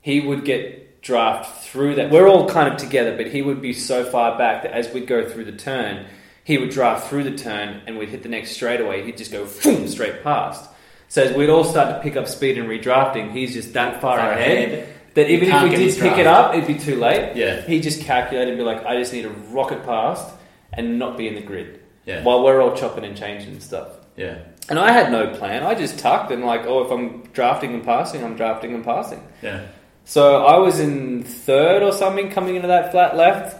He 0.00 0.20
would 0.20 0.44
get 0.44 1.02
draft 1.02 1.64
through 1.64 1.96
that. 1.96 2.10
We're 2.10 2.26
all 2.28 2.48
kind 2.48 2.72
of 2.72 2.78
together, 2.78 3.16
but 3.16 3.26
he 3.28 3.42
would 3.42 3.60
be 3.60 3.72
so 3.72 4.04
far 4.04 4.38
back 4.38 4.62
that 4.62 4.72
as 4.72 4.92
we'd 4.92 5.06
go 5.06 5.28
through 5.28 5.44
the 5.44 5.52
turn, 5.52 6.06
he 6.44 6.56
would 6.58 6.70
draft 6.70 7.08
through 7.08 7.24
the 7.24 7.36
turn, 7.36 7.82
and 7.86 7.98
we'd 7.98 8.08
hit 8.08 8.22
the 8.22 8.28
next 8.28 8.52
straightaway. 8.52 9.04
He'd 9.04 9.18
just 9.18 9.30
go 9.32 9.46
boom, 9.62 9.86
straight 9.86 10.22
past. 10.22 10.68
So 11.08 11.22
as 11.22 11.36
we'd 11.36 11.50
all 11.50 11.64
start 11.64 11.94
to 11.96 12.02
pick 12.02 12.16
up 12.16 12.26
speed 12.28 12.58
and 12.58 12.68
redrafting, 12.68 13.32
he's 13.32 13.52
just 13.54 13.72
that 13.74 14.00
far, 14.00 14.18
Far 14.18 14.32
ahead, 14.32 14.68
ahead. 14.72 14.88
that 15.14 15.30
even 15.30 15.48
if 15.50 15.62
we 15.62 15.70
did 15.70 15.92
pick 15.94 16.00
draft. 16.00 16.18
it 16.20 16.26
up, 16.26 16.54
it'd 16.54 16.66
be 16.66 16.78
too 16.78 16.96
late. 16.96 17.34
Yeah. 17.36 17.62
He 17.62 17.80
just 17.80 18.02
calculated 18.02 18.48
and 18.50 18.58
be 18.58 18.64
like, 18.64 18.84
I 18.84 18.98
just 18.98 19.12
need 19.12 19.22
to 19.22 19.30
rocket 19.30 19.84
past 19.84 20.34
and 20.78 20.98
not 20.98 21.18
be 21.18 21.28
in 21.28 21.34
the 21.34 21.42
grid. 21.42 21.80
Yeah. 22.06 22.22
While 22.22 22.42
we're 22.42 22.62
all 22.62 22.74
chopping 22.74 23.04
and 23.04 23.16
changing 23.16 23.50
and 23.50 23.62
stuff. 23.62 23.88
Yeah. 24.16 24.38
And 24.70 24.78
I 24.78 24.92
had 24.92 25.12
no 25.12 25.34
plan. 25.36 25.62
I 25.62 25.74
just 25.74 25.98
tucked 25.98 26.30
and 26.32 26.44
like, 26.44 26.64
oh, 26.64 26.84
if 26.84 26.90
I'm 26.90 27.22
drafting 27.32 27.74
and 27.74 27.84
passing, 27.84 28.24
I'm 28.24 28.36
drafting 28.36 28.74
and 28.74 28.84
passing. 28.84 29.22
Yeah. 29.42 29.66
So 30.04 30.46
I 30.46 30.56
was 30.56 30.80
in 30.80 31.22
third 31.22 31.82
or 31.82 31.92
something 31.92 32.30
coming 32.30 32.56
into 32.56 32.68
that 32.68 32.92
flat 32.92 33.16
left. 33.16 33.56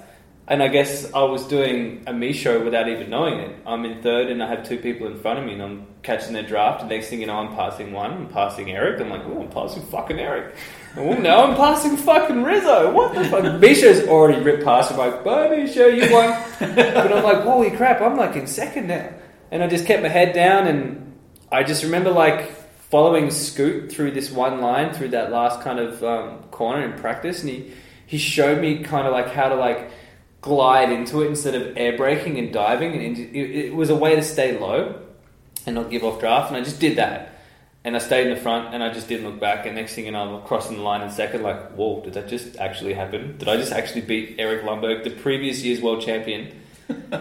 And 0.51 0.63
I 0.63 0.69
guess 0.69 1.13
I 1.13 1.23
was 1.25 1.47
doing 1.47 2.03
a 2.07 2.13
me 2.13 2.33
show 2.33 2.65
without 2.65 2.89
even 2.89 3.11
knowing 3.11 3.39
it. 3.39 3.55
I'm 3.67 3.85
in 3.85 4.03
third 4.03 4.31
and 4.31 4.43
I 4.43 4.49
have 4.49 4.67
two 4.67 4.79
people 4.79 5.07
in 5.07 5.19
front 5.19 5.39
of 5.39 5.45
me 5.45 5.53
and 5.53 5.63
I'm 5.63 5.87
catching 6.03 6.33
their 6.33 6.43
draft. 6.43 6.81
And 6.81 6.89
next 6.89 7.09
thing 7.09 7.21
you 7.21 7.27
know, 7.27 7.37
I'm 7.37 7.55
passing 7.55 7.93
one, 7.93 8.13
I'm 8.13 8.29
passing 8.29 8.71
Eric. 8.71 8.99
I'm 8.99 9.11
like, 9.11 9.27
oh, 9.27 9.43
I'm 9.43 9.51
passing 9.51 9.83
fucking 9.83 10.19
Eric. 10.19 10.55
Oh, 10.97 11.13
now 11.13 11.45
I'm 11.45 11.55
passing 11.55 11.99
fucking 11.99 12.43
Rizzo. 12.43 12.91
What 12.93 13.15
the 13.15 13.25
fuck? 13.25 13.61
Mischo's 13.61 14.09
already 14.09 14.43
ripped 14.43 14.65
past. 14.65 14.91
I'm 14.93 14.97
like, 14.97 15.23
bye, 15.23 15.49
Misha, 15.49 15.95
you 15.95 16.11
won. 16.13 16.31
but 16.59 17.13
I'm 17.13 17.23
like, 17.23 17.43
holy 17.43 17.71
crap, 17.71 18.01
I'm 18.01 18.17
like 18.17 18.35
in 18.35 18.47
second 18.47 18.87
now. 18.87 19.13
And 19.51 19.63
I 19.63 19.67
just 19.67 19.85
kept 19.85 20.03
my 20.03 20.09
head 20.09 20.33
down 20.33 20.67
and 20.67 21.19
I 21.53 21.63
just 21.63 21.83
remember 21.83 22.11
like 22.11 22.51
following 22.91 23.31
Scoot 23.31 23.93
through 23.93 24.13
this 24.13 24.31
one 24.31 24.61
line 24.61 24.93
through 24.95 25.09
that 25.09 25.31
last 25.31 25.61
kind 25.61 25.79
of 25.79 26.03
um, 26.03 26.43
corner 26.51 26.85
in 26.85 26.99
practice, 26.99 27.41
and 27.41 27.51
he 27.51 27.73
he 28.07 28.19
showed 28.19 28.61
me 28.61 28.83
kind 28.83 29.07
of 29.07 29.13
like 29.13 29.29
how 29.29 29.49
to 29.49 29.55
like 29.55 29.91
glide 30.41 30.91
into 30.91 31.23
it 31.23 31.27
instead 31.27 31.55
of 31.55 31.77
air 31.77 31.97
braking 31.97 32.39
and 32.39 32.53
diving, 32.53 32.95
and 32.95 33.19
it, 33.19 33.67
it 33.67 33.75
was 33.75 33.91
a 33.91 33.97
way 33.97 34.15
to 34.15 34.23
stay 34.23 34.59
low 34.59 35.01
and 35.67 35.75
not 35.75 35.91
give 35.91 36.05
off 36.05 36.21
draft, 36.21 36.49
and 36.49 36.57
I 36.57 36.63
just 36.63 36.81
did 36.81 36.97
that. 36.97 37.35
And 37.85 37.95
I 37.95 38.01
stayed 38.01 38.27
in 38.27 38.35
the 38.35 38.41
front, 38.41 38.75
and 38.75 38.83
I 38.83 38.93
just 38.93 39.09
didn't 39.09 39.27
look 39.27 39.41
back. 39.41 39.65
And 39.65 39.77
next 39.77 39.95
thing 39.95 40.05
you 40.05 40.11
know, 40.11 40.37
I'm 40.37 40.47
crossing 40.47 40.77
the 40.77 40.83
line 40.83 41.01
in 41.01 41.11
second. 41.11 41.43
Like, 41.43 41.73
whoa, 41.73 42.03
did 42.03 42.15
that 42.15 42.29
just 42.29 42.57
actually 42.57 42.93
happen? 42.93 43.39
Did 43.39 43.49
I 43.49 43.57
just 43.57 43.73
actually 43.73 44.03
beat 44.03 44.37
Eric 44.39 44.65
Lundberg, 44.65 45.05
the 45.05 45.11
previous 45.11 45.63
year's 45.63 45.81
world 45.81 46.03
champion, 46.03 46.61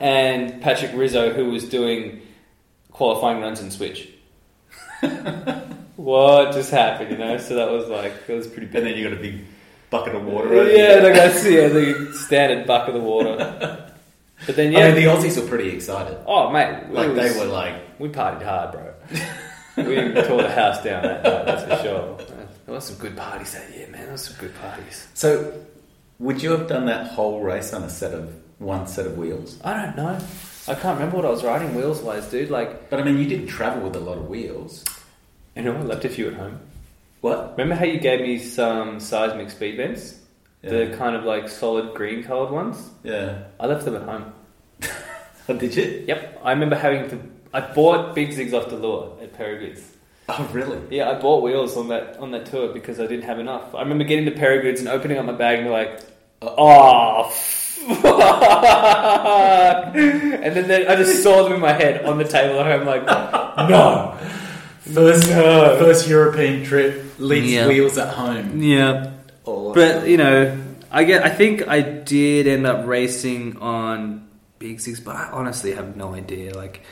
and 0.00 0.60
Patrick 0.62 0.92
Rizzo, 0.94 1.32
who 1.32 1.50
was 1.50 1.68
doing 1.68 2.22
qualifying 2.92 3.40
runs 3.40 3.60
in 3.60 3.70
switch? 3.70 4.10
what 5.96 6.52
just 6.52 6.70
happened? 6.70 7.10
You 7.10 7.18
know, 7.18 7.38
so 7.38 7.54
that 7.54 7.70
was 7.70 7.88
like 7.88 8.12
it 8.28 8.34
was 8.34 8.46
pretty 8.46 8.66
And 8.66 8.86
then 8.86 8.96
you 8.96 9.08
got 9.08 9.18
a 9.18 9.20
big 9.20 9.44
bucket 9.90 10.14
of 10.14 10.24
water. 10.24 10.52
over 10.54 10.70
Yeah, 10.72 11.00
like 11.02 11.14
that's 11.14 11.44
yeah, 11.48 11.68
the 11.68 12.12
standard 12.14 12.66
bucket 12.66 12.96
of 12.96 13.02
water. 13.02 13.86
But 14.46 14.56
then 14.56 14.72
yeah, 14.72 14.86
I 14.86 14.92
mean, 14.92 14.94
the 15.04 15.10
Aussies 15.10 15.40
were 15.40 15.46
pretty 15.48 15.68
excited. 15.70 16.16
oh 16.26 16.50
mate, 16.50 16.84
Like, 16.90 17.14
they 17.14 17.38
were 17.38 17.44
like, 17.46 17.74
We 17.98 18.08
partied 18.08 18.42
hard, 18.42 18.72
bro. 18.72 18.94
we 19.76 19.94
tore 20.22 20.42
the 20.42 20.50
house 20.50 20.82
down 20.82 21.02
that 21.02 21.22
night, 21.22 21.44
that's 21.46 21.64
for 21.64 21.82
sure. 21.86 22.16
There 22.66 22.74
was 22.74 22.84
some 22.84 22.96
good 22.98 23.16
parties 23.16 23.52
that 23.52 23.68
year, 23.76 23.86
man. 23.88 24.02
There 24.02 24.12
was 24.12 24.22
some 24.24 24.36
good 24.38 24.54
parties. 24.60 25.08
so 25.14 25.52
would 26.18 26.42
you 26.42 26.50
have 26.52 26.68
done 26.68 26.86
that 26.86 27.08
whole 27.12 27.40
race 27.42 27.72
on 27.72 27.82
a 27.82 27.90
set 27.90 28.12
of 28.14 28.32
one 28.58 28.86
set 28.86 29.06
of 29.06 29.16
wheels? 29.18 29.58
I 29.64 29.74
don't 29.74 29.96
know. 29.96 30.18
I 30.68 30.74
can't 30.74 30.98
remember 30.98 31.16
what 31.16 31.24
I 31.24 31.30
was 31.30 31.42
riding 31.42 31.74
wheels 31.74 32.00
wise, 32.02 32.26
dude. 32.30 32.50
Like, 32.50 32.90
But 32.90 33.00
I 33.00 33.02
mean, 33.02 33.18
you 33.18 33.24
did 33.26 33.48
travel 33.48 33.82
with 33.82 33.96
a 33.96 34.00
lot 34.00 34.18
of 34.18 34.28
wheels. 34.28 34.84
you 35.56 35.62
know, 35.62 35.74
I 35.76 35.80
left 35.80 36.04
a 36.04 36.08
few 36.10 36.28
at 36.28 36.34
home. 36.34 36.60
What? 37.20 37.52
Remember 37.52 37.74
how 37.74 37.84
you 37.84 38.00
gave 38.00 38.20
me 38.20 38.38
some 38.38 38.98
seismic 39.00 39.50
speed 39.50 39.76
vents? 39.76 40.20
The 40.62 40.94
kind 40.96 41.16
of 41.16 41.24
like 41.24 41.48
solid 41.48 41.94
green 41.94 42.22
coloured 42.22 42.50
ones? 42.50 42.90
Yeah. 43.02 43.44
I 43.58 43.66
left 43.66 43.84
them 43.84 43.96
at 43.96 44.02
home. 44.02 44.32
Oh, 45.48 45.54
did 45.58 45.74
you? 45.74 46.04
Yep. 46.06 46.40
I 46.44 46.52
remember 46.52 46.76
having 46.76 47.08
to. 47.10 47.18
I 47.52 47.60
bought 47.60 48.14
Big 48.14 48.30
Zigs 48.30 48.52
off 48.52 48.68
the 48.68 48.76
lure 48.76 49.16
at 49.22 49.36
Peyragudes. 49.36 49.82
Oh, 50.28 50.48
really? 50.52 50.80
Yeah, 50.90 51.10
I 51.10 51.18
bought 51.18 51.42
wheels 51.42 51.76
on 51.76 51.88
that 51.88 52.16
on 52.18 52.30
that 52.30 52.46
tour 52.46 52.72
because 52.72 53.00
I 53.00 53.06
didn't 53.06 53.24
have 53.24 53.38
enough. 53.38 53.74
I 53.74 53.80
remember 53.80 54.04
getting 54.04 54.26
to 54.26 54.30
Peyragudes 54.30 54.78
and 54.78 54.88
opening 54.88 55.18
up 55.18 55.24
my 55.24 55.32
bag 55.32 55.58
and 55.58 55.66
be 55.66 55.72
like, 55.72 56.00
"Oh, 56.42 57.28
fuck!" 57.30 58.10
and 59.96 60.56
then, 60.56 60.68
then 60.68 60.86
I 60.88 60.94
just 60.94 61.22
saw 61.24 61.42
them 61.42 61.54
in 61.54 61.60
my 61.60 61.72
head 61.72 62.04
on 62.04 62.18
the 62.18 62.24
table 62.24 62.60
at 62.60 62.66
home, 62.66 62.86
like, 62.86 63.04
"No, 63.68 64.16
First, 64.94 65.28
No. 65.30 65.76
first 65.78 66.08
European 66.08 66.64
trip, 66.64 67.02
leaves 67.18 67.52
Yeah. 67.52 67.66
wheels 67.68 67.98
at 67.98 68.08
home. 68.14 68.62
yeah." 68.62 69.10
Awesome. 69.44 69.74
But 69.74 70.08
you 70.08 70.16
know, 70.16 70.56
I 70.90 71.04
get. 71.04 71.24
I 71.24 71.28
think 71.30 71.66
I 71.68 71.80
did 71.80 72.46
end 72.46 72.66
up 72.66 72.86
racing 72.86 73.56
on 73.60 74.26
Big 74.58 74.80
Six, 74.80 75.00
but 75.00 75.16
I 75.16 75.28
honestly 75.32 75.72
have 75.72 75.96
no 75.96 76.14
idea. 76.14 76.54
Like, 76.54 76.82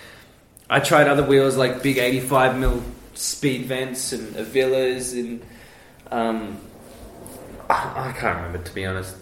I 0.70 0.80
tried 0.80 1.08
other 1.08 1.22
wheels 1.24 1.56
like 1.56 1.82
big 1.82 1.98
eighty-five 1.98 2.58
mil 2.58 2.82
speed 3.14 3.66
vents 3.66 4.12
and 4.12 4.34
Avillas 4.36 5.12
and 5.18 5.42
um, 6.12 6.56
I, 7.68 8.08
I 8.08 8.12
can't 8.12 8.36
remember 8.36 8.58
to 8.58 8.74
be 8.74 8.86
honest. 8.86 9.16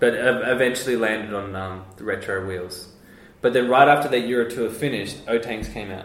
but 0.00 0.14
ev- 0.14 0.42
eventually 0.44 0.96
landed 0.96 1.32
on 1.32 1.54
um, 1.56 1.84
the 1.96 2.04
retro 2.04 2.44
wheels. 2.46 2.88
But 3.40 3.52
then 3.52 3.68
right 3.68 3.86
after 3.88 4.08
that 4.08 4.20
Euro 4.26 4.50
tour 4.50 4.68
finished, 4.68 5.18
O-Tanks 5.28 5.68
came 5.68 5.90
out. 5.90 6.04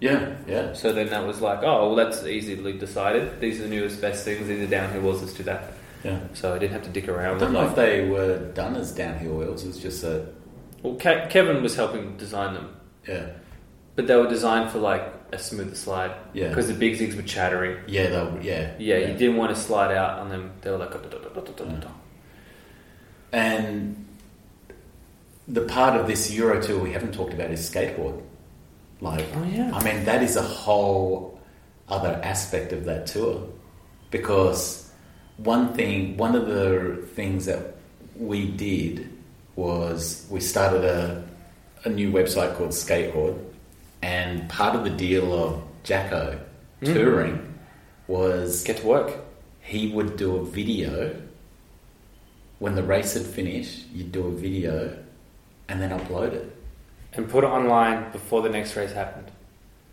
Yeah, 0.00 0.34
yeah. 0.46 0.72
So 0.72 0.92
then 0.92 1.10
that 1.10 1.26
was 1.26 1.40
like, 1.40 1.60
oh, 1.62 1.92
well, 1.92 1.94
that's 1.94 2.24
easily 2.24 2.72
decided. 2.72 3.38
These 3.38 3.60
are 3.60 3.64
the 3.64 3.68
newest, 3.68 4.00
best 4.00 4.24
things. 4.24 4.46
These 4.48 4.66
are 4.66 4.70
downhill 4.70 5.02
wheels. 5.02 5.20
Let's 5.20 5.34
do 5.34 5.42
that. 5.44 5.74
Yeah. 6.02 6.20
So 6.32 6.54
I 6.54 6.58
didn't 6.58 6.72
have 6.72 6.84
to 6.84 6.88
dick 6.88 7.08
around 7.08 7.32
with 7.34 7.40
don't 7.42 7.52
know 7.52 7.60
like, 7.60 7.70
if 7.70 7.76
they 7.76 8.08
were 8.08 8.38
done 8.54 8.74
as 8.76 8.92
downhill 8.92 9.34
wheels. 9.36 9.64
It 9.64 9.68
was 9.68 9.78
just 9.78 10.02
a 10.02 10.26
Well, 10.82 10.94
Ke- 10.94 11.28
Kevin 11.28 11.62
was 11.62 11.76
helping 11.76 12.16
design 12.16 12.54
them, 12.54 12.74
yeah, 13.06 13.26
but 13.96 14.06
they 14.06 14.16
were 14.16 14.26
designed 14.26 14.70
for 14.70 14.78
like 14.78 15.02
a 15.32 15.38
smoother 15.38 15.74
slide 15.74 16.12
yeah, 16.32 16.48
because 16.48 16.68
the 16.68 16.74
big 16.74 16.94
zigs 16.98 17.14
were 17.14 17.22
chattering. 17.22 17.76
yeah. 17.86 18.08
They 18.08 18.16
were, 18.16 18.40
yeah, 18.40 18.70
Yeah, 18.78 18.96
you 18.96 19.14
didn't 19.14 19.36
want 19.36 19.54
to 19.54 19.60
slide 19.60 19.94
out 19.94 20.18
on 20.20 20.30
them. 20.30 20.52
They 20.62 20.70
were 20.70 20.78
like, 20.78 20.90
mm. 20.92 21.90
And 23.32 24.06
the 25.46 25.62
part 25.62 26.00
of 26.00 26.06
this 26.06 26.30
Euro 26.32 26.60
tour 26.62 26.78
we 26.78 26.92
haven't 26.92 27.12
talked 27.12 27.34
about 27.34 27.50
is 27.50 27.60
skateboard. 27.70 28.22
Like, 29.00 29.26
oh 29.34 29.44
yeah, 29.44 29.70
I 29.74 29.82
mean, 29.82 30.04
that 30.04 30.22
is 30.22 30.36
a 30.36 30.42
whole 30.42 31.40
other 31.88 32.20
aspect 32.22 32.72
of 32.72 32.84
that 32.84 33.06
tour 33.06 33.46
because 34.10 34.90
one 35.38 35.72
thing, 35.74 36.16
one 36.16 36.34
of 36.36 36.46
the 36.46 37.06
things 37.14 37.46
that 37.46 37.76
we 38.16 38.46
did 38.50 39.08
was 39.56 40.26
we 40.30 40.40
started 40.40 40.84
a, 40.84 41.24
a 41.84 41.88
new 41.88 42.12
website 42.12 42.56
called 42.56 42.70
Skateboard, 42.70 43.38
and 44.02 44.48
part 44.50 44.74
of 44.76 44.84
the 44.84 44.90
deal 44.90 45.32
of 45.32 45.62
Jacko 45.82 46.38
Mm. 46.82 46.94
touring 46.94 47.54
was 48.08 48.64
get 48.64 48.78
to 48.78 48.86
work. 48.86 49.12
he 49.60 49.88
would 49.92 50.16
do 50.16 50.36
a 50.36 50.44
video 50.46 51.14
when 52.58 52.74
the 52.74 52.82
race 52.82 53.12
had 53.12 53.24
finished. 53.26 53.84
You'd 53.92 54.12
do 54.12 54.26
a 54.28 54.30
video 54.30 54.96
and 55.68 55.80
then 55.82 55.90
upload 55.90 56.32
it. 56.32 56.56
And 57.14 57.28
put 57.28 57.44
it 57.44 57.48
online 57.48 58.10
before 58.12 58.42
the 58.42 58.48
next 58.48 58.76
race 58.76 58.92
happened 58.92 59.30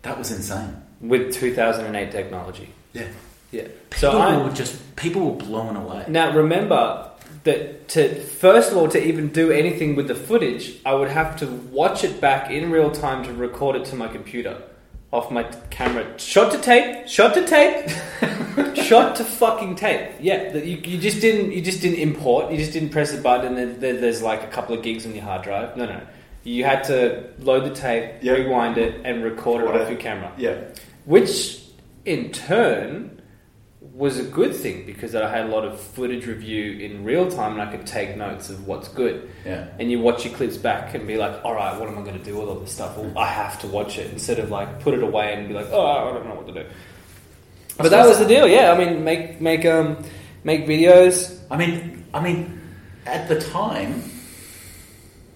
That 0.02 0.18
was 0.18 0.30
insane. 0.30 0.82
with 1.00 1.32
2008 1.32 2.10
technology. 2.12 2.70
Yeah. 2.92 3.08
Yeah. 3.50 3.62
People 3.90 3.98
So 3.98 4.18
I 4.18 4.36
were 4.42 4.52
just 4.52 4.94
people 4.96 5.22
were 5.30 5.36
blown 5.36 5.76
away. 5.76 6.04
now 6.08 6.34
remember 6.36 7.10
that 7.44 7.88
to 7.88 8.20
first 8.20 8.70
of 8.72 8.76
all 8.76 8.88
to 8.88 9.02
even 9.02 9.28
do 9.28 9.50
anything 9.50 9.96
with 9.96 10.06
the 10.08 10.14
footage, 10.14 10.74
I 10.84 10.94
would 10.94 11.08
have 11.08 11.36
to 11.38 11.46
watch 11.46 12.04
it 12.04 12.20
back 12.20 12.50
in 12.50 12.70
real 12.70 12.90
time 12.90 13.24
to 13.24 13.32
record 13.32 13.76
it 13.76 13.84
to 13.86 13.96
my 13.96 14.08
computer 14.08 14.62
off 15.10 15.30
my 15.30 15.42
t- 15.44 15.58
camera. 15.70 16.04
Shot 16.18 16.52
to 16.52 16.58
tape. 16.58 17.08
Shot 17.08 17.32
to 17.34 17.46
tape. 17.46 17.88
shot 18.76 19.16
to 19.16 19.24
fucking 19.24 19.76
tape. 19.76 20.10
Yeah, 20.20 20.50
that 20.52 20.66
you, 20.66 20.76
you 20.76 20.98
just 20.98 21.20
didn't 21.22 21.52
you 21.52 21.62
just 21.62 21.80
didn't 21.80 21.98
import. 22.00 22.50
You 22.50 22.58
just 22.58 22.72
didn't 22.74 22.90
press 22.90 23.12
the 23.12 23.20
button 23.22 23.46
and 23.46 23.56
then 23.56 23.80
there, 23.80 23.96
there's 23.98 24.20
like 24.22 24.42
a 24.42 24.48
couple 24.48 24.76
of 24.76 24.82
gigs 24.82 25.06
on 25.06 25.14
your 25.14 25.24
hard 25.24 25.42
drive. 25.42 25.76
No, 25.76 25.86
no. 25.86 26.00
You 26.48 26.64
had 26.64 26.84
to 26.84 27.24
load 27.40 27.64
the 27.64 27.74
tape, 27.74 28.14
Yeah. 28.22 28.32
rewind 28.32 28.78
it, 28.78 29.00
and 29.04 29.22
record 29.22 29.62
it 29.62 29.66
Record 29.66 29.80
off 29.82 29.88
it. 29.88 29.92
your 29.92 30.00
camera. 30.00 30.32
Yeah. 30.38 30.54
Which, 31.04 31.60
in 32.04 32.30
turn, 32.32 33.20
was 33.94 34.18
a 34.18 34.22
good 34.22 34.54
thing 34.54 34.84
because 34.86 35.14
I 35.14 35.28
had 35.28 35.46
a 35.46 35.48
lot 35.48 35.64
of 35.64 35.80
footage 35.80 36.26
review 36.26 36.78
in 36.78 37.04
real 37.04 37.28
time 37.30 37.52
and 37.58 37.62
I 37.62 37.66
could 37.70 37.86
take 37.86 38.16
notes 38.16 38.48
of 38.48 38.66
what's 38.66 38.88
good. 38.88 39.28
Yeah. 39.44 39.64
And 39.78 39.90
you 39.90 40.00
watch 40.00 40.24
your 40.24 40.34
clips 40.34 40.56
back 40.56 40.94
and 40.94 41.06
be 41.06 41.16
like, 41.16 41.44
all 41.44 41.54
right, 41.54 41.78
what 41.78 41.88
am 41.88 41.98
I 41.98 42.02
going 42.02 42.18
to 42.18 42.24
do 42.24 42.36
with 42.38 42.48
all 42.48 42.54
this 42.56 42.72
stuff? 42.72 42.96
Well, 42.96 43.10
I 43.18 43.26
have 43.26 43.60
to 43.60 43.66
watch 43.66 43.98
it 43.98 44.10
instead 44.12 44.38
of 44.38 44.50
like 44.50 44.80
put 44.80 44.94
it 44.94 45.02
away 45.02 45.34
and 45.34 45.48
be 45.48 45.54
like, 45.54 45.68
oh, 45.72 45.84
I 45.86 46.12
don't 46.12 46.26
know 46.28 46.34
what 46.34 46.46
to 46.46 46.52
do. 46.62 46.64
But 47.76 47.90
that 47.90 48.06
was 48.06 48.18
the 48.18 48.26
deal, 48.26 48.46
yeah. 48.48 48.72
I 48.72 48.78
mean, 48.78 49.04
make 49.04 49.40
make 49.40 49.64
um 49.66 49.96
make 50.44 50.66
videos. 50.66 51.38
I 51.50 51.56
mean, 51.56 52.04
I 52.14 52.20
mean, 52.22 52.60
at 53.06 53.28
the 53.28 53.40
time, 53.40 54.02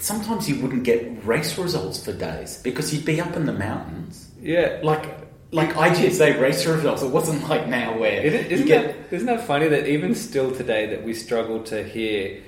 sometimes 0.03 0.49
you 0.49 0.57
wouldn't 0.61 0.83
get 0.83 1.25
race 1.25 1.57
results 1.57 2.05
for 2.05 2.13
days 2.13 2.59
because 2.63 2.93
you'd 2.93 3.05
be 3.05 3.21
up 3.21 3.37
in 3.37 3.47
the 3.47 3.53
mountains. 3.53 4.31
Yeah, 4.41 4.81
Like, 4.83 5.07
like 5.53 5.73
IGSA 5.75 6.41
race 6.41 6.67
results. 6.67 7.03
It 7.03 7.11
wasn't 7.11 7.49
like 7.49 7.69
now 7.69 7.97
where 7.99 8.23
Isn't, 8.23 8.51
isn't, 8.51 8.67
get. 8.67 9.11
that, 9.11 9.15
isn't 9.15 9.27
that 9.27 9.47
funny 9.47 9.69
that 9.69 9.87
even 9.87 10.15
still 10.15 10.51
today 10.55 10.87
that 10.87 11.05
we 11.05 11.15
struggle 11.15 11.63
to 11.65 11.85
hear 11.85 12.43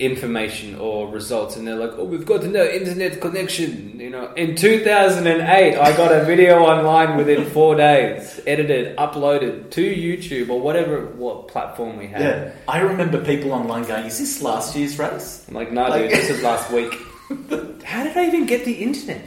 information 0.00 0.74
or 0.76 1.06
results 1.08 1.56
and 1.56 1.66
they're 1.66 1.76
like, 1.76 1.90
oh, 1.96 2.04
we've 2.04 2.24
got 2.24 2.40
to 2.40 2.48
know 2.48 2.64
internet 2.64 3.20
connection. 3.20 4.00
You 4.00 4.10
know, 4.10 4.32
in 4.34 4.56
2008, 4.56 5.76
I 5.76 5.96
got 5.96 6.10
a 6.10 6.24
video 6.24 6.60
online 6.60 7.16
within 7.18 7.44
four 7.50 7.74
days, 7.76 8.40
edited, 8.46 8.96
uploaded 8.96 9.70
to 9.72 9.82
YouTube 9.94 10.48
or 10.50 10.60
whatever 10.60 11.06
what 11.16 11.48
platform 11.48 11.98
we 11.98 12.06
had. 12.08 12.20
Yeah, 12.22 12.52
I 12.66 12.80
remember 12.80 13.22
people 13.24 13.52
online 13.52 13.84
going, 13.84 14.06
"Is 14.06 14.18
this 14.18 14.42
last 14.42 14.74
year's 14.74 14.98
race?" 14.98 15.44
I'm 15.48 15.54
like, 15.54 15.70
no, 15.70 15.88
Like- 15.88 16.02
dude, 16.08 16.12
this 16.12 16.30
is 16.30 16.42
last 16.42 16.70
week. 16.72 16.92
How 17.84 18.02
did 18.04 18.16
I 18.16 18.26
even 18.26 18.46
get 18.46 18.64
the 18.64 18.72
internet 18.74 19.22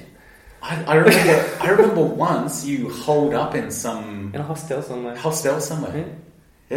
I, 0.62 0.84
I 0.86 0.96
remember. 0.96 1.58
I 1.62 1.70
remember 1.70 2.04
once 2.04 2.66
you 2.66 2.90
holed 2.90 3.34
up 3.34 3.54
in 3.56 3.70
some 3.72 4.32
in 4.34 4.40
a 4.42 4.44
hostel 4.44 4.82
somewhere? 4.82 5.16
hostel 5.16 5.60
somewhere. 5.62 5.96
Yeah. 5.98 6.08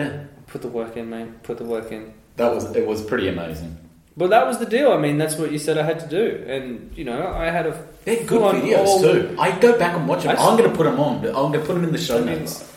Yeah, 0.01 0.25
Put 0.49 0.63
the 0.63 0.69
work 0.69 0.97
in, 0.97 1.09
mate. 1.09 1.43
Put 1.45 1.57
the 1.59 1.65
work 1.65 1.91
in. 1.93 2.13
that 2.37 2.53
was 2.55 2.65
it. 2.77 2.87
Was 2.87 3.03
pretty 3.03 3.29
amazing. 3.29 3.79
But 4.17 4.31
that 4.31 4.47
was 4.47 4.59
the 4.59 4.67
deal. 4.67 4.93
I 4.93 4.99
mean, 4.99 5.19
that's 5.19 5.37
what 5.37 5.53
you 5.53 5.59
said 5.59 5.77
I 5.77 5.83
had 5.83 6.01
to 6.01 6.07
do, 6.09 6.43
and 6.49 6.91
you 6.97 7.05
know, 7.05 7.27
I 7.35 7.51
had 7.51 7.67
a 7.67 7.85
They're 8.05 8.25
good 8.25 8.41
videos 8.41 9.01
too. 9.01 9.37
I 9.39 9.51
go 9.59 9.79
back 9.79 9.95
and 9.95 10.09
watch 10.09 10.25
them. 10.25 10.37
I'm 10.39 10.57
going 10.57 10.71
to 10.71 10.77
put 10.77 10.85
them 10.85 10.99
on. 10.99 11.17
I'm 11.27 11.33
going 11.33 11.53
to 11.53 11.59
put 11.61 11.75
them 11.75 11.85
in 11.85 11.93
the 11.93 11.99
show 11.99 12.19
I 12.19 12.21
mean, 12.25 12.39
notes. 12.41 12.73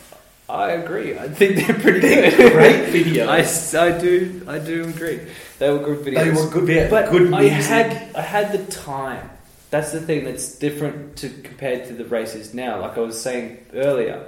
I 0.50 0.72
agree. 0.72 1.16
I 1.18 1.28
think 1.28 1.56
they're 1.64 1.78
pretty 1.78 2.00
They're 2.00 2.30
good. 2.36 2.52
great 2.52 2.92
videos. 2.92 3.74
I, 3.78 3.86
I 3.96 3.98
do. 3.98 4.44
I 4.48 4.58
do 4.58 4.84
agree. 4.88 5.20
They 5.58 5.70
were 5.70 5.78
good 5.78 6.04
videos. 6.04 6.24
They 6.24 6.30
were 6.32 6.50
good. 6.50 6.68
Yeah, 6.68 6.90
but 6.90 7.10
good 7.10 7.32
I 7.32 7.40
music. 7.40 7.64
had 7.64 8.14
I 8.16 8.20
had 8.22 8.52
the 8.52 8.70
time. 8.70 9.30
That's 9.70 9.92
the 9.92 10.00
thing 10.00 10.24
that's 10.24 10.56
different 10.58 11.16
to 11.18 11.28
compared 11.30 11.86
to 11.86 11.94
the 11.94 12.04
races 12.04 12.52
now. 12.52 12.80
Like 12.80 12.98
I 12.98 13.00
was 13.00 13.18
saying 13.20 13.64
earlier, 13.72 14.26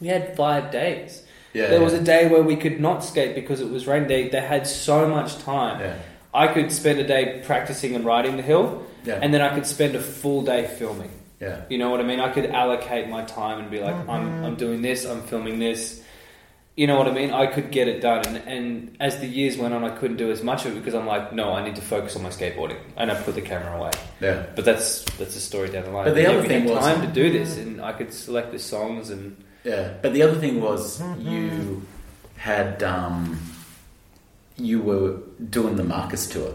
we 0.00 0.06
had 0.06 0.36
five 0.36 0.70
days. 0.70 1.22
yeah, 1.52 1.66
there 1.66 1.82
was 1.82 1.92
a 1.92 2.00
day 2.02 2.28
where 2.28 2.42
we 2.44 2.54
could 2.56 2.80
not 2.80 3.02
skate 3.04 3.34
because 3.34 3.60
it 3.60 3.68
was 3.68 3.86
rain. 3.88 4.06
They 4.06 4.28
they 4.28 4.40
had 4.40 4.66
so 4.68 5.08
much 5.08 5.36
time. 5.38 5.80
yeah, 5.80 5.96
I 6.32 6.46
could 6.48 6.70
spend 6.72 6.98
a 7.00 7.06
day 7.06 7.42
practicing 7.44 7.94
and 7.96 8.04
riding 8.04 8.36
the 8.36 8.42
hill, 8.42 8.84
yeah, 9.04 9.18
and 9.22 9.32
then 9.34 9.40
I 9.40 9.54
could 9.54 9.66
spend 9.66 9.94
a 9.96 10.00
full 10.00 10.42
day 10.42 10.66
filming. 10.78 11.10
yeah. 11.40 11.62
You 11.68 11.78
know 11.78 11.90
what 11.90 12.00
I 12.00 12.04
mean? 12.04 12.20
I 12.20 12.30
could 12.30 12.46
allocate 12.46 13.08
my 13.08 13.24
time 13.24 13.58
and 13.60 13.70
be 13.70 13.80
like, 13.80 13.96
I'm, 14.08 14.44
I'm 14.44 14.54
doing 14.56 14.82
this, 14.82 15.04
I'm 15.06 15.22
filming 15.22 15.58
this. 15.58 16.02
You 16.76 16.86
know 16.86 16.96
what 16.96 17.08
I 17.08 17.12
mean? 17.12 17.30
I 17.32 17.46
could 17.46 17.70
get 17.72 17.88
it 17.88 18.00
done. 18.00 18.24
And, 18.24 18.36
and 18.48 18.96
as 19.00 19.18
the 19.20 19.26
years 19.26 19.58
went 19.58 19.74
on, 19.74 19.82
I 19.84 19.90
couldn't 19.90 20.16
do 20.18 20.30
as 20.30 20.42
much 20.42 20.64
of 20.64 20.72
it 20.72 20.76
because 20.78 20.94
I'm 20.94 21.06
like, 21.06 21.32
no, 21.32 21.52
I 21.52 21.62
need 21.64 21.76
to 21.76 21.82
focus 21.82 22.14
on 22.16 22.22
my 22.22 22.30
skateboarding. 22.30 22.78
And 22.96 23.10
I 23.10 23.20
put 23.20 23.34
the 23.34 23.42
camera 23.42 23.76
away. 23.78 23.90
yeah. 24.20 24.46
But 24.54 24.64
that's 24.64 25.04
that's 25.18 25.34
a 25.36 25.40
story 25.40 25.68
down 25.68 25.84
the 25.84 25.90
line. 25.90 26.04
But 26.06 26.14
the 26.14 26.22
Yeah, 26.22 26.28
other 26.30 26.42
we 26.42 26.48
thing 26.48 26.62
had 26.62 26.70
was- 26.70 26.84
time 26.84 27.00
to 27.02 27.08
do 27.12 27.30
this, 27.32 27.58
and 27.58 27.82
I 27.82 27.92
could 27.92 28.12
select 28.14 28.52
the 28.52 28.58
songs 28.58 29.10
and 29.10 29.36
Yeah, 29.64 29.94
but 30.00 30.12
the 30.14 30.22
other 30.22 30.36
thing 30.38 30.60
was 30.62 31.02
you 31.18 31.82
had 32.36 32.82
um, 32.82 33.38
you 34.64 34.80
were 34.80 35.16
doing 35.50 35.76
the 35.76 35.84
Marcus 35.84 36.28
tour, 36.28 36.52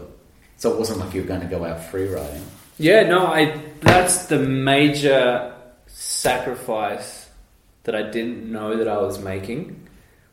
so 0.56 0.72
it 0.72 0.78
wasn't 0.78 1.00
like 1.00 1.14
you 1.14 1.22
were 1.22 1.26
going 1.28 1.40
to 1.40 1.46
go 1.46 1.64
out 1.64 1.84
free 1.84 2.08
riding. 2.08 2.42
yeah, 2.78 3.02
no, 3.08 3.26
I 3.26 3.60
that's 3.80 4.26
the 4.26 4.38
major 4.38 5.54
sacrifice 5.86 7.28
that 7.84 7.94
I 7.94 8.02
didn't 8.10 8.50
know 8.50 8.76
that 8.76 8.88
I 8.88 8.98
was 8.98 9.18
making. 9.18 9.82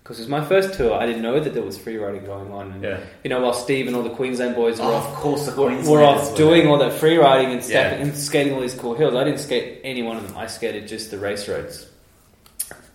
Because 0.01 0.19
it 0.19 0.23
was 0.23 0.29
my 0.29 0.43
first 0.43 0.73
tour, 0.73 0.93
I 0.99 1.05
didn't 1.05 1.21
know 1.21 1.39
that 1.39 1.53
there 1.53 1.63
was 1.63 1.77
free 1.77 1.95
riding 1.95 2.25
going 2.25 2.51
on. 2.51 2.73
And, 2.73 2.83
Yeah. 2.83 2.99
You 3.23 3.29
know, 3.29 3.39
while 3.39 3.53
Steve 3.53 3.87
and 3.87 3.95
all 3.95 4.03
the 4.03 4.09
Queensland 4.09 4.53
boys 4.53 4.77
were 4.79 4.87
Oh, 4.87 4.95
off 4.95 5.07
of 5.07 5.15
course, 5.15 5.45
the 5.45 5.55
were, 5.61 5.71
were 5.89 6.03
off 6.03 6.31
were 6.31 6.37
doing 6.37 6.63
there. 6.63 6.71
all 6.71 6.77
that 6.79 6.91
free 6.93 7.15
riding 7.15 7.51
and, 7.53 7.63
Yeah. 7.63 7.93
and 7.93 8.13
skating 8.13 8.53
all 8.53 8.59
these 8.59 8.73
cool 8.75 8.95
hills. 8.95 9.15
I 9.15 9.23
didn't 9.23 9.39
skate 9.39 9.79
any 9.85 10.03
one 10.03 10.17
of 10.17 10.27
them. 10.27 10.35
I 10.37 10.47
skated 10.47 10.89
just 10.89 11.09
the 11.09 11.17
race 11.19 11.47
roads. 11.47 11.85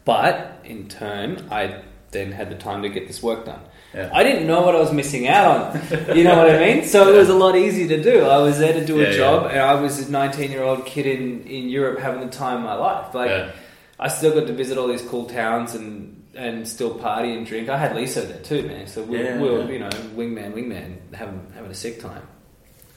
But 0.04 0.60
in 0.64 0.88
turn, 0.88 1.48
I 1.50 1.80
then 2.10 2.30
had 2.32 2.50
the 2.50 2.56
time 2.56 2.82
to 2.82 2.90
get 2.90 3.06
this 3.06 3.22
work 3.22 3.46
done. 3.46 3.60
Yeah. 3.94 4.10
I 4.12 4.22
didn't 4.22 4.46
know 4.46 4.62
what 4.62 4.74
I 4.76 4.80
was 4.80 4.92
missing 4.92 5.28
out 5.28 5.46
on. 5.76 6.16
You 6.16 6.22
know 6.24 6.36
what 6.36 6.50
I 6.50 6.58
mean? 6.58 6.84
So 6.86 7.08
it 7.08 7.16
was 7.16 7.28
a 7.30 7.34
lot 7.34 7.56
easier 7.56 7.88
to 7.88 8.02
do. 8.02 8.24
I 8.26 8.38
was 8.38 8.58
there 8.58 8.74
to 8.74 8.84
do 8.84 8.96
Yeah, 8.98 9.06
a 9.06 9.10
yeah. 9.10 9.16
job, 9.16 9.46
and 9.50 9.60
I 9.60 9.74
was 9.80 10.06
a 10.08 10.10
19 10.10 10.50
year 10.50 10.62
old 10.62 10.84
kid 10.84 11.06
in, 11.06 11.42
in 11.46 11.68
Europe 11.70 11.98
having 11.98 12.20
the 12.20 12.28
time 12.28 12.58
of 12.58 12.64
my 12.64 12.74
life. 12.74 13.14
Like, 13.14 13.30
yeah. 13.30 13.50
I 13.98 14.08
still 14.08 14.32
got 14.38 14.46
to 14.46 14.52
visit 14.52 14.76
all 14.78 14.88
these 14.88 15.02
cool 15.02 15.24
towns 15.26 15.74
and 15.74 16.14
and 16.34 16.68
still 16.68 16.94
party 16.94 17.34
and 17.34 17.44
drink. 17.46 17.68
I 17.68 17.76
had 17.78 17.96
Lisa 17.96 18.20
there 18.22 18.38
too, 18.42 18.62
man. 18.68 18.86
So 18.86 19.02
we, 19.02 19.18
Yeah, 19.18 19.40
we 19.40 19.48
were, 19.50 19.60
yeah. 19.64 19.70
you 19.70 19.78
know, 19.80 19.88
wingman, 20.14 20.52
wingman, 20.54 21.12
having 21.14 21.50
having 21.54 21.70
a 21.70 21.74
sick 21.74 22.00
time. 22.00 22.22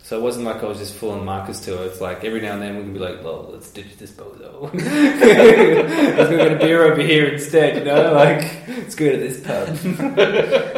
So 0.03 0.17
it 0.17 0.21
wasn't 0.21 0.45
like 0.45 0.61
I 0.61 0.65
was 0.65 0.79
just 0.79 0.93
full 0.93 1.11
on 1.11 1.23
Marcus 1.23 1.59
tour. 1.63 1.85
It's 1.85 2.01
like 2.01 2.23
every 2.25 2.41
now 2.41 2.53
and 2.53 2.61
then 2.61 2.75
we 2.75 2.83
could 2.83 2.93
be 2.93 2.99
like, 2.99 3.23
"Well, 3.23 3.49
let's 3.53 3.71
ditch 3.71 3.97
this 3.97 4.11
bozo. 4.11 4.73
let's 4.73 6.29
go 6.29 6.37
get 6.37 6.51
a 6.51 6.57
beer 6.57 6.83
over 6.91 7.01
here 7.01 7.27
instead." 7.27 7.77
You 7.77 7.85
know, 7.85 8.13
like 8.13 8.67
let's 8.67 8.95
go 8.95 9.09
to 9.09 9.17
this 9.17 9.39
pub. 9.39 9.69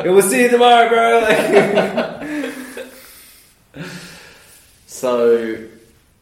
We'll 0.06 0.22
see 0.22 0.44
you 0.44 0.50
tomorrow, 0.50 0.90
bro. 0.90 2.20
So 5.04 5.58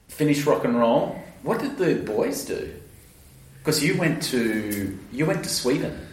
finish 0.08 0.44
rock 0.46 0.66
and 0.66 0.80
roll. 0.80 1.22
What 1.44 1.60
did 1.60 1.78
the 1.78 1.96
boys 1.96 2.46
do? 2.46 2.74
Because 3.60 3.84
you 3.84 3.96
went 3.96 4.24
to 4.24 4.98
you 5.12 5.26
went 5.28 5.44
to 5.44 5.50
Sweden. 5.50 6.08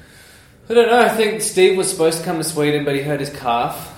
I 0.68 0.74
don't 0.74 0.88
know. 0.88 1.00
I 1.00 1.08
think 1.08 1.40
Steve 1.40 1.78
was 1.78 1.90
supposed 1.90 2.18
to 2.18 2.24
come 2.24 2.36
to 2.36 2.44
Sweden, 2.44 2.84
but 2.84 2.94
he 2.94 3.00
hurt 3.00 3.20
his 3.20 3.30
calf. 3.30 3.94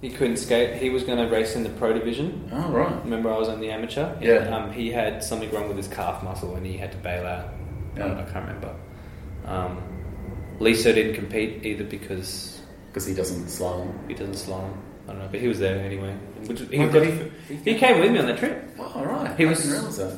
He 0.00 0.08
couldn't 0.10 0.38
skate. 0.38 0.80
He 0.80 0.88
was 0.88 1.02
going 1.04 1.18
to 1.18 1.30
race 1.32 1.56
in 1.56 1.62
the 1.62 1.68
pro 1.70 1.92
division. 1.92 2.48
Oh 2.52 2.70
right. 2.70 3.04
Remember, 3.04 3.30
I 3.30 3.36
was 3.38 3.48
on 3.48 3.60
the 3.60 3.70
amateur. 3.70 4.14
Yeah. 4.20 4.44
And, 4.44 4.54
um, 4.54 4.72
he 4.72 4.90
had 4.90 5.22
something 5.22 5.50
wrong 5.50 5.68
with 5.68 5.76
his 5.76 5.88
calf 5.88 6.22
muscle, 6.22 6.56
and 6.56 6.64
he 6.64 6.76
had 6.78 6.90
to 6.92 6.98
bail 6.98 7.26
out. 7.26 7.50
Yeah. 7.96 8.06
I 8.18 8.22
can't 8.30 8.46
remember. 8.46 8.74
Um, 9.44 9.82
Lisa 10.58 10.92
didn't 10.94 11.14
compete 11.14 11.64
either 11.66 11.84
because 11.84 12.60
Because 12.88 13.04
he 13.06 13.14
doesn't 13.14 13.44
slalom. 13.46 13.92
he 14.08 14.14
doesn't 14.14 14.34
slalom. 14.36 14.72
I 15.06 15.12
don't 15.12 15.18
know, 15.22 15.28
but 15.30 15.40
he 15.40 15.48
was 15.48 15.58
there 15.58 15.78
anyway. 15.78 16.14
Which, 16.46 16.60
he, 16.60 16.78
Oh, 16.78 16.86
got- 16.88 17.02
did 17.02 17.32
he 17.64 17.74
came 17.74 18.00
with 18.00 18.10
me 18.12 18.18
on 18.20 18.26
that 18.26 18.38
trip. 18.38 18.64
Oh, 18.78 19.04
right. 19.04 19.36
He 19.36 19.44
I 19.44 19.48
was-. 19.50 20.16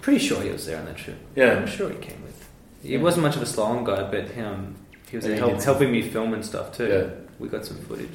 Pretty 0.00 0.18
sure 0.18 0.40
he 0.42 0.50
was 0.50 0.64
there 0.66 0.78
on 0.78 0.86
that 0.86 0.96
trip. 0.96 1.18
Yeah. 1.36 1.54
I'm 1.58 1.66
sure 1.66 1.90
he 1.90 1.96
came 1.98 2.22
with. 2.22 2.48
He 2.82 2.92
Yeah. 2.94 3.00
wasn't 3.00 3.24
much 3.24 3.36
of 3.36 3.42
a 3.42 3.44
slalom 3.44 3.84
guy, 3.84 4.10
but 4.10 4.36
um, 4.42 4.76
he 5.10 5.16
was 5.16 5.26
he 5.26 5.32
help, 5.32 5.60
helping 5.62 5.92
me 5.92 6.00
film 6.02 6.32
and 6.32 6.44
stuff 6.44 6.74
too. 6.76 6.86
Yeah. 6.88 7.26
We 7.38 7.48
got 7.48 7.64
some 7.66 7.76
footage. 7.78 8.08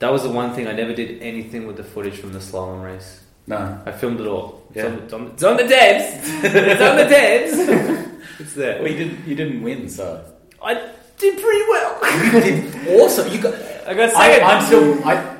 That 0.00 0.12
was 0.12 0.22
the 0.22 0.30
one 0.30 0.52
thing 0.54 0.66
I 0.66 0.72
never 0.72 0.92
did 0.94 1.22
anything 1.22 1.66
with 1.66 1.76
the 1.76 1.84
footage 1.84 2.16
from 2.18 2.32
the 2.32 2.38
slalom 2.40 2.82
race. 2.84 3.20
No. 3.46 3.80
I 3.86 3.92
filmed 3.92 4.20
it 4.20 4.26
all. 4.26 4.62
It's, 4.70 4.76
Yeah. 4.76 4.86
on, 4.86 4.92
it's, 4.98 5.12
on, 5.12 5.26
it's 5.28 5.44
on 5.44 5.56
the 5.56 5.64
Debs. 5.64 6.04
it's 6.44 6.82
on 6.82 6.96
the 6.96 7.04
Debs. 7.04 8.10
it's 8.40 8.54
there. 8.54 8.82
Well, 8.82 8.90
you 8.90 8.96
didn't. 8.98 9.26
You 9.26 9.34
didn't 9.34 9.62
win, 9.62 9.88
so 9.88 10.24
I 10.62 10.74
did 11.18 11.40
pretty 11.40 11.62
well. 11.68 12.24
you 12.24 12.30
did 12.40 13.00
awesome. 13.00 13.30
You 13.32 13.40
got. 13.40 13.54
I 13.86 13.94
got 13.94 14.14
I, 14.14 14.30
second. 14.30 14.46
I'm 14.48 14.64
still. 14.66 15.04
I. 15.04 15.36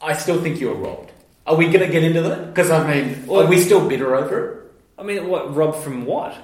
I 0.00 0.16
still 0.16 0.40
think 0.42 0.60
you 0.60 0.68
were 0.68 0.74
robbed. 0.74 1.12
Are 1.46 1.54
we 1.56 1.66
going 1.66 1.80
to 1.86 1.88
get 1.88 2.02
into 2.04 2.22
that? 2.22 2.46
Because 2.54 2.70
I 2.70 2.82
mean, 2.92 3.26
Well- 3.26 3.42
are 3.42 3.46
we 3.46 3.58
still 3.60 3.86
bitter 3.88 4.14
over 4.16 4.48
it? 4.48 4.72
I 4.98 5.02
mean, 5.04 5.28
what? 5.28 5.54
Rob 5.54 5.76
from 5.76 6.06
what? 6.06 6.34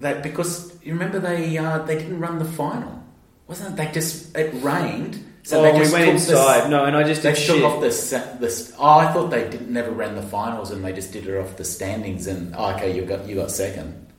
That 0.00 0.22
because 0.22 0.72
you 0.84 0.92
remember 0.92 1.18
they 1.18 1.56
uh, 1.58 1.78
they 1.78 1.96
didn't 1.96 2.20
run 2.20 2.38
the 2.38 2.44
final, 2.44 3.02
wasn't 3.48 3.70
it? 3.70 3.76
They 3.76 3.90
just 3.92 4.36
it 4.36 4.52
rained, 4.62 5.24
so 5.48 5.60
oh, 5.60 5.62
they 5.62 5.72
we 5.72 5.78
just 5.78 5.92
went 5.94 6.10
inside. 6.10 6.68
No, 6.68 6.84
and 6.84 6.94
I 6.94 7.04
just 7.04 7.22
they 7.22 7.32
took 7.32 7.38
shit. 7.38 7.64
off 7.64 7.80
the. 7.80 8.74
Oh, 8.78 8.98
I 8.98 9.10
thought 9.14 9.30
they 9.30 9.48
did, 9.48 9.70
never 9.70 9.90
ran 9.90 10.14
the 10.14 10.20
finals, 10.20 10.70
and 10.70 10.84
they 10.84 10.92
just 10.92 11.10
did 11.10 11.26
it 11.26 11.38
off 11.38 11.56
the 11.56 11.64
standings. 11.64 12.26
And 12.26 12.54
oh, 12.54 12.74
okay, 12.74 12.94
you 12.94 13.06
got 13.06 13.26
you 13.26 13.36
got 13.36 13.50
second. 13.50 14.12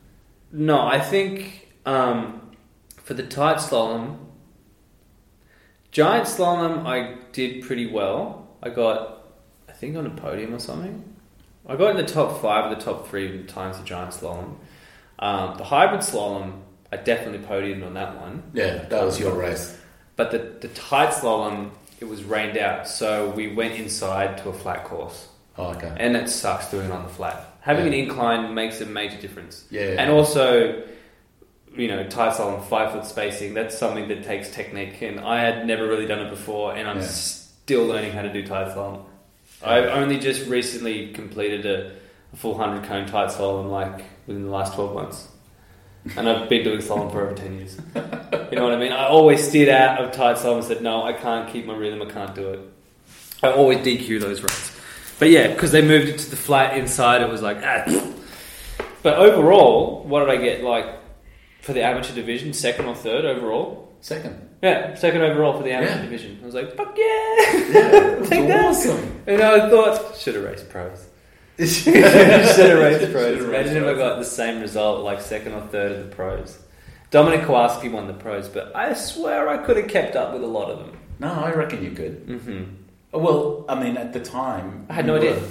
No, 0.51 0.81
I 0.81 0.99
think 0.99 1.69
um, 1.85 2.49
for 3.03 3.13
the 3.13 3.21
tight 3.21 3.57
slalom, 3.57 4.17
giant 5.91 6.25
slalom, 6.25 6.87
I 6.87 7.19
did 7.31 7.61
pretty 7.61 7.85
well. 7.85 8.47
I 8.63 8.69
got, 8.69 9.27
I 9.67 9.73
think, 9.73 9.97
on 9.97 10.07
a 10.07 10.09
podium 10.09 10.55
or 10.55 10.59
something. 10.59 11.15
I 11.67 11.75
got 11.75 11.91
in 11.91 11.97
the 11.97 12.11
top 12.11 12.41
five 12.41 12.71
of 12.71 12.75
the 12.75 12.83
top 12.83 13.07
three 13.07 13.43
times 13.43 13.77
the 13.77 13.83
giant 13.83 14.15
slalom. 14.15 14.55
Um, 15.19 15.57
the 15.59 15.63
hybrid 15.63 16.01
slalom, 16.01 16.61
I 16.91 16.97
definitely 16.97 17.45
podiumed 17.47 17.85
on 17.85 17.93
that 17.93 18.19
one. 18.19 18.49
Yeah, 18.55 18.85
that 18.85 19.05
was 19.05 19.19
your 19.19 19.35
race. 19.35 19.78
But 20.19 20.31
the, 20.31 20.67
the 20.67 20.67
tight 20.73 21.13
slalom, 21.13 21.69
it 22.01 22.05
was 22.05 22.25
rained 22.25 22.57
out, 22.57 22.89
so 22.89 23.29
we 23.29 23.53
went 23.53 23.75
inside 23.75 24.37
to 24.39 24.49
a 24.49 24.53
flat 24.53 24.83
course. 24.83 25.29
Oh, 25.57 25.67
okay. 25.67 25.93
And 25.95 26.17
it 26.17 26.27
sucks 26.29 26.69
doing 26.69 26.87
it 26.87 26.91
on 26.91 27.03
the 27.03 27.09
flat. 27.09 27.53
Having 27.61 27.87
an 27.87 27.93
incline 27.93 28.53
makes 28.53 28.81
a 28.81 28.85
major 28.85 29.15
difference. 29.21 29.63
Yeah. 29.71 29.95
And 29.97 30.11
also, 30.11 30.83
you 31.73 31.87
know, 31.87 32.03
tight 32.09 32.33
slalom, 32.33 32.61
five 32.65 32.91
foot 32.91 33.05
spacing, 33.05 33.53
that's 33.53 33.77
something 33.77 34.09
that 34.09 34.25
takes 34.25 34.49
technique. 34.53 35.01
And 35.01 35.21
I 35.21 35.39
had 35.39 35.65
never 35.65 35.87
really 35.87 36.05
done 36.05 36.19
it 36.19 36.29
before, 36.31 36.75
and 36.75 36.85
I'm 36.85 36.97
Yeah. 36.97 37.07
still 37.07 37.85
learning 37.85 38.11
how 38.11 38.21
to 38.23 38.33
do 38.33 38.45
tight 38.45 38.75
slalom. 38.75 39.05
I've 39.63 39.85
only 39.85 40.19
just 40.19 40.49
recently 40.49 41.13
completed 41.13 41.65
a, 41.65 41.93
a 42.33 42.35
full 42.35 42.55
100 42.55 42.83
cone 42.83 43.05
tight 43.05 43.29
slalom, 43.29 43.69
like 43.71 44.03
within 44.27 44.43
the 44.43 44.51
last 44.51 44.73
12 44.73 44.93
months. 44.95 45.29
And 46.17 46.29
I've 46.29 46.49
been 46.49 46.63
doing 46.63 46.79
slalom 46.79 47.11
for 47.11 47.21
over 47.25 47.35
10 47.35 47.57
years. 47.57 47.77
You 47.95 48.55
know 48.57 48.63
what 48.63 48.73
I 48.73 48.77
mean? 48.77 48.91
I 48.91 49.07
always 49.07 49.47
steered 49.47 49.69
out 49.69 50.03
of 50.03 50.11
tight 50.11 50.37
slalom 50.37 50.55
and 50.57 50.63
said, 50.63 50.81
no, 50.81 51.03
I 51.03 51.13
can't 51.13 51.51
keep 51.51 51.65
my 51.65 51.75
rhythm, 51.75 52.01
I 52.01 52.05
can't 52.11 52.33
do 52.33 52.49
it. 52.49 52.59
I 53.43 53.51
always 53.51 53.79
DQ 53.79 54.19
those 54.21 54.41
runs. 54.41 54.71
But 55.19 55.29
yeah, 55.29 55.47
because 55.47 55.71
they 55.71 55.81
moved 55.81 56.07
it 56.07 56.17
to 56.19 56.29
the 56.29 56.35
flat 56.37 56.77
inside, 56.77 57.21
it 57.21 57.29
was 57.29 57.41
like, 57.41 57.57
ah. 57.63 57.83
But 59.03 59.17
overall, 59.17 60.03
what 60.05 60.21
did 60.21 60.29
I 60.29 60.37
get? 60.37 60.63
Like, 60.63 60.85
for 61.61 61.73
the 61.73 61.83
amateur 61.83 62.13
division, 62.15 62.53
second 62.53 62.85
or 62.85 62.95
third 62.95 63.25
overall? 63.25 63.93
Second. 64.01 64.47
Yeah, 64.63 64.95
second 64.95 65.21
overall 65.21 65.57
for 65.57 65.63
the 65.63 65.71
amateur 65.71 65.95
Yeah. 65.95 66.01
division. 66.01 66.39
I 66.41 66.45
was 66.45 66.55
like, 66.55 66.75
fuck 66.75 66.97
yeah! 66.97 67.05
Yeah, 67.05 68.15
Take 68.25 68.47
that. 68.47 68.65
awesome. 68.65 69.21
And 69.27 69.41
I 69.41 69.69
thought, 69.69 70.15
should 70.17 70.35
have 70.35 70.43
raced 70.45 70.69
pros. 70.69 71.05
Should 71.67 71.95
have 71.95 72.79
raced 72.79 73.11
pros. 73.11 73.37
Should've 73.37 73.49
Imagine 73.49 73.73
raced 73.73 73.85
if 73.85 73.95
I 73.95 73.97
got 73.97 74.19
the 74.19 74.25
same 74.25 74.61
result, 74.61 75.03
like 75.03 75.21
second 75.21 75.53
or 75.53 75.61
third 75.67 75.91
of 75.93 76.09
the 76.09 76.15
pros. 76.15 76.57
Dominic 77.11 77.41
Kowalski 77.45 77.89
won 77.89 78.07
the 78.07 78.13
pros, 78.13 78.47
but 78.47 78.75
I 78.75 78.93
swear 78.93 79.49
I 79.49 79.57
could 79.65 79.77
have 79.77 79.87
kept 79.87 80.15
up 80.15 80.33
with 80.33 80.43
a 80.43 80.47
lot 80.47 80.69
of 80.69 80.79
them. 80.79 80.97
No, 81.19 81.31
I 81.31 81.51
reckon 81.51 81.83
you 81.83 81.91
could. 81.91 82.13
hmm 82.27 82.63
Well, 83.11 83.65
I 83.67 83.75
mean, 83.81 83.97
at 83.97 84.13
the 84.13 84.19
time, 84.19 84.85
I 84.89 84.93
had 84.93 85.05
you 85.05 85.11
no 85.13 85.17
idea. 85.17 85.33
were- 85.33 85.41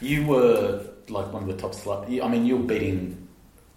You 0.00 0.26
were 0.26 0.80
like 1.08 1.32
one 1.32 1.42
of 1.42 1.48
the 1.48 1.56
top 1.56 1.72
slut. 1.74 2.08
I 2.22 2.28
mean, 2.28 2.46
you 2.46 2.56
were 2.56 2.64
beating. 2.64 3.28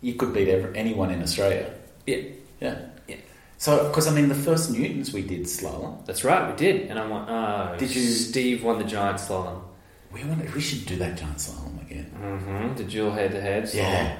You 0.02 0.14
could 0.14 0.34
beat 0.34 0.48
ever, 0.48 0.72
anyone 0.74 1.12
in 1.12 1.22
Australia. 1.22 1.70
Yeah, 2.06 2.18
Yeah. 2.62 2.80
Yeah. 3.08 3.16
So, 3.58 3.88
because 3.88 4.08
I 4.08 4.12
mean, 4.14 4.30
the 4.30 4.36
first 4.36 4.72
Newtons 4.72 5.12
we 5.14 5.22
did 5.24 5.42
slalom. 5.44 6.06
that's 6.06 6.24
right, 6.24 6.50
we 6.50 6.56
did. 6.56 6.90
And 6.90 6.98
I 7.00 7.06
went, 7.08 7.30
oh, 7.30 7.76
Did 7.78 7.94
you- 7.96 8.02
Steve 8.04 8.64
won 8.64 8.78
the 8.78 8.84
giant 8.86 9.18
slalom. 9.20 9.62
We 10.12 10.24
want. 10.24 10.54
We 10.54 10.62
should 10.62 10.86
do 10.86 10.96
that 10.98 11.18
giant 11.18 11.38
slalom 11.38 11.82
again. 11.82 12.06
hmm 12.06 12.76
The 12.76 12.84
dual 12.84 13.12
head 13.12 13.32
to 13.32 13.42
head. 13.42 13.70
Yeah. 13.74 14.18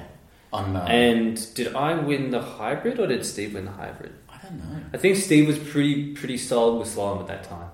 On. 0.52 0.76
Uh, 0.76 0.84
And 0.84 1.54
did 1.54 1.74
I 1.74 1.94
win 1.94 2.30
the 2.30 2.40
hybrid 2.42 2.98
or 3.00 3.06
did 3.06 3.24
Steve 3.24 3.54
win 3.54 3.64
the 3.64 3.70
hybrid? 3.72 4.12
I 4.28 4.38
don't 4.42 4.58
know. 4.58 4.80
I 4.92 4.96
think 4.96 5.16
Steve 5.16 5.46
was 5.46 5.58
pretty 5.58 6.12
pretty 6.14 6.38
solid 6.38 6.78
with 6.78 6.88
slalom 6.88 7.20
at 7.20 7.26
that 7.28 7.44
time. 7.44 7.70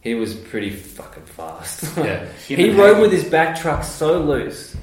He 0.00 0.14
was 0.14 0.34
pretty 0.34 0.70
fucking 0.70 1.24
fast. 1.24 1.96
Yeah. 1.98 2.26
he 2.46 2.70
rode 2.70 3.00
with 3.00 3.10
his 3.12 3.24
back 3.24 3.58
truck 3.60 3.82
so 3.82 4.20
loose, 4.20 4.76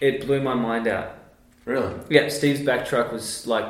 it 0.00 0.26
blew 0.26 0.40
my 0.42 0.54
mind 0.54 0.86
out. 0.86 1.16
Really. 1.64 1.94
Yeah, 2.10 2.28
Steve's 2.28 2.60
back 2.60 2.86
truck 2.86 3.10
was 3.12 3.46
like 3.46 3.66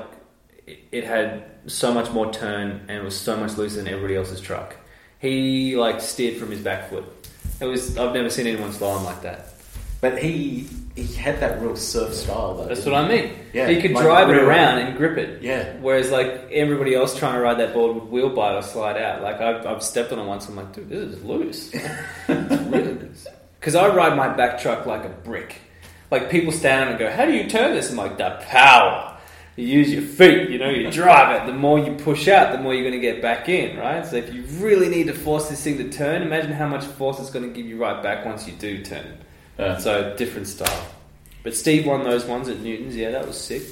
it, 0.66 0.78
it 0.92 1.04
had 1.04 1.44
so 1.66 1.94
much 1.94 2.10
more 2.10 2.30
turn 2.32 2.82
and 2.88 2.90
it 2.90 3.02
was 3.04 3.18
so 3.18 3.36
much 3.36 3.56
looser 3.56 3.76
than 3.82 3.88
everybody 3.88 4.16
else's 4.16 4.40
truck. 4.40 4.76
He 5.20 5.76
like 5.76 6.00
steered 6.02 6.36
from 6.38 6.50
his 6.50 6.60
back 6.60 6.90
foot. 6.90 7.04
It 7.60 7.66
was 7.66 7.96
I've 7.96 8.14
never 8.14 8.30
seen 8.30 8.46
anyone 8.46 8.70
slalom 8.70 9.04
like 9.04 9.22
that. 9.22 9.54
But 10.00 10.18
he 10.18 10.68
he 10.96 11.06
had 11.14 11.40
that 11.40 11.60
real 11.60 11.76
surf 11.76 12.14
style 12.14 12.56
though. 12.56 12.66
That's 12.66 12.84
what 12.84 12.94
I 12.94 13.08
mean. 13.08 13.32
Yeah, 13.52 13.68
he 13.68 13.80
could 13.80 13.92
like 13.92 14.04
drive 14.04 14.30
it 14.30 14.36
around 14.36 14.78
and 14.78 14.96
grip 14.96 15.18
it. 15.18 15.42
Yeah. 15.42 15.76
Whereas 15.80 16.10
like 16.10 16.48
everybody 16.52 16.94
else 16.94 17.18
trying 17.18 17.34
to 17.34 17.40
ride 17.40 17.58
that 17.58 17.72
board 17.72 17.94
would 17.94 18.10
wheel 18.10 18.28
bite 18.28 18.54
or 18.54 18.62
slide 18.62 18.96
out. 18.96 19.22
Like 19.22 19.40
I've, 19.40 19.66
I've 19.66 19.82
stepped 19.82 20.12
on 20.12 20.18
it 20.18 20.24
once. 20.24 20.48
I'm 20.48 20.56
like, 20.56 20.72
dude, 20.72 20.88
this 20.88 21.16
is 21.16 21.24
loose. 21.24 21.74
loose. 22.28 23.26
Because 23.58 23.74
I 23.74 23.88
ride 23.94 24.16
my 24.16 24.28
back 24.28 24.60
truck 24.60 24.86
like 24.86 25.04
a 25.04 25.08
brick. 25.08 25.56
Like 26.10 26.30
people 26.30 26.52
stand 26.52 26.90
and 26.90 26.98
go, 26.98 27.10
how 27.10 27.24
do 27.24 27.32
you 27.32 27.48
turn 27.48 27.74
this? 27.74 27.90
I'm 27.90 27.96
like, 27.96 28.18
the 28.18 28.38
power. 28.42 29.13
You 29.56 29.66
use 29.66 29.92
your 29.92 30.02
feet, 30.02 30.50
you 30.50 30.58
know, 30.58 30.68
you 30.68 30.90
drive 30.90 31.42
it. 31.42 31.46
The 31.46 31.56
more 31.56 31.78
you 31.78 31.92
push 31.94 32.26
out, 32.26 32.52
the 32.52 32.58
more 32.58 32.74
you're 32.74 32.82
going 32.82 33.00
to 33.00 33.06
get 33.06 33.22
back 33.22 33.48
in, 33.48 33.76
right? 33.78 34.04
So 34.04 34.16
if 34.16 34.34
you 34.34 34.42
really 34.58 34.88
need 34.88 35.06
to 35.06 35.12
force 35.12 35.48
this 35.48 35.62
thing 35.62 35.78
to 35.78 35.88
turn, 35.90 36.22
imagine 36.22 36.52
how 36.52 36.66
much 36.66 36.84
force 36.84 37.20
it's 37.20 37.30
going 37.30 37.48
to 37.48 37.54
give 37.54 37.66
you 37.66 37.76
right 37.76 38.02
back 38.02 38.24
once 38.24 38.48
you 38.48 38.54
do 38.54 38.82
turn. 38.82 39.18
Yeah. 39.58 39.78
So 39.78 40.16
different 40.16 40.48
style. 40.48 40.86
But 41.44 41.54
Steve 41.54 41.86
won 41.86 42.02
those 42.02 42.24
ones 42.24 42.48
at 42.48 42.60
Newton's. 42.60 42.96
Yeah, 42.96 43.12
that 43.12 43.26
was 43.26 43.40
sick. 43.40 43.62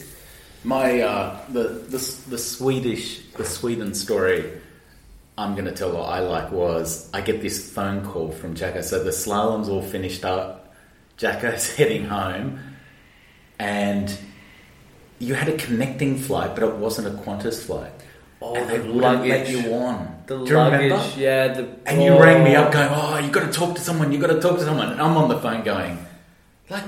My 0.63 1.01
uh, 1.01 1.41
the, 1.49 1.63
the 1.89 2.17
the 2.29 2.39
Swedish 2.39 3.27
the 3.33 3.45
Sweden 3.45 3.95
story 3.95 4.53
I'm 5.39 5.55
going 5.55 5.65
to 5.65 5.73
tell 5.73 5.93
what 5.93 6.09
I 6.09 6.21
like 6.21 6.53
was 6.53 7.09
I 7.13 7.23
get 7.23 7.41
this 7.41 7.73
phone 7.73 8.05
call 8.05 8.31
from 8.31 8.55
Jacko. 8.55 8.83
So 8.83 9.03
the 9.03 9.13
slalom's 9.13 9.69
all 9.69 9.83
finished 9.83 10.25
up. 10.25 10.75
Jacko's 11.17 11.71
heading 11.77 12.05
home, 12.05 12.61
and 13.59 14.17
you 15.23 15.35
had 15.35 15.49
a 15.49 15.57
connecting 15.57 16.19
flight, 16.19 16.55
but 16.55 16.65
it 16.65 16.75
wasn't 16.77 17.07
a 17.07 17.23
Qantas 17.23 17.63
flight. 17.67 17.93
Oh, 18.45 18.57
and 18.57 18.69
they 18.69 18.79
the 18.79 18.93
wouldn't 18.93 19.23
let 19.25 19.47
luggage. 19.47 19.51
you 19.51 19.73
on. 19.75 19.97
The 20.27 20.39
Do 20.39 20.51
you 20.51 20.57
luggage, 20.57 20.81
remember? 20.91 21.13
yeah. 21.17 21.49
The 21.57 21.69
And 21.87 22.03
you 22.03 22.11
oh. 22.11 22.21
rang 22.21 22.43
me 22.43 22.57
up 22.57 22.69
oh. 22.71 22.73
going, 22.73 22.89
"Oh, 22.91 23.19
you 23.25 23.31
got 23.31 23.47
to 23.47 23.53
talk 23.53 23.77
to 23.77 23.81
someone. 23.81 24.11
You 24.11 24.19
got 24.19 24.33
to 24.37 24.41
talk 24.41 24.59
to 24.59 24.65
someone." 24.65 24.89
And 24.91 25.01
I'm 25.01 25.17
on 25.17 25.29
the 25.29 25.39
phone 25.39 25.63
going, 25.63 25.95
"Like, 26.69 26.85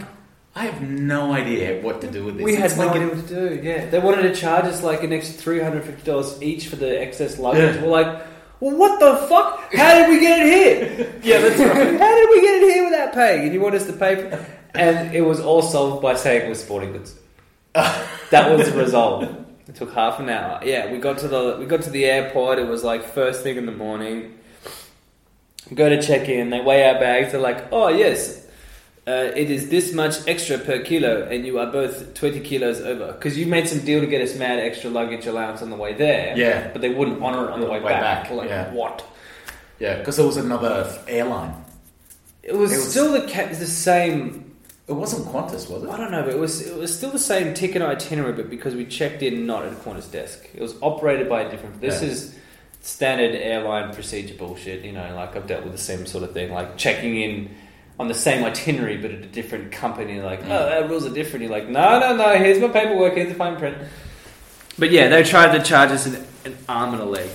I 0.57 0.65
have 0.67 0.83
no 0.83 1.33
idea 1.33 1.81
what 1.81 2.01
to 2.01 2.11
do 2.11 2.25
with 2.25 2.37
this." 2.39 2.45
We 2.45 2.57
had 2.57 2.67
It's 2.73 2.77
no 2.77 2.87
like 2.87 2.97
idea 2.97 3.09
what 3.15 3.29
to 3.29 3.35
do. 3.51 3.61
Yeah, 3.63 3.87
they 3.91 4.01
wanted 4.01 4.23
to 4.23 4.35
charge 4.35 4.65
us 4.65 4.83
like 4.83 5.05
an 5.05 5.13
extra 5.13 5.37
three 5.37 5.61
hundred 5.61 5.85
fifty 5.85 6.03
dollars 6.11 6.43
each 6.43 6.67
for 6.67 6.77
the 6.77 7.01
excess 7.01 7.39
luggage. 7.39 7.77
Yeah. 7.77 7.83
We're 7.83 7.91
like, 8.03 8.11
well, 8.61 8.77
what 8.77 8.99
the 8.99 9.13
fuck? 9.29 9.73
How 9.75 9.95
did 9.99 10.09
we 10.09 10.19
get 10.19 10.41
it 10.45 10.49
here? 10.57 11.15
yeah, 11.23 11.39
that's 11.41 11.61
right. 11.61 11.99
How 12.05 12.15
did 12.19 12.29
we 12.35 12.41
get 12.41 12.55
it 12.63 12.75
here 12.75 12.85
without 12.85 13.13
paying? 13.15 13.45
And 13.45 13.53
you 13.55 13.61
want 13.61 13.77
us 13.77 13.87
to 13.87 13.93
pay? 13.93 14.17
For... 14.17 14.45
And 14.75 15.15
it 15.15 15.21
was 15.21 15.39
all 15.39 15.63
solved 15.63 16.03
by 16.03 16.15
saying 16.17 16.47
it 16.47 16.49
was 16.49 16.61
sporting 16.61 16.91
goods. 16.93 17.15
that 18.31 18.57
was 18.57 18.71
the 18.71 18.77
result. 18.79 19.25
It 19.69 19.75
took 19.75 19.93
half 19.95 20.21
an 20.21 20.29
hour. 20.29 20.61
Yeah, 20.65 20.93
we 20.93 20.99
got 20.99 21.19
to 21.19 21.29
the 21.29 21.57
we 21.59 21.67
got 21.67 21.83
to 21.83 21.91
the 21.91 22.05
airport. 22.05 22.59
It 22.59 22.69
was 22.69 22.85
like 22.85 23.03
first 23.05 23.43
thing 23.43 23.57
in 23.57 23.67
the 23.67 23.73
morning. 23.73 24.39
Go 25.75 25.89
to 25.89 26.01
check 26.03 26.29
in. 26.29 26.51
They 26.51 26.61
weigh 26.61 26.87
our 26.89 27.01
bags. 27.01 27.33
They're 27.33 27.41
like, 27.41 27.73
"Oh 27.73 27.89
yes, 27.89 28.47
uh, 29.09 29.33
it 29.35 29.51
is 29.51 29.71
this 29.71 29.93
much 29.95 30.17
extra 30.29 30.59
per 30.59 30.81
kilo, 30.81 31.23
and 31.23 31.47
you 31.47 31.59
are 31.59 31.73
both 31.73 32.13
twenty 32.15 32.41
kilos 32.41 32.81
over." 32.83 33.13
Because 33.13 33.39
you 33.39 33.47
made 33.47 33.67
some 33.67 33.81
deal 33.81 34.01
to 34.01 34.07
get 34.07 34.21
us 34.21 34.37
mad 34.37 34.59
extra 34.59 34.91
luggage 34.91 35.27
allowance 35.27 35.63
on 35.63 35.71
the 35.71 35.77
way 35.77 35.95
there. 35.95 36.37
Yeah. 36.37 36.69
but 36.73 36.83
they 36.83 36.91
wouldn't 36.91 37.23
honour 37.23 37.47
it 37.47 37.51
on 37.53 37.61
the 37.61 37.67
way, 37.67 37.81
Way 37.81 37.89
back. 37.93 38.25
back, 38.25 38.31
like, 38.31 38.49
yeah. 38.51 38.71
what? 38.73 39.03
Yeah, 39.81 39.97
because 39.99 40.17
there 40.19 40.27
was 40.27 40.37
another 40.37 40.87
airline. 41.09 41.55
It 42.43 42.55
was, 42.55 42.71
It 42.73 42.77
was- 42.77 42.91
still 42.91 43.13
the 43.13 43.23
ca- 43.27 43.49
the 43.49 43.67
same. 43.67 44.44
It 44.87 44.93
wasn't 44.93 45.27
Qantas, 45.29 45.71
was 45.71 45.83
it? 45.85 45.89
I 45.89 45.97
don't 45.97 46.11
know, 46.11 46.23
but 46.23 46.33
it 46.35 46.39
was 46.39 46.61
it 46.67 46.77
was 46.77 46.95
still 46.95 47.11
the 47.11 47.19
same 47.19 47.55
ticket 47.55 47.81
itinerary, 47.81 48.35
but 48.35 48.51
because 48.51 48.75
we 48.75 48.85
checked 48.85 49.23
in 49.23 49.47
not 49.47 49.65
at 49.65 49.73
a 49.73 49.77
Qantas 49.77 50.11
desk, 50.11 50.47
it 50.55 50.61
was 50.61 50.75
operated 50.83 51.29
by 51.29 51.43
a 51.43 51.51
different. 51.51 51.81
This 51.81 52.03
Yeah. 52.03 52.09
is 52.09 52.35
standard 52.83 53.35
airline 53.35 53.95
procedure 53.95 54.35
bullshit. 54.35 54.85
You 54.85 54.93
know, 54.93 55.15
like 55.17 55.37
I've 55.37 55.47
dealt 55.47 55.63
with 55.65 55.73
the 55.73 55.79
same 55.79 56.05
sort 56.05 56.23
of 56.23 56.33
thing, 56.33 56.53
like 56.53 56.77
checking 56.77 57.17
in 57.19 57.49
on 57.99 58.09
the 58.09 58.15
same 58.15 58.45
itinerary 58.45 58.99
but 58.99 59.11
at 59.13 59.21
a 59.23 59.27
different 59.27 59.73
company. 59.73 60.21
Like, 60.21 60.43
Mm. 60.43 60.51
oh, 60.51 60.67
that 60.69 60.91
rules 60.91 61.07
are 61.07 61.15
different. 61.15 61.45
You're 61.45 61.53
like, 61.53 61.69
no, 61.69 61.99
no, 61.99 62.15
no. 62.15 62.37
Here's 62.37 62.59
my 62.61 62.69
paperwork. 62.69 63.15
Here's 63.15 63.29
the 63.29 63.35
fine 63.37 63.57
print. 63.57 63.79
But 64.79 64.91
yeah, 64.91 65.09
they 65.09 65.23
tried 65.23 65.57
to 65.57 65.63
charge 65.65 65.93
us 65.93 66.05
an, 66.05 66.17
an 66.45 66.57
arm 66.69 66.93
and 66.93 67.01
a 67.03 67.07
leg. 67.07 67.31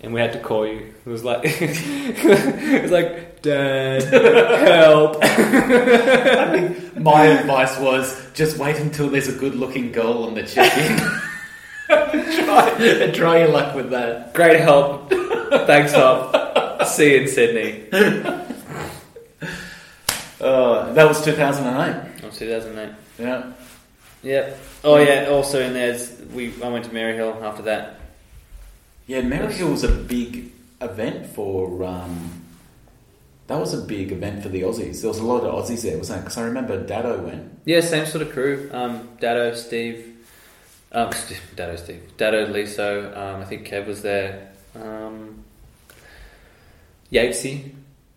And 0.00 0.12
we 0.12 0.20
had 0.20 0.32
to 0.32 0.38
call 0.38 0.66
you. 0.66 0.94
It 1.04 1.08
was 1.08 1.24
like, 1.24 1.40
it 1.44 2.82
was 2.82 2.92
like, 2.92 3.42
Dad, 3.42 4.02
help. 4.04 5.18
I 5.22 6.50
think 6.52 6.96
my 6.96 7.26
advice 7.26 7.78
was 7.78 8.32
just 8.32 8.58
wait 8.58 8.76
until 8.76 9.08
there's 9.08 9.28
a 9.28 9.32
good-looking 9.32 9.92
girl 9.92 10.24
on 10.24 10.34
the 10.34 10.44
check-in. 10.44 10.98
try, 12.44 13.10
try 13.14 13.38
your 13.38 13.48
luck 13.48 13.74
with 13.74 13.90
that. 13.90 14.34
Great 14.34 14.60
help. 14.60 15.10
Thanks, 15.10 15.92
Bob. 15.92 16.86
See 16.86 17.14
you 17.14 17.22
in 17.22 17.28
Sydney. 17.28 17.88
Uh, 20.40 20.92
that 20.92 21.08
was 21.08 21.24
2008. 21.24 22.24
Oh, 22.24 22.30
2008. 22.30 22.94
Yeah. 23.18 23.52
Yep. 24.22 24.58
Oh 24.84 24.96
yeah. 24.98 25.26
Also, 25.30 25.60
in 25.60 25.72
there's 25.72 26.20
we. 26.32 26.52
I 26.62 26.68
went 26.68 26.84
to 26.86 26.90
Maryhill 26.90 27.42
after 27.42 27.62
that. 27.62 27.97
Yeah, 29.08 29.22
Maryhill 29.22 29.70
was 29.72 29.82
a 29.84 29.88
big 29.92 30.52
event 30.80 31.26
for. 31.26 31.82
Um, 31.84 32.44
that 33.48 33.58
was 33.58 33.72
a 33.74 33.78
big 33.80 34.12
event 34.12 34.42
for 34.42 34.50
the 34.50 34.60
Aussies. 34.62 35.00
There 35.00 35.08
was 35.08 35.18
a 35.18 35.24
lot 35.24 35.42
of 35.42 35.54
Aussies 35.54 35.82
there, 35.82 35.96
wasn't 35.98 36.18
it? 36.18 36.22
Because 36.24 36.36
I 36.38 36.42
remember 36.42 36.84
Dado 36.84 37.18
went. 37.22 37.50
Yeah, 37.64 37.80
same 37.80 38.04
sort 38.06 38.22
of 38.22 38.32
crew. 38.32 38.68
Um, 38.72 39.08
Dado, 39.20 39.54
Steve. 39.54 40.14
Um, 40.92 41.10
Dado, 41.56 41.76
Steve. 41.76 42.02
Dado, 42.18 42.46
Liso. 42.46 43.10
Um, 43.14 43.40
I 43.40 43.44
think 43.46 43.66
Kev 43.66 43.86
was 43.86 44.02
there. 44.02 44.50
Um, 44.76 45.42
Yatesy. 47.10 47.72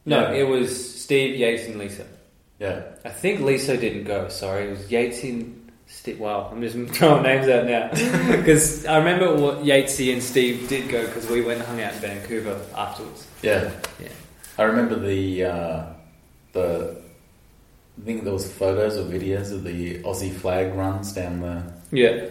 No, 0.06 0.20
Yeah. 0.32 0.40
it 0.42 0.48
was 0.50 1.02
Steve, 1.02 1.36
Yates, 1.38 1.66
and 1.68 1.78
Lisa. 1.80 2.06
Yeah. 2.60 2.82
I 3.06 3.10
think 3.10 3.40
Liso 3.42 3.78
didn't 3.78 4.04
go. 4.04 4.28
Sorry, 4.30 4.68
it 4.68 4.70
was 4.72 4.80
Yatesy 4.88 5.30
and 5.30 5.61
Steve. 5.92 6.20
Wow, 6.20 6.50
I'm 6.52 6.62
just 6.62 6.76
throwing 6.96 7.24
names 7.24 7.48
out 7.48 7.66
now 7.66 7.90
because 8.38 8.86
I 8.86 8.98
remember 8.98 9.36
what 9.36 9.60
Yatesy 9.64 10.12
and 10.14 10.24
Steve 10.24 10.68
did 10.68 10.90
go 10.90 11.06
because 11.06 11.30
we 11.30 11.42
went 11.42 11.60
and 11.60 11.68
hung 11.68 11.82
out 11.82 11.94
in 11.94 12.00
Vancouver 12.00 12.60
afterwards. 12.76 13.28
Yeah. 13.44 13.72
Yeah. 14.00 14.08
I 14.58 14.64
remember 14.64 14.96
the 15.00 15.46
uh, 15.46 15.86
the. 16.54 17.02
I 18.02 18.04
think 18.06 18.24
there 18.24 18.34
was 18.34 18.52
photos 18.52 18.98
or 18.98 19.04
videos 19.04 19.52
of 19.52 19.64
the 19.64 20.02
Aussie 20.04 20.34
flag 20.34 20.74
runs 20.74 21.14
down 21.14 21.42
the 21.42 21.62
Yeah. 21.92 22.28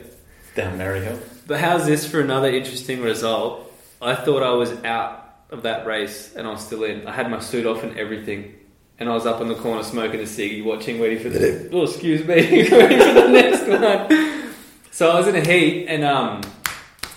down 0.57 0.78
Maryhill. 0.78 1.19
But 1.47 1.61
how's 1.61 1.87
this 1.87 2.07
for 2.09 2.20
another 2.20 2.49
interesting 2.51 3.03
result? 3.03 3.70
I 4.03 4.15
thought 4.15 4.43
I 4.43 4.53
was 4.53 4.73
out 4.85 5.16
of 5.51 5.62
that 5.65 5.87
race 5.87 6.35
and 6.35 6.47
I 6.47 6.51
was 6.51 6.65
still 6.65 6.85
in. 6.85 7.07
I 7.07 7.12
had 7.12 7.31
my 7.31 7.39
suit 7.41 7.66
off 7.66 7.82
and 7.85 7.97
everything. 7.99 8.55
And 9.01 9.09
I 9.09 9.14
was 9.14 9.27
up 9.27 9.40
in 9.40 9.48
the 9.48 9.55
corner 9.55 9.82
smoking 9.82 10.20
a 10.20 10.24
ciggy, 10.24 10.62
watching, 10.62 11.01
waiting 11.01 11.20
for 11.20 11.31
the 11.31 11.70
oh, 11.72 11.85
excuse 11.85 12.20
me, 12.20 12.35
waiting 12.35 12.66
for 12.66 12.77
the 12.77 13.28
next 13.28 13.66
one. 13.66 14.52
So 14.90 15.10
I 15.10 15.18
was 15.18 15.27
in 15.27 15.36
a 15.36 15.40
heat, 15.40 15.86
and 15.89 16.05
um, 16.05 16.43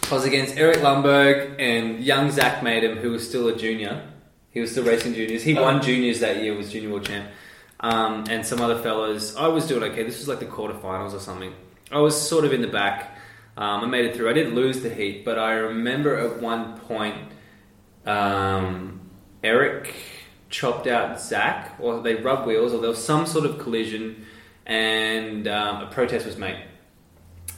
I 0.09 0.13
was 0.13 0.23
against 0.23 0.57
Eric 0.57 0.77
Lundberg 0.77 1.55
and 1.59 1.99
young 1.99 2.31
Zach 2.31 2.61
Maytum, 2.61 2.97
who 2.97 3.11
was 3.11 3.27
still 3.27 3.49
a 3.49 3.55
junior. 3.55 4.07
He 4.51 4.61
was 4.61 4.71
still 4.71 4.85
racing 4.85 5.13
juniors. 5.13 5.43
He 5.43 5.55
won 5.55 5.81
juniors 5.81 6.21
that 6.21 6.41
year, 6.41 6.55
was 6.55 6.71
junior 6.71 6.89
world 6.89 7.05
champ, 7.05 7.29
um, 7.81 8.23
and 8.29 8.45
some 8.45 8.61
other 8.61 8.81
fellas. 8.81 9.35
I 9.35 9.47
was 9.47 9.67
doing 9.67 9.83
okay. 9.91 10.03
This 10.03 10.19
was 10.19 10.29
like 10.29 10.39
the 10.39 10.45
quarterfinals 10.45 11.13
or 11.13 11.19
something. 11.19 11.53
I 11.91 11.99
was 11.99 12.15
sort 12.19 12.45
of 12.45 12.53
in 12.53 12.61
the 12.61 12.67
back. 12.67 13.17
Um, 13.57 13.81
I 13.83 13.87
made 13.87 14.05
it 14.05 14.15
through. 14.15 14.29
I 14.29 14.33
didn't 14.33 14.55
lose 14.55 14.81
the 14.81 14.89
heat, 14.89 15.25
but 15.25 15.37
I 15.37 15.53
remember 15.53 16.17
at 16.17 16.41
one 16.41 16.77
point, 16.77 17.17
um, 18.05 19.01
Eric 19.43 19.93
chopped 20.53 20.85
out 20.85 21.19
Zach, 21.19 21.75
or 21.79 21.99
they 22.01 22.13
rubbed 22.15 22.45
wheels, 22.45 22.73
or 22.73 22.79
there 22.79 22.91
was 22.91 23.03
some 23.03 23.25
sort 23.25 23.45
of 23.45 23.57
collision, 23.57 24.25
and 24.65 25.47
um, 25.47 25.81
a 25.81 25.87
protest 25.87 26.25
was 26.25 26.37
made, 26.37 26.63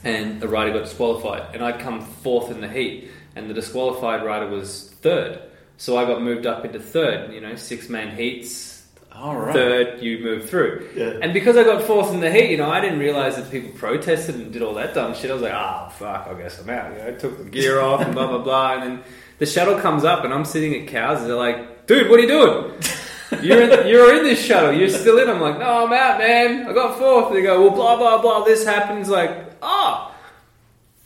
and 0.02 0.40
the 0.40 0.48
rider 0.48 0.72
got 0.72 0.84
disqualified, 0.84 1.54
and 1.54 1.62
I'd 1.62 1.78
come 1.78 2.00
fourth 2.00 2.50
in 2.50 2.60
the 2.60 2.68
heat, 2.68 3.10
and 3.36 3.50
the 3.50 3.54
disqualified 3.54 4.24
rider 4.24 4.48
was 4.48 4.90
third, 5.02 5.42
so 5.76 5.98
I 5.98 6.06
got 6.06 6.22
moved 6.22 6.46
up 6.46 6.64
into 6.64 6.80
third. 6.80 7.32
You 7.32 7.42
know, 7.42 7.54
six 7.54 7.88
man 7.88 8.16
heats. 8.16 8.72
All 9.12 9.36
right. 9.36 9.54
Third, 9.54 10.02
you 10.02 10.18
move 10.18 10.48
through. 10.48 10.90
Yeah. 10.94 11.18
And 11.22 11.32
because 11.32 11.56
I 11.56 11.64
got 11.64 11.82
fourth 11.84 12.12
in 12.12 12.20
the 12.20 12.30
heat, 12.30 12.50
you 12.50 12.58
know, 12.58 12.70
I 12.70 12.82
didn't 12.82 12.98
realize 12.98 13.36
that 13.36 13.50
people 13.50 13.70
protested 13.70 14.34
and 14.34 14.52
did 14.52 14.60
all 14.60 14.74
that 14.74 14.92
dumb 14.92 15.14
shit. 15.14 15.30
I 15.30 15.34
was 15.34 15.42
like, 15.42 15.54
ah, 15.54 15.88
fuck, 15.88 16.26
I 16.26 16.34
guess 16.34 16.60
I'm 16.60 16.68
out. 16.68 16.92
You 16.92 16.98
know, 16.98 17.08
I 17.08 17.12
took 17.12 17.38
the 17.38 17.44
gear 17.44 17.80
off 17.80 18.02
and 18.02 18.14
blah, 18.14 18.26
blah, 18.26 18.42
blah. 18.42 18.74
And 18.74 18.82
then 18.82 19.04
the 19.38 19.46
shuttle 19.46 19.80
comes 19.80 20.04
up 20.04 20.24
and 20.24 20.34
I'm 20.34 20.44
sitting 20.44 20.74
at 20.82 20.88
cows 20.88 21.20
and 21.20 21.30
they're 21.30 21.36
like, 21.36 21.75
dude, 21.86 22.10
what 22.10 22.18
are 22.18 22.22
you 22.22 22.28
doing? 22.28 22.72
You're 23.42 23.60
in, 23.62 23.88
you're 23.88 24.16
in 24.16 24.22
this 24.22 24.42
shuttle. 24.42 24.72
You're 24.72 24.88
still 24.88 25.18
in. 25.18 25.28
I'm 25.28 25.40
like, 25.40 25.58
no, 25.58 25.84
I'm 25.84 25.92
out, 25.92 26.18
man. 26.18 26.68
I 26.68 26.72
got 26.72 26.96
fourth. 26.96 27.32
They 27.32 27.42
go, 27.42 27.60
well, 27.60 27.74
blah, 27.74 27.96
blah, 27.96 28.22
blah. 28.22 28.44
This 28.44 28.64
happens. 28.64 29.08
Like, 29.08 29.52
oh, 29.60 30.14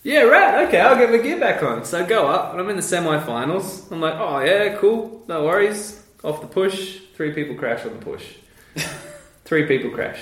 yeah, 0.03 0.23
right. 0.23 0.67
Okay, 0.69 0.81
I'll 0.81 0.97
get 0.97 1.11
my 1.11 1.17
gear 1.17 1.41
back 1.41 1.63
on. 1.63 1.85
So 1.87 1.99
I 1.99 2.07
go 2.07 2.29
up 2.29 2.53
and 2.53 2.61
I'm 2.61 2.69
in 2.69 2.77
the 2.77 2.83
semi-finals. 2.83 3.91
I'm 3.91 4.03
like, 4.03 4.15
oh, 4.15 4.39
yeah, 4.41 4.77
cool. 4.77 5.25
No 5.29 5.45
worries. 5.45 6.05
Off 6.23 6.43
the 6.43 6.47
push. 6.47 7.01
Three 7.15 7.33
people 7.33 7.57
crash 7.57 7.87
on 7.87 7.99
the 7.99 8.05
push. 8.05 8.35
Three 9.45 9.67
people 9.67 9.91
crash. 9.91 10.21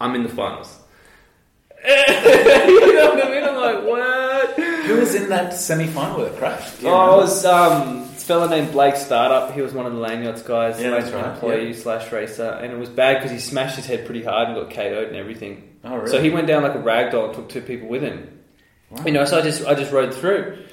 I'm 0.00 0.16
in 0.16 0.24
the 0.24 0.28
finals. 0.28 0.78
you 1.84 2.94
know 2.94 3.10
what 3.14 3.24
I 3.24 3.30
mean? 3.30 3.44
I'm 3.44 3.56
like, 3.56 3.84
what? 3.84 4.58
Who 4.86 4.96
was 4.96 5.14
in 5.14 5.28
that 5.30 5.54
semi-final 5.54 6.24
that 6.24 6.36
crashed? 6.36 6.82
You 6.82 6.88
Oh, 6.88 6.94
I 6.94 7.16
was 7.16 7.44
um, 7.44 8.09
fella 8.30 8.48
named 8.48 8.70
Blake 8.70 8.94
Startup. 8.94 9.52
He 9.52 9.60
was 9.60 9.72
one 9.72 9.86
of 9.86 9.92
the 9.92 9.98
Landyachtz 9.98 10.44
guys, 10.46 10.80
Yeah, 10.80 10.90
that's 10.90 11.10
right, 11.10 11.34
employee 11.34 11.72
yeah. 11.72 11.76
slash 11.76 12.12
racer, 12.12 12.48
and 12.48 12.72
it 12.72 12.78
was 12.78 12.88
bad 12.88 13.16
because 13.16 13.32
he 13.32 13.40
smashed 13.40 13.74
his 13.74 13.86
head 13.86 14.06
pretty 14.06 14.22
hard 14.22 14.48
and 14.48 14.56
got 14.56 14.70
KO'd 14.72 15.08
and 15.08 15.16
everything. 15.16 15.78
Oh, 15.82 15.96
really? 15.96 16.10
So 16.10 16.22
he 16.22 16.30
went 16.30 16.46
down 16.46 16.62
like 16.62 16.76
a 16.76 16.78
rag 16.78 17.10
doll 17.10 17.26
and 17.26 17.34
took 17.34 17.48
two 17.48 17.60
people 17.60 17.88
with 17.88 18.02
him. 18.02 18.38
Wow. 18.90 19.04
You 19.04 19.12
know, 19.12 19.24
so 19.24 19.38
I 19.38 19.42
just 19.42 19.66
I 19.66 19.74
just 19.74 19.90
rode 19.90 20.14
through. 20.14 20.64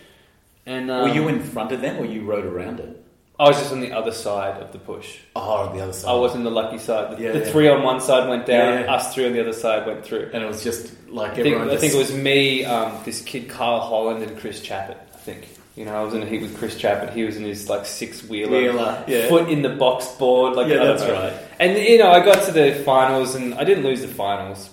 And 0.68 0.92
um, 0.92 1.10
Were 1.10 1.16
you 1.16 1.28
in 1.30 1.42
front 1.42 1.72
of 1.72 1.82
them 1.82 1.98
or 1.98 2.06
you 2.06 2.26
rode 2.26 2.46
around 2.46 2.80
it? 2.80 3.04
I 3.40 3.48
was 3.48 3.58
just 3.58 3.72
on 3.72 3.80
the 3.80 3.92
other 3.92 4.12
side 4.12 4.62
of 4.62 4.72
the 4.72 4.80
push. 4.80 5.18
Oh, 5.36 5.68
on 5.68 5.76
the 5.76 5.82
other 5.82 5.94
side. 5.94 6.10
I 6.12 6.14
was 6.14 6.36
in 6.36 6.44
the 6.44 6.52
lucky 6.52 6.78
side. 6.78 7.18
The, 7.18 7.24
Yeah, 7.24 7.32
the 7.32 7.40
yeah. 7.40 7.52
three 7.52 7.68
on 7.70 7.84
one 7.84 8.02
side 8.02 8.28
went 8.28 8.46
down. 8.46 8.82
Yeah. 8.82 8.94
Us 8.94 9.14
three 9.14 9.26
on 9.26 9.34
the 9.34 9.42
other 9.42 9.54
side 9.54 9.86
went 9.88 10.06
through. 10.06 10.30
And 10.34 10.44
it 10.44 10.48
was 10.48 10.64
just 10.64 10.94
like 11.10 11.32
I 11.32 11.36
think, 11.36 11.48
everyone 11.48 11.70
I 11.70 11.72
just... 11.72 11.82
think 11.82 11.94
it 11.94 11.98
was 11.98 12.14
me, 12.14 12.66
um, 12.66 13.00
this 13.06 13.22
kid 13.22 13.50
Carl 13.50 13.80
Holland, 13.80 14.24
and 14.24 14.38
Chris 14.40 14.62
Chappett. 14.62 14.98
I 15.14 15.18
think 15.18 15.48
you 15.78 15.86
know 15.86 15.96
I 15.96 16.02
was 16.04 16.14
in 16.16 16.24
a 16.24 16.26
heat 16.26 16.42
with 16.42 16.58
Chris 16.58 16.76
Chappett. 16.76 17.14
He 17.14 17.24
was 17.24 17.38
in 17.38 17.44
his 17.44 17.70
like 17.70 17.86
six 17.86 18.24
wheeler, 18.24 18.60
Wheeler, 18.60 19.06
yeah. 19.08 19.30
foot 19.30 19.48
in 19.48 19.62
the 19.62 19.70
box 19.70 20.08
board. 20.16 20.56
Like 20.56 20.68
Yeah, 20.68 20.84
that's 20.84 21.04
know. 21.04 21.14
right. 21.14 21.34
And 21.60 21.78
you 21.78 22.00
know 22.00 22.12
I 22.12 22.26
got 22.26 22.44
to 22.46 22.52
the 22.52 22.82
finals 22.84 23.36
and 23.36 23.54
I 23.54 23.64
didn't 23.64 23.84
lose 23.84 24.02
the 24.02 24.08
finals. 24.08 24.72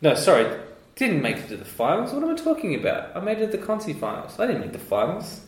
No, 0.00 0.14
sorry, 0.14 0.46
didn't 0.94 1.22
make 1.22 1.38
it 1.38 1.48
to 1.48 1.56
the 1.56 1.64
finals. 1.64 2.12
What 2.12 2.22
am 2.22 2.30
I 2.30 2.36
talking 2.36 2.74
about? 2.74 3.16
I 3.16 3.20
made 3.20 3.38
it 3.38 3.50
to 3.50 3.56
the 3.58 3.66
Conti 3.66 3.92
finals. 3.92 4.38
I 4.38 4.46
didn't 4.46 4.62
make 4.62 4.72
the 4.72 4.78
finals. 4.78 5.40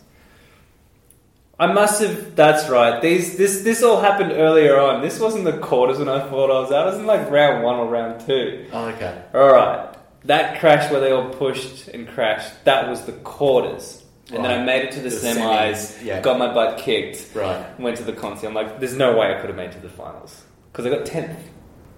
I 1.59 1.73
must 1.73 2.03
have. 2.03 2.37
That's 2.37 2.69
right. 2.69 3.01
These 3.01 3.39
this 3.39 3.63
this 3.63 3.83
all 3.83 4.01
happened 4.01 4.33
earlier 4.33 4.79
on. 4.79 5.03
This 5.03 5.19
wasn't 5.19 5.45
the 5.45 5.57
quarters 5.59 5.99
when 5.99 6.09
I 6.09 6.21
thought 6.29 6.51
I 6.51 6.61
was 6.61 6.73
out. 6.73 6.89
It 6.89 6.91
was 6.91 6.99
in 6.99 7.07
like 7.07 7.31
round 7.31 7.63
one 7.65 7.77
or 7.77 7.87
round 7.87 8.27
two. 8.27 8.67
Oh, 8.73 8.89
okay. 8.89 9.23
All 9.33 9.53
right, 9.53 9.95
that 10.25 10.61
crash 10.61 10.91
where 10.91 11.01
they 11.01 11.13
all 11.13 11.31
pushed 11.31 11.89
and 11.89 12.07
crashed. 12.09 12.65
That 12.65 12.91
was 12.91 13.05
the 13.07 13.13
quarters, 13.13 14.03
and 14.33 14.45
then 14.45 14.61
I 14.61 14.65
made 14.65 14.85
it 14.85 14.93
to 14.93 15.01
the, 15.01 15.09
The 15.09 15.17
semis. 15.17 15.71
semis, 15.71 16.05
yeah. 16.05 16.21
Got 16.21 16.39
my 16.39 16.53
butt 16.53 16.79
kicked. 16.79 17.35
Right. 17.35 17.79
Went 17.79 17.97
to 17.99 18.03
the 18.05 18.13
concert. 18.13 18.49
I'm 18.49 18.55
like, 18.55 18.81
there's 18.81 18.97
no 18.97 19.17
way 19.17 19.33
I 19.35 19.41
could 19.41 19.49
have 19.49 19.57
made 19.57 19.71
it 19.71 19.73
to 19.75 19.81
the 19.81 19.89
finals 19.89 20.43
because 20.73 20.87
I 20.87 20.91
got 20.91 21.07
tenth. 21.07 21.39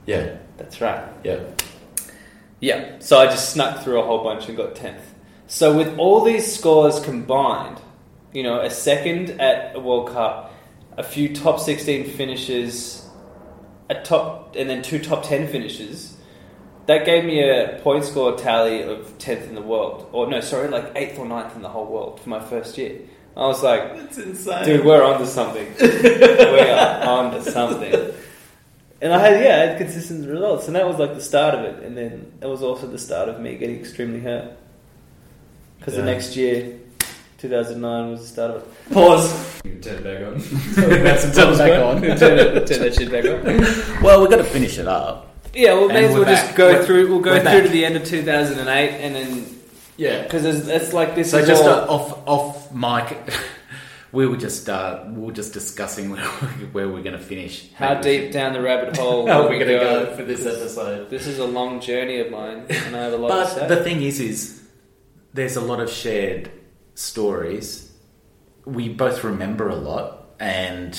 Yeah. 0.07 0.37
That's 0.57 0.81
right. 0.81 1.09
Yeah. 1.25 1.41
Yeah. 2.61 2.99
So 2.99 3.19
I 3.19 3.27
just 3.27 3.51
snuck 3.51 3.83
through 3.83 4.01
a 4.01 4.05
whole 4.07 4.23
bunch 4.23 4.49
and 4.49 4.57
got 4.57 4.75
tenth. 4.75 5.15
So 5.47 5.75
with 5.77 5.97
all 5.99 6.23
these 6.23 6.53
scores 6.55 7.01
combined, 7.01 7.81
you 8.33 8.43
know, 8.43 8.61
a 8.61 8.71
second 8.71 9.41
at 9.41 9.75
a 9.75 9.81
World 9.81 10.11
Cup, 10.11 10.53
a 10.99 11.03
few 11.03 11.35
top 11.35 11.61
sixteen 11.61 12.05
finishes, 12.11 13.09
a 13.89 13.95
top, 14.03 14.55
and 14.57 14.69
then 14.69 14.83
two 14.83 14.99
top 14.99 15.25
ten 15.25 15.47
finishes. 15.49 16.18
That 16.89 17.05
gave 17.05 17.27
me 17.27 17.47
a 17.47 17.79
point 17.85 18.07
score 18.07 18.35
tally 18.39 18.81
of 18.83 19.19
tenth 19.19 19.47
in 19.47 19.55
the 19.55 19.61
world, 19.61 20.09
or 20.11 20.27
no, 20.27 20.41
sorry, 20.41 20.69
like 20.69 20.91
eighth 20.97 21.19
or 21.19 21.27
ninth 21.27 21.55
in 21.55 21.61
the 21.61 21.69
whole 21.69 21.85
world 21.85 22.19
for 22.19 22.31
my 22.31 22.41
first 22.41 22.79
year. 22.79 23.01
I 23.37 23.47
was 23.47 23.63
like, 23.63 23.95
That's 23.95 24.17
insane. 24.17 24.65
Dude, 24.65 24.87
we're 24.87 25.05
on 25.05 25.21
to 25.21 25.27
something. 25.27 25.67
we 25.81 26.61
are 26.61 27.03
on 27.07 27.35
to 27.35 27.43
something. 27.43 28.15
And 29.03 29.13
I 29.13 29.19
had, 29.19 29.45
yeah, 29.45 29.55
I 29.55 29.59
had 29.67 29.79
consistent 29.79 30.27
results. 30.31 30.67
And 30.67 30.77
that 30.77 30.87
was 30.87 30.97
like 30.99 31.15
the 31.15 31.21
start 31.21 31.55
of 31.55 31.67
it. 31.67 31.85
And 31.85 31.95
then 31.95 32.33
it 32.41 32.47
was 32.47 32.63
also 32.63 32.87
the 32.87 32.99
start 32.99 33.29
of 33.29 33.39
me 33.39 33.57
getting 33.59 33.79
extremely 33.79 34.21
hurt. 34.21 34.57
Because 35.79 35.95
Yeah. 35.95 36.01
the 36.01 36.07
next 36.07 36.37
year, 36.37 36.79
2009 37.37 38.11
was 38.13 38.23
the 38.23 38.27
start 38.27 38.51
of 38.53 38.63
it. 38.63 38.93
Pause. 38.95 39.61
You 39.63 39.73
can 39.73 39.81
turn 39.83 39.95
it 39.99 40.05
back 40.05 40.27
on. 40.27 40.41
Turn 40.75 40.93
it 40.93 41.59
back 41.59 41.83
on. 41.85 42.01
turn, 42.19 42.39
it, 42.39 42.67
turn 42.67 42.81
that 42.81 42.95
shit 42.95 43.13
back 43.13 43.25
on. 43.27 44.03
Well, 44.03 44.23
we've 44.23 44.31
got 44.31 44.39
to 44.39 44.45
finish 44.45 44.79
it 44.79 44.89
up. 44.89 45.28
Yeah, 45.55 45.75
well, 45.75 45.89
may 45.89 46.05
as 46.05 46.15
well 46.15 46.25
just 46.25 46.55
go 46.55 46.73
We're- 46.73 46.85
through. 46.87 47.09
We'll 47.09 47.21
go 47.21 47.35
through 47.35 47.45
back. 47.45 47.63
to 47.65 47.69
the 47.69 47.85
end 47.85 47.97
of 47.97 48.05
2008, 48.05 48.91
and 49.01 49.15
then 49.15 49.47
Yeah. 49.97 50.23
because 50.23 50.45
it's 50.69 50.93
like 50.93 51.15
this 51.15 51.31
So 51.31 51.39
is 51.39 51.49
just 51.49 51.63
all. 51.65 51.69
uh, 51.71 51.87
off 51.87 52.29
off 52.29 52.73
mic, 52.73 53.17
we 54.13 54.27
were 54.27 54.37
just 54.37 54.69
uh, 54.69 55.05
we 55.09 55.21
were 55.27 55.33
just 55.33 55.53
discussing 55.53 56.11
where, 56.13 56.21
where 56.73 56.89
we're 56.89 57.03
going 57.03 57.19
to 57.19 57.25
finish. 57.25 57.71
how 57.75 57.95
deep 57.95 58.31
down 58.33 58.53
the 58.53 58.61
rabbit 58.63 58.97
hole 59.01 59.25
we're 59.25 59.49
we 59.49 59.59
going 59.59 59.69
to 59.73 59.79
go 59.79 60.17
for 60.17 60.23
this 60.25 60.47
episode. 60.47 61.11
This 61.11 61.27
is 61.27 61.39
a 61.39 61.47
long 61.47 61.81
journey 61.81 62.21
of 62.21 62.31
mine, 62.31 62.67
and 62.69 62.95
I 62.97 63.05
have 63.05 63.13
a 63.15 63.17
lot 63.17 63.45
to 63.45 63.51
say. 63.51 63.61
But 63.61 63.69
the 63.69 63.83
thing 63.83 64.03
is, 64.03 64.21
is 64.21 64.63
there's 65.35 65.57
a 65.57 65.61
lot 65.61 65.81
of 65.81 65.91
shared 65.91 66.51
stories. 66.95 67.91
We 68.65 68.89
both 68.91 69.25
remember 69.25 69.69
a 69.69 69.75
lot, 69.77 70.27
and 70.39 70.99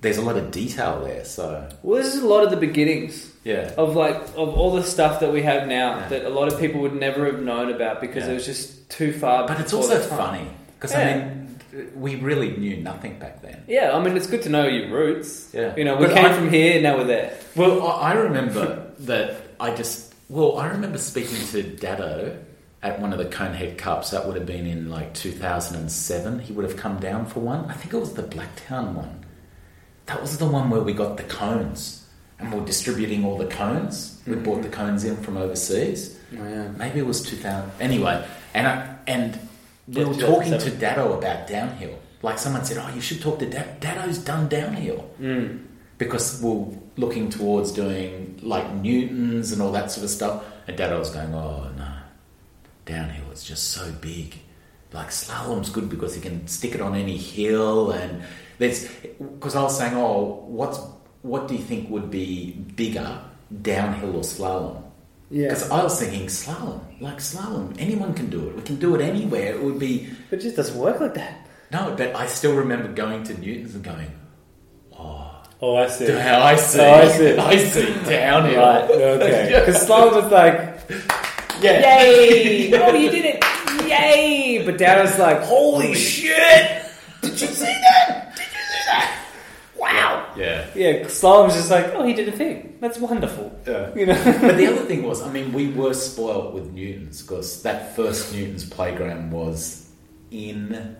there's 0.00 0.16
a 0.18 0.22
lot 0.22 0.36
of 0.36 0.50
detail 0.50 1.02
there. 1.04 1.24
So 1.24 1.68
well, 1.82 2.02
this 2.02 2.14
is 2.14 2.22
a 2.22 2.26
lot 2.26 2.42
of 2.44 2.50
the 2.50 2.56
beginnings 2.56 3.30
yeah, 3.44 3.72
of 3.76 3.96
like 3.96 4.16
of 4.36 4.48
all 4.58 4.72
the 4.72 4.82
stuff 4.82 5.20
that 5.20 5.32
we 5.32 5.42
have 5.42 5.66
now 5.68 5.98
Yeah. 5.98 6.08
that 6.08 6.24
a 6.24 6.30
lot 6.30 6.52
of 6.52 6.58
people 6.60 6.80
would 6.82 6.94
never 6.94 7.26
have 7.26 7.40
known 7.42 7.70
about 7.72 8.00
because 8.00 8.24
Yeah. 8.24 8.30
it 8.32 8.34
was 8.34 8.46
just 8.46 8.88
too 8.90 9.12
far. 9.12 9.46
but 9.46 9.60
it's 9.60 9.72
also 9.72 9.98
funny 10.00 10.46
because. 10.78 10.94
I 10.94 11.04
mean, 11.04 11.36
we 11.94 12.16
really 12.16 12.56
knew 12.56 12.78
nothing 12.78 13.20
back 13.20 13.42
then. 13.42 13.62
Yeah, 13.68 13.92
I 13.96 14.02
mean, 14.02 14.16
it's 14.16 14.26
good 14.26 14.42
to 14.42 14.48
know 14.48 14.66
your 14.66 14.88
roots. 14.90 15.50
Yeah. 15.52 15.72
you 15.76 15.84
know, 15.84 15.94
we 15.96 16.06
But 16.06 16.16
came 16.16 16.24
I- 16.26 16.32
from 16.34 16.50
here, 16.50 16.80
now 16.82 16.96
we're 16.96 17.04
there. 17.04 17.32
Well, 17.54 17.86
I 17.86 18.10
I 18.10 18.12
remember 18.14 18.86
that 19.00 19.36
I 19.60 19.72
just 19.74 20.12
well, 20.28 20.58
I 20.58 20.66
remember 20.68 20.98
speaking 20.98 21.38
to 21.52 21.62
Dado 21.62 22.36
at 22.82 23.00
one 23.00 23.12
of 23.12 23.18
the 23.18 23.26
Conehead 23.26 23.78
Cups. 23.78 24.10
That 24.10 24.26
would 24.26 24.34
have 24.36 24.46
been 24.46 24.66
in 24.66 24.88
like 24.90 25.14
2007. 25.14 26.40
He 26.40 26.52
would 26.52 26.64
have 26.64 26.76
come 26.76 26.98
down 26.98 27.26
for 27.26 27.40
one. 27.40 27.66
I 27.66 27.74
think 27.74 27.94
it 27.94 27.98
was 27.98 28.14
the 28.14 28.22
Blacktown 28.22 28.94
one. 28.94 29.19
That 30.10 30.20
was 30.20 30.38
the 30.38 30.46
one 30.46 30.70
where 30.70 30.80
we 30.80 30.92
got 30.92 31.16
the 31.16 31.22
cones 31.22 32.04
and 32.40 32.52
we 32.52 32.58
we're 32.58 32.66
distributing 32.66 33.24
all 33.24 33.38
the 33.38 33.46
cones. 33.46 34.20
We 34.26 34.34
bought 34.34 34.62
the 34.62 34.68
cones 34.68 35.04
in 35.04 35.16
from 35.16 35.36
overseas. 35.36 36.18
Oh, 36.36 36.48
yeah. 36.48 36.66
Maybe 36.76 36.98
it 36.98 37.06
was 37.06 37.22
2000. 37.22 37.70
Anyway, 37.78 38.26
and 38.52 38.66
I, 38.66 38.96
and 39.06 39.38
we 39.86 40.00
Yeah, 40.00 40.08
were 40.08 40.14
talking 40.14 40.58
to 40.58 40.70
Dado 40.72 41.12
about 41.12 41.46
downhill. 41.46 41.96
Like 42.22 42.38
someone 42.38 42.64
said, 42.64 42.78
"Oh, 42.78 42.92
you 42.92 43.00
should 43.00 43.20
talk 43.22 43.38
to 43.38 43.46
Dado. 43.48 43.70
Dado's 43.78 44.18
done 44.18 44.48
downhill." 44.48 45.08
Mm. 45.20 45.66
because 45.98 46.42
we're 46.42 46.66
looking 46.96 47.30
towards 47.30 47.70
doing 47.72 48.38
like 48.42 48.66
Newtons 48.74 49.52
and 49.52 49.62
all 49.62 49.70
that 49.72 49.92
sort 49.92 50.04
of 50.04 50.10
stuff. 50.10 50.42
And 50.66 50.76
Dado 50.76 50.98
was 50.98 51.10
going, 51.10 51.32
oh 51.34 51.70
no, 51.78 51.92
downhill 52.84 53.30
it's 53.30 53.44
just 53.44 53.70
so 53.70 53.92
big. 54.00 54.34
Like 54.92 55.10
slalom's 55.12 55.70
good 55.70 55.88
because 55.88 56.16
you 56.16 56.22
can 56.22 56.48
stick 56.48 56.74
it 56.74 56.80
on 56.80 56.94
any 56.96 57.16
hill, 57.16 57.92
and 57.92 58.22
there's 58.60 58.86
because 59.18 59.56
I 59.56 59.62
was 59.62 59.76
saying, 59.76 59.94
oh, 59.96 60.44
what's 60.46 60.78
what 61.22 61.48
do 61.48 61.54
you 61.56 61.62
think 61.62 61.90
would 61.90 62.10
be 62.10 62.52
bigger, 62.76 63.18
downhill 63.62 64.16
or 64.16 64.22
slalom? 64.22 64.82
Yeah, 65.30 65.48
Because 65.48 65.70
I 65.70 65.82
was 65.82 65.98
thinking 66.00 66.26
slalom, 66.26 66.80
like 67.00 67.18
slalom, 67.18 67.74
anyone 67.78 68.14
can 68.14 68.30
do 68.30 68.48
it. 68.50 68.56
We 68.56 68.62
can 68.62 68.76
do 68.76 68.94
it 68.96 69.00
anywhere. 69.00 69.54
It 69.54 69.62
would 69.62 69.78
be 69.78 70.08
but 70.28 70.38
it 70.40 70.42
just 70.42 70.56
doesn't 70.56 70.76
work 70.78 71.00
like 71.00 71.14
that. 71.14 71.46
no, 71.72 71.94
but 71.96 72.14
I 72.16 72.26
still 72.26 72.54
remember 72.56 72.88
going 72.92 73.22
to 73.24 73.34
Newtons 73.40 73.74
and 73.74 73.84
going, 73.84 74.10
oh. 74.98 75.26
Oh, 75.62 75.76
I 75.76 75.86
see. 75.88 76.10
I 76.10 76.56
see. 76.56 76.80
Oh, 76.80 76.92
I 76.92 77.08
see. 77.08 77.36
I 77.52 77.56
see 77.58 77.94
downhill. 78.10 78.58
Right, 78.60 78.90
okay. 78.90 79.62
Because 79.66 79.86
slalom 79.88 80.14
was 80.22 80.32
like, 80.32 80.56
Yeah. 81.62 81.80
yay! 82.02 82.72
oh, 82.82 82.94
you 82.94 83.10
did 83.10 83.24
it! 83.36 83.44
Yay! 83.88 84.62
But 84.64 84.78
Dad 84.78 85.02
was 85.04 85.18
like, 85.18 85.40
holy 85.42 85.94
shit! 85.94 86.82
Did 87.22 87.38
you 87.40 87.46
see 87.48 87.64
that? 87.66 88.32
Did 88.34 88.46
you 88.46 88.62
see 88.72 88.82
that? 88.86 89.26
Wow. 89.76 90.26
Yeah. 90.40 90.66
Yeah, 90.74 90.92
slalom 91.04 91.46
was 91.46 91.54
just 91.54 91.70
like, 91.70 91.86
oh, 91.94 92.02
he 92.04 92.12
did 92.14 92.28
a 92.28 92.32
thing. 92.32 92.76
That's 92.80 92.98
wonderful. 92.98 93.52
Yeah. 93.66 93.94
You 93.94 94.06
know? 94.06 94.22
But 94.40 94.56
the 94.56 94.66
other 94.66 94.84
thing 94.86 95.02
was, 95.02 95.22
I 95.22 95.30
mean, 95.30 95.52
we 95.52 95.68
were 95.70 95.94
spoilt 95.94 96.54
with 96.54 96.72
Newtons 96.72 97.22
because 97.22 97.62
that 97.62 97.94
first 97.94 98.32
Newtons 98.32 98.64
playground 98.64 99.30
was 99.32 99.88
insane. 100.30 100.96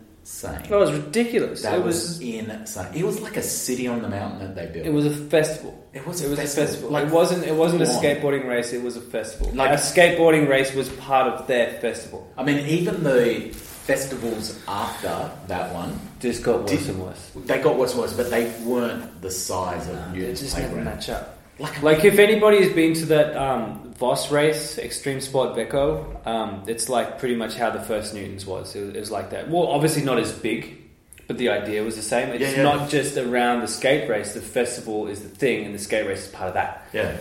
That 0.69 0.71
was 0.79 0.93
ridiculous. 0.93 1.63
that 1.63 1.75
it 1.79 1.85
was, 1.85 1.97
was, 1.97 2.21
insane. 2.21 2.87
It 2.95 3.05
was 3.05 3.21
like 3.21 3.37
a 3.37 3.43
city 3.43 3.87
on 3.89 4.03
the 4.03 4.09
mountain 4.09 4.39
that 4.41 4.55
they 4.55 4.67
built. 4.67 4.87
it 4.87 4.93
was 4.93 5.07
a 5.07 5.11
festival. 5.11 5.77
It 5.93 6.07
was 6.07 6.23
a 6.23 6.27
It 6.27 6.31
was 6.31 6.39
festival. 6.39 6.63
a 6.63 6.67
festival. 6.67 6.91
Like, 6.91 7.07
it 7.07 7.11
wasn't. 7.13 7.45
It 7.47 7.55
wasn't 7.55 7.83
a 7.83 7.87
skateboarding 7.87 8.47
race. 8.47 8.73
It 8.73 8.83
was 8.83 8.97
a 8.97 9.01
festival. 9.01 9.53
Like- 9.55 9.71
a 9.73 9.75
skateboarding 9.75 10.49
race 10.49 10.73
was 10.75 10.89
part 10.91 11.27
of 11.33 11.47
their 11.47 11.81
festival. 11.81 12.31
I 12.37 12.45
mean, 12.45 12.65
even 12.67 13.03
the 13.03 13.53
festivals 13.85 14.59
after 14.69 15.31
that 15.49 15.73
one, 15.75 15.99
Just 16.21 16.43
got 16.43 16.61
worse 16.63 16.71
Did- 16.71 16.89
and 16.91 17.03
worse. 17.03 17.31
they 17.47 17.59
got 17.61 17.77
worse 17.77 17.93
and 17.93 18.01
worse, 18.03 18.13
but 18.15 18.31
they 18.31 18.53
weren't 18.65 19.23
the 19.23 19.31
size 19.31 19.89
of 19.89 19.97
They 20.13 20.19
Newtons 20.19 20.41
just 20.41 20.57
never 20.57 20.69
playground. 20.75 20.85
match 20.97 21.09
up. 21.09 21.39
Like, 21.59 21.83
Like 21.83 22.05
if 22.05 22.19
anybody 22.19 22.63
has 22.65 22.73
been 22.73 22.95
to 22.95 23.07
that 23.07 23.37
um, 23.37 23.93
Voss 23.99 24.31
race, 24.31 24.79
Extreme 24.79 25.21
Sport 25.21 25.55
Veco, 25.57 26.21
um, 26.25 26.63
it's 26.67 26.89
like 26.89 27.19
pretty 27.19 27.37
much 27.37 27.55
how 27.57 27.71
the 27.71 27.81
first 27.81 28.15
Newtons 28.15 28.47
was. 28.47 28.75
It, 28.75 28.81
was. 28.87 28.95
it 28.95 29.01
was 29.01 29.11
like 29.11 29.31
that. 29.31 29.51
Well, 29.51 29.67
obviously 29.67 30.03
not 30.03 30.19
as 30.19 30.33
big, 30.33 30.79
but 31.27 31.37
the 31.39 31.51
idea 31.51 31.83
was 31.83 31.97
the 31.97 32.03
same. 32.03 32.31
It's 32.31 32.41
Yeah, 32.41 32.57
yeah. 32.59 32.63
not 32.63 32.89
just 32.91 33.17
around 33.19 33.61
the 33.61 33.69
skate 33.69 34.09
race. 34.09 34.33
The 34.35 34.41
festival 34.41 35.07
is 35.09 35.21
the 35.23 35.29
thing, 35.29 35.65
and 35.67 35.75
the 35.75 35.79
skate 35.79 36.07
race 36.07 36.27
is 36.27 36.29
part 36.33 36.49
of 36.49 36.55
that. 36.55 36.87
yeah. 36.93 37.17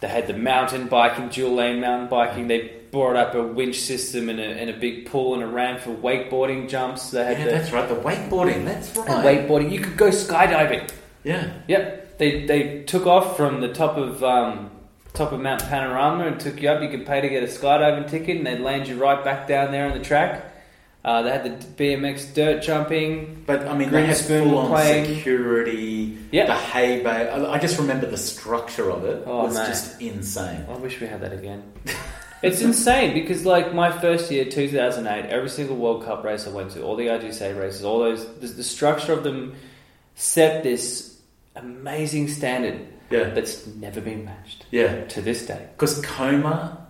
They 0.00 0.06
had 0.08 0.28
the 0.28 0.34
mountain 0.34 0.86
biking, 0.86 1.28
dual 1.28 1.54
lane 1.54 1.80
mountain 1.80 2.08
biking. 2.08 2.46
They 2.46 2.70
brought 2.90 3.16
up 3.16 3.34
a 3.34 3.42
winch 3.42 3.80
system 3.80 4.28
and 4.28 4.38
a, 4.40 4.44
and 4.44 4.70
a 4.70 4.72
big 4.72 5.06
pool 5.06 5.34
and 5.34 5.42
a 5.42 5.46
ramp 5.46 5.80
for 5.80 5.90
wakeboarding 5.94 6.68
jumps. 6.68 7.10
They 7.10 7.24
had 7.24 7.38
Yeah, 7.38 7.44
the, 7.46 7.50
that's 7.50 7.72
right. 7.72 7.88
The 7.88 7.94
wakeboarding. 7.96 8.64
That's 8.64 8.96
right. 8.96 9.08
and 9.08 9.24
wakeboarding. 9.24 9.70
You 9.72 9.80
could 9.80 9.96
go 9.96 10.08
skydiving. 10.10 10.90
Yeah. 11.24 11.52
Yep, 11.68 12.18
they 12.18 12.46
they 12.46 12.82
took 12.84 13.06
off 13.06 13.36
from 13.36 13.60
the 13.60 13.72
top 13.72 13.96
of 13.96 14.22
um, 14.24 14.70
top 15.14 15.32
of 15.32 15.40
Mount 15.40 15.62
Panorama 15.62 16.26
and 16.28 16.40
took 16.40 16.62
you 16.62 16.68
up. 16.70 16.80
You 16.82 16.88
could 16.88 17.06
pay 17.06 17.20
to 17.20 17.28
get 17.28 17.42
a 17.42 17.46
skydiving 17.46 18.08
ticket, 18.08 18.36
and 18.38 18.46
they'd 18.46 18.60
land 18.60 18.88
you 18.88 18.96
right 18.96 19.22
back 19.24 19.46
down 19.48 19.72
there 19.72 19.86
on 19.90 19.98
the 19.98 20.04
track. 20.04 20.44
Uh, 21.04 21.22
they 21.22 21.30
had 21.30 21.44
the 21.44 21.84
BMX 21.84 22.34
dirt 22.34 22.62
jumping. 22.62 23.42
But 23.46 23.66
I 23.66 23.76
mean, 23.76 23.90
they 23.90 24.04
had 24.06 24.16
Spoon 24.16 24.48
full 24.50 24.58
on 24.58 24.68
playing. 24.68 25.06
security. 25.16 26.18
Yeah. 26.32 26.46
The 26.46 26.54
hay 26.54 27.02
bay. 27.02 27.28
I 27.30 27.52
I 27.54 27.58
just 27.58 27.78
remember 27.78 28.06
the 28.06 28.16
structure 28.18 28.90
of 28.90 29.04
it 29.04 29.22
Oh, 29.26 29.44
was 29.44 29.54
man. 29.54 29.66
just 29.66 30.00
insane. 30.02 30.64
I 30.68 30.76
wish 30.76 31.00
we 31.00 31.06
had 31.06 31.20
that 31.22 31.32
again. 31.32 31.62
it's 32.42 32.60
insane 32.60 33.14
because, 33.14 33.44
like, 33.44 33.74
my 33.74 33.90
first 33.90 34.30
year, 34.30 34.44
2008, 34.44 35.26
every 35.30 35.48
single 35.48 35.76
World 35.76 36.04
Cup 36.04 36.24
race 36.24 36.46
I 36.46 36.50
went 36.50 36.70
to, 36.72 36.82
all 36.82 36.96
the 36.96 37.06
IGSA 37.06 37.58
races, 37.58 37.84
all 37.84 37.98
those, 38.00 38.26
the, 38.40 38.46
the 38.48 38.62
structure 38.62 39.12
of 39.12 39.24
them 39.24 39.54
set 40.14 40.62
this 40.62 41.20
amazing 41.56 42.28
standard 42.28 42.80
Yeah. 43.10 43.30
that's 43.30 43.66
never 43.66 44.00
been 44.00 44.24
matched 44.24 44.66
Yeah. 44.70 45.04
to 45.06 45.20
this 45.22 45.46
day. 45.46 45.66
Because 45.76 46.00
Coma. 46.04 46.84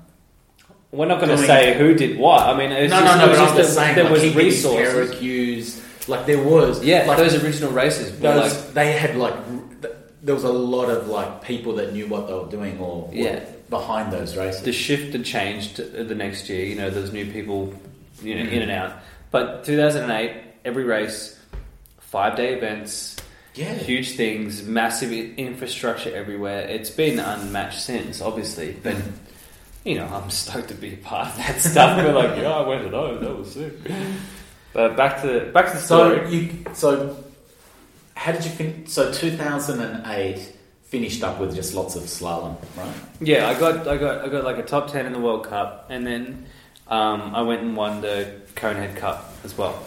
We're 0.91 1.05
not 1.07 1.17
going 1.21 1.29
to 1.31 1.37
Doing- 1.37 1.47
say 1.47 1.77
who 1.77 1.93
did 1.95 2.19
what. 2.19 2.47
I 2.49 2.57
mean, 2.57 2.73
it's 2.73 2.91
no, 2.91 3.01
just, 3.01 3.19
no, 3.19 3.25
it 3.25 3.27
no. 3.27 3.29
was 3.31 3.39
But 3.39 3.49
I'm 3.51 3.57
just 3.57 3.57
just 3.59 3.75
that 3.77 3.83
saying, 3.83 3.95
there 3.97 4.05
like, 4.05 4.13
was 4.15 4.35
resources. 4.35 4.91
Syracuse. 5.11 5.83
Like 6.09 6.25
there 6.27 6.43
was. 6.43 6.83
Yeah, 6.83 7.05
like, 7.07 7.19
those 7.19 7.45
original 7.45 7.73
races. 7.73 8.11
Were 8.13 8.17
those- 8.21 8.55
like, 8.65 8.73
they 8.75 8.93
had 8.93 9.17
like. 9.17 9.35
r- 9.35 9.91
There 10.23 10.35
was 10.35 10.45
a 10.45 10.53
lot 10.53 10.89
of 10.91 11.09
like 11.09 11.43
people 11.45 11.75
that 11.77 11.93
knew 11.93 12.07
what 12.07 12.27
they 12.27 12.33
were 12.35 12.49
doing 12.51 12.79
or 12.81 13.09
Yeah. 13.13 13.41
Behind 13.71 14.13
those 14.13 14.37
races. 14.37 14.63
the 14.63 14.73
shift 14.73 15.13
had 15.13 15.25
changed 15.25 15.77
the 15.77 16.15
next 16.15 16.49
year. 16.49 16.65
You 16.65 16.75
know, 16.77 16.91
there's 16.91 17.13
new 17.13 17.31
people, 17.31 17.75
you 18.23 18.35
know, 18.35 18.43
Mm. 18.43 18.53
in 18.53 18.63
and 18.63 18.71
out. 18.71 18.97
But 19.31 19.65
2008, 19.65 20.33
every 20.65 20.85
race, 20.85 21.39
five 22.01 22.37
day 22.37 22.55
events, 22.55 23.17
yeah. 23.55 23.75
huge 23.75 24.17
things, 24.17 24.63
massive 24.63 25.13
infrastructure 25.13 26.15
everywhere. 26.15 26.61
It's 26.69 26.91
been 26.91 27.19
unmatched 27.19 27.81
since, 27.81 28.21
obviously. 28.23 28.77
But 28.83 28.97
you 29.85 29.95
know, 29.97 30.07
I'm 30.07 30.29
stoked 30.31 30.69
to 30.69 30.75
be 30.75 30.95
a 30.95 30.97
part 30.97 31.29
of 31.29 31.37
that 31.39 31.61
stuff. 31.61 31.97
We're 31.99 32.13
like, 32.13 32.37
yeah, 32.39 32.51
I 32.51 32.67
went 32.67 32.85
to 32.85 32.91
those. 32.91 33.21
That 33.21 33.39
was 33.39 33.53
sick. 33.53 33.73
But 34.73 34.97
back 34.97 35.23
to 35.23 35.51
back 35.53 35.67
to 35.73 35.73
the 35.75 35.81
So 35.83 36.25
you 36.25 36.65
so 36.75 37.17
how 38.15 38.33
did 38.33 38.45
you 38.45 38.51
fin- 38.51 38.87
so 38.87 39.13
2008 39.13 40.53
finished 40.89 41.23
up 41.23 41.39
with 41.39 41.55
just 41.55 41.75
lots 41.75 41.97
of 41.97 42.05
slalom, 42.05 42.57
right? 42.77 42.95
Yeah, 43.21 43.49
I 43.49 43.59
got 43.59 43.87
I 43.87 43.97
got 43.97 44.25
I 44.25 44.29
got 44.29 44.45
like 44.45 44.59
a 44.59 44.63
top 44.63 44.91
ten 44.91 45.07
in 45.07 45.13
the 45.13 45.21
World 45.21 45.45
Cup, 45.47 45.87
and 45.91 46.07
then 46.07 46.47
um, 46.89 47.35
I 47.35 47.43
went 47.43 47.63
and 47.63 47.77
won 47.77 48.01
the 48.01 48.41
Conehead 48.57 48.97
Cup 48.97 49.33
as 49.45 49.57
well. 49.57 49.79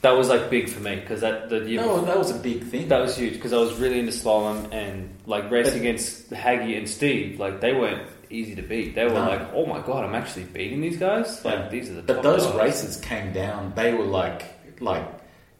That 0.00 0.16
was 0.18 0.28
like 0.28 0.50
big 0.50 0.68
for 0.68 0.80
me 0.80 0.96
because 0.96 1.20
that 1.20 1.48
the 1.48 1.60
year 1.60 1.80
No, 1.80 1.90
before- 1.94 2.06
that 2.06 2.18
was 2.18 2.30
a 2.32 2.38
big 2.38 2.64
thing. 2.64 2.88
that 2.88 3.00
was 3.00 3.16
huge 3.16 3.34
because 3.34 3.52
I 3.52 3.58
was 3.58 3.72
really 3.78 4.00
into 4.00 4.10
slalom 4.10 4.72
and 4.72 5.10
like 5.26 5.48
racing 5.48 5.78
against 5.78 6.30
Haggy 6.30 6.76
and 6.76 6.88
Steve. 6.88 7.38
Like 7.38 7.60
they 7.60 7.72
weren't 7.72 8.02
easy 8.28 8.56
to 8.56 8.62
beat. 8.62 8.96
They 8.96 9.04
were 9.04 9.10
No. 9.12 9.28
like, 9.28 9.52
oh 9.54 9.64
my 9.66 9.78
god, 9.80 10.04
I'm 10.04 10.14
actually 10.16 10.44
beating 10.44 10.80
these 10.80 10.96
guys. 10.96 11.44
Like 11.44 11.54
Yeah. 11.54 11.68
these 11.68 11.88
are 11.90 11.94
the 11.94 12.02
but 12.02 12.22
those 12.24 12.44
guys. 12.46 12.56
races 12.56 12.96
came 12.96 13.32
down. 13.32 13.74
They 13.76 13.94
were 13.94 14.04
like 14.04 14.42
like 14.80 15.04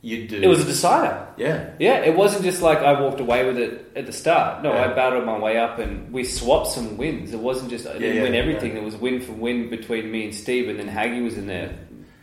you 0.02 0.26
do. 0.28 0.40
It 0.42 0.48
was 0.48 0.60
a 0.60 0.64
decider. 0.64 1.26
yeah. 1.36 1.70
Yeah, 1.78 1.98
it 2.00 2.14
wasn't 2.16 2.42
just 2.44 2.60
like 2.60 2.78
I 2.78 3.00
walked 3.00 3.20
away 3.20 3.46
with 3.46 3.56
it 3.56 3.92
at 3.96 4.04
the 4.06 4.12
start. 4.12 4.62
No, 4.62 4.72
Yeah. 4.72 4.84
I 4.90 4.94
battled 4.94 5.24
my 5.24 5.38
way 5.38 5.56
up 5.58 5.78
and 5.78 6.12
we 6.12 6.24
swapped 6.24 6.66
some 6.68 6.96
wins. 6.96 7.32
It 7.32 7.38
wasn't 7.40 7.70
just 7.70 7.86
I 7.86 7.92
didn't 7.94 8.16
Yeah, 8.16 8.22
win 8.24 8.34
everything. 8.34 8.72
yeah. 8.72 8.78
It 8.78 8.84
was 8.84 8.96
win 8.96 9.20
for 9.20 9.32
win 9.32 9.70
between 9.70 10.10
me 10.10 10.24
and 10.24 10.34
Steve, 10.34 10.68
and 10.68 10.78
then 10.78 10.88
Haggy 10.88 11.22
was 11.22 11.38
in 11.38 11.46
there. 11.46 11.70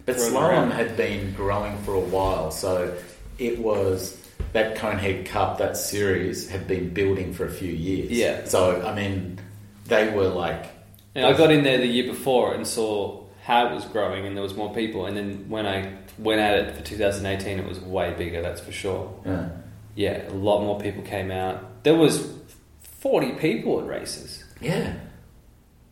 But 0.06 0.18
slalom 0.18 0.72
had 0.72 0.98
been 0.98 1.34
growing 1.34 1.78
for 1.84 1.94
a 1.94 2.00
while, 2.00 2.52
so 2.52 2.94
it 3.38 3.60
was 3.60 4.18
that 4.54 4.76
Conehead 4.76 5.26
Cup, 5.28 5.60
that 5.60 5.78
series, 5.78 6.50
had 6.50 6.68
been 6.68 6.90
building 6.90 7.32
for 7.34 7.46
a 7.46 7.52
few 7.52 7.72
years. 7.72 8.12
Yeah. 8.12 8.44
So 8.46 8.82
I 8.86 8.94
mean, 8.94 9.40
they 9.86 10.10
were 10.10 10.28
like, 10.28 10.66
And 11.16 11.26
I 11.26 11.32
got 11.34 11.50
in 11.52 11.64
there 11.64 11.78
the 11.78 11.88
year 11.88 12.08
before 12.12 12.56
and 12.56 12.66
saw 12.68 13.24
how 13.44 13.68
it 13.68 13.74
was 13.74 13.86
growing, 13.86 14.26
and 14.26 14.36
there 14.36 14.44
was 14.44 14.56
more 14.56 14.74
people. 14.74 15.06
And 15.06 15.16
then 15.16 15.46
when 15.48 15.66
I 15.66 15.94
went 16.20 16.42
at 16.42 16.58
it 16.60 16.76
for 16.76 16.84
2018, 16.84 17.60
it 17.60 17.68
was 17.68 17.80
way 17.80 18.14
bigger. 18.14 18.42
That's 18.42 18.62
for 18.62 18.72
sure. 18.72 19.14
yeah, 19.26 19.50
Yeah, 19.96 20.28
a 20.30 20.34
lot 20.34 20.62
more 20.62 20.80
people 20.80 21.04
came 21.04 21.32
out. 21.32 21.84
There 21.84 21.96
was 21.96 22.32
40 23.00 23.34
people 23.34 23.80
at 23.80 23.88
races. 23.88 24.44
yeah, 24.62 24.94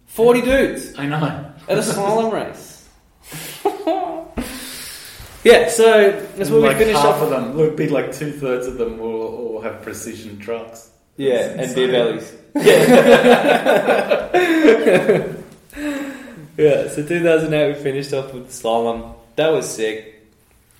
40 0.07 0.41
dudes 0.41 0.93
I 0.97 1.05
know. 1.07 1.51
at 1.67 1.77
a 1.77 1.81
slalom 1.81 2.31
race. 2.33 2.87
yeah, 5.43 5.69
so 5.69 6.11
that's 6.37 6.49
where 6.49 6.61
like 6.61 6.77
we 6.77 6.85
finished 6.85 6.99
half 6.99 7.15
off. 7.15 7.21
of 7.23 7.29
them. 7.29 7.55
Would 7.55 7.75
be 7.75 7.89
like 7.89 8.13
two 8.13 8.31
thirds 8.31 8.67
of 8.67 8.77
them 8.77 8.97
will 8.97 9.21
all 9.21 9.61
have 9.61 9.81
precision 9.81 10.39
trucks. 10.39 10.89
Yeah, 11.17 11.33
It's 11.33 11.73
and 11.73 11.75
beer 11.75 12.13
insane. 12.13 12.37
bellies. 12.53 12.55
yeah, 16.57 16.87
so 16.89 17.05
2008 17.05 17.77
we 17.77 17.83
finished 17.83 18.13
off 18.13 18.33
with 18.33 18.47
the 18.47 18.53
slalom. 18.53 19.15
That 19.35 19.49
was 19.49 19.69
sick. 19.69 20.16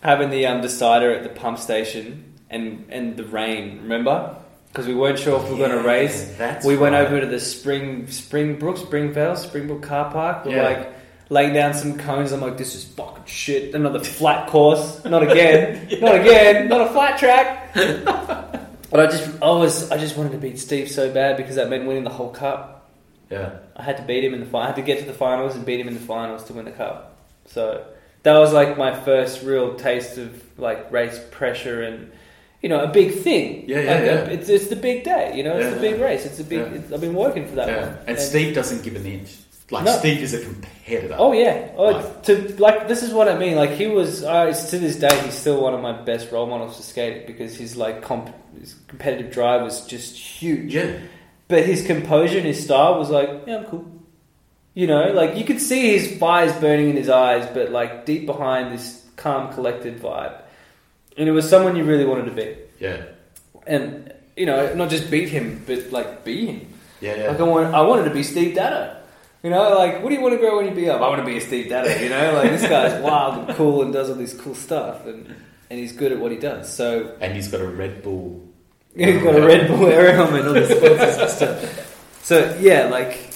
Having 0.02 0.30
the 0.30 0.46
um, 0.46 0.62
decider 0.62 1.12
at 1.12 1.24
the 1.24 1.30
pump 1.30 1.58
station 1.58 2.34
and 2.50 2.86
and 2.90 3.18
the 3.18 3.26
rain, 3.26 3.80
remember? 3.82 4.38
Because 4.68 4.86
we 4.88 4.94
weren't 4.94 5.18
sure 5.18 5.38
if 5.38 5.46
we 5.46 5.52
were 5.52 5.68
going 5.68 5.72
to 5.72 5.88
race. 5.88 6.36
That's 6.38 6.66
we 6.66 6.78
went 6.78 6.94
right. 6.94 7.06
over 7.08 7.20
to 7.22 7.26
the 7.26 7.40
Spring 7.40 8.08
Springbrook, 8.08 8.78
Springvale, 8.78 9.36
Springbrook 9.36 9.82
car 9.82 10.12
park. 10.12 10.46
We're 10.46 10.58
Yeah. 10.58 10.64
like 10.64 10.94
laying 11.30 11.54
down 11.54 11.74
some 11.74 11.98
cones. 11.98 12.32
I'm 12.32 12.42
like, 12.42 12.58
this 12.58 12.76
is 12.76 12.84
fucking 12.84 13.26
shit. 13.26 13.74
Another 13.74 14.00
flat 14.00 14.48
course. 14.50 15.04
Not 15.04 15.24
again. 15.24 15.88
Not 16.02 16.16
again. 16.16 16.68
Not 16.68 16.82
a 16.82 16.90
flat 16.92 17.18
track. 17.18 17.74
but 18.92 19.00
I 19.00 19.08
just, 19.08 19.42
I 19.42 19.50
was, 19.50 19.92
I 19.92 19.98
just 19.98 20.16
wanted 20.16 20.34
to 20.34 20.38
beat 20.38 20.60
Steve 20.60 20.92
so 20.92 21.12
bad 21.12 21.38
because 21.38 21.56
that 21.56 21.70
meant 21.70 21.88
winning 21.88 22.04
the 22.04 22.10
whole 22.12 22.30
cup. 22.30 22.90
Yeah, 23.30 23.58
I 23.76 23.84
had 23.84 23.98
to 23.98 24.04
beat 24.04 24.24
him 24.24 24.34
in 24.34 24.40
the 24.40 24.46
final. 24.46 24.64
I 24.64 24.68
had 24.68 24.76
to 24.78 24.82
get 24.82 25.00
to 25.00 25.06
the 25.06 25.14
finals 25.14 25.56
and 25.56 25.66
beat 25.66 25.80
him 25.80 25.88
in 25.88 25.96
the 25.96 26.00
finals 26.00 26.46
to 26.46 26.54
win 26.54 26.66
the 26.66 26.72
cup. 26.72 27.18
So 27.48 27.84
that 28.28 28.38
was 28.40 28.54
like 28.54 28.78
my 28.78 28.94
first 29.08 29.44
real 29.44 29.76
taste 29.76 30.18
of 30.18 30.30
like 30.60 30.92
race 30.92 31.20
pressure 31.32 31.82
and 31.84 32.12
you 32.62 32.70
know 32.70 32.82
a 32.84 32.88
big 32.88 33.14
thing. 33.26 33.68
Yeah, 33.70 33.80
yeah, 33.80 33.92
Like, 33.94 34.04
yeah. 34.04 34.36
It's 34.36 34.50
it's 34.50 34.68
the 34.68 34.76
big 34.76 35.04
day. 35.04 35.36
You 35.38 35.44
know, 35.44 35.56
it's 35.58 35.66
Yeah. 35.66 35.74
the 35.76 35.80
big 35.90 36.02
race. 36.02 36.26
It's 36.26 36.40
a 36.40 36.44
big. 36.44 36.60
Yeah. 36.60 36.78
It's, 36.80 36.92
I've 36.92 37.02
been 37.02 37.14
working 37.16 37.48
for 37.48 37.56
that 37.56 37.68
yeah. 37.68 37.82
one. 37.88 37.98
And 38.08 38.20
Steve 38.20 38.54
doesn't 38.56 38.84
give 38.84 38.96
an 38.96 39.06
inch. 39.06 39.36
Like 39.70 39.84
No. 39.84 39.98
Steve 40.00 40.22
is 40.24 40.34
a 40.34 40.42
competitor. 40.42 41.16
Oh 41.20 41.34
yeah. 41.34 41.72
Oh, 41.76 41.86
Like- 41.92 42.24
to 42.24 42.34
like 42.58 42.88
this 42.88 43.04
is 43.04 43.12
what 43.14 43.28
I 43.28 43.38
mean. 43.38 43.56
Like 43.56 43.72
he 43.72 43.88
was. 43.88 44.24
Uh, 44.24 44.52
to 44.72 44.80
this 44.80 44.96
day, 44.96 45.16
he's 45.26 45.34
still 45.34 45.62
one 45.62 45.74
of 45.74 45.82
my 45.82 45.92
best 45.92 46.32
role 46.32 46.48
models 46.48 46.78
for 46.78 46.84
skating 46.84 47.28
because 47.28 47.56
his 47.58 47.76
like 47.76 48.02
comp- 48.02 48.34
his 48.60 48.76
competitive 48.88 49.30
drive 49.32 49.62
was 49.62 49.86
just 49.86 50.16
huge. 50.18 50.74
Yeah, 50.74 51.00
But 51.50 51.66
his 51.66 51.86
composure 51.86 52.38
and 52.40 52.48
his 52.48 52.64
style 52.64 52.98
was 52.98 53.10
like, 53.10 53.30
yeah, 53.46 53.58
I'm 53.58 53.66
cool. 53.66 53.86
You 54.78 54.86
know, 54.86 55.12
like 55.12 55.36
you 55.36 55.44
could 55.44 55.60
see 55.60 55.98
his 55.98 56.20
fires 56.20 56.54
burning 56.62 56.92
in 56.92 56.96
his 56.96 57.10
eyes, 57.10 57.50
but 57.52 57.72
like 57.72 58.06
deep 58.06 58.28
behind 58.28 58.72
this 58.72 59.04
calm, 59.16 59.52
collected 59.52 60.00
vibe. 60.00 60.40
And 61.18 61.28
it 61.28 61.32
was 61.32 61.50
someone 61.50 61.76
you 61.76 61.84
really 61.84 62.06
wanted 62.06 62.26
to 62.26 62.32
be. 62.32 62.56
yeah, 62.80 63.06
And, 63.66 64.14
you 64.36 64.46
know, 64.46 64.76
not 64.76 64.92
just 64.92 65.10
beat 65.10 65.30
him, 65.30 65.64
but 65.66 65.92
like 65.92 66.24
be 66.24 66.46
him. 66.46 66.68
yeah, 67.02 67.16
yeah. 67.16 67.28
Like 67.32 67.40
I, 67.40 67.44
want, 67.44 67.74
I 67.74 67.82
wanted 67.82 68.04
to 68.04 68.12
be 68.12 68.22
Steve 68.22 68.54
Dado. 68.54 68.96
You 69.42 69.50
know, 69.50 69.76
like, 69.80 70.04
what 70.04 70.10
do 70.10 70.16
you 70.16 70.22
want 70.22 70.36
to 70.36 70.40
grow 70.40 70.58
when 70.58 70.68
you 70.68 70.76
be 70.76 70.88
up? 70.92 71.02
I 71.02 71.10
want 71.10 71.22
to 71.22 71.26
be 71.26 71.38
a 71.38 71.42
Steve 71.42 71.70
Dado, 71.70 71.90
you 72.00 72.10
know? 72.10 72.34
Like, 72.34 72.52
this 72.52 72.62
guy's 72.70 73.02
wild 73.08 73.48
and 73.50 73.58
cool 73.58 73.82
and 73.82 73.92
does 73.92 74.12
all 74.12 74.16
this 74.16 74.36
cool 74.36 74.54
stuff. 74.54 75.08
And, 75.08 75.26
and 75.72 75.80
he's 75.80 75.92
good 75.92 76.12
at 76.12 76.20
what 76.20 76.32
he 76.32 76.38
does. 76.38 76.72
So, 76.72 77.18
and 77.20 77.36
he's 77.36 77.48
got 77.48 77.62
a 77.62 77.68
Red 77.68 78.04
Bull. 78.04 78.48
He's 78.96 79.24
got 79.24 79.36
a 79.36 79.42
Red 79.44 79.70
Bull 79.70 79.88
air 79.88 80.14
helmet 80.14 80.46
on 80.46 80.54
the 80.54 80.68
sponsors 80.68 81.18
and 81.18 81.30
stuff. 81.32 82.20
So 82.24 82.58
yeah, 82.60 82.90
like 82.90 83.27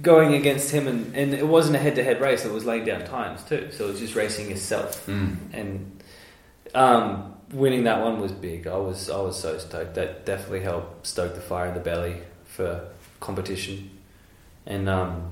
going 0.00 0.34
against 0.34 0.70
him, 0.70 0.86
and, 0.88 1.14
and 1.14 1.34
it 1.34 1.46
wasn't 1.46 1.76
a 1.76 1.78
head-to-head 1.78 2.20
race; 2.20 2.44
it 2.44 2.52
was 2.52 2.64
laying 2.64 2.84
down 2.84 3.04
times 3.04 3.42
too. 3.44 3.68
So 3.72 3.86
it 3.86 3.92
was 3.92 4.00
just 4.00 4.14
racing 4.14 4.50
yourself, 4.50 5.06
Mm. 5.06 5.36
and 5.52 6.02
um, 6.74 7.34
winning 7.52 7.84
that 7.84 8.00
one 8.00 8.20
was 8.20 8.32
big. 8.32 8.66
I 8.66 8.76
was 8.76 9.10
I 9.10 9.20
was 9.20 9.38
so 9.38 9.58
stoked. 9.58 9.94
That 9.94 10.24
definitely 10.26 10.60
helped 10.62 11.06
stoke 11.06 11.34
the 11.34 11.40
fire 11.40 11.66
in 11.68 11.74
the 11.74 11.80
belly 11.80 12.16
for 12.44 12.84
competition, 13.20 13.90
and 14.66 14.88
um, 14.88 15.30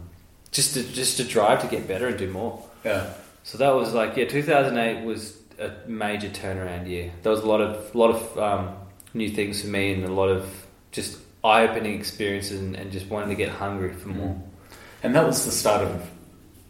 just 0.50 0.74
to 0.74 0.82
just 0.82 1.16
to 1.18 1.24
drive 1.24 1.60
to 1.62 1.68
get 1.68 1.86
better 1.88 2.08
and 2.08 2.18
do 2.18 2.30
more. 2.30 2.62
Yeah, 2.84 3.12
So 3.42 3.58
that 3.58 3.70
was 3.74 3.92
like 3.92 4.16
yeah, 4.16 4.24
2008 4.26 5.04
was 5.04 5.36
a 5.58 5.70
major 5.86 6.28
turnaround 6.30 6.88
year. 6.88 7.12
There 7.22 7.30
was 7.32 7.40
a 7.42 7.46
lot 7.46 7.60
of 7.60 7.94
lot 7.94 8.10
of 8.14 8.38
um, 8.38 8.74
new 9.14 9.28
things 9.30 9.60
for 9.60 9.68
me 9.68 9.92
and 9.92 10.04
a 10.04 10.12
lot 10.12 10.28
of 10.28 10.66
just 10.92 11.18
eye-opening 11.44 11.98
experiences 11.98 12.60
and, 12.60 12.76
and 12.76 12.92
just 12.92 13.06
wanting 13.08 13.30
to 13.30 13.34
get 13.34 13.48
hungry 13.48 13.92
for 13.92 14.08
mm. 14.08 14.16
more. 14.16 14.42
and 15.02 15.14
that 15.14 15.26
was 15.26 15.44
the 15.44 15.50
start 15.50 15.82
of 15.82 16.10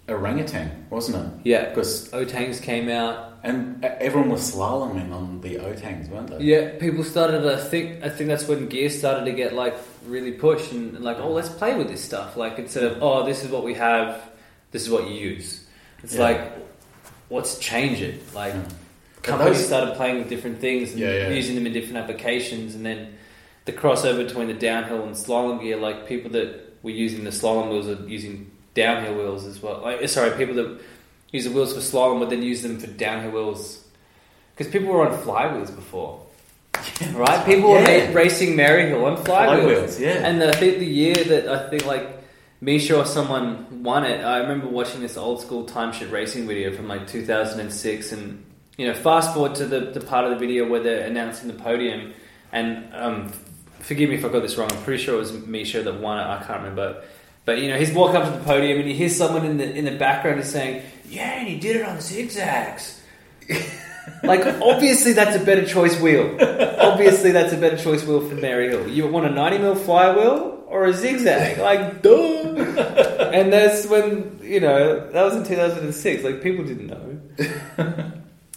Orangatang, 0.08 0.88
wasn't 0.90 1.24
it? 1.24 1.46
Yeah, 1.46 1.68
Because 1.68 2.10
Otangs 2.10 2.60
came 2.60 2.88
out. 2.88 3.38
and 3.42 3.84
everyone 3.84 4.28
was 4.30 4.54
slaloming 4.54 5.12
on 5.12 5.40
the 5.40 5.56
Otangs, 5.56 6.08
weren't 6.08 6.28
they? 6.28 6.44
Yeah, 6.44 6.78
people 6.78 7.04
started. 7.04 7.46
I 7.46 7.56
think 7.58 8.04
I 8.04 8.08
think 8.10 8.28
that's 8.28 8.46
when 8.46 8.68
gear 8.68 8.90
started 8.90 9.24
to 9.24 9.32
get 9.32 9.54
like 9.54 9.74
really 10.06 10.32
pushed 10.32 10.72
and, 10.72 10.94
and 10.96 11.04
like 11.04 11.18
oh 11.18 11.32
let's 11.32 11.48
play 11.48 11.74
with 11.74 11.88
this 11.88 12.04
stuff. 12.04 12.36
Like 12.36 12.58
instead 12.58 12.84
of 12.84 13.02
oh 13.02 13.24
this 13.24 13.42
is 13.44 13.50
what 13.50 13.64
we 13.64 13.74
have, 13.74 14.20
this 14.72 14.82
is 14.82 14.90
what 14.90 15.08
you 15.08 15.14
use. 15.14 15.64
It's 16.02 16.14
Yeah. 16.16 16.22
like 16.22 16.40
what's 17.28 17.58
change 17.58 18.00
it 18.02 18.20
like. 18.34 18.52
Hmm. 18.52 18.60
Yeah. 18.60 18.66
companies 19.22 19.58
those- 19.58 19.66
started 19.66 19.96
playing 19.96 20.16
with 20.18 20.28
different 20.28 20.60
things 20.60 20.90
and 20.92 21.00
Yeah, 21.00 21.12
yeah. 21.12 21.28
using 21.28 21.54
them 21.54 21.66
in 21.66 21.72
different 21.72 21.98
applications, 21.98 22.74
and 22.74 22.84
then 22.84 23.14
the 23.70 23.80
crossover 23.80 24.26
between 24.26 24.48
the 24.48 24.54
downhill 24.54 25.02
and 25.04 25.14
slalom 25.14 25.60
gear, 25.62 25.76
like 25.76 26.06
people 26.08 26.30
that 26.32 26.74
were 26.82 26.90
using 26.90 27.24
the 27.24 27.30
slalom 27.30 27.70
wheels 27.70 27.88
are 27.88 28.08
using 28.08 28.50
downhill 28.74 29.14
wheels 29.14 29.46
as 29.46 29.62
well. 29.62 29.80
Like, 29.82 30.08
sorry, 30.08 30.36
people 30.36 30.54
that 30.56 30.80
use 31.30 31.44
the 31.44 31.50
wheels 31.50 31.72
for 31.74 31.80
slalom 31.80 32.18
would 32.20 32.30
then 32.30 32.42
use 32.42 32.62
them 32.62 32.78
for 32.78 32.86
downhill 32.88 33.30
wheels 33.32 33.84
because 34.56 34.72
people 34.72 34.88
were 34.92 35.08
on 35.08 35.16
flywheels 35.22 35.74
before, 35.74 36.20
right? 37.14 37.44
People 37.46 37.70
were 37.70 37.80
Yeah. 37.80 38.12
racing 38.12 38.56
Maryhill 38.56 39.04
on 39.04 39.16
flywheels. 39.24 39.64
Flywheels, 39.64 40.00
yeah. 40.00 40.26
And 40.26 40.42
I 40.42 40.52
think 40.52 40.78
the 40.78 40.86
year 40.86 41.14
that 41.14 41.48
I 41.48 41.68
think 41.70 41.86
like 41.86 42.06
Mischo 42.60 43.00
or 43.00 43.06
someone 43.06 43.82
won 43.82 44.04
it, 44.04 44.22
I 44.24 44.38
remember 44.38 44.66
watching 44.66 45.00
this 45.00 45.16
old 45.16 45.40
school 45.40 45.64
time 45.64 45.92
shit 45.92 46.10
racing 46.10 46.46
video 46.46 46.74
from 46.74 46.88
like 46.88 47.06
2006, 47.06 48.12
and 48.12 48.44
you 48.76 48.86
know, 48.86 48.94
fast 48.94 49.32
forward 49.34 49.54
to 49.56 49.66
the, 49.66 49.80
the 49.80 50.00
part 50.00 50.24
of 50.24 50.30
the 50.30 50.36
video 50.36 50.68
where 50.68 50.82
they're 50.82 51.06
announcing 51.06 51.48
the 51.48 51.54
podium, 51.54 52.12
and 52.52 52.92
um, 52.94 53.32
forgive 53.80 54.10
me 54.10 54.16
if 54.16 54.24
I 54.24 54.28
got 54.28 54.42
this 54.42 54.56
wrong. 54.56 54.68
I'm 54.72 54.82
pretty 54.82 55.02
sure 55.02 55.16
it 55.16 55.18
was 55.18 55.32
Mischo 55.32 55.82
that 55.82 56.00
won 56.00 56.18
it. 56.18 56.22
I 56.22 56.42
can't 56.44 56.60
remember. 56.60 57.02
But 57.44 57.58
you 57.58 57.68
know, 57.68 57.78
he's 57.78 57.92
walking 57.92 58.16
up 58.16 58.32
to 58.32 58.38
the 58.38 58.44
podium 58.44 58.78
and 58.78 58.88
he 58.88 58.94
hears 58.94 59.16
someone 59.16 59.44
in 59.44 59.56
the 59.56 59.74
in 59.74 59.84
the 59.84 59.96
background 59.96 60.40
is 60.40 60.50
saying, 60.50 60.82
"Yeah, 61.08 61.38
and 61.38 61.48
he 61.48 61.58
did 61.58 61.76
it 61.76 61.86
on 61.86 62.00
zigzags." 62.00 63.00
like 64.22 64.46
obviously 64.62 65.12
that's 65.12 65.36
a 65.36 65.44
better 65.44 65.66
choice 65.66 66.00
wheel. 66.00 66.36
obviously 66.78 67.32
that's 67.32 67.52
a 67.52 67.56
better 67.56 67.76
choice 67.76 68.04
wheel 68.04 68.20
for 68.20 68.36
Maryhill. 68.36 68.92
You 68.92 69.08
want 69.08 69.26
a 69.26 69.30
90 69.30 69.58
mil 69.58 69.74
flywheel 69.74 70.64
or 70.66 70.84
a 70.84 70.92
zigzag? 70.92 71.58
Like 71.58 72.02
duh. 72.02 72.10
and 73.32 73.52
that's 73.52 73.86
when 73.86 74.38
you 74.42 74.60
know 74.60 75.10
that 75.10 75.22
was 75.22 75.36
in 75.36 75.44
2006. 75.44 76.24
Like 76.24 76.42
people 76.42 76.64
didn't 76.64 76.86
know. 76.86 77.20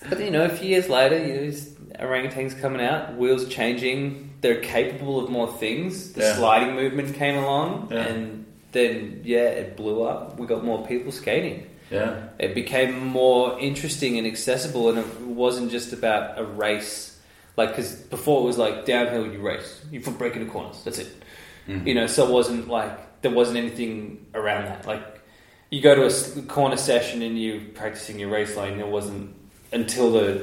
but 0.09 0.19
you 0.19 0.31
know, 0.31 0.45
a 0.45 0.49
few 0.49 0.69
years 0.69 0.89
later, 0.89 1.17
you 1.17 1.33
know, 1.33 1.57
Orangatangs 1.99 2.59
coming 2.59 2.81
out, 2.81 3.15
wheels 3.15 3.47
changing. 3.47 4.32
They're 4.43 4.59
capable 4.61 5.23
of 5.23 5.29
more 5.29 5.47
things. 5.47 6.11
The 6.13 6.21
Yeah. 6.21 6.35
sliding 6.35 6.75
movement 6.75 7.15
came 7.15 7.37
along, 7.37 7.87
Yeah. 7.91 8.05
and 8.07 8.45
then 8.73 9.21
yeah, 9.23 9.47
it 9.61 9.77
blew 9.77 10.03
up. 10.03 10.37
We 10.37 10.45
got 10.45 10.63
more 10.63 10.85
people 10.85 11.11
skating 11.11 11.63
Yeah, 11.91 12.15
it 12.39 12.53
became 12.55 13.05
more 13.07 13.57
interesting 13.59 14.17
and 14.17 14.25
accessible, 14.25 14.89
and 14.89 14.97
it 14.99 15.21
wasn't 15.21 15.69
just 15.71 15.93
about 15.93 16.39
a 16.39 16.43
race. 16.43 17.17
Like, 17.55 17.69
because 17.69 17.91
before 17.93 18.41
it 18.41 18.45
was 18.45 18.57
like 18.57 18.85
downhill, 18.85 19.27
you 19.31 19.39
race, 19.39 19.79
you 19.91 19.99
break 19.99 20.35
into 20.35 20.51
corners, 20.51 20.81
that's 20.83 20.97
it. 20.99 21.07
Mhm. 21.69 21.85
You 21.87 21.93
know, 21.93 22.07
so 22.07 22.25
it 22.27 22.31
wasn't 22.31 22.67
like 22.67 23.21
there 23.21 23.31
wasn't 23.31 23.57
anything 23.57 24.25
around 24.33 24.65
that. 24.65 24.85
Like, 24.87 25.03
you 25.69 25.81
go 25.81 25.93
to 25.95 26.03
a 26.05 26.41
corner 26.43 26.77
session 26.77 27.21
and 27.21 27.37
you 27.39 27.61
practicing 27.75 28.19
your 28.19 28.29
race 28.29 28.57
lane. 28.57 28.79
It 28.79 28.87
wasn't 28.87 29.35
until 29.71 30.11
the 30.11 30.41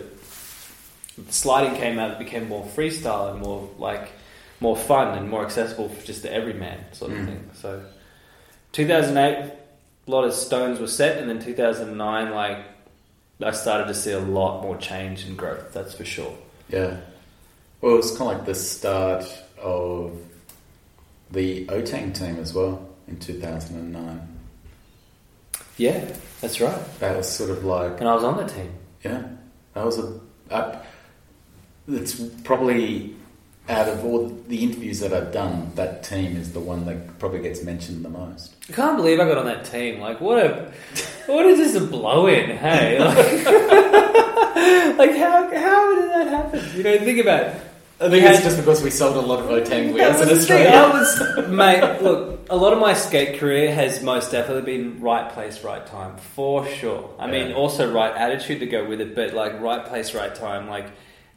sliding 1.29 1.75
came 1.77 1.99
out, 1.99 2.11
it 2.13 2.19
became 2.19 2.49
more 2.49 2.65
freestyle 2.65 3.31
and 3.33 3.41
more 3.41 3.69
like 3.79 4.11
more 4.61 4.77
fun 4.77 5.17
and 5.19 5.29
more 5.31 5.45
accessible 5.45 5.89
for 5.89 6.05
just 6.07 6.23
the 6.23 6.33
everyman 6.33 6.79
sort 6.93 7.13
of 7.13 7.19
Mm. 7.19 7.27
thing. 7.27 7.51
So, 7.55 7.83
2008 8.73 9.53
a 10.07 10.11
lot 10.11 10.25
of 10.25 10.33
stones 10.35 10.81
were 10.81 10.87
set, 10.89 11.19
and 11.19 11.29
then 11.31 11.39
2009, 11.41 12.33
like 12.35 12.59
I 13.43 13.53
started 13.53 13.87
to 13.87 13.95
see 13.95 14.13
a 14.13 14.19
lot 14.19 14.63
more 14.63 14.77
change 14.77 15.25
and 15.25 15.37
growth. 15.37 15.73
That's 15.73 15.95
for 15.95 16.05
sure. 16.05 16.35
yeah. 16.69 16.97
Well, 17.81 17.95
it 17.95 17.97
was 17.97 18.11
kind 18.19 18.31
of 18.31 18.37
like 18.39 18.47
the 18.47 18.55
start 18.55 19.25
of 19.59 20.13
the 21.31 21.65
Otang 21.67 22.13
team 22.13 22.37
as 22.39 22.53
well 22.53 22.87
in 23.09 23.19
2009. 23.19 24.29
Yeah, 25.79 26.05
that's 26.43 26.61
right. 26.61 26.79
That 27.01 27.17
was 27.17 27.29
sort 27.29 27.49
of 27.51 27.65
like 27.65 27.99
And 28.01 28.09
I 28.09 28.15
was 28.15 28.25
on 28.25 28.37
the 28.37 28.45
team. 28.53 28.71
yeah, 29.03 29.23
that 29.75 29.85
was 29.87 29.99
a. 29.99 30.21
a 30.51 30.83
it's 31.89 32.21
probably 32.45 33.15
out 33.69 33.89
of 33.89 34.05
all 34.05 34.29
the 34.49 34.65
interviews 34.65 34.99
that 35.01 35.13
I've 35.13 35.33
done, 35.33 35.71
that 35.77 36.03
team 36.03 36.37
is 36.37 36.53
the 36.53 36.61
one 36.61 36.87
that 36.87 37.19
probably 37.19 37.41
gets 37.41 37.63
mentioned 37.63 38.05
the 38.05 38.09
most. 38.09 38.55
I 38.69 38.73
can't 38.73 38.97
believe 38.97 39.21
I 39.21 39.27
got 39.27 39.39
on 39.39 39.47
that 39.47 39.65
team. 39.65 40.01
Like, 40.01 40.21
what 40.21 40.45
a, 40.45 40.73
what 41.27 41.47
is 41.47 41.59
this 41.59 41.75
a 41.81 41.87
blow 41.87 42.27
in? 42.27 42.51
Hey, 42.57 42.99
like, 44.19 44.99
like 44.99 45.17
how 45.17 45.55
how 45.55 45.95
did 46.01 46.11
that 46.11 46.27
happen? 46.29 46.77
You 46.77 46.83
know, 46.83 46.99
think 46.99 47.19
about 47.21 47.43
it. 47.47 47.63
I 48.01 48.09
think 48.09 48.25
had- 48.25 48.35
it's 48.37 48.45
just 48.45 48.57
because 48.57 48.83
we 48.83 48.91
sold 48.91 49.17
a 49.17 49.21
lot 49.21 49.41
of 49.41 49.47
Otang 49.47 49.69
That 49.69 49.95
wheels 49.95 50.19
was 50.21 50.31
in. 50.31 50.39
Australia. 50.39 50.71
I 50.71 50.99
was, 50.99 51.49
mate. 51.49 52.03
Look, 52.03 52.41
a 52.49 52.57
lot 52.57 52.73
of 52.73 52.79
my 52.79 52.95
skate 52.95 53.39
career 53.39 53.73
has 53.75 54.03
most 54.03 54.33
definitely 54.33 54.63
been 54.63 55.01
right 55.01 55.31
place, 55.31 55.63
right 55.63 55.87
time, 55.87 56.17
for 56.17 56.67
sure. 56.67 57.11
I 57.19 57.27
mean, 57.27 57.53
also 57.53 57.93
right 57.93 58.15
attitude 58.17 58.61
to 58.61 58.67
go 58.67 58.85
with 58.89 59.01
it, 59.03 59.15
but 59.15 59.35
like 59.35 59.61
right 59.61 59.85
place, 59.85 60.15
right 60.15 60.35
time. 60.35 60.67
Like 60.69 60.87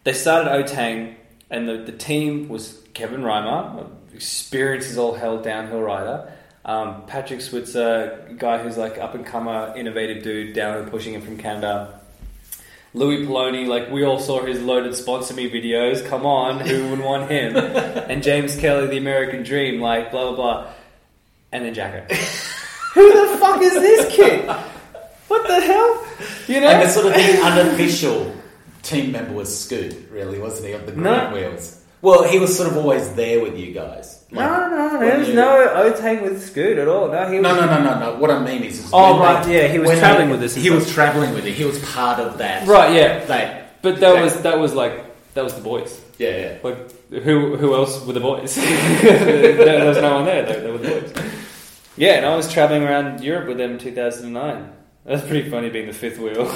they 0.03 0.13
started 0.13 0.49
Otang, 0.49 1.15
and 1.49 1.67
the, 1.67 1.77
the 1.77 1.91
team 1.91 2.49
was 2.49 2.81
Kevin 2.93 3.21
Reimer, 3.21 3.89
experienced 4.13 4.89
as 4.89 4.97
all 4.97 5.13
hell 5.13 5.41
downhill 5.41 5.81
rider. 5.81 6.31
Um, 6.65 7.05
Patrick 7.07 7.41
Switzer, 7.41 8.35
guy 8.37 8.61
who's 8.61 8.77
like 8.77 8.97
up 8.97 9.15
and 9.15 9.25
comer, 9.25 9.73
innovative 9.75 10.23
dude, 10.23 10.53
downhill 10.53 10.89
pushing 10.89 11.13
him 11.13 11.21
from 11.21 11.37
Canada. 11.37 11.99
Louis 12.93 13.25
Pilloni, 13.25 13.67
like 13.67 13.89
we 13.89 14.05
all 14.05 14.19
saw 14.19 14.45
his 14.45 14.61
loaded 14.61 14.95
sponsor 14.95 15.33
me 15.33 15.49
videos. 15.49 16.05
Come 16.07 16.25
on, 16.25 16.59
who 16.59 16.89
would 16.91 16.99
want 16.99 17.29
him? 17.29 17.55
and 17.57 18.21
James 18.21 18.55
Kelly, 18.55 18.87
the 18.87 18.97
American 18.97 19.43
Dream, 19.43 19.81
like 19.81 20.11
blah 20.11 20.31
blah 20.31 20.35
blah. 20.35 20.73
And 21.51 21.65
then 21.65 21.73
Jacko. 21.73 22.13
who 22.93 23.31
the 23.31 23.37
fuck 23.37 23.61
is 23.61 23.73
this 23.73 24.15
kid? 24.15 24.47
What 25.27 25.47
the 25.47 25.59
hell? 25.59 26.07
You 26.47 26.61
know? 26.61 26.67
And 26.67 26.83
the 26.83 26.89
sort 26.89 27.07
of 27.07 27.13
the 27.13 27.41
unofficial 27.41 28.35
team 28.83 29.11
member 29.11 29.33
was 29.33 29.49
Scoot, 29.63 29.95
really, 30.11 30.37
wasn't 30.39 30.67
he, 30.67 30.73
of 30.73 30.85
the 30.85 30.91
Green 30.91 31.03
No. 31.05 31.31
Wheels? 31.33 31.79
Well, 32.01 32.23
he 32.23 32.37
was 32.37 32.55
sort 32.55 32.69
of 32.69 32.75
always 32.77 33.13
there 33.15 33.41
with 33.41 33.57
you 33.57 33.73
guys. 33.73 34.25
Like, 34.29 34.45
no, 34.49 34.69
no, 34.69 34.99
when 34.99 35.07
there's 35.07 35.29
you- 35.29 35.35
no 35.35 35.67
Otang 35.89 36.21
with 36.23 36.45
Scoot 36.45 36.77
at 36.77 36.87
all. 36.87 37.07
No, 37.07 37.27
he 37.29 37.35
was. 37.39 37.43
No, 37.43 37.55
no, 37.55 37.65
no, 37.65 37.81
no, 37.83 37.99
no. 37.99 38.15
What 38.19 38.29
I 38.29 38.39
mean 38.43 38.63
is, 38.63 38.89
Oh, 38.91 39.19
right, 39.19 39.43
they- 39.45 39.61
yeah, 39.63 39.67
he 39.69 39.79
was 39.79 39.97
travelling 39.99 40.27
they- 40.27 40.33
with 40.35 40.43
us 40.43 40.55
He 40.55 40.69
was 40.69 40.91
traveling 40.91 41.33
with 41.33 41.45
it. 41.45 41.53
He 41.53 41.63
was 41.63 41.79
part 41.93 42.19
of 42.19 42.37
that. 42.39 42.67
Right, 42.67 42.93
yeah. 42.93 43.19
But 43.81 43.99
that 43.99 43.99
that- 44.01 44.21
was 44.23 44.41
that 44.41 44.59
was 44.59 44.73
like 44.73 44.93
that 45.33 45.43
was 45.45 45.53
the 45.55 45.61
boys. 45.61 45.99
yeah, 46.17 46.29
yeah. 46.37 46.57
Like 46.61 46.77
who 47.23 47.55
who 47.55 47.73
else 47.73 48.05
were 48.05 48.13
the 48.13 48.19
boys? 48.19 48.55
there, 49.01 49.55
there 49.55 49.85
was 49.87 49.97
no 49.97 50.15
one 50.15 50.25
there. 50.25 50.45
They, 50.45 50.59
they 50.59 50.71
were 50.71 50.77
the 50.79 50.89
boys. 50.89 51.13
Yeah, 51.95 52.13
and 52.15 52.25
I 52.25 52.35
was 52.35 52.51
traveling 52.51 52.83
around 52.83 53.21
Europe 53.23 53.47
with 53.47 53.57
them 53.59 53.71
in 53.73 53.77
2009. 53.77 54.71
That's 55.05 55.25
pretty 55.25 55.49
funny 55.49 55.69
being 55.69 55.87
the 55.87 55.93
fifth 55.93 56.17
wheel. 56.19 56.51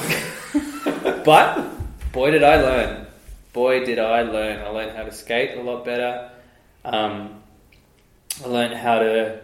but 1.23 1.63
boy, 2.17 2.31
did 2.31 2.43
I 2.43 2.59
learn! 2.59 3.07
Boy, 3.53 3.85
did 3.85 3.99
I 3.99 4.23
learn! 4.23 4.65
I 4.65 4.69
learned 4.69 4.97
how 4.97 5.03
to 5.03 5.11
skate 5.11 5.55
a 5.55 5.61
lot 5.61 5.85
better. 5.85 6.31
Um, 6.83 7.43
I 8.43 8.47
learned 8.47 8.73
how 8.73 8.97
to 8.97 9.39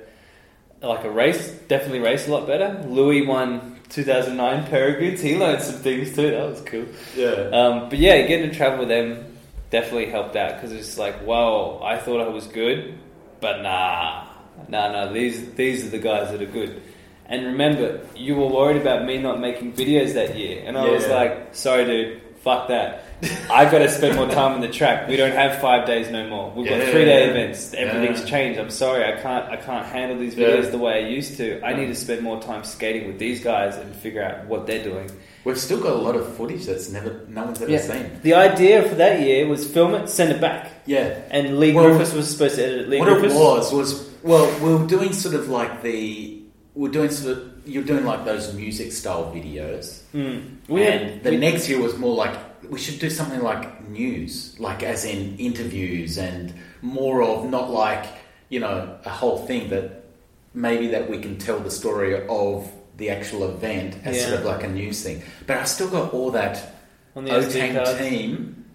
like 0.82 1.06
a 1.06 1.12
race, 1.12 1.52
definitely 1.68 2.00
race 2.00 2.28
a 2.28 2.32
lot 2.32 2.48
better. 2.48 2.84
Louis 2.88 3.28
won 3.28 3.80
2009 3.90 4.66
Peyragudes. 4.72 5.20
He 5.20 5.38
learned 5.38 5.62
some 5.62 5.76
things 5.76 6.16
too. 6.16 6.32
That 6.32 6.50
was 6.50 6.62
cool. 6.62 6.88
Yeah. 7.16 7.52
Um, 7.54 7.90
but 7.90 8.00
yeah, 8.00 8.26
getting 8.26 8.50
to 8.50 8.56
travel 8.56 8.80
with 8.80 8.90
them 8.90 9.38
definitely 9.70 10.08
helped 10.08 10.36
out 10.36 10.56
because 10.56 10.72
it's 10.72 10.98
like, 10.98 11.18
whoa, 11.20 11.80
I 11.84 12.00
thought 12.00 12.22
I 12.22 12.30
was 12.30 12.48
good, 12.48 12.98
but 13.40 13.62
nah, 13.62 14.26
nah, 14.68 14.92
nah. 14.92 15.14
These 15.14 15.54
these 15.54 15.86
are 15.86 15.90
the 15.90 16.00
guys 16.00 16.32
that 16.32 16.42
are 16.42 16.54
good. 16.60 16.82
And 17.28 17.46
remember, 17.46 18.02
you 18.16 18.36
were 18.36 18.48
worried 18.48 18.82
about 18.82 19.06
me 19.06 19.20
not 19.20 19.40
making 19.40 19.74
videos 19.74 20.16
that 20.16 20.36
year, 20.36 20.64
and 20.66 20.76
I 20.76 20.90
was 20.90 21.08
like, 21.08 21.56
sorry, 21.56 21.86
dude, 21.86 22.22
fuck 22.44 22.68
that. 22.68 23.04
I've 23.50 23.72
got 23.72 23.80
to 23.80 23.90
spend 23.90 24.18
more 24.18 24.28
time 24.28 24.52
on 24.52 24.60
the 24.62 24.68
track. 24.68 25.08
We 25.08 25.16
don't 25.16 25.32
have 25.32 25.62
five 25.62 25.88
days 25.88 26.10
no 26.12 26.28
more. 26.28 26.52
We've 26.54 26.68
got 26.68 26.82
three 26.90 27.06
day 27.06 27.30
events. 27.30 27.74
Everything's 27.74 28.20
Yeah. 28.22 28.26
changed. 28.28 28.60
I'm 28.60 28.70
sorry, 28.70 29.06
I 29.06 29.14
can't 29.22 29.50
I 29.50 29.56
can't 29.56 29.86
handle 29.86 30.18
these 30.20 30.36
Yeah. 30.36 30.48
videos 30.48 30.72
the 30.72 30.78
way 30.78 31.06
I 31.06 31.08
used 31.08 31.38
to. 31.38 31.62
I 31.64 31.74
need 31.74 31.88
to 31.88 31.96
spend 31.96 32.22
more 32.22 32.42
time 32.42 32.64
skating 32.66 33.08
with 33.08 33.18
these 33.20 33.40
guys 33.42 33.78
and 33.78 33.96
figure 33.96 34.22
out 34.22 34.46
what 34.48 34.68
they're 34.68 34.84
doing. 34.84 35.10
We've 35.46 35.58
still 35.58 35.80
got 35.80 35.94
a 35.94 35.96
lot 36.08 36.16
of 36.16 36.36
footage 36.36 36.66
that's 36.66 36.90
never, 36.90 37.22
no 37.30 37.44
one's 37.46 37.62
ever 37.62 37.72
Yeah. 37.72 37.80
seen. 37.80 38.06
The 38.24 38.34
idea 38.34 38.84
for 38.84 38.96
that 38.96 39.22
year 39.22 39.48
was 39.48 39.66
film 39.66 39.94
it, 39.96 40.10
send 40.10 40.32
it 40.32 40.40
back. 40.42 40.68
Yeah. 40.86 41.16
And 41.32 41.60
Lee 41.60 41.74
Well, 41.74 41.86
Griffiths 41.86 42.14
was 42.14 42.30
supposed 42.30 42.56
to 42.56 42.64
edit 42.66 42.82
it. 42.82 42.90
Lee 42.90 43.00
what 43.00 43.08
Griffiths? 43.10 43.36
it 43.36 43.40
was 43.40 43.74
was 43.74 44.10
well, 44.24 44.50
we 44.62 44.74
were 44.76 44.86
doing 44.88 45.14
sort 45.14 45.36
of 45.36 45.50
like 45.50 45.82
the 45.82 46.40
we're 46.76 46.90
doing 46.90 47.10
sort 47.10 47.38
of 47.38 47.44
you're 47.66 47.84
doing 47.84 48.06
like 48.06 48.26
those 48.26 48.54
music 48.54 48.92
style 48.92 49.32
videos, 49.34 50.02
Mm. 50.14 50.58
We 50.68 50.84
and 50.84 51.10
had, 51.12 51.24
the 51.24 51.30
we- 51.32 51.38
next 51.38 51.70
year 51.70 51.80
was 51.82 51.98
more 51.98 52.16
like 52.16 52.36
we 52.70 52.80
should 52.80 53.00
do 53.00 53.10
something 53.10 53.42
like 53.42 53.88
news, 53.90 54.56
like 54.60 54.84
as 54.84 55.04
in 55.06 55.38
interviews 55.38 56.18
and 56.18 56.54
more 56.82 57.22
of 57.24 57.50
not 57.50 57.70
like 57.72 58.06
you 58.50 58.60
know 58.60 58.98
a 59.06 59.10
whole 59.10 59.46
thing, 59.46 59.70
but 59.70 60.06
maybe 60.54 60.88
that 60.88 61.10
we 61.10 61.18
can 61.20 61.38
tell 61.38 61.60
the 61.60 61.72
story 61.72 62.14
of 62.28 62.72
the 62.98 63.10
actual 63.10 63.50
event 63.50 63.96
as 64.06 64.16
Yeah. 64.18 64.28
sort 64.28 64.40
of 64.40 64.46
like 64.46 64.64
a 64.64 64.68
news 64.68 65.02
thing. 65.04 65.24
But 65.48 65.58
I 65.58 65.64
still 65.66 65.90
got 65.90 66.14
all 66.14 66.32
that 66.32 66.74
on 67.16 67.26
the 67.26 67.32
Otang 67.32 67.98
team 67.98 68.66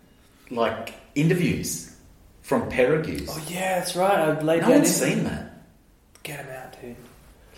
like 0.51 0.93
interviews 1.15 1.95
from 2.43 2.69
Peyragudes. 2.71 3.29
Oh 3.31 3.41
yeah, 3.49 3.79
that's 3.79 3.95
right. 3.95 4.19
I 4.19 4.41
laid 4.41 4.63
no 4.63 4.69
down. 4.69 4.79
one's 4.79 4.95
seen 4.97 5.25
that. 5.25 5.45
Get 6.23 6.41
him 6.45 6.51
out, 6.57 6.81
dude. 6.81 6.97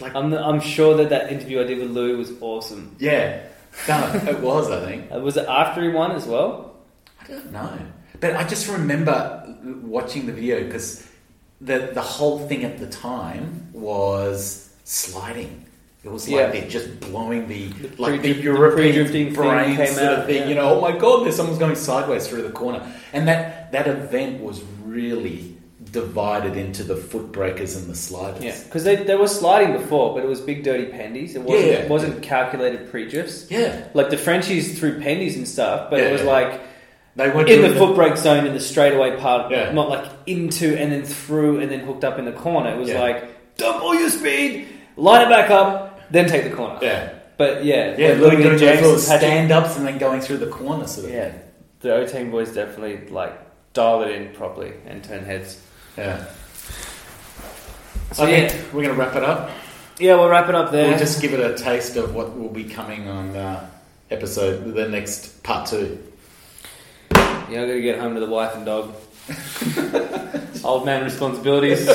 Like- 0.00 0.14
I'm, 0.14 0.32
I'm 0.32 0.60
sure 0.60 0.96
that 0.96 1.10
that 1.10 1.30
interview 1.32 1.60
I 1.60 1.64
did 1.64 1.78
with 1.78 1.90
Lou 1.90 2.16
was 2.18 2.32
awesome. 2.40 2.96
Yeah, 2.98 3.42
no, 3.88 4.12
it 4.28 4.40
was. 4.40 4.70
I 4.70 4.84
think. 4.84 5.12
Uh, 5.12 5.20
was 5.20 5.36
it 5.36 5.46
after 5.48 5.82
he 5.82 5.88
won 5.88 6.12
as 6.12 6.26
well? 6.26 6.76
I 7.22 7.26
don't 7.26 7.52
know, 7.52 7.78
but 8.18 8.34
I 8.36 8.44
just 8.44 8.68
remember 8.68 9.44
watching 9.82 10.26
the 10.26 10.32
video 10.32 10.64
because 10.64 11.06
the 11.60 11.90
the 11.92 12.00
whole 12.00 12.38
thing 12.48 12.64
at 12.64 12.78
the 12.78 12.86
time 12.88 13.68
was 13.72 14.70
sliding. 14.84 15.66
It 16.02 16.10
was 16.10 16.26
like 16.26 16.36
Yeah. 16.40 16.50
they're 16.50 16.68
just 16.70 16.98
blowing 17.00 17.46
the, 17.46 17.68
The 17.68 18.02
like 18.02 18.22
the 18.22 18.32
the 18.32 18.40
European 18.42 19.06
thing 19.08 19.34
brain 19.34 19.76
sort 19.86 20.00
of 20.18 20.24
thing. 20.26 20.36
yeah. 20.44 20.48
You 20.48 20.54
know, 20.54 20.76
oh 20.76 20.80
my 20.80 20.96
god, 20.96 21.24
there's 21.24 21.36
someone's 21.36 21.58
going 21.58 21.76
sideways 21.76 22.26
through 22.26 22.42
the 22.42 22.50
corner, 22.50 22.80
and 23.12 23.28
that 23.28 23.70
that 23.72 23.86
event 23.86 24.40
was 24.42 24.62
really 24.82 25.56
divided 25.92 26.56
into 26.56 26.82
the 26.84 26.96
foot 26.96 27.32
breakers 27.32 27.76
and 27.76 27.88
the 27.88 27.94
sliders. 27.94 28.42
Yeah, 28.42 28.56
because 28.64 28.84
they, 28.84 28.96
they 28.96 29.16
were 29.16 29.26
sliding 29.28 29.72
before, 29.72 30.14
but 30.14 30.22
it 30.24 30.28
was 30.28 30.40
big 30.40 30.62
dirty 30.62 30.86
pendies. 30.86 31.34
It 31.34 31.42
wasn't 31.42 31.66
Yeah. 31.66 31.72
it 31.74 31.90
wasn't 31.90 32.22
calculated 32.22 32.90
pre 32.90 33.08
drifts. 33.08 33.46
yeah, 33.50 33.84
Like 33.94 34.10
the 34.10 34.16
Frenchies 34.16 34.78
threw 34.78 34.98
pendies 35.00 35.36
and 35.36 35.46
stuff, 35.48 35.90
but 35.90 36.00
it 36.00 36.06
Yeah. 36.06 36.12
was 36.12 36.22
like 36.22 36.60
they 37.16 37.28
were 37.28 37.40
in 37.40 37.46
doing 37.46 37.72
the 37.72 37.76
foot 37.78 37.94
brake 37.96 38.16
zone 38.16 38.46
in 38.46 38.54
the 38.54 38.60
straightaway 38.60 39.16
part, 39.16 39.50
Yeah. 39.50 39.72
not 39.72 39.88
like 39.88 40.04
into 40.26 40.76
and 40.76 40.92
then 40.92 41.02
through 41.02 41.60
and 41.60 41.70
then 41.70 41.80
hooked 41.80 42.04
up 42.04 42.18
in 42.18 42.24
the 42.24 42.32
corner. 42.32 42.70
It 42.72 42.78
was 42.78 42.88
Yeah. 42.88 43.00
like 43.00 43.56
dump 43.56 43.82
all 43.82 43.94
your 43.94 44.10
speed, 44.10 44.66
line 44.96 45.26
it 45.26 45.28
back 45.28 45.50
up, 45.50 46.00
then 46.12 46.26
take 46.28 46.44
the 46.44 46.50
corner. 46.56 46.78
Yeah, 46.80 47.10
But 47.36 47.64
yeah, 47.64 47.94
yeah, 47.98 48.08
but 48.10 48.18
Louis 48.18 48.30
Louis 48.30 48.36
doing 48.36 48.50
those 48.52 48.60
James 48.60 48.80
little 48.80 48.92
and 48.92 49.00
stand 49.02 49.52
ups 49.52 49.76
and 49.76 49.86
then 49.86 49.98
going 49.98 50.20
through 50.20 50.38
the 50.38 50.46
corner 50.46 50.86
sort 50.86 51.06
of 51.08 51.12
Yeah, 51.12 51.24
thing. 51.30 51.34
the 51.80 51.88
Otang 51.88 52.30
boys 52.30 52.52
definitely 52.54 53.00
like 53.10 53.32
dial 53.72 54.02
it 54.02 54.10
in 54.10 54.28
properly 54.34 54.72
and 54.86 55.02
turn 55.02 55.24
heads. 55.24 55.58
Yeah. 56.00 56.24
So 58.12 58.24
I 58.24 58.30
yeah, 58.30 58.48
think 58.48 58.72
we're 58.72 58.82
going 58.84 58.94
to 58.94 59.00
wrap 59.00 59.14
it 59.16 59.22
up. 59.22 59.50
yeah, 59.98 60.14
we'll 60.14 60.28
wrap 60.30 60.48
it 60.48 60.54
up 60.54 60.70
there. 60.72 60.88
We'll 60.88 60.98
just 60.98 61.20
give 61.20 61.34
it 61.34 61.40
a 61.40 61.54
taste 61.62 61.96
of 61.96 62.14
what 62.14 62.36
will 62.38 62.48
be 62.48 62.64
coming 62.64 63.06
on 63.06 63.36
uh, 63.36 63.68
episode, 64.10 64.74
the 64.74 64.88
next 64.88 65.42
part 65.42 65.68
two. 65.68 65.98
Yeah, 67.12 67.62
I 67.62 67.66
gotta 67.66 67.80
get 67.80 67.98
home 67.98 68.14
to 68.14 68.20
the 68.20 68.26
wife 68.30 68.54
and 68.56 68.64
dog. 68.64 68.94
Old 70.64 70.86
man 70.86 71.04
responsibilities. 71.04 71.86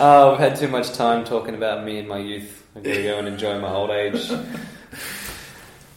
oh, 0.00 0.32
I've 0.34 0.38
had 0.38 0.56
too 0.56 0.68
much 0.68 0.92
time 0.92 1.24
talking 1.24 1.54
about 1.54 1.84
me 1.84 1.98
and 2.00 2.08
my 2.08 2.18
youth. 2.18 2.64
I 2.76 2.80
gotta 2.80 3.02
go 3.02 3.18
and 3.18 3.28
enjoy 3.28 3.58
my 3.60 3.70
old 3.70 3.90
age. 3.90 4.30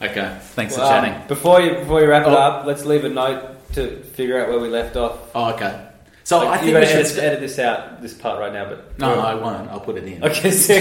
Okay, 0.01 0.35
thanks 0.55 0.75
Well, 0.75 0.87
for 0.87 0.93
chatting. 1.05 1.27
before 1.27 1.61
you 1.61 1.75
before 1.75 2.01
you 2.01 2.07
wrap 2.09 2.25
it 2.25 2.29
Oh. 2.33 2.35
up, 2.35 2.65
let's 2.65 2.85
leave 2.85 3.05
a 3.05 3.09
note 3.09 3.43
to 3.73 4.03
figure 4.03 4.39
out 4.41 4.49
where 4.49 4.59
we 4.59 4.69
left 4.69 4.95
off. 4.95 5.17
Oh, 5.35 5.53
okay. 5.53 5.87
So 6.23 6.39
Like, 6.39 6.59
I 6.61 6.63
think 6.63 6.77
we 6.77 6.85
should. 6.85 6.95
edit, 6.97 7.17
edit 7.17 7.39
this 7.39 7.59
out, 7.59 8.01
this 8.01 8.13
part 8.13 8.39
right 8.39 8.53
now. 8.53 8.65
But 8.69 8.99
no, 8.99 9.19
I 9.19 9.33
won't. 9.35 9.69
I'll 9.69 9.79
put 9.79 9.97
it 9.97 10.03
in. 10.05 10.23
Okay, 10.23 10.51
so, 10.65 10.73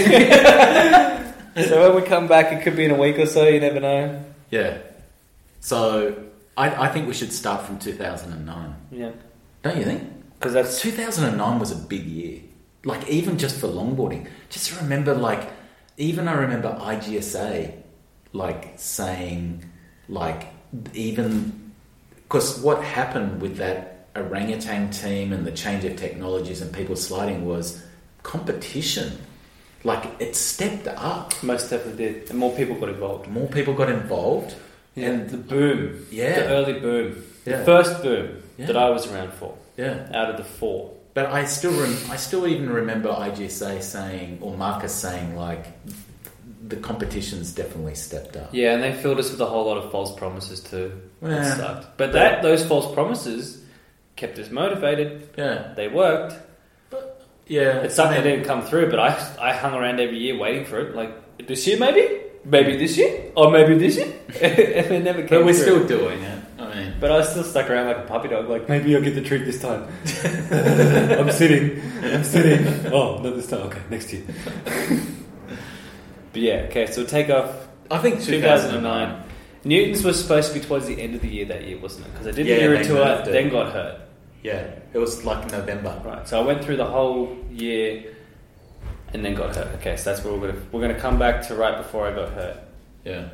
so 1.67 1.87
when 1.93 2.01
we 2.01 2.07
come 2.07 2.27
back, 2.27 2.51
it 2.53 2.63
could 2.63 2.75
be 2.75 2.85
in 2.85 2.91
a 2.91 2.95
week 2.97 3.17
or 3.19 3.25
so. 3.25 3.47
You 3.47 3.59
never 3.59 3.79
know. 3.79 4.23
Yeah. 4.49 4.77
So 5.59 6.15
I, 6.57 6.85
I 6.85 6.87
think 6.89 7.07
we 7.07 7.13
should 7.13 7.33
start 7.33 7.63
from 7.65 7.79
2009. 7.79 8.75
Yeah, 8.91 9.11
Don't 9.63 9.77
you 9.77 9.83
think? 9.83 10.03
because 10.39 10.53
that's 10.53 10.81
2009 10.81 11.59
was 11.59 11.71
a 11.71 11.75
big 11.75 12.03
year. 12.03 12.41
Like 12.83 13.07
even 13.07 13.37
just 13.37 13.59
for 13.59 13.67
longboarding. 13.67 14.27
Just 14.49 14.75
remember, 14.81 15.13
like 15.13 15.51
even 15.97 16.27
I 16.27 16.33
remember 16.33 16.75
IGSA, 16.81 17.73
like 18.33 18.73
saying, 18.77 19.69
like 20.09 20.47
even 20.93 21.60
because 22.31 22.57
what 22.61 22.81
happened 22.81 23.41
with 23.41 23.57
that 23.57 24.13
Orangatang 24.15 24.97
team 24.97 25.33
and 25.33 25.45
the 25.45 25.51
change 25.51 25.83
of 25.83 25.97
technologies 25.97 26.61
and 26.61 26.71
people 26.73 26.95
sliding 26.95 27.45
was 27.45 27.83
competition 28.23 29.17
like 29.83 30.05
it 30.19 30.33
stepped 30.37 30.87
up. 30.87 31.33
Most 31.43 31.69
definitely 31.71 32.05
did, 32.05 32.29
and 32.29 32.39
more 32.39 32.55
people 32.55 32.75
got 32.75 32.87
involved. 32.87 33.27
More 33.27 33.47
people 33.47 33.73
got 33.73 33.89
involved. 33.89 34.55
And 34.95 35.29
the 35.29 35.35
boom, 35.37 36.05
Yeah. 36.09 36.35
the 36.39 36.47
early 36.47 36.79
boom, 36.79 37.21
Yeah. 37.45 37.57
the 37.57 37.65
first 37.65 38.01
boom 38.01 38.41
Yeah. 38.57 38.67
that 38.67 38.77
I 38.77 38.89
was 38.91 39.11
around 39.11 39.33
for, 39.33 39.55
Yeah. 39.75 40.07
out 40.13 40.29
of 40.29 40.37
the 40.37 40.43
four. 40.45 40.91
But 41.13 41.25
I 41.25 41.43
still, 41.43 41.71
rem- 41.73 41.97
I 42.09 42.15
still 42.15 42.47
even 42.47 42.69
remember 42.69 43.09
IGSA 43.09 43.81
saying, 43.81 44.37
or 44.39 44.55
Marcus 44.55 44.93
saying, 44.93 45.35
like, 45.35 45.65
the 46.71 46.77
competition's 46.77 47.53
definitely 47.53 47.93
stepped 47.95 48.35
up. 48.35 48.49
Yeah, 48.51 48.73
and 48.73 48.81
they 48.81 48.91
filled 48.93 49.19
us 49.19 49.29
with 49.31 49.39
a 49.41 49.45
whole 49.45 49.65
lot 49.67 49.77
of 49.77 49.91
false 49.91 50.11
promises 50.17 50.59
too. 50.61 50.99
Yeah. 51.21 51.53
It 51.53 51.55
sucked. 51.57 51.97
But 51.97 52.13
that 52.13 52.41
those 52.41 52.65
false 52.65 52.91
promises 52.93 53.63
kept 54.15 54.39
us 54.39 54.49
motivated. 54.49 55.29
Yeah, 55.37 55.73
They 55.75 55.87
worked. 55.87 56.33
But 56.89 57.21
yeah. 57.47 57.81
It 57.85 57.91
sucked 57.91 58.13
I 58.13 58.21
they 58.21 58.23
mean, 58.23 58.39
didn't 58.39 58.47
come 58.47 58.61
through, 58.63 58.89
but 58.89 58.99
I 58.99 59.09
I 59.39 59.53
hung 59.53 59.73
around 59.75 59.99
every 59.99 60.17
year 60.17 60.35
waiting 60.37 60.65
for 60.65 60.79
it. 60.79 60.95
Like 60.95 61.11
this 61.47 61.67
year, 61.67 61.77
maybe, 61.77 62.03
maybe 62.45 62.75
this 62.77 62.97
year, 62.97 63.31
or 63.35 63.51
maybe 63.51 63.77
this 63.77 63.97
year, 63.97 64.11
and 64.41 64.91
it 64.97 65.03
never 65.03 65.21
came. 65.21 65.39
But 65.39 65.45
we're 65.45 65.53
through. 65.53 65.85
still 65.85 65.99
doing 65.99 66.21
it. 66.23 66.39
I 66.59 66.75
mean, 66.75 66.93
But 66.99 67.11
I 67.11 67.17
was 67.17 67.29
still 67.29 67.43
stuck 67.43 67.69
around 67.69 67.87
like 67.87 67.97
a 67.97 68.07
puppy 68.07 68.27
dog. 68.29 68.47
Like 68.47 68.69
maybe 68.69 68.95
I'll 68.95 69.01
get 69.01 69.15
the 69.15 69.21
treat 69.29 69.43
this 69.45 69.59
time. 69.59 69.81
I'm 71.19 71.31
sitting. 71.31 71.81
I'm 72.03 72.23
sitting. 72.23 72.61
Oh, 72.93 73.19
not 73.23 73.35
this 73.35 73.47
time. 73.47 73.61
Okay, 73.67 73.81
next 73.89 74.13
year. 74.13 74.23
But 76.33 76.41
yeah, 76.41 76.65
okay. 76.69 76.85
So 76.87 77.03
take 77.05 77.29
off 77.29 77.67
I 77.89 77.97
think 77.99 78.21
2009. 78.23 79.23
Newton's 79.63 80.03
was 80.03 80.19
supposed 80.19 80.53
to 80.53 80.59
be 80.59 80.65
towards 80.65 80.87
the 80.87 80.99
end 80.99 81.13
of 81.13 81.21
the 81.21 81.27
year 81.27 81.45
that 81.45 81.67
year, 81.67 81.77
wasn't 81.77 82.07
it? 82.07 82.11
Because 82.13 82.27
I 82.27 82.31
did 82.31 82.47
Yeah, 82.47 82.55
the 82.55 82.61
year 82.61 82.71
they 82.73 82.79
into 82.81 82.93
moved 82.93 83.07
it, 83.07 83.27
it. 83.27 83.31
then 83.31 83.49
got 83.49 83.71
hurt. 83.73 83.99
Yeah, 84.43 84.63
it 84.93 84.97
was 84.97 85.23
like 85.23 85.51
November. 85.51 86.01
Right. 86.03 86.27
So 86.27 86.41
I 86.41 86.43
went 86.45 86.63
through 86.63 86.77
the 86.77 86.85
whole 86.85 87.37
year, 87.51 88.15
and 89.13 89.23
then 89.23 89.35
got 89.35 89.55
hurt. 89.55 89.67
Okay, 89.75 89.97
so 89.97 90.09
that's 90.11 90.25
where 90.25 90.33
we're 90.33 90.47
gonna 90.51 90.61
we're 90.71 90.81
gonna 90.81 90.99
come 90.99 91.19
back 91.19 91.45
to 91.47 91.55
right 91.55 91.77
before 91.77 92.07
I 92.07 92.15
got 92.15 92.29
hurt 92.29 92.57
Yeah, 93.05 93.29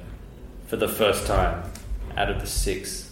for 0.67 0.75
the 0.75 0.89
first 0.89 1.25
time 1.27 1.63
out 2.17 2.29
of 2.29 2.41
the 2.41 2.47
six. 2.47 3.09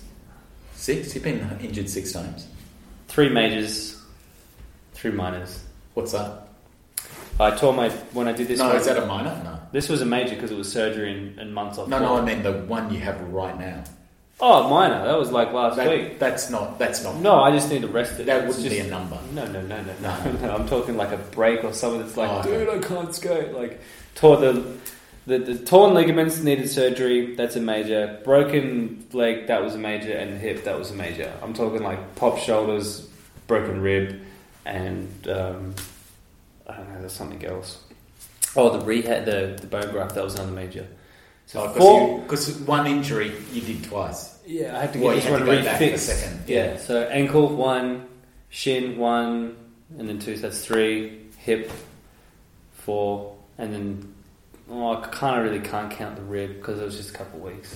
six. 0.74 1.16
You've 1.16 1.24
been 1.24 1.58
injured 1.62 1.90
six 1.90 2.12
times. 2.12 2.48
Three 3.08 3.30
majors, 3.30 4.02
three 4.94 5.12
minors. 5.12 5.64
What's 5.94 6.12
that? 6.12 6.48
I 7.40 7.52
tore 7.52 7.72
my 7.72 7.88
when 8.12 8.28
I 8.28 8.34
did 8.34 8.50
this. 8.50 8.60
no, 8.60 8.68
one- 8.68 8.76
is 8.76 8.86
that 8.88 8.98
a 9.02 9.06
minor? 9.06 9.40
No. 9.42 9.55
This 9.72 9.90
was 9.90 10.02
a 10.02 10.06
major 10.06 10.36
because 10.36 10.52
it 10.52 10.58
was 10.58 10.72
surgery 10.72 11.12
and, 11.12 11.40
and 11.40 11.54
months 11.54 11.78
off. 11.78 11.88
No, 11.88 12.00
no. 12.00 12.16
I 12.18 12.22
mean 12.26 12.44
the 12.44 12.54
one 12.64 12.94
you 12.94 13.00
have 13.02 13.20
right 13.32 13.58
now. 13.60 13.84
Oh, 14.42 14.70
minor. 14.70 15.06
That 15.06 15.18
was 15.18 15.32
like 15.32 15.54
last 15.54 15.78
That, 15.78 15.90
week. 15.90 16.20
that's 16.20 16.50
not. 16.50 16.78
That's 16.78 17.04
not. 17.04 17.16
No, 17.18 17.36
I 17.42 17.52
just 17.52 17.70
need 17.70 17.84
to 17.84 17.88
rest 17.88 18.20
it. 18.20 18.26
that 18.26 18.44
It's 18.44 18.58
wouldn't 18.58 18.66
just, 18.74 18.84
be 18.84 18.86
a 18.86 18.92
number. 18.92 19.18
No, 19.32 19.46
no, 19.46 19.62
no, 19.62 19.82
no, 19.82 19.94
No. 20.02 20.24
no, 20.26 20.32
no. 20.48 20.56
I'm 20.56 20.68
talking 20.68 20.98
like 20.98 21.12
a 21.14 21.18
break 21.18 21.64
or 21.64 21.72
something 21.72 22.02
that's 22.02 22.18
like, 22.18 22.30
Oh, 22.30 22.44
dude, 22.44 22.68
I 22.68 22.80
can't 22.86 23.16
skate. 23.16 23.54
Like, 23.54 23.80
tore 24.16 24.36
the, 24.36 24.76
the 25.26 25.38
the 25.40 25.58
torn 25.58 25.94
ligaments 25.94 26.42
needed 26.44 26.70
surgery. 26.70 27.34
That's 27.36 27.56
a 27.56 27.62
major. 27.62 28.20
Broken 28.26 29.06
leg. 29.14 29.48
That 29.48 29.64
was 29.64 29.74
a 29.74 29.78
major. 29.78 30.12
And 30.12 30.38
hip. 30.38 30.66
That 30.66 30.78
was 30.78 30.92
a 30.92 30.96
major. 30.96 31.32
I'm 31.42 31.54
talking 31.54 31.82
like 31.82 32.16
pop 32.16 32.38
shoulders, 32.38 33.08
broken 33.48 33.80
rib, 33.82 34.20
and 34.66 35.28
um, 35.30 35.74
I 36.68 36.76
don't 36.76 36.94
know. 36.94 37.00
There's 37.00 37.14
something 37.14 37.44
else. 37.46 37.80
Oh, 38.56 38.78
the 38.78 38.86
rehab, 38.86 39.26
the 39.26 39.58
the 39.60 39.68
bone 39.68 39.92
graft. 39.92 40.16
That 40.16 40.24
was 40.24 40.36
another 40.36 40.52
major. 40.52 40.88
So 41.48 41.68
four. 41.74 42.20
Because 42.22 42.58
one 42.62 42.88
injury 42.88 43.32
you 43.52 43.62
did 43.62 43.84
twice. 43.84 44.40
Yeah, 44.46 44.78
I 44.78 44.82
had 44.82 44.94
to 44.94 45.00
get 45.00 45.06
Well, 45.06 45.16
this 45.16 45.26
one 45.30 45.40
to 45.42 45.46
go 45.46 45.64
back 45.64 45.80
the 45.80 45.86
refixed. 45.92 45.98
second, 46.00 46.44
Yeah. 46.48 46.66
yeah. 46.74 46.78
so 46.78 47.04
ankle 47.04 47.50
one, 47.56 48.08
shin 48.50 48.98
one, 48.98 49.56
and 49.98 50.08
then 50.10 50.20
two. 50.20 50.36
So 50.36 50.44
that's 50.44 50.64
three. 50.66 51.22
Hip 51.38 51.72
four, 52.74 53.36
and 53.58 53.74
then 53.74 54.14
oh, 54.72 54.96
I 54.98 55.08
kind 55.08 55.40
of 55.40 55.52
really 55.52 55.64
can't 55.64 55.92
count 55.92 56.16
the 56.16 56.24
rib 56.24 56.56
because 56.56 56.80
it 56.80 56.86
was 56.86 56.98
just 56.98 57.12
a 57.12 57.14
couple 57.18 57.46
of 57.46 57.54
weeks. 57.54 57.76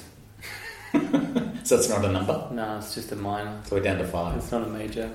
So 1.64 1.76
it's 1.76 1.90
not 1.90 2.04
a 2.04 2.12
number. 2.12 2.48
No, 2.52 2.78
it's 2.80 2.96
just 2.96 3.12
a 3.12 3.16
minor. 3.16 3.62
So 3.66 3.76
we're 3.76 3.84
down 3.84 4.00
to 4.00 4.08
five. 4.08 4.38
It's 4.38 4.52
not 4.52 4.64
a 4.64 4.68
major. 4.68 5.12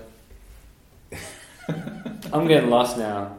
I'm 2.33 2.47
getting 2.47 2.71
lost 2.71 2.97
now. 2.97 3.37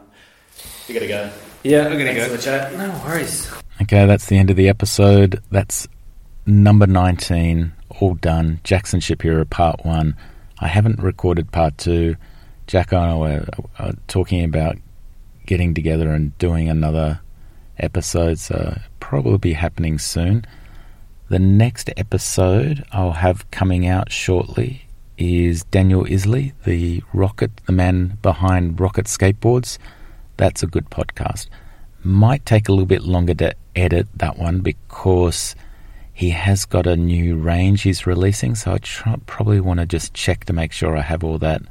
You 0.86 0.94
gotta 0.94 1.08
go. 1.08 1.30
Yeah, 1.62 1.86
I'm 1.86 1.92
gonna 1.92 2.04
Thanks 2.06 2.22
for 2.24 2.30
go. 2.30 2.36
the 2.36 2.42
chat. 2.42 2.72
No 2.74 2.88
worries. 3.04 3.50
Okay, 3.82 4.06
that's 4.06 4.26
the 4.26 4.38
end 4.38 4.50
of 4.50 4.56
the 4.56 4.68
episode. 4.68 5.42
That's 5.50 5.86
number 6.46 6.86
19, 6.86 7.72
all 8.00 8.14
done. 8.14 8.60
Jackson 8.64 9.00
Shapiro, 9.00 9.44
part 9.44 9.84
one. 9.84 10.16
I 10.58 10.68
haven't 10.68 11.00
recorded 11.00 11.52
part 11.52 11.76
two. 11.76 12.16
Jack 12.66 12.92
and 12.92 13.00
I 13.02 13.14
were 13.16 13.46
uh, 13.78 13.92
talking 14.08 14.42
about 14.44 14.76
getting 15.44 15.74
together 15.74 16.10
and 16.10 16.36
doing 16.38 16.68
another 16.68 17.20
episode, 17.78 18.38
so 18.38 18.78
probably 19.00 19.38
be 19.38 19.52
happening 19.52 19.98
soon. 19.98 20.44
The 21.28 21.38
next 21.38 21.90
episode 21.96 22.84
I'll 22.92 23.12
have 23.12 23.48
coming 23.50 23.86
out 23.86 24.10
shortly 24.10 24.86
is 25.18 25.64
Daniel 25.64 26.06
Isley, 26.10 26.52
the 26.64 27.02
rocket, 27.12 27.50
the 27.66 27.72
man 27.72 28.18
behind 28.22 28.80
Rocket 28.80 29.06
Skateboards. 29.06 29.78
That's 30.36 30.62
a 30.62 30.66
good 30.66 30.90
podcast 30.90 31.48
might 32.06 32.46
take 32.46 32.68
a 32.68 32.72
little 32.72 32.86
bit 32.86 33.02
longer 33.02 33.34
to 33.34 33.54
edit 33.74 34.06
that 34.14 34.38
one 34.38 34.60
because 34.60 35.56
he 36.12 36.30
has 36.30 36.64
got 36.64 36.86
a 36.86 36.96
new 36.96 37.36
range 37.36 37.82
he's 37.82 38.06
releasing. 38.06 38.54
So 38.54 38.72
I 38.72 39.16
probably 39.26 39.60
want 39.60 39.80
to 39.80 39.86
just 39.86 40.14
check 40.14 40.44
to 40.44 40.52
make 40.52 40.72
sure 40.72 40.96
I 40.96 41.02
have 41.02 41.24
all 41.24 41.38
that 41.38 41.62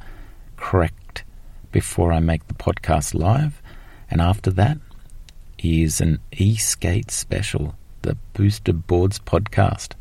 correct 0.56 1.24
before 1.72 2.12
I 2.12 2.20
make 2.20 2.46
the 2.46 2.54
podcast 2.54 3.14
live. 3.14 3.62
And 4.10 4.20
after 4.20 4.50
that 4.52 4.78
is 5.58 6.00
an 6.02 6.20
e 6.32 6.56
skate 6.56 7.10
special, 7.10 7.74
the 8.02 8.16
Booster 8.34 8.74
Boards 8.74 9.18
podcast. 9.18 9.94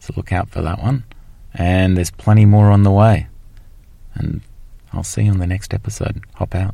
So 0.00 0.14
look 0.16 0.32
out 0.32 0.48
for 0.48 0.62
that 0.62 0.82
one. 0.82 1.04
And 1.52 1.96
there's 1.96 2.10
plenty 2.10 2.46
more 2.46 2.70
on 2.70 2.82
the 2.82 2.90
way. 2.90 3.28
And 4.14 4.40
I'll 4.92 5.04
see 5.04 5.24
you 5.24 5.30
on 5.30 5.38
the 5.38 5.46
next 5.46 5.74
episode. 5.74 6.24
Hop 6.34 6.54
out. 6.54 6.72